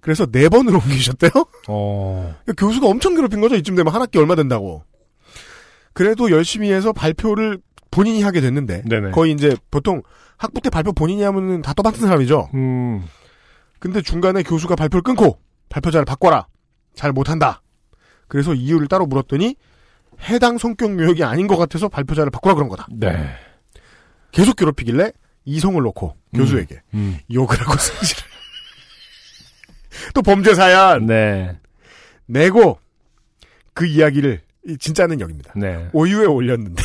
그래서 0.00 0.26
네 0.26 0.48
번을 0.48 0.74
옮기셨대요. 0.74 1.30
어. 1.68 2.36
그러니까 2.44 2.66
교수가 2.66 2.86
엄청 2.86 3.14
괴롭힌 3.14 3.40
거죠. 3.40 3.54
이쯤 3.56 3.76
되면 3.76 3.92
한 3.94 4.02
학기 4.02 4.18
얼마 4.18 4.34
된다고. 4.34 4.84
그래도 5.92 6.30
열심히 6.30 6.72
해서 6.72 6.92
발표를 6.92 7.60
본인이 7.90 8.22
하게 8.22 8.40
됐는데 8.40 8.82
네네. 8.88 9.10
거의 9.12 9.32
이제 9.32 9.56
보통 9.70 10.02
학부 10.38 10.60
때 10.60 10.70
발표 10.70 10.92
본인이 10.92 11.22
하면은 11.22 11.62
다 11.62 11.72
떠받는 11.72 12.00
사람이죠. 12.00 12.50
음. 12.54 13.04
근데 13.78 14.00
중간에 14.02 14.42
교수가 14.42 14.74
발표를 14.74 15.02
끊고 15.02 15.38
발표자를 15.68 16.04
바꿔라. 16.04 16.46
잘 16.94 17.12
못한다. 17.12 17.62
그래서 18.28 18.54
이유를 18.54 18.88
따로 18.88 19.06
물었더니 19.06 19.56
해당 20.24 20.58
성격 20.58 20.98
유형이 20.98 21.22
아닌 21.22 21.46
것 21.46 21.56
같아서 21.56 21.88
발표자를 21.88 22.30
바꾸라 22.30 22.54
그런 22.54 22.68
거다. 22.68 22.86
네. 22.90 23.34
계속 24.30 24.56
괴롭히길래 24.56 25.12
이성을 25.44 25.82
놓고 25.82 26.16
교수에게 26.34 26.80
음. 26.94 27.18
욕을 27.32 27.60
하고 27.60 27.76
승질을 27.76 28.22
또 30.14 30.22
범죄 30.22 30.54
사연 30.54 31.06
네. 31.06 31.58
내고 32.26 32.78
그 33.74 33.86
이야기를 33.86 34.40
이 34.66 34.78
진짜는 34.78 35.20
여기입니다. 35.20 35.52
네. 35.56 35.88
오유에 35.92 36.26
올렸는데 36.26 36.82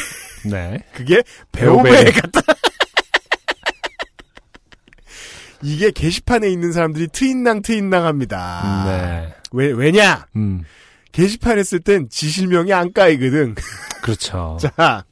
네. 0.49 0.83
그게 0.93 1.21
배우배에 1.51 1.93
배우배에 1.93 2.11
갔다. 2.11 2.41
이게 5.63 5.91
게시판에 5.91 6.49
있는 6.49 6.71
사람들이 6.71 7.07
트인낭 7.07 7.61
트인낭 7.61 8.05
합니다. 8.05 8.83
네. 8.85 9.33
왜 9.51 9.71
왜냐? 9.71 10.27
음. 10.35 10.63
게시판에 11.17 11.63
쓸 11.63 11.79
땐 11.79 12.09
지실명이 12.09 12.71
안 12.73 12.93
까이거든. 12.93 13.55
그렇죠. 14.03 14.59
자, 14.61 15.03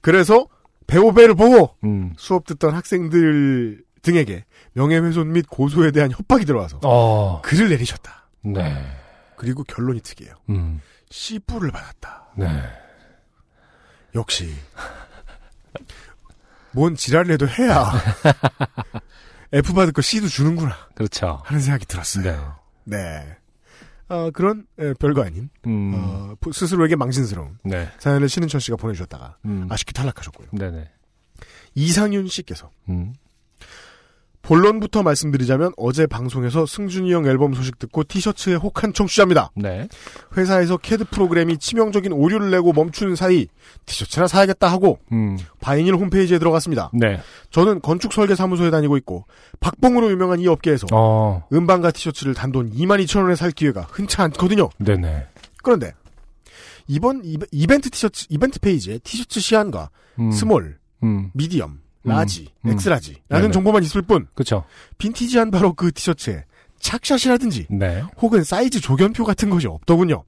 그래서 0.00 0.48
배우배를 0.88 1.36
보고 1.36 1.76
음. 1.84 2.12
수업 2.16 2.44
듣던 2.44 2.74
학생들 2.74 3.84
등에게 4.02 4.44
명예훼손 4.72 5.30
및 5.30 5.46
고소에 5.48 5.92
대한 5.92 6.10
협박이 6.10 6.46
들어와서 6.46 6.80
어. 6.82 7.42
글을 7.42 7.68
내리셨다. 7.68 8.28
네. 8.42 8.84
그리고 9.36 9.62
결론이 9.62 10.00
특이해요. 10.00 10.34
음. 10.48 10.80
씨뿔을 11.10 11.70
받았다. 11.70 12.30
네. 12.36 12.48
역시 14.16 14.52
뭔 16.72 16.96
지랄을 16.96 17.30
해도 17.30 17.46
해야 17.46 17.92
F 19.54 19.72
받을 19.74 19.92
거 19.92 20.02
C도 20.02 20.26
주는구나 20.26 20.76
그렇죠. 20.96 21.40
하는 21.44 21.60
생각이 21.60 21.86
들었어요. 21.86 22.58
네. 22.82 22.96
네. 22.98 23.36
아, 24.08 24.30
그런 24.34 24.66
에, 24.78 24.92
별거 24.94 25.22
아닌 25.24 25.48
음. 25.66 25.92
어, 25.94 26.34
부- 26.40 26.52
스스로에게 26.52 26.96
망신스러운 26.96 27.58
네. 27.64 27.88
사연을 27.98 28.28
신은철 28.28 28.60
씨가 28.60 28.76
보내주셨다가 28.76 29.38
음. 29.46 29.66
아쉽게 29.70 29.92
탈락하셨고요. 29.92 30.48
네네. 30.52 30.90
이상윤 31.74 32.28
씨께서 32.28 32.70
음. 32.88 33.14
본론부터 34.44 35.02
말씀드리자면 35.02 35.72
어제 35.76 36.06
방송에서 36.06 36.66
승준이 36.66 37.12
형 37.12 37.26
앨범 37.26 37.54
소식 37.54 37.78
듣고 37.78 38.04
티셔츠에 38.04 38.54
혹한 38.54 38.92
청취자입니다. 38.92 39.50
네. 39.56 39.88
회사에서 40.36 40.76
캐드 40.76 41.04
프로그램이 41.04 41.58
치명적인 41.58 42.12
오류를 42.12 42.50
내고 42.50 42.72
멈춘 42.72 43.16
사이 43.16 43.48
티셔츠나 43.86 44.26
사야겠다 44.26 44.70
하고 44.70 44.98
음. 45.12 45.38
바이닐 45.60 45.94
홈페이지에 45.94 46.38
들어갔습니다. 46.38 46.90
네. 46.92 47.20
저는 47.50 47.80
건축 47.80 48.12
설계 48.12 48.34
사무소에 48.34 48.70
다니고 48.70 48.96
있고 48.98 49.24
박봉으로 49.60 50.10
유명한 50.10 50.40
이 50.40 50.46
업계에서 50.46 50.86
어. 50.92 51.46
음반과 51.52 51.90
티셔츠를 51.90 52.34
단돈 52.34 52.72
22,000원에 52.72 53.36
살 53.36 53.50
기회가 53.50 53.86
흔치 53.90 54.20
않거든요. 54.20 54.68
네네. 54.78 55.26
그런데 55.62 55.92
이번 56.86 57.22
이벤트 57.50 57.88
티셔츠 57.88 58.26
이벤트 58.28 58.60
페이지에 58.60 58.98
티셔츠 58.98 59.40
시안과 59.40 59.88
음. 60.18 60.30
small, 60.30 60.78
음. 61.02 61.30
medium, 61.32 61.70
음. 61.70 61.83
large, 62.04 62.52
음. 62.64 62.72
X-large라는 62.72 63.24
네네. 63.28 63.50
정보만 63.50 63.82
있을 63.82 64.02
뿐 64.02 64.26
그렇죠. 64.34 64.64
vintage한 64.98 65.50
바로 65.50 65.72
그 65.72 65.90
티셔츠에 65.92 66.44
착샷이라든지 66.80 67.66
네. 67.70 68.02
혹은 68.18 68.44
사이즈 68.44 68.80
조견표 68.80 69.24
같은 69.24 69.48
것이 69.48 69.66
없더군요. 69.66 70.24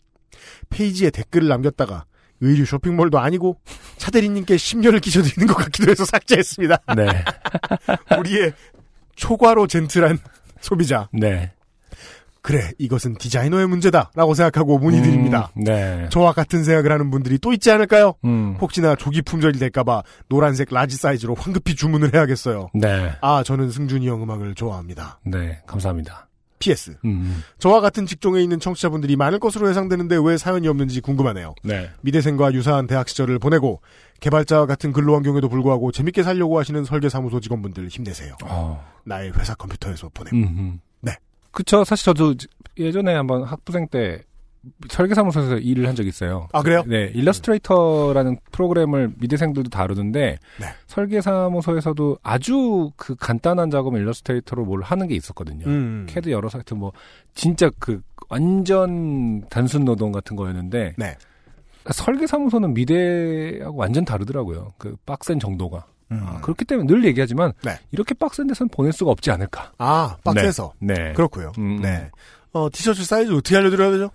페이지에 0.71 1.11
댓글을 1.11 1.49
남겼다가 1.49 2.07
의류 2.41 2.65
쇼핑몰도 2.65 3.19
아니고 3.19 3.61
차대리님께 3.99 4.57
심려를 4.57 5.01
끼쳐드리는 5.01 5.47
것 5.47 5.55
같기도 5.55 5.91
해서 5.91 6.05
삭제했습니다. 6.05 6.79
네. 6.97 7.25
우리의 8.19 8.53
초과로 9.15 9.67
gentle한 9.67 10.19
소비자. 10.61 11.09
네. 11.13 11.53
그래, 12.47 12.71
이것은 12.79 13.17
디자이너의 13.17 13.67
문제다 13.67 14.13
라고 14.15 14.33
생각하고 14.33 14.79
문의드립니다. 14.79 15.51
음, 15.57 15.65
네. 15.65 16.09
저와 16.13 16.33
같은 16.33 16.63
생각을 16.63 16.93
하는 16.93 17.11
분들이 17.11 17.39
또 17.39 17.53
있지 17.53 17.73
않을까요? 17.73 18.15
음. 18.25 18.57
혹시나 18.61 18.95
조기 18.95 19.21
품절이 19.21 19.59
될까봐 19.59 20.05
노란색 20.29 20.69
large 20.71 20.97
사이즈로 20.97 21.35
황급히 21.35 21.75
주문을 21.75 22.15
해야겠어요. 22.15 22.69
네. 22.73 23.11
아, 23.21 23.43
저는 23.43 23.73
승준이 23.73 24.07
형 24.07 24.23
음악을 24.23 24.55
좋아합니다. 24.55 25.19
네. 25.25 25.61
감사합니다. 25.67 26.29
PS. 26.61 26.97
음. 27.05 27.43
저와 27.59 27.81
같은 27.81 28.07
직종에 28.07 28.41
있는 28.41 28.61
청취자분들이 28.61 29.17
많을 29.17 29.41
것으로 29.41 29.69
예상되는데 29.69 30.17
왜 30.23 30.39
사연이 30.39 30.69
없는지 30.69 31.01
궁금하네요. 31.01 31.57
네. 31.65 31.91
미대생과 32.03 32.53
유사한 32.55 32.87
대학 32.87 33.09
시절을 33.09 33.41
보내고 33.41 33.81
개발자와 34.21 34.67
같은 34.67 34.93
근로 34.93 35.17
환경에도 35.17 35.49
불구하고 35.49 35.91
재밌게 35.91 36.23
살려고 36.23 36.61
하시는 36.61 36.85
설계사무소 36.85 37.41
직원분들 37.41 37.89
힘내세요. 37.89 38.37
어. 38.45 38.85
나의 39.05 39.33
회사 39.37 39.57
컴퓨터에서 39.57 40.11
보내고. 40.15 40.37
음. 40.37 40.81
네. 40.81 40.86
그쵸. 41.57 41.85
사실 41.85 42.05
저도 42.05 42.35
예전에 42.77 43.15
한번 43.15 43.43
학부생 43.43 43.89
때 43.89 44.23
설계사무소에서 44.91 45.57
일을 45.57 45.89
한 45.89 45.95
적이 45.95 46.11
있어요. 46.11 46.49
아, 46.53 46.61
그래요? 46.61 46.83
네. 46.87 47.11
일러스트레이터라는 47.15 48.37
프로그램을 48.53 49.15
미대생들도 49.17 49.71
다루는데 49.71 50.39
네. 50.61 50.67
설계사무소에서도 50.87 52.19
아주 52.23 52.91
그 52.97 53.15
간단한 53.15 53.71
작업을 53.71 54.01
일러스트레이터로 54.01 54.67
뭘 54.67 54.83
하는 54.83 55.09
게 55.09 55.15
있었거든요. 55.15 55.65
음. 55.67 56.05
캐드 56.11 56.31
여러 56.31 56.51
사이트 56.51 56.75
뭐 56.75 56.93
진짜 57.35 57.71
그 57.79 58.03
완전 58.29 59.41
단순 59.49 59.87
노동 59.87 60.13
같은 60.13 60.37
거였는데 60.37 60.95
네. 60.99 61.15
설계사무소는 61.91 62.75
미대하고 62.75 63.77
완전 63.77 64.05
다르더라고요. 64.05 64.75
그 64.77 64.95
빡센 65.07 65.39
정도가. 65.39 65.87
음. 66.13 66.21
아, 66.25 66.41
그렇기 66.41 66.65
때문에 66.65 66.87
늘 66.87 67.05
얘기하지만 67.05 67.53
네. 67.63 67.79
이렇게 67.91 68.15
빡센 68.15 68.47
데서는 68.47 68.69
보낼 68.71 68.93
수가 68.93 69.11
없지 69.11 69.31
않을까. 69.31 69.73
아, 69.79 70.17
박스에서. 70.25 70.73
네. 70.81 70.95
네. 70.95 71.13
그렇고요. 71.15 71.53
음. 71.59 71.81
네. 71.83 72.11
어, 72.53 72.69
티셔츠 72.73 73.05
사이즈 73.05 73.33
어떻게 73.33 73.57
알려드려야 73.57 73.91
되죠? 73.91 74.11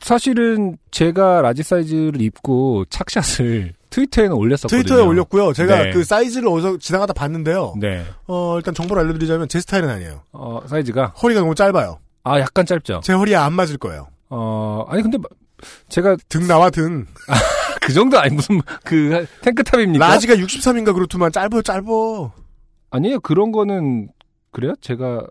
사실은 0.00 0.76
제가 0.90 1.42
large 1.42 1.62
사이즈를 1.62 2.20
입고 2.20 2.84
착샷을 2.90 3.72
트위터에는 3.90 4.32
올렸었거든요. 4.34 4.82
트위터에 4.82 5.02
올렸고요. 5.04 5.52
제가 5.52 5.82
네. 5.84 5.90
그 5.92 6.02
사이즈를 6.02 6.48
어디서 6.48 6.78
지나가다 6.78 7.12
봤는데요. 7.12 7.74
네. 7.78 8.04
어, 8.26 8.56
일단 8.56 8.74
정보를 8.74 9.02
알려드리자면 9.02 9.48
제 9.48 9.60
스타일은 9.60 9.88
아니에요. 9.90 10.22
어, 10.32 10.62
사이즈가 10.66 11.08
허리가 11.22 11.40
너무 11.40 11.54
짧아요. 11.54 11.98
아 12.24 12.38
약간 12.40 12.64
짧죠. 12.64 13.00
제 13.02 13.12
허리에 13.12 13.34
안 13.34 13.52
맞을 13.52 13.78
거예요. 13.78 14.06
어 14.30 14.86
아니 14.88 15.02
근데 15.02 15.18
제가 15.88 16.16
등 16.28 16.46
나와 16.46 16.70
등. 16.70 17.04
그 17.82 17.92
정도 17.92 18.18
아니 18.18 18.34
무슨 18.34 18.60
그 18.84 19.26
탱크탑입니까? 19.42 20.06
라지가 20.06 20.34
63인가 20.36 20.94
그렇더만 20.94 21.32
짧어 21.32 21.62
짧어. 21.62 22.32
아니에요 22.90 23.20
그런 23.20 23.52
거는 23.52 24.08
그래요? 24.50 24.74
제가 24.80 25.26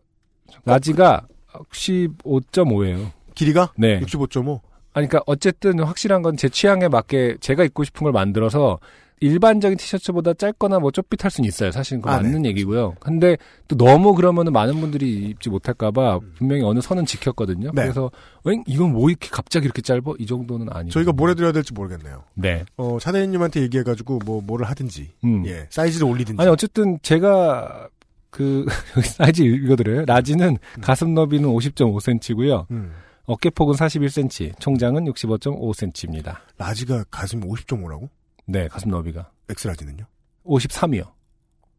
라지가 0.65 1.27
15.5예요. 1.71 3.11
길이가? 3.35 3.71
네. 3.77 3.99
65.5. 4.01 4.59
아니, 4.93 5.07
그러니까 5.07 5.21
어쨌든 5.25 5.79
확실한 5.79 6.21
건 6.21 6.35
제 6.35 6.49
취향에 6.49 6.87
맞게 6.89 7.37
제가 7.39 7.63
입고 7.63 7.83
싶은 7.83 8.03
걸 8.03 8.11
만들어서 8.11 8.79
일반적인 9.21 9.77
티셔츠보다 9.77 10.33
짧거나 10.33 10.79
뭐 10.79 10.91
좁빗할 10.91 11.29
수는 11.31 11.47
있어요. 11.47 11.71
사실은 11.71 12.01
그건 12.01 12.13
아, 12.13 12.17
네. 12.21 12.23
맞는 12.23 12.45
얘기고요. 12.47 12.95
근데 12.99 13.37
또 13.67 13.77
너무 13.77 14.13
그러면은 14.15 14.51
많은 14.51 14.81
분들이 14.81 15.11
입지 15.29 15.49
못할까봐 15.49 16.19
분명히 16.35 16.63
어느 16.63 16.81
선은 16.81 17.05
지켰거든요. 17.05 17.71
네. 17.73 17.83
그래서 17.83 18.11
응 18.47 18.63
이건 18.67 18.91
뭐 18.91 19.09
이렇게 19.09 19.29
갑자기 19.31 19.65
이렇게 19.65 19.81
짧아? 19.81 20.13
이 20.17 20.25
정도는 20.25 20.67
아니에요. 20.71 20.91
저희가 20.91 21.11
뭘 21.13 21.29
해드려야 21.29 21.51
될지 21.51 21.71
모르겠네요. 21.73 22.23
네. 22.33 22.65
어, 22.77 22.97
차대리님한테 22.99 23.61
얘기해가지고 23.61 24.19
뭐 24.25 24.41
뭐를 24.41 24.67
하든지. 24.67 25.11
음. 25.23 25.45
예. 25.45 25.67
사이즈를 25.69 26.07
올리든지. 26.07 26.41
아니 26.41 26.49
어쨌든 26.51 26.97
제가 27.03 27.87
그 28.31 28.65
사이즈 29.05 29.43
읽어드려요. 29.43 30.05
large는 30.05 30.57
가슴 30.81 31.13
너비는 31.13 31.47
50.5cm고요. 31.47 32.65
음. 32.71 32.91
어깨폭은 33.25 33.75
41cm, 33.75 34.59
총장은 34.59 35.05
65.5cm입니다. 35.05 36.37
large가 36.57 37.05
가슴이 37.11 37.45
50.5라고? 37.45 38.09
네, 38.51 38.67
가슴 38.67 38.91
너비가 38.91 39.31
X-large는요? 39.49 40.05
53이요. 40.45 41.09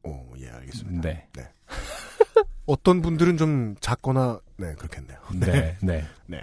오, 0.05 0.25
예, 0.39 0.49
알겠습니다. 0.49 1.03
네. 1.03 1.29
네. 1.35 1.49
어떤 2.67 3.03
분들은 3.03 3.37
좀 3.37 3.75
작거나 3.81 4.41
네 4.57 4.75
그렇겠네요. 4.75 5.19
네, 5.35 5.77
네. 5.83 6.05
네. 6.27 6.43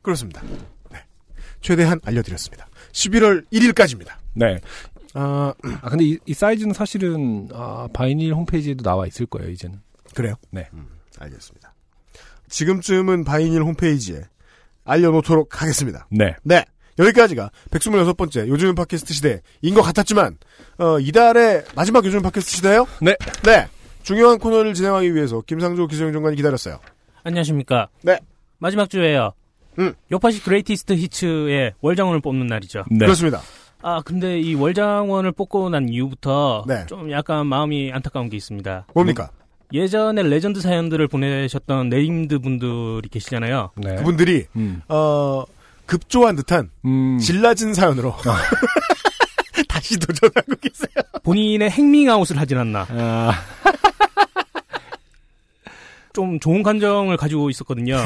그렇습니다. 0.00 0.42
네. 0.90 1.04
최대한 1.60 2.00
알려 2.04 2.22
드렸습니다. 2.22 2.66
11월 2.92 3.46
1일까지입니다. 3.52 4.14
네. 4.34 4.58
아, 5.14 5.52
아, 5.82 5.90
근데 5.90 6.04
이, 6.04 6.18
이 6.24 6.32
사이즈는 6.32 6.72
사실은 6.72 7.48
아, 7.52 7.88
바이닐 7.92 8.32
홈페이지에도 8.34 8.82
나와 8.82 9.06
있을 9.06 9.26
거예요, 9.26 9.50
이제는. 9.50 9.80
그래요? 10.14 10.34
네. 10.50 10.68
알겠습니다. 11.18 11.74
지금쯤은 12.48 13.24
바이닐 13.24 13.62
홈페이지에 13.62 14.22
알려놓도록 14.84 15.60
하겠습니다. 15.60 16.06
네. 16.10 16.36
네. 16.42 16.64
여기까지가 16.98 17.50
126번째 17.70 18.48
요즘은 18.48 18.74
팟캐스트 18.74 19.12
시대인 19.12 19.74
것 19.74 19.82
같았지만, 19.82 20.38
어, 20.78 20.98
이달의 20.98 21.64
마지막 21.74 22.04
요즘은 22.04 22.22
팟캐스트 22.22 22.56
시대예요 22.56 22.86
네. 23.00 23.16
네. 23.44 23.66
중요한 24.02 24.38
코너를 24.38 24.74
진행하기 24.74 25.14
위해서 25.14 25.42
김상조 25.46 25.86
기재용 25.88 26.12
장관이 26.12 26.36
기다렸어요. 26.36 26.78
안녕하십니까. 27.24 27.88
네. 28.02 28.18
마지막 28.58 28.88
주에요. 28.88 29.32
음. 29.78 29.94
요파시 30.10 30.42
Greatest 30.42 30.94
Hits의 30.94 31.74
월장원을 31.80 32.20
뽑는 32.20 32.46
날이죠. 32.46 32.84
네. 32.90 32.98
그렇습니다. 32.98 33.42
아, 33.82 34.00
근데 34.04 34.40
이 34.40 34.54
월장원을 34.54 35.32
뽑고 35.32 35.68
난 35.70 35.88
이후부터 35.88 36.64
네. 36.66 36.86
좀 36.86 37.10
약간 37.10 37.46
마음이 37.46 37.92
안타까운 37.92 38.30
게 38.30 38.36
있습니다. 38.36 38.86
뭡니까? 38.94 39.30
예전에 39.72 40.22
레전드 40.22 40.60
사연들을 40.60 41.08
보내셨던 41.08 41.88
named 41.88 42.38
분들이 42.38 43.08
계시잖아요. 43.10 43.72
네. 43.76 43.96
그분들이, 43.96 44.46
음. 44.54 44.82
어, 44.88 45.44
급조한 45.86 46.36
듯한 46.36 46.70
음. 46.84 47.18
질라진 47.18 47.74
사연으로 47.74 48.14
다시 49.68 49.98
도전하고 49.98 50.54
계세요. 50.60 50.88
본인의 51.22 51.70
행밍아웃을 51.70 52.38
하진 52.38 52.58
않나. 52.58 52.86
아, 52.90 53.32
좀 56.12 56.40
좋은 56.40 56.62
감정을 56.62 57.16
가지고 57.16 57.50
있었거든요. 57.50 57.98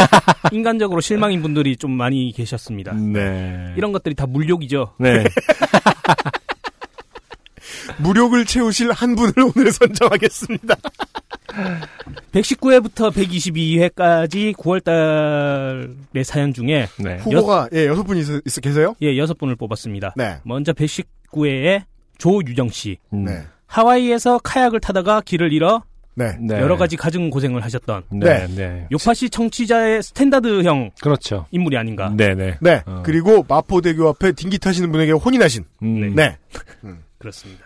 인간적으로 0.52 1.00
실망인 1.00 1.40
분들이 1.40 1.76
좀 1.76 1.92
많이 1.92 2.32
계셨습니다. 2.32 2.92
네. 2.92 3.72
이런 3.76 3.92
것들이 3.92 4.14
다 4.14 4.26
물욕이죠. 4.26 4.94
네. 4.98 5.24
무력을 7.98 8.44
채우실 8.44 8.92
한 8.92 9.14
분을 9.14 9.32
오늘 9.54 9.72
선정하겠습니다. 9.72 10.74
119회부터 12.32 13.12
122회까지 13.12 14.54
9월달의 14.54 16.24
사연 16.24 16.52
중에 16.52 16.88
네. 16.98 17.16
후보가, 17.18 17.68
예, 17.72 17.86
여섯 17.86 18.02
분 18.02 18.16
있, 18.16 18.26
있, 18.28 18.60
계세요? 18.60 18.94
예, 19.02 19.16
여섯 19.16 19.38
분을 19.38 19.56
뽑았습니다. 19.56 20.14
네. 20.16 20.38
먼저 20.44 20.72
119회에 20.72 21.82
조유정 22.18 22.68
씨. 22.68 22.98
음. 23.12 23.24
네. 23.24 23.42
하와이에서 23.66 24.38
카약을 24.38 24.80
타다가 24.80 25.20
길을 25.20 25.52
잃어 25.52 25.82
네. 26.16 26.36
네. 26.40 26.60
여러 26.60 26.76
가지 26.76 26.96
갖은 26.96 27.28
고생을 27.28 27.64
하셨던 27.64 28.04
네. 28.10 28.46
네. 28.46 28.86
요파시 28.92 29.30
청취자의 29.30 30.02
standard형 30.02 30.92
그렇죠. 31.00 31.46
인물이 31.50 31.76
아닌가. 31.76 32.12
네, 32.16 32.34
네. 32.34 32.56
네. 32.60 32.82
어. 32.86 33.02
그리고 33.04 33.44
마포대교 33.48 34.08
앞에 34.10 34.32
딩기 34.32 34.58
타시는 34.58 34.92
분에게 34.92 35.12
혼이 35.12 35.38
나신. 35.38 35.64
음. 35.82 36.14
네. 36.14 36.36
그렇습니다. 37.18 37.64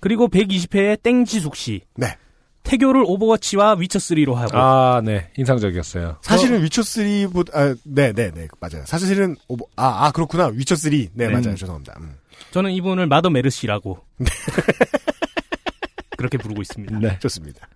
그리고 0.00 0.28
120회에 0.28 1.00
땡지숙 1.02 1.54
씨. 1.54 1.82
네. 1.94 2.16
태교를 2.62 3.02
오버워치와 3.06 3.76
위쳐3로 3.76 4.34
하고 4.34 4.56
아, 4.56 5.00
네. 5.04 5.30
인상적이었어요. 5.36 6.18
사실은 6.22 6.62
위쳐3보다, 6.64 7.54
아, 7.56 7.74
네, 7.84 8.12
네, 8.12 8.30
네. 8.30 8.48
맞아요. 8.60 8.84
사실은, 8.86 9.36
오버, 9.48 9.64
아, 9.76 10.06
아, 10.06 10.10
그렇구나. 10.12 10.50
위쳐3. 10.50 11.10
네, 11.14 11.26
네. 11.26 11.32
맞아요. 11.32 11.54
죄송합니다. 11.54 11.94
음. 12.00 12.14
저는 12.52 12.70
이분을 12.72 13.06
Mother 13.06 13.30
메르시라고 13.30 13.98
그렇게 16.16 16.38
부르고 16.38 16.60
있습니다. 16.62 16.98
네. 16.98 17.18
좋습니다. 17.18 17.66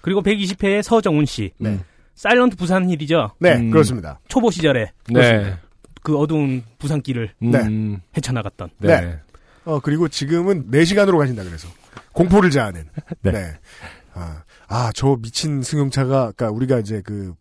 그리고 0.00 0.22
120회에 0.22 0.82
서정훈 0.82 1.26
씨. 1.26 1.52
네. 1.58 1.78
Silent 2.14 2.56
부산 2.56 2.88
Hill이죠. 2.90 3.32
네, 3.38 3.54
음. 3.56 3.70
그렇습니다. 3.70 4.20
초보 4.28 4.50
시절에 4.50 4.92
네. 5.08 5.56
그 6.02 6.18
어두운 6.18 6.62
부산길을 6.78 7.32
음. 7.42 8.00
헤쳐나갔던. 8.16 8.70
네. 8.78 9.00
네. 9.00 9.18
어, 9.64 9.80
그리고 9.80 10.08
지금은 10.08 10.70
4시간으로 10.70 11.18
가신다 11.18 11.44
그래서. 11.44 11.68
공포를 12.12 12.50
자아낸. 12.50 12.88
네. 13.22 13.52
네. 14.20 14.24
아, 14.68 14.86
아, 14.86 14.90
저 14.94 15.16
미친 15.20 15.62
승용차가, 15.62 16.32
그니까 16.36 16.50
우리가 16.50 16.78
이제 16.78 17.02
그, 17.04 17.34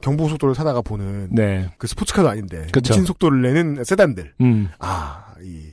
경보속도를 0.00 0.54
타다가 0.54 0.80
보는 0.80 1.28
네. 1.30 1.70
그 1.78 1.86
스포츠카도 1.86 2.28
아닌데 2.28 2.66
그쵸. 2.72 2.92
미친 2.92 3.04
속도를 3.04 3.42
내는 3.42 3.84
세단들. 3.84 4.32
음. 4.40 4.68
아, 4.78 5.34
이 5.42 5.66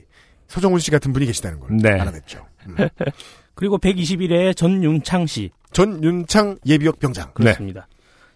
서정훈 0.48 0.80
씨 0.80 0.90
같은 0.90 1.12
분이 1.12 1.26
계시다는 1.26 1.60
걸 1.60 1.76
네. 1.76 1.98
알아냈죠. 1.98 2.46
음. 2.66 2.76
그리고 3.54 3.78
121회에 3.78 4.54
전윤창 4.56 5.26
씨. 5.26 5.50
전윤창 5.72 6.58
예비역 6.66 6.98
병장. 6.98 7.32
그렇습니다. 7.34 7.88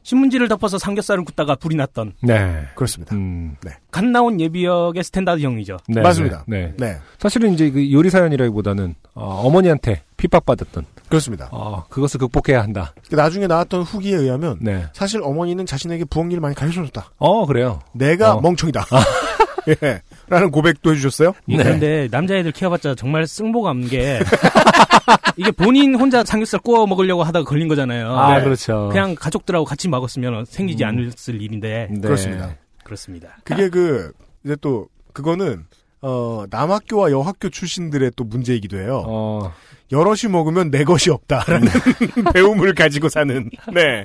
신문지를 0.03 0.49
덮어서 0.49 0.79
삼겹살을 0.79 1.25
굽다가 1.25 1.55
불이 1.55 1.77
났던 1.77 2.15
네. 2.23 2.67
그렇습니다. 2.75 3.15
음. 3.15 3.57
갓 3.91 4.05
나온 4.05 4.41
예비역의 4.41 5.05
standard형이죠. 5.05 5.79
네. 5.89 6.01
맞습니다. 6.01 6.45
네. 6.47 6.73
네. 6.77 6.97
사실은 7.19 7.53
이제 7.53 7.71
그 7.71 7.93
요리 7.93 8.11
사연이라기보다는 8.11 8.95
어, 9.15 9.51
머니한테 9.51 10.03
핍박받았던 10.17 10.87
그렇습니다. 11.09 11.49
어, 11.51 11.85
그것을 11.91 12.19
극복해야 12.21 12.63
한다. 12.63 12.95
나중에 13.11 13.47
나왔던 13.47 13.83
후기에 13.83 14.17
의하면 14.17 14.57
네. 14.61 14.87
사실 14.95 15.21
어머니는 15.23 15.67
자신에게 15.67 16.05
부엌일을 16.07 16.41
많이 16.41 16.55
가르쳐줬다. 16.55 17.13
어, 17.19 17.45
그래요. 17.47 17.81
내가 17.93 18.35
어. 18.35 18.41
멍청이다. 18.41 18.87
예. 19.83 20.03
라는 20.29 20.51
고백도 20.51 20.93
해주셨어요. 20.93 21.35
예, 21.49 21.57
네. 21.57 21.63
그런데 21.63 22.09
남자애들 22.11 22.53
키워봤자 22.53 22.95
정말 22.95 23.27
쓸모가 23.27 23.71
없는 23.71 23.89
게 23.89 24.21
이게 25.37 25.51
본인 25.51 25.95
혼자 25.95 26.25
삼겹살 26.25 26.61
구워 26.61 26.87
먹으려고 26.87 27.23
하다가 27.23 27.45
걸린 27.45 27.69
거잖아요. 27.69 28.15
아, 28.17 28.39
네. 28.39 28.45
그렇죠. 28.45 28.89
그냥 28.91 29.15
가족들하고 29.15 29.65
같이 29.65 29.89
먹었으면 29.89 30.45
생기지 30.45 30.85
않았을 30.85 31.41
일인데 31.41 31.89
네. 31.91 32.01
그렇습니다. 32.01 32.57
그렇습니다. 32.85 33.37
그게 33.45 33.69
그 33.69 34.13
이제 34.45 34.57
또 34.61 34.89
그거는 35.13 35.65
어 36.01 36.45
남학교와 36.51 37.13
여학교 37.13 37.49
출신들의 37.49 38.13
또 38.17 38.25
문제이기도 38.25 38.79
해요. 38.79 39.05
어, 39.07 39.53
여럿이 39.93 40.31
먹으면 40.31 40.71
내 40.71 40.83
것이 40.85 41.11
없다라는 41.11 41.69
배움을 42.35 42.75
가지고 42.75 43.09
사는. 43.09 43.49
네. 43.73 44.05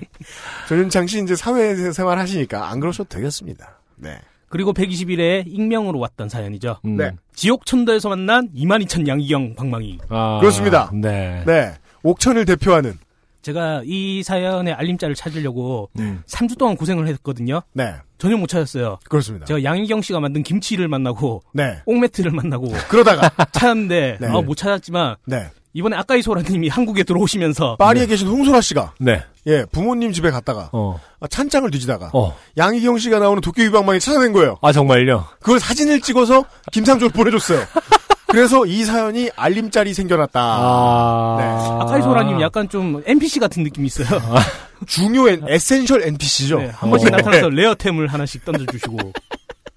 전윤창 0.68 1.08
씨 1.08 1.24
이제 1.24 1.36
사회생활 1.36 2.20
하시니까 2.20 2.70
안 2.70 2.80
그러셔도 2.80 3.10
되겠습니다. 3.10 3.80
네. 3.96 4.20
그리고 4.50 4.74
121회에 4.74 5.44
익명으로 5.48 6.00
왔던 6.00 6.30
사연이죠. 6.30 6.78
음. 6.86 6.98
네. 6.98 7.12
지옥천도에서 7.36 8.10
만난 8.10 8.50
22,000 8.54 9.08
양이경 9.08 9.56
방망이. 9.56 10.00
아, 10.10 10.40
그렇습니다. 10.40 10.90
네. 10.94 11.44
네. 11.46 11.74
옥천을 12.04 12.46
대표하는. 12.46 12.98
제가 13.42 13.82
이 13.86 14.24
사연의 14.24 14.74
알림자를 14.74 15.16
찾으려고 15.16 15.90
음. 16.00 16.22
3주 16.28 16.58
동안 16.58 16.76
고생을 16.76 17.08
했거든요. 17.08 17.62
네. 17.74 17.94
전혀 18.18 18.36
못 18.36 18.48
찾았어요. 18.48 19.00
그렇습니다. 19.10 19.46
제가 19.46 19.64
양희경 19.64 20.02
씨가 20.02 20.20
만든 20.20 20.44
김치를 20.44 20.88
만나고 20.88 21.44
네. 21.54 21.78
옥매트를 21.86 22.32
만나고 22.32 22.68
그러다가 22.90 23.30
찾았는데 23.54 24.18
네. 24.20 24.28
아, 24.28 24.42
못 24.42 24.56
찾았지만 24.56 25.16
네. 25.26 25.48
이번에 25.74 25.96
아까이 25.96 26.22
소라님이 26.22 26.70
한국에 26.70 27.04
들어오시면서 27.04 27.76
파리에 27.78 28.06
계신 28.08 28.28
홍소라 28.28 28.62
씨가 28.62 28.94
네. 29.00 29.24
예 29.46 29.66
부모님 29.72 30.12
집에 30.12 30.32
갔다가 30.32 30.70
어. 30.74 31.00
아, 31.20 31.28
찬장을 31.28 31.70
뒤지다가 31.72 32.12
어. 32.14 32.36
양희경 32.58 32.98
씨가 32.98 33.20
나오는 33.20 33.42
도깨비 33.42 33.72
방망이 33.72 34.00
찾아낸 34.00 34.34
거예요. 34.34 34.58
아, 34.62 34.72
정말요? 34.72 35.26
그걸 35.40 35.60
사진을 35.60 36.02
찍어서 36.02 36.46
김상조를 36.72 37.12
보내줬어요. 37.12 37.64
그래서 38.28 38.66
이 38.66 38.84
사연이 38.84 39.30
알림짤이 39.36 39.94
생겨났다. 39.94 40.40
아. 40.42 41.38
네. 41.40 41.46
아까이 41.84 42.02
소라님 42.02 42.42
약간 42.42 42.68
좀 42.68 43.02
NPC 43.06 43.40
같은 43.40 43.64
느낌이 43.64 43.88
있어요. 43.88 44.20
중요 44.86 45.30
엔, 45.30 45.44
essential 45.48 46.04
NPC죠. 46.04 46.60
네, 46.60 46.68
한 46.68 46.90
번씩 46.90 47.08
어. 47.08 47.18
나타나서 47.18 47.50
rare템을 47.50 48.08
하나씩 48.08 48.46
던져주시고 48.46 48.98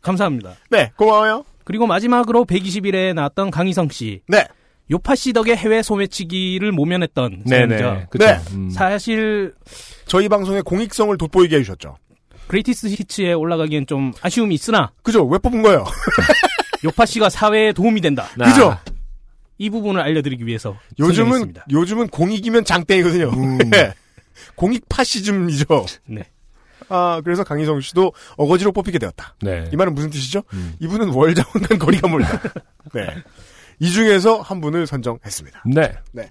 감사합니다. 0.02 0.52
네, 0.70 0.92
고마워요. 0.96 1.44
그리고 1.64 1.86
마지막으로 1.86 2.44
121회에 2.44 3.14
나왔던 3.14 3.50
강희성 3.50 3.88
씨. 3.90 4.22
네. 4.26 4.46
요파시 4.90 5.32
덕에 5.32 5.54
해외 5.54 5.82
소매치기를 5.82 6.72
모면했던 6.72 7.44
네네. 7.46 7.78
사연이죠. 7.78 8.06
그쵸. 8.10 8.24
네. 8.26 8.40
음. 8.52 8.70
사실 8.70 9.54
저희 10.06 10.28
방송의 10.28 10.62
공익성을 10.62 11.16
돋보이게 11.16 11.56
해주셨죠. 11.56 11.96
Greatest 12.48 12.88
Hits에 12.88 13.32
올라가기엔 13.32 13.86
좀 13.86 14.12
아쉬움이 14.20 14.54
있으나 14.54 14.90
그죠? 15.02 15.24
왜 15.24 15.38
뽑은 15.38 15.62
거예요? 15.62 15.84
요파시가 16.84 17.28
사회에 17.30 17.72
도움이 17.72 18.00
된다. 18.00 18.26
아. 18.40 18.44
그죠? 18.44 18.76
이 19.58 19.70
부분을 19.70 20.00
알려드리기 20.00 20.46
위해서 20.46 20.76
요즘은 20.98 21.14
선정했습니다. 21.14 21.66
요즘은 21.70 22.08
공익이면 22.08 22.64
장땡이거든요. 22.64 23.30
네. 23.70 23.92
공익 24.56 24.88
파시즘이죠. 24.88 25.86
네. 26.06 26.24
아 26.88 27.20
그래서 27.22 27.44
강희성 27.44 27.80
씨도 27.82 28.12
어거지로 28.36 28.72
뽑히게 28.72 28.98
되었다. 28.98 29.36
네. 29.42 29.68
이 29.72 29.76
말은 29.76 29.94
무슨 29.94 30.10
뜻이죠? 30.10 30.42
음. 30.54 30.74
이분은 30.80 31.10
월장원과 31.10 31.78
거리가 31.78 32.08
멀다. 32.08 32.40
네. 32.92 33.06
이 33.80 33.90
중에서 33.90 34.40
한 34.40 34.60
분을 34.60 34.86
선정했습니다. 34.86 35.62
네. 35.66 35.92
네. 36.12 36.30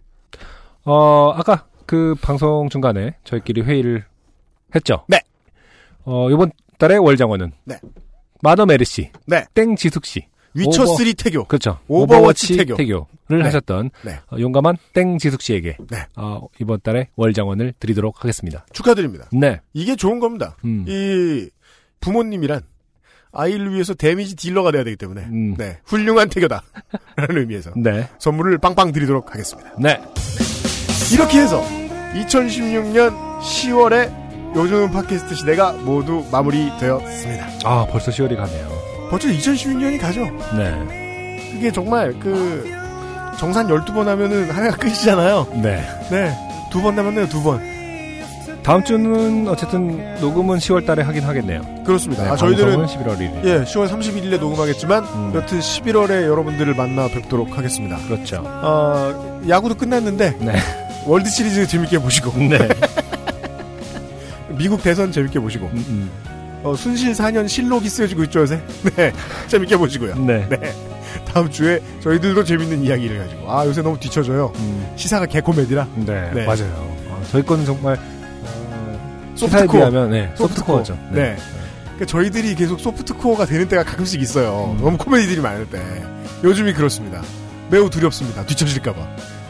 어, 0.85 1.31
아까 1.35 1.67
그 1.85 2.15
방송 2.21 2.69
중간에 2.69 3.15
저희끼리 3.23 3.61
회의를 3.61 4.05
했죠. 4.75 5.03
네. 5.07 5.19
어, 6.03 6.29
이번 6.29 6.51
달에 6.77 6.97
월장원은 6.97 7.51
네. 7.65 7.79
마더 8.41 8.65
메르 8.65 8.85
씨, 8.85 9.11
네. 9.25 9.45
땡 9.53 9.75
지숙 9.75 10.05
씨, 10.05 10.25
위쳐 10.53 10.83
오버- 10.83 10.95
3 10.95 11.13
태교. 11.17 11.45
그렇죠. 11.45 11.79
오버워치 11.87 12.57
태교. 12.75 13.07
를 13.27 13.39
네. 13.39 13.43
하셨던 13.45 13.91
네. 14.03 14.19
어, 14.31 14.39
용감한 14.39 14.77
땡지숙 14.93 15.41
씨에게 15.43 15.77
네. 15.91 15.97
어, 16.15 16.47
이번 16.59 16.79
달에 16.81 17.09
월장원을 17.15 17.73
드리도록 17.79 18.23
하겠습니다. 18.23 18.65
축하드립니다. 18.73 19.29
네. 19.31 19.59
이게 19.73 19.95
좋은 19.95 20.19
겁니다. 20.19 20.55
음. 20.65 20.83
이 20.87 21.47
부모님이란 21.99 22.61
아이를 23.31 23.73
위해서 23.73 23.93
데미지 23.93 24.35
딜러가 24.35 24.71
돼야 24.71 24.83
되기 24.83 24.95
때문에 24.97 25.21
음. 25.21 25.55
네 25.57 25.77
훌륭한 25.85 26.29
태교다 26.29 26.63
라는 27.15 27.37
의미에서 27.41 27.71
네. 27.75 28.07
선물을 28.19 28.57
빵빵 28.57 28.91
드리도록 28.91 29.31
하겠습니다. 29.31 29.71
네. 29.79 30.01
이렇게 31.13 31.39
해서 31.41 31.63
2016년 32.15 33.39
10월에 33.41 34.55
요즘은 34.55 34.91
팟캐스트 34.91 35.35
시대가 35.35 35.73
모두 35.73 36.25
마무리되었습니다. 36.31 37.47
아, 37.65 37.85
벌써 37.91 38.09
10월이 38.11 38.35
가네요. 38.35 38.67
벌써 39.11 39.27
2016년이 39.27 39.99
가죠. 39.99 40.21
네. 40.57 41.49
그게 41.53 41.71
정말 41.71 42.13
그 42.19 42.71
정산 43.39 43.67
12번 43.67 44.05
하면은 44.05 44.49
한 44.49 44.65
해가 44.65 44.75
끝이잖아요. 44.77 45.47
네. 45.61 45.81
네. 46.09 46.35
두 46.71 46.81
번 46.81 46.95
남았네요, 46.95 47.27
두 47.29 47.41
번. 47.43 47.59
다음 48.63 48.83
주는 48.83 49.47
어쨌든 49.47 50.15
녹음은 50.19 50.57
10월 50.59 50.85
달에 50.85 51.01
하긴 51.01 51.23
하겠네요. 51.23 51.61
그렇습니다. 51.85 52.23
네, 52.23 52.29
아, 52.29 52.35
저희들은 52.35 52.77
방송은 52.77 53.05
11월 53.07 53.17
1일. 53.17 53.45
예, 53.45 53.63
10월 53.63 53.89
31일에 53.89 54.39
녹음하겠지만 54.39 55.03
음. 55.05 55.31
여튼 55.33 55.59
11월에 55.59 56.23
여러분들을 56.27 56.75
만나 56.75 57.07
뵙도록 57.07 57.57
하겠습니다. 57.57 57.97
그렇죠. 58.07 58.43
어, 58.45 59.41
야구도 59.47 59.75
끝났는데 59.75 60.37
네. 60.39 60.55
월드 61.05 61.29
시리즈 61.29 61.65
재밌게 61.65 61.99
보시고 61.99 62.37
네. 62.37 62.59
미국 64.57 64.83
대선 64.83 65.11
재밌게 65.11 65.39
보시고 65.39 65.67
음, 65.67 66.11
어, 66.63 66.75
순실 66.75 67.13
4년 67.13 67.47
실록이 67.47 67.89
쓰여지고 67.89 68.23
있죠, 68.25 68.41
요새. 68.41 68.61
네. 68.95 69.11
재밌게 69.47 69.77
보시고요. 69.77 70.15
네. 70.15 70.47
다음 71.25 71.49
주에 71.49 71.79
저희들도 72.01 72.43
재밌는 72.43 72.83
이야기를 72.83 73.17
가지고. 73.17 73.51
아, 73.51 73.65
요새 73.65 73.81
너무 73.81 73.97
뒤쳐져요. 73.99 74.51
음. 74.57 74.93
시사가 74.95 75.25
개코메디라. 75.25 75.87
네, 75.95 76.31
네. 76.35 76.45
맞아요. 76.45 76.71
어, 77.07 77.21
저희 77.31 77.41
거는 77.43 77.65
정말 77.65 77.95
어, 77.95 78.18
소프트코어. 79.39 79.79
비하면 79.79 80.09
네, 80.11 80.31
소프트코어. 80.35 80.83
소프트코어죠. 80.83 80.97
네. 81.11 81.35
그러니까 81.83 82.05
저희들이 82.05 82.55
계속 82.55 82.79
소프트코어가 82.79 83.45
되는 83.45 83.67
때가 83.67 83.83
가끔씩 83.83 84.21
있어요. 84.21 84.75
너무 84.81 84.97
코미디들이 84.97 85.41
많을 85.41 85.65
때. 85.69 85.81
요즘이 86.43 86.73
그렇습니다. 86.73 87.21
매우 87.69 87.89
두렵습니다. 87.89 88.45
뒤처질까봐. 88.45 88.99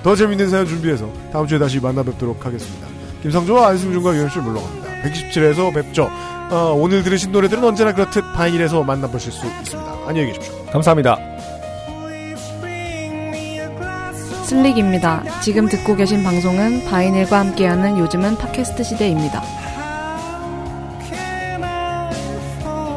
더 0.03 0.15
재밌는 0.15 0.49
사연 0.49 0.65
준비해서 0.65 1.09
다음 1.31 1.45
주에 1.47 1.59
다시 1.59 1.79
만나 1.79 2.03
뵙도록 2.03 2.45
하겠습니다. 2.45 2.87
김상조와 3.21 3.67
안승준과 3.69 4.15
유현씨 4.15 4.39
물러갑니다. 4.39 4.89
127에서 5.03 5.73
뵙죠. 5.73 6.09
어, 6.51 6.73
오늘 6.75 7.03
들으신 7.03 7.31
노래들은 7.31 7.63
언제나 7.63 7.93
그렇듯 7.93 8.23
바인일에서 8.33 8.83
만나보실 8.83 9.31
수 9.31 9.45
있습니다. 9.45 9.93
안녕히 10.07 10.27
계십시오. 10.27 10.65
감사합니다. 10.71 11.17
슬릭입니다. 14.45 15.23
지금 15.41 15.67
듣고 15.69 15.95
계신 15.95 16.23
방송은 16.23 16.85
바이닐과 16.85 17.39
함께하는 17.39 17.99
요즘은 17.99 18.37
팟캐스트 18.37 18.83
시대입니다. 18.83 19.43